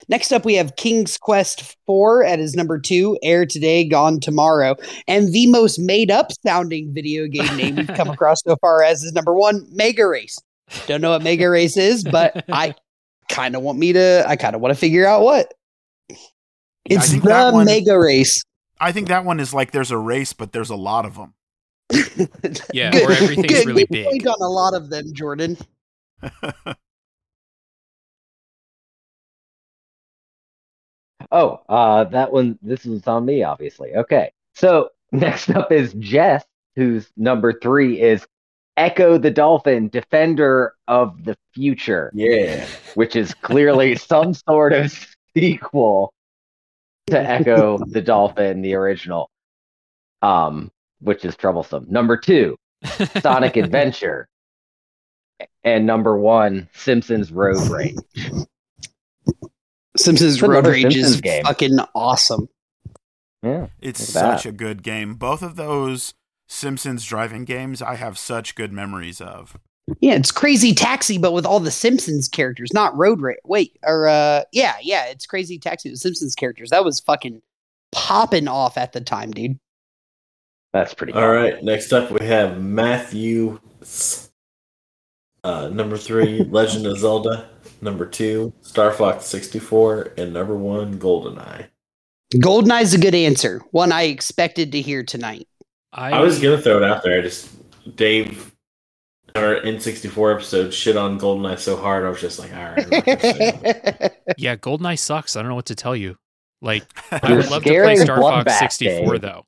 Next 0.09 0.31
up, 0.31 0.45
we 0.45 0.55
have 0.55 0.75
King's 0.75 1.17
Quest 1.17 1.77
4 1.85 2.23
at 2.23 2.39
his 2.39 2.55
number 2.55 2.79
two, 2.79 3.17
Air 3.21 3.45
Today, 3.45 3.85
Gone 3.85 4.19
Tomorrow. 4.19 4.75
And 5.07 5.31
the 5.31 5.47
most 5.47 5.77
made 5.79 6.09
up 6.09 6.31
sounding 6.45 6.93
video 6.93 7.27
game 7.27 7.55
name 7.55 7.75
we've 7.75 7.87
come 7.87 8.09
across 8.11 8.41
so 8.43 8.57
far 8.57 8.83
as 8.83 9.03
is 9.03 9.13
number 9.13 9.33
one, 9.33 9.65
Mega 9.71 10.07
Race. 10.07 10.39
Don't 10.87 11.01
know 11.01 11.11
what 11.11 11.23
Mega 11.23 11.49
Race 11.49 11.77
is, 11.77 12.03
but 12.03 12.45
I 12.51 12.75
kind 13.29 13.55
of 13.55 13.61
want 13.61 13.77
me 13.79 13.93
to, 13.93 14.23
I 14.27 14.35
kind 14.35 14.55
of 14.55 14.61
want 14.61 14.73
to 14.73 14.79
figure 14.79 15.05
out 15.05 15.21
what. 15.21 15.53
It's 16.85 17.09
the 17.11 17.51
one- 17.53 17.65
Mega 17.65 17.97
Race. 17.97 18.43
I 18.79 18.91
think 18.91 19.09
that 19.09 19.23
one 19.25 19.39
is 19.39 19.53
like 19.53 19.71
there's 19.71 19.91
a 19.91 19.97
race, 19.97 20.33
but 20.33 20.51
there's 20.51 20.71
a 20.71 20.75
lot 20.75 21.05
of 21.05 21.15
them. 21.15 21.33
Yeah, 22.73 22.97
or 23.03 23.11
everything's 23.11 23.65
really 23.65 23.85
big. 23.85 24.05
point 24.05 24.25
on 24.25 24.41
a 24.41 24.49
lot 24.49 24.73
of 24.73 24.89
them, 24.89 25.13
Jordan. 25.13 25.57
Oh, 31.31 31.61
uh, 31.69 32.03
that 32.05 32.31
one. 32.33 32.59
This 32.61 32.85
is 32.85 33.07
on 33.07 33.25
me, 33.25 33.43
obviously. 33.43 33.95
Okay. 33.95 34.31
So 34.53 34.89
next 35.11 35.49
up 35.51 35.71
is 35.71 35.93
Jess, 35.93 36.43
whose 36.75 37.09
number 37.15 37.57
three 37.59 38.01
is 38.01 38.27
Ecco 38.77 39.17
the 39.17 39.31
Dolphin, 39.31 39.89
Defender 39.89 40.73
of 40.87 41.23
the 41.25 41.35
Future, 41.53 42.11
Yeah. 42.13 42.65
which 42.95 43.15
is 43.15 43.33
clearly 43.33 43.95
some 43.97 44.33
sort 44.33 44.73
of 44.73 44.91
sequel 45.35 46.13
to 47.07 47.17
Ecco 47.17 47.79
the 47.91 48.01
Dolphin, 48.01 48.61
the 48.61 48.73
original, 48.75 49.29
um, 50.21 50.71
which 50.99 51.25
is 51.25 51.35
troublesome. 51.35 51.85
Number 51.89 52.15
two, 52.17 52.55
Sonic 53.21 53.57
Adventure, 53.57 54.27
and 55.63 55.85
number 55.85 56.17
one, 56.17 56.69
Simpsons 56.73 57.31
Road 57.31 57.57
Rage. 57.69 57.95
Simpsons 59.97 60.41
Road 60.41 60.51
another 60.51 60.71
Rage 60.71 60.95
is 60.95 61.19
game. 61.19 61.43
fucking 61.43 61.77
awesome. 61.93 62.47
Yeah. 63.43 63.67
It's 63.81 64.13
Look 64.15 64.23
at 64.23 64.27
that. 64.29 64.37
such 64.39 64.45
a 64.45 64.51
good 64.51 64.83
game. 64.83 65.15
Both 65.15 65.41
of 65.41 65.55
those 65.55 66.13
Simpsons 66.51 67.05
driving 67.05 67.45
games 67.45 67.81
I 67.81 67.95
have 67.95 68.17
such 68.17 68.55
good 68.55 68.73
memories 68.73 69.21
of. 69.21 69.57
Yeah, 70.01 70.15
it's 70.15 70.33
Crazy 70.33 70.73
Taxi, 70.73 71.17
but 71.17 71.31
with 71.31 71.45
all 71.45 71.61
the 71.61 71.71
Simpsons 71.71 72.27
characters, 72.27 72.73
not 72.73 72.95
Road 72.97 73.21
Rage. 73.21 73.37
Wait, 73.45 73.79
or 73.83 74.07
uh, 74.07 74.43
yeah, 74.51 74.75
yeah, 74.81 75.05
it's 75.05 75.25
Crazy 75.25 75.57
Taxi 75.57 75.89
with 75.89 75.99
Simpsons 75.99 76.35
characters. 76.35 76.69
That 76.69 76.83
was 76.83 76.99
fucking 76.99 77.41
popping 77.93 78.49
off 78.49 78.77
at 78.77 78.91
the 78.91 78.99
time, 78.99 79.31
dude. 79.31 79.59
That's 80.73 80.93
pretty 80.93 81.13
All 81.13 81.29
right. 81.29 81.63
Next 81.63 81.93
up, 81.93 82.11
we 82.11 82.25
have 82.25 82.61
Matthew. 82.61 83.59
Uh, 85.43 85.69
number 85.69 85.97
three, 85.97 86.43
Legend 86.49 86.85
of 86.85 86.97
Zelda. 86.97 87.49
Number 87.81 88.05
two, 88.05 88.53
Star 88.61 88.91
Fox 88.91 89.25
64. 89.25 90.13
And 90.17 90.33
number 90.33 90.55
one, 90.55 90.99
GoldenEye. 90.99 91.67
Goldeneye's 92.35 92.93
a 92.93 92.99
good 92.99 93.15
answer. 93.15 93.61
One 93.71 93.91
I 93.91 94.03
expected 94.03 94.73
to 94.73 94.81
hear 94.81 95.03
tonight. 95.03 95.47
I, 95.93 96.11
I 96.11 96.21
was 96.21 96.39
going 96.39 96.57
to 96.57 96.63
throw 96.63 96.77
it 96.77 96.83
out 96.83 97.03
there. 97.03 97.19
I 97.19 97.21
just, 97.21 97.49
Dave, 97.95 98.51
our 99.35 99.61
N64 99.61 100.35
episode 100.35 100.73
shit 100.73 100.97
on 100.97 101.19
GoldenEye 101.19 101.59
so 101.59 101.75
hard. 101.77 102.05
I 102.05 102.09
was 102.09 102.21
just 102.21 102.39
like, 102.39 102.53
all 102.53 102.63
right. 102.63 102.83
I'm 102.83 102.89
not 102.89 103.05
gonna 103.05 103.19
say 103.19 103.59
it. 103.63 104.23
yeah, 104.37 104.55
GoldenEye 104.55 104.99
sucks. 104.99 105.35
I 105.35 105.41
don't 105.41 105.49
know 105.49 105.55
what 105.55 105.67
to 105.67 105.75
tell 105.75 105.95
you. 105.95 106.17
Like, 106.61 106.83
I 107.11 107.33
would 107.33 107.49
love 107.49 107.63
to 107.63 107.69
play 107.69 107.95
Star 107.95 108.19
Fox 108.21 108.45
back, 108.45 108.71
64 108.71 109.13
Dave. 109.13 109.21
though. 109.21 109.45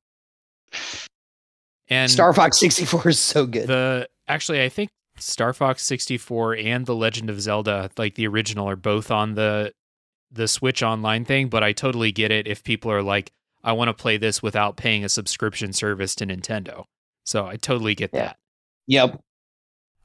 And 1.89 2.09
Star 2.09 2.33
Fox 2.33 2.59
64 2.59 3.09
is 3.09 3.19
so 3.19 3.45
good. 3.45 3.67
the 3.67 4.07
actually, 4.27 4.63
I 4.63 4.69
think 4.69 4.89
Star 5.17 5.53
Fox 5.53 5.83
64 5.83 6.55
and 6.55 6.85
The 6.85 6.95
Legend 6.95 7.29
of 7.29 7.39
Zelda, 7.39 7.91
like 7.97 8.15
the 8.15 8.27
original, 8.27 8.67
are 8.67 8.75
both 8.75 9.11
on 9.11 9.35
the 9.35 9.73
the 10.31 10.47
Switch 10.47 10.81
Online 10.81 11.23
thing. 11.25 11.49
But 11.49 11.63
I 11.63 11.73
totally 11.73 12.11
get 12.11 12.31
it 12.31 12.47
if 12.47 12.63
people 12.63 12.91
are 12.91 13.03
like, 13.03 13.31
I 13.63 13.71
want 13.73 13.89
to 13.89 13.93
play 13.93 14.17
this 14.17 14.43
without 14.43 14.75
paying 14.77 15.03
a 15.05 15.09
subscription 15.09 15.71
service 15.73 16.15
to 16.15 16.25
Nintendo. 16.25 16.85
So 17.25 17.45
I 17.45 17.55
totally 17.55 17.95
get 17.95 18.11
Yeah. 18.13 18.19
that. 18.27 18.37
yep. 18.87 19.21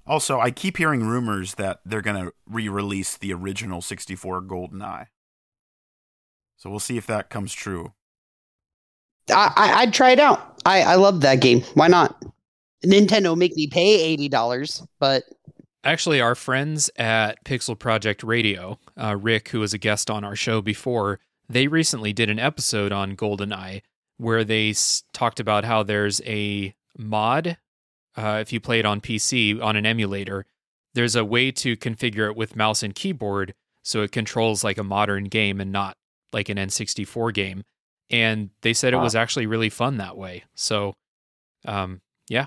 Also, 0.07 0.41
I 0.41 0.51
keep 0.51 0.77
hearing 0.79 1.05
rumors 1.05 1.55
that 1.57 1.81
they're 1.85 2.01
going 2.01 2.25
to 2.25 2.33
re-release 2.49 3.17
the 3.17 3.33
original 3.35 3.83
64 3.83 4.43
GoldenEye. 4.43 5.07
So 6.57 6.71
we'll 6.71 6.79
see 6.79 6.97
if 6.97 7.07
that 7.07 7.29
comes 7.29 7.53
true. 7.53 7.93
I, 9.31 9.53
I, 9.55 9.73
I'd 9.83 9.93
try 9.93 10.11
it 10.13 10.21
out. 10.21 10.61
I, 10.65 10.83
I 10.83 10.95
love 10.95 11.21
that 11.21 11.41
game. 11.41 11.61
Why 11.75 11.89
not? 11.89 12.25
Nintendo 12.87 13.37
make 13.37 13.55
me 13.57 13.67
pay 13.67 14.17
$80, 14.17 14.87
but 14.99 15.25
Actually, 15.85 16.21
our 16.21 16.35
friends 16.35 16.91
at 16.97 17.43
Pixel 17.45 17.79
Project 17.79 18.23
Radio, 18.23 18.79
uh, 19.01 19.17
Rick, 19.19 19.51
who 19.51 19.61
was 19.61 19.73
a 19.73 19.79
guest 19.79 20.11
on 20.11 20.25
our 20.25 20.35
show 20.35 20.61
before, 20.61 21.21
they 21.49 21.66
recently 21.66 22.12
did 22.12 22.31
an 22.31 22.39
episode 22.39 22.93
on 22.93 23.16
GoldenEye 23.16 23.83
where 24.16 24.45
they 24.45 24.70
s- 24.70 25.03
talked 25.12 25.41
about 25.41 25.65
how 25.65 25.83
there's 25.83 26.20
a 26.27 26.75
mod. 26.97 27.57
Uh, 28.16 28.39
if 28.41 28.53
you 28.53 28.61
play 28.61 28.79
it 28.81 28.85
on 28.87 29.01
PC 29.01 29.62
on 29.62 29.77
an 29.77 29.87
emulator, 29.87 30.45
there's 30.95 31.15
a 31.16 31.25
way 31.25 31.51
to 31.53 31.77
configure 31.77 32.29
it 32.31 32.37
with 32.37 32.57
mouse 32.57 32.83
and 32.83 32.95
keyboard 32.95 33.55
so 33.83 34.03
it 34.03 34.12
controls 34.12 34.65
like 34.65 34.77
a 34.77 34.85
modern 34.85 35.25
game 35.25 35.61
and 35.61 35.70
not 35.73 35.97
like 36.33 36.49
an 36.49 36.59
N64 36.59 37.33
game. 37.33 37.62
And 38.11 38.51
they 38.62 38.73
said 38.73 38.93
it 38.93 38.99
was 38.99 39.15
actually 39.15 39.47
really 39.47 39.70
fun 39.70 39.99
that 39.99 40.16
way. 40.16 40.45
So, 40.55 40.95
um, 41.66 42.01
yeah, 42.29 42.47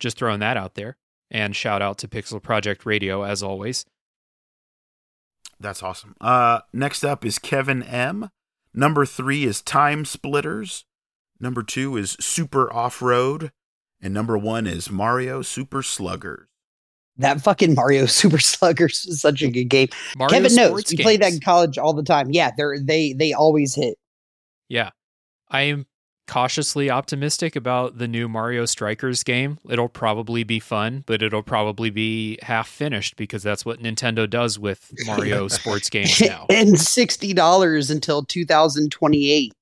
just 0.00 0.18
throwing 0.18 0.40
that 0.40 0.56
out 0.56 0.74
there. 0.74 0.96
And 1.30 1.54
shout 1.54 1.82
out 1.82 1.98
to 1.98 2.08
Pixel 2.08 2.42
Project 2.42 2.84
Radio 2.86 3.22
as 3.22 3.42
always. 3.42 3.84
That's 5.60 5.82
awesome. 5.82 6.14
Uh, 6.20 6.60
next 6.72 7.04
up 7.04 7.24
is 7.24 7.38
Kevin 7.38 7.82
M. 7.82 8.30
Number 8.72 9.04
three 9.04 9.44
is 9.44 9.60
Time 9.60 10.04
Splitters. 10.04 10.84
Number 11.40 11.62
two 11.62 11.96
is 11.96 12.12
Super 12.20 12.72
Off 12.72 13.02
Road. 13.02 13.52
And 14.00 14.14
number 14.14 14.38
one 14.38 14.66
is 14.66 14.90
Mario 14.90 15.42
Super 15.42 15.82
Sluggers. 15.82 16.46
That 17.16 17.40
fucking 17.40 17.74
Mario 17.74 18.06
Super 18.06 18.38
Sluggers 18.38 19.04
is 19.06 19.20
such 19.20 19.42
a 19.42 19.50
good 19.50 19.64
game. 19.64 19.88
Mario 20.16 20.30
Kevin 20.30 20.54
knows. 20.54 20.68
sports 20.68 20.90
We 20.92 21.02
played 21.02 21.22
that 21.22 21.32
in 21.32 21.40
college 21.40 21.76
all 21.76 21.92
the 21.92 22.04
time. 22.04 22.30
Yeah, 22.30 22.52
they're 22.56 22.78
they 22.80 23.12
they 23.12 23.32
always 23.32 23.74
hit. 23.74 23.98
Yeah. 24.68 24.90
I 25.50 25.62
am 25.62 25.86
cautiously 26.28 26.90
optimistic 26.90 27.56
about 27.56 27.98
the 27.98 28.06
new 28.06 28.28
Mario 28.28 28.66
Strikers 28.66 29.24
game. 29.24 29.58
It'll 29.68 29.88
probably 29.88 30.44
be 30.44 30.60
fun, 30.60 31.02
but 31.06 31.22
it'll 31.22 31.42
probably 31.42 31.90
be 31.90 32.38
half 32.42 32.68
finished 32.68 33.16
because 33.16 33.42
that's 33.42 33.64
what 33.64 33.80
Nintendo 33.80 34.28
does 34.30 34.58
with 34.58 34.92
Mario 35.06 35.48
sports 35.48 35.90
games 35.90 36.20
now. 36.24 36.46
and 36.50 36.78
sixty 36.78 37.32
dollars 37.32 37.90
until 37.90 38.24
2028. 38.24 39.52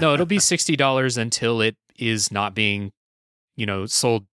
No, 0.00 0.14
it'll 0.14 0.26
be 0.26 0.38
$60 0.38 1.18
until 1.18 1.60
it 1.60 1.76
is 1.96 2.32
not 2.32 2.54
being, 2.54 2.92
you 3.56 3.66
know, 3.66 3.86
sold 3.86 4.26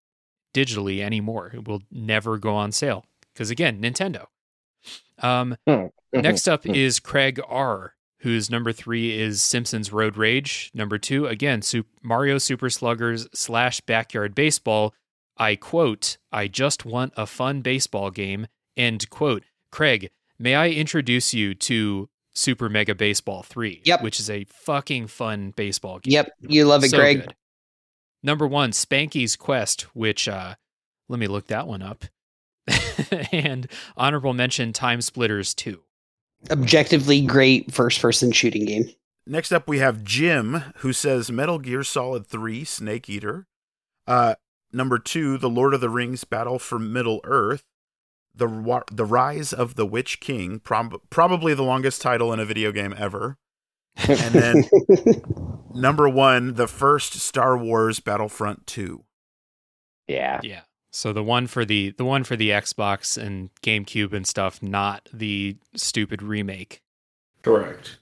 digitally 0.54 1.02
anymore. 1.02 1.52
It 1.54 1.68
will 1.68 1.82
never 1.92 2.38
go 2.38 2.56
on 2.56 2.72
sale 2.72 3.06
because 3.34 3.50
again, 3.50 3.82
Nintendo. 3.82 4.28
Um 5.20 5.58
hmm. 5.66 5.72
mm-hmm. 5.72 6.22
Next 6.22 6.48
up 6.48 6.64
hmm. 6.64 6.76
is 6.76 7.00
Craig 7.00 7.40
R, 7.48 7.94
whose 8.24 8.50
number 8.50 8.72
three 8.72 9.18
is 9.20 9.42
Simpsons 9.42 9.92
Road 9.94 10.18
Rage. 10.18 10.72
Number 10.74 10.98
two, 10.98 11.28
again, 11.28 11.62
Mario 12.02 12.38
Super 12.38 12.70
Sluggers 12.70 13.28
slash 13.34 13.80
Backyard 13.82 14.34
Baseball. 14.34 14.94
I 15.38 15.56
quote, 15.56 16.18
I 16.32 16.48
just 16.48 16.86
want 16.86 17.14
a 17.16 17.26
fun 17.26 17.62
baseball 17.62 18.12
game. 18.12 18.48
End 18.76 19.10
quote. 19.10 19.44
Craig, 19.72 20.10
may 20.40 20.56
I 20.56 20.70
introduce 20.70 21.34
you 21.34 21.54
to 21.56 22.10
Super 22.34 22.70
Mega 22.70 22.96
Baseball 22.96 23.44
3, 23.44 23.82
Yep. 23.86 24.02
which 24.04 24.20
is 24.20 24.30
a 24.30 24.46
fucking 24.46 25.08
fun 25.08 25.52
baseball 25.56 26.00
game. 26.00 26.14
Yep, 26.14 26.32
you 26.42 26.66
love 26.66 26.84
it, 26.84 26.90
So 26.92 26.98
Greg. 26.98 27.22
good. 27.22 27.36
Number 28.24 28.48
one, 28.48 28.72
Spanky's 28.72 29.36
Quest, 29.36 29.82
which 29.96 30.28
uh, 30.28 30.56
let 31.10 31.20
me 31.20 31.28
look 31.28 31.48
that 31.48 31.68
one 31.68 31.82
up. 31.82 32.06
and 33.34 33.68
honorable 33.98 34.34
mention, 34.34 34.72
Time 34.72 35.02
Splitters 35.02 35.54
2. 35.54 35.82
Objectively 36.52 37.22
great 37.22 37.72
first 37.74 38.02
person 38.02 38.32
shooting 38.32 38.66
game. 38.66 38.86
Next 39.26 39.52
up, 39.52 39.68
we 39.68 39.80
have 39.80 40.04
Jim, 40.04 40.62
who 40.78 40.92
says 40.92 41.32
Metal 41.32 41.58
Gear 41.60 41.84
Solid 41.84 42.28
3 42.28 42.66
Snake 42.66 43.10
Eater. 43.10 43.48
Uh, 44.06 44.36
number 44.74 45.00
two, 45.00 45.38
The 45.38 45.50
Lord 45.50 45.74
of 45.74 45.80
the 45.82 45.90
Rings 45.90 46.26
Battle 46.26 46.60
for 46.60 46.78
Middle 46.78 47.22
Earth. 47.24 47.64
The, 48.36 48.84
the 48.92 49.06
Rise 49.06 49.54
of 49.54 49.76
the 49.76 49.86
Witch 49.86 50.20
King, 50.20 50.60
prob- 50.60 51.00
probably 51.10 51.54
the 51.54 51.64
longest 51.64 52.02
title 52.02 52.34
in 52.34 52.40
a 52.40 52.46
video 52.46 52.72
game 52.72 52.94
ever. 52.98 53.38
And 53.96 54.34
then 54.34 54.64
number 55.74 56.10
one, 56.10 56.56
the 56.56 56.68
first 56.68 57.14
Star 57.14 57.56
Wars 57.58 58.00
Battlefront 58.00 58.66
2. 58.68 59.04
yeah. 60.08 60.42
Yeah. 60.44 60.62
So 60.94 61.12
the 61.12 61.24
one 61.24 61.48
for 61.48 61.66
the 61.66 61.90
the 61.98 62.06
one 62.06 62.24
for 62.24 62.36
the 62.36 62.52
Xbox 62.52 63.18
and 63.18 63.50
GameCube 63.64 64.14
and 64.14 64.28
stuff, 64.28 64.62
not 64.62 65.10
the 65.12 65.58
stupid 65.76 66.22
remake. 66.22 66.82
Correct. 67.42 67.98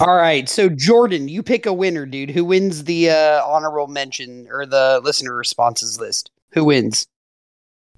All 0.00 0.14
right, 0.14 0.48
so 0.48 0.68
Jordan, 0.68 1.28
you 1.28 1.42
pick 1.42 1.66
a 1.66 1.72
winner, 1.72 2.06
dude. 2.06 2.30
Who 2.30 2.44
wins 2.44 2.84
the 2.84 3.10
uh, 3.10 3.44
honorable 3.44 3.86
mention 3.86 4.46
or 4.50 4.66
the 4.66 5.00
listener 5.02 5.34
responses 5.34 5.98
list? 5.98 6.30
Who 6.52 6.64
wins? 6.64 7.06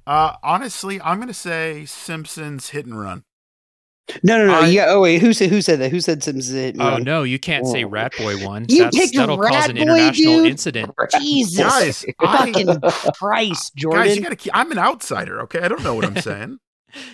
Uh, 0.07 0.36
honestly, 0.43 1.01
I'm 1.01 1.19
going 1.19 1.28
to 1.28 1.35
say 1.35 1.85
Simpsons 1.85 2.70
Hit 2.70 2.86
and 2.86 2.99
Run. 2.99 3.24
No, 4.23 4.37
no, 4.39 4.47
no. 4.47 4.55
I- 4.61 4.66
you 4.69 4.74
got, 4.77 4.89
oh 4.89 5.01
wait, 5.01 5.20
who 5.20 5.33
said 5.33 5.49
who 5.51 5.62
said 5.62 5.79
that? 5.81 5.91
Who 5.91 6.01
said 6.01 6.23
Simpsons? 6.23 6.53
Hit 6.55 6.74
and 6.74 6.83
Oh 6.83 6.97
no, 6.99 7.23
you 7.23 7.39
can't 7.39 7.66
say 7.66 7.85
oh. 7.85 7.89
Rat 7.89 8.12
Boy 8.19 8.45
one. 8.45 8.66
You 8.69 8.85
That's, 8.85 8.97
picked 8.97 9.15
that'll 9.16 9.37
cause 9.39 9.51
Rat 9.51 9.70
an 9.70 9.77
Boy, 9.77 9.83
international 9.83 10.37
dude? 10.39 10.51
incident. 10.51 10.93
Jesus, 11.20 11.59
Guys, 11.59 12.05
I, 12.19 12.37
fucking 12.53 12.81
Christ, 13.15 13.74
Jordan. 13.77 14.03
guys, 14.05 14.16
you 14.16 14.23
got 14.23 14.29
to 14.31 14.37
keep. 14.37 14.57
I'm 14.57 14.70
an 14.73 14.79
outsider, 14.79 15.41
okay? 15.43 15.61
I 15.61 15.69
don't 15.69 15.83
know 15.85 15.95
what 15.95 16.05
I'm 16.05 16.16
saying. 16.20 16.59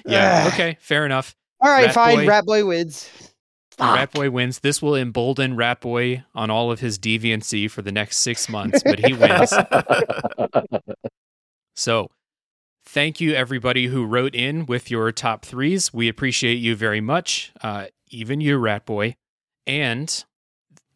Yeah. 0.06 0.51
Okay. 0.52 0.77
Fair 0.81 1.05
enough. 1.06 1.36
All 1.60 1.70
right, 1.70 1.86
Rat 1.86 1.94
fine. 1.94 2.16
Boy. 2.16 2.27
Rat 2.27 2.47
Boy 2.47 2.65
wins. 2.65 3.09
Rat 3.78 4.10
Boy 4.12 4.31
wins. 4.31 4.59
This 4.60 4.82
will 4.82 4.97
embolden 4.97 5.55
Rat 5.55 5.81
Boy 5.81 6.24
on 6.35 6.51
all 6.51 6.73
of 6.73 6.81
his 6.81 6.98
deviancy 6.98 7.70
for 7.70 7.81
the 7.82 7.93
next 7.93 8.16
six 8.19 8.48
months, 8.48 8.82
but 8.82 8.98
he 8.98 9.12
wins. 9.12 9.52
So, 11.77 12.10
thank 12.89 13.20
you 13.20 13.35
everybody 13.35 13.89
who 13.89 14.02
wrote 14.06 14.35
in 14.35 14.65
with 14.65 14.90
your 14.90 15.12
top 15.12 15.44
threes. 15.44 15.93
We 15.93 16.09
appreciate 16.09 16.55
you 16.55 16.74
very 16.74 17.02
much, 17.02 17.52
uh, 17.62 17.89
even 18.09 18.40
you, 18.40 18.56
Rat 18.56 18.86
Boy. 18.86 19.16
And 19.66 20.24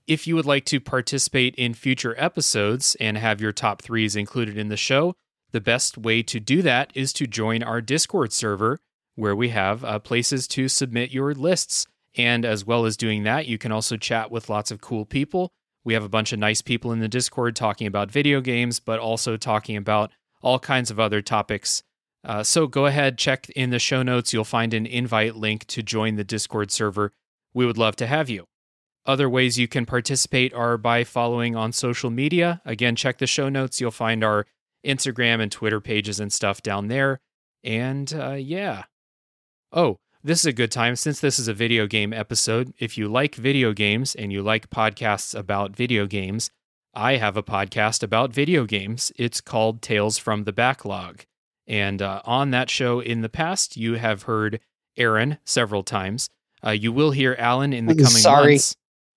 if 0.06 0.26
you 0.26 0.34
would 0.34 0.46
like 0.46 0.64
to 0.66 0.80
participate 0.80 1.54
in 1.56 1.74
future 1.74 2.14
episodes 2.16 2.96
and 2.98 3.18
have 3.18 3.42
your 3.42 3.52
top 3.52 3.82
threes 3.82 4.16
included 4.16 4.56
in 4.56 4.68
the 4.68 4.76
show, 4.76 5.14
the 5.50 5.60
best 5.60 5.98
way 5.98 6.22
to 6.22 6.40
do 6.40 6.62
that 6.62 6.90
is 6.94 7.12
to 7.12 7.26
join 7.26 7.62
our 7.62 7.82
Discord 7.82 8.32
server 8.32 8.78
where 9.14 9.36
we 9.36 9.50
have 9.50 9.84
uh, 9.84 9.98
places 9.98 10.48
to 10.48 10.68
submit 10.68 11.12
your 11.12 11.34
lists. 11.34 11.86
And 12.16 12.46
as 12.46 12.64
well 12.64 12.86
as 12.86 12.96
doing 12.96 13.24
that, 13.24 13.46
you 13.46 13.58
can 13.58 13.70
also 13.70 13.98
chat 13.98 14.30
with 14.30 14.48
lots 14.48 14.70
of 14.70 14.80
cool 14.80 15.04
people. 15.04 15.52
We 15.84 15.92
have 15.92 16.04
a 16.04 16.08
bunch 16.08 16.32
of 16.32 16.38
nice 16.38 16.62
people 16.62 16.90
in 16.92 17.00
the 17.00 17.08
Discord 17.08 17.54
talking 17.54 17.86
about 17.86 18.10
video 18.10 18.40
games, 18.40 18.80
but 18.80 18.98
also 18.98 19.36
talking 19.36 19.76
about 19.76 20.10
all 20.42 20.58
kinds 20.58 20.90
of 20.90 21.00
other 21.00 21.22
topics. 21.22 21.82
Uh, 22.24 22.42
so 22.42 22.66
go 22.66 22.86
ahead, 22.86 23.18
check 23.18 23.48
in 23.50 23.70
the 23.70 23.78
show 23.78 24.02
notes. 24.02 24.32
You'll 24.32 24.44
find 24.44 24.74
an 24.74 24.86
invite 24.86 25.36
link 25.36 25.66
to 25.66 25.82
join 25.82 26.16
the 26.16 26.24
Discord 26.24 26.70
server. 26.70 27.12
We 27.54 27.66
would 27.66 27.78
love 27.78 27.96
to 27.96 28.06
have 28.06 28.30
you. 28.30 28.44
Other 29.04 29.28
ways 29.28 29.58
you 29.58 29.66
can 29.66 29.84
participate 29.84 30.54
are 30.54 30.78
by 30.78 31.02
following 31.02 31.56
on 31.56 31.72
social 31.72 32.10
media. 32.10 32.62
Again, 32.64 32.94
check 32.94 33.18
the 33.18 33.26
show 33.26 33.48
notes. 33.48 33.80
You'll 33.80 33.90
find 33.90 34.22
our 34.22 34.46
Instagram 34.86 35.40
and 35.40 35.50
Twitter 35.50 35.80
pages 35.80 36.20
and 36.20 36.32
stuff 36.32 36.62
down 36.62 36.86
there. 36.86 37.18
And 37.64 38.12
uh, 38.14 38.34
yeah. 38.34 38.84
Oh, 39.72 39.96
this 40.22 40.40
is 40.40 40.46
a 40.46 40.52
good 40.52 40.70
time 40.70 40.94
since 40.94 41.18
this 41.18 41.40
is 41.40 41.48
a 41.48 41.54
video 41.54 41.88
game 41.88 42.12
episode. 42.12 42.72
If 42.78 42.96
you 42.96 43.08
like 43.08 43.34
video 43.34 43.72
games 43.72 44.14
and 44.14 44.32
you 44.32 44.42
like 44.42 44.70
podcasts 44.70 45.36
about 45.36 45.74
video 45.74 46.06
games, 46.06 46.50
I 46.94 47.16
have 47.16 47.36
a 47.36 47.42
podcast 47.42 48.02
about 48.02 48.32
video 48.32 48.66
games. 48.66 49.12
It's 49.16 49.40
called 49.40 49.80
Tales 49.80 50.18
from 50.18 50.44
the 50.44 50.52
Backlog. 50.52 51.24
And 51.66 52.02
uh, 52.02 52.20
on 52.24 52.50
that 52.50 52.68
show 52.68 53.00
in 53.00 53.22
the 53.22 53.28
past, 53.28 53.76
you 53.76 53.94
have 53.94 54.24
heard 54.24 54.60
Aaron 54.96 55.38
several 55.44 55.82
times. 55.82 56.28
Uh, 56.64 56.70
you 56.70 56.92
will 56.92 57.10
hear 57.10 57.34
Alan 57.38 57.72
in 57.72 57.86
the 57.86 57.92
I'm 57.92 57.98
coming 57.98 58.10
sorry. 58.10 58.52
months. 58.52 58.76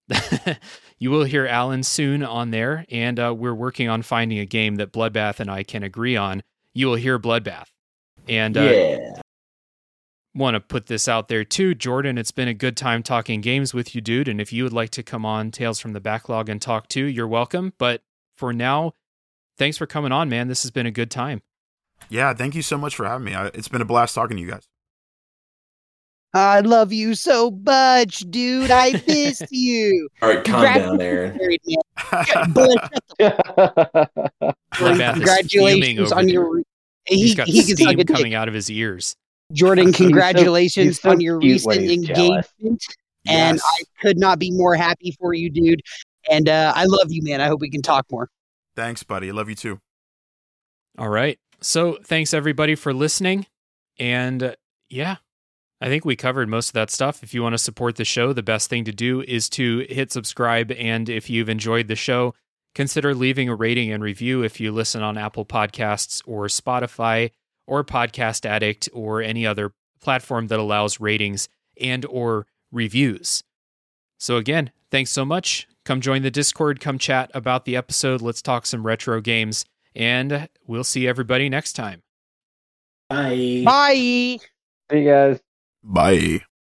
you 1.00 1.12
will 1.12 1.24
hear 1.24 1.46
Alan 1.46 1.84
soon 1.84 2.24
on 2.24 2.52
there, 2.52 2.86
and 2.90 3.20
uh, 3.20 3.34
we're 3.36 3.54
working 3.54 3.90
on 3.90 4.02
finding 4.02 4.40
a 4.40 4.46
game 4.46 4.76
that 4.76 4.94
Bloodbath 4.94 5.40
and 5.40 5.50
I 5.50 5.64
can 5.64 5.84
agree 5.84 6.16
on. 6.16 6.44
You 6.74 6.88
will 6.88 6.96
hear 6.96 7.20
Bloodbath. 7.20 7.68
And 8.28 8.58
uh, 8.58 8.62
yeah. 8.62 9.22
Want 10.36 10.56
to 10.56 10.60
put 10.60 10.88
this 10.88 11.08
out 11.08 11.28
there 11.30 11.44
too, 11.44 11.74
Jordan. 11.74 12.18
It's 12.18 12.32
been 12.32 12.48
a 12.48 12.54
good 12.54 12.76
time 12.78 13.02
talking 13.04 13.42
games 13.42 13.74
with 13.74 13.96
you, 13.96 14.02
dude. 14.02 14.28
And 14.28 14.40
if 14.42 14.52
you 14.54 14.64
would 14.64 14.74
like 14.74 14.90
to 14.92 15.04
come 15.04 15.26
on 15.26 15.50
Tales 15.52 15.80
from 15.80 15.94
the 15.94 16.00
Backlog 16.02 16.50
and 16.50 16.62
talk 16.62 16.88
too, 16.90 17.06
you're 17.06 17.28
welcome. 17.28 17.74
But 17.78 18.02
for 18.36 18.52
now, 18.54 18.94
thanks 19.58 19.78
for 19.78 19.86
coming 19.88 20.12
on, 20.12 20.30
man. 20.30 20.48
This 20.48 20.64
has 20.64 20.72
been 20.72 20.86
a 20.86 20.92
good 20.92 21.10
time. 21.10 21.42
yeah, 22.10 22.34
thank 22.34 22.54
you 22.56 22.62
so 22.62 22.78
much 22.78 22.96
for 22.96 23.06
having 23.08 23.24
me. 23.26 23.34
I, 23.34 23.48
it's 23.48 23.70
been 23.70 23.82
a 23.82 23.86
blast 23.86 24.14
talking 24.16 24.36
to 24.38 24.44
you 24.44 24.50
guys. 24.52 24.68
I 26.34 26.60
love 26.60 26.92
you 26.92 27.16
so 27.16 27.50
much, 27.50 28.20
dude. 28.30 28.70
I 28.70 28.92
miss 29.08 29.42
you. 29.52 30.10
All 30.22 30.28
right, 30.28 30.44
calm 30.44 30.56
Congrats- 30.66 30.82
down, 30.86 31.02
Aaron. 31.02 31.38
Married 31.38 31.62
man. 31.66 32.54
But 32.54 32.92
Bloodbath 34.74 35.12
is 35.12 35.14
congratulations 35.14 36.12
on 36.12 36.28
your. 36.28 36.62
He's 37.06 37.30
He, 37.30 37.36
got 37.36 37.48
he 37.48 37.62
steam 37.62 38.04
coming 38.04 38.34
out 38.34 38.48
of 38.50 38.54
his 38.54 38.70
ears. 38.70 39.16
Jordan, 39.54 39.88
He's 39.88 39.98
so- 39.98 40.04
congratulations 40.06 40.86
he's 40.88 41.02
so 41.02 41.12
on 41.12 41.22
your 41.22 41.38
recent 41.40 41.82
he's 41.82 42.08
jealous. 42.08 42.48
engagement. 42.60 42.84
And 43.28 43.58
Yes. 43.58 43.62
I 43.64 43.84
could 44.02 44.18
not 44.20 44.38
be 44.40 44.52
more 44.52 44.76
happy 44.76 45.16
for 45.20 45.34
you, 45.34 45.50
dude. 45.50 45.82
And 46.30 46.48
uh, 46.48 46.74
I 46.76 46.86
love 46.86 47.08
you, 47.12 47.22
man. 47.24 47.42
I 47.42 47.48
hope 47.48 47.60
we 47.62 47.70
can 47.72 47.82
talk 47.82 48.06
more. 48.12 48.30
Thanks, 48.76 49.02
buddy. 49.04 49.32
Love 49.32 49.50
you 49.50 49.56
too. 49.56 49.80
All 50.98 51.10
right. 51.10 51.40
So 51.62 51.98
thanks 52.04 52.34
everybody 52.34 52.76
for 52.76 52.94
listening. 52.94 53.48
And 53.98 54.44
uh, 54.44 54.56
yeah, 54.90 55.18
I 55.82 55.88
think 55.88 56.06
we 56.06 56.16
covered 56.16 56.50
most 56.50 56.70
of 56.70 56.74
that 56.74 56.92
stuff. 56.92 57.24
If 57.24 57.34
you 57.34 57.42
want 57.42 57.54
to 57.54 57.58
support 57.60 57.96
the 57.96 58.06
show, 58.06 58.32
the 58.34 58.44
best 58.44 58.70
thing 58.70 58.84
to 58.86 58.92
do 58.92 59.22
is 59.22 59.50
to 59.52 59.86
hit 59.90 60.12
subscribe. 60.12 60.72
And 60.72 61.10
if 61.10 61.30
you've 61.30 61.50
enjoyed 61.50 61.88
the 61.88 61.96
show, 61.96 62.34
consider 62.76 63.16
leaving 63.16 63.50
a 63.50 63.56
rating 63.56 63.92
and 63.92 64.04
review 64.04 64.44
if 64.44 64.60
you 64.60 64.72
listen 64.72 65.02
on 65.02 65.18
Apple 65.18 65.46
Podcasts 65.46 66.22
or 66.28 66.46
Spotify 66.48 67.32
or 67.68 67.84
Podcast 67.84 68.46
Addict 68.46 68.90
or 68.94 69.22
any 69.22 69.46
other 69.46 69.74
platform 70.02 70.48
that 70.48 70.60
allows 70.60 71.00
ratings 71.00 71.50
and 71.80 72.06
or 72.06 72.48
reviews. 72.72 73.44
So 74.18 74.38
again, 74.38 74.72
thanks 74.92 75.12
so 75.12 75.26
much. 75.26 75.68
Come 75.84 76.02
join 76.02 76.22
the 76.22 76.32
Discord, 76.32 76.80
come 76.80 76.98
chat 76.98 77.30
about 77.34 77.66
the 77.66 77.76
episode. 77.76 78.22
Let's 78.22 78.42
talk 78.42 78.66
some 78.66 78.86
retro 78.86 79.22
games 79.22 79.66
and 79.96 80.50
we'll 80.66 80.84
see 80.84 81.08
everybody 81.08 81.50
next 81.50 81.74
time. 81.74 82.02
Bye. 83.10 83.62
Bye. 83.64 84.40
See 84.92 85.00
you 85.00 85.06
guys. 85.06 85.40
Bye. 85.84 86.46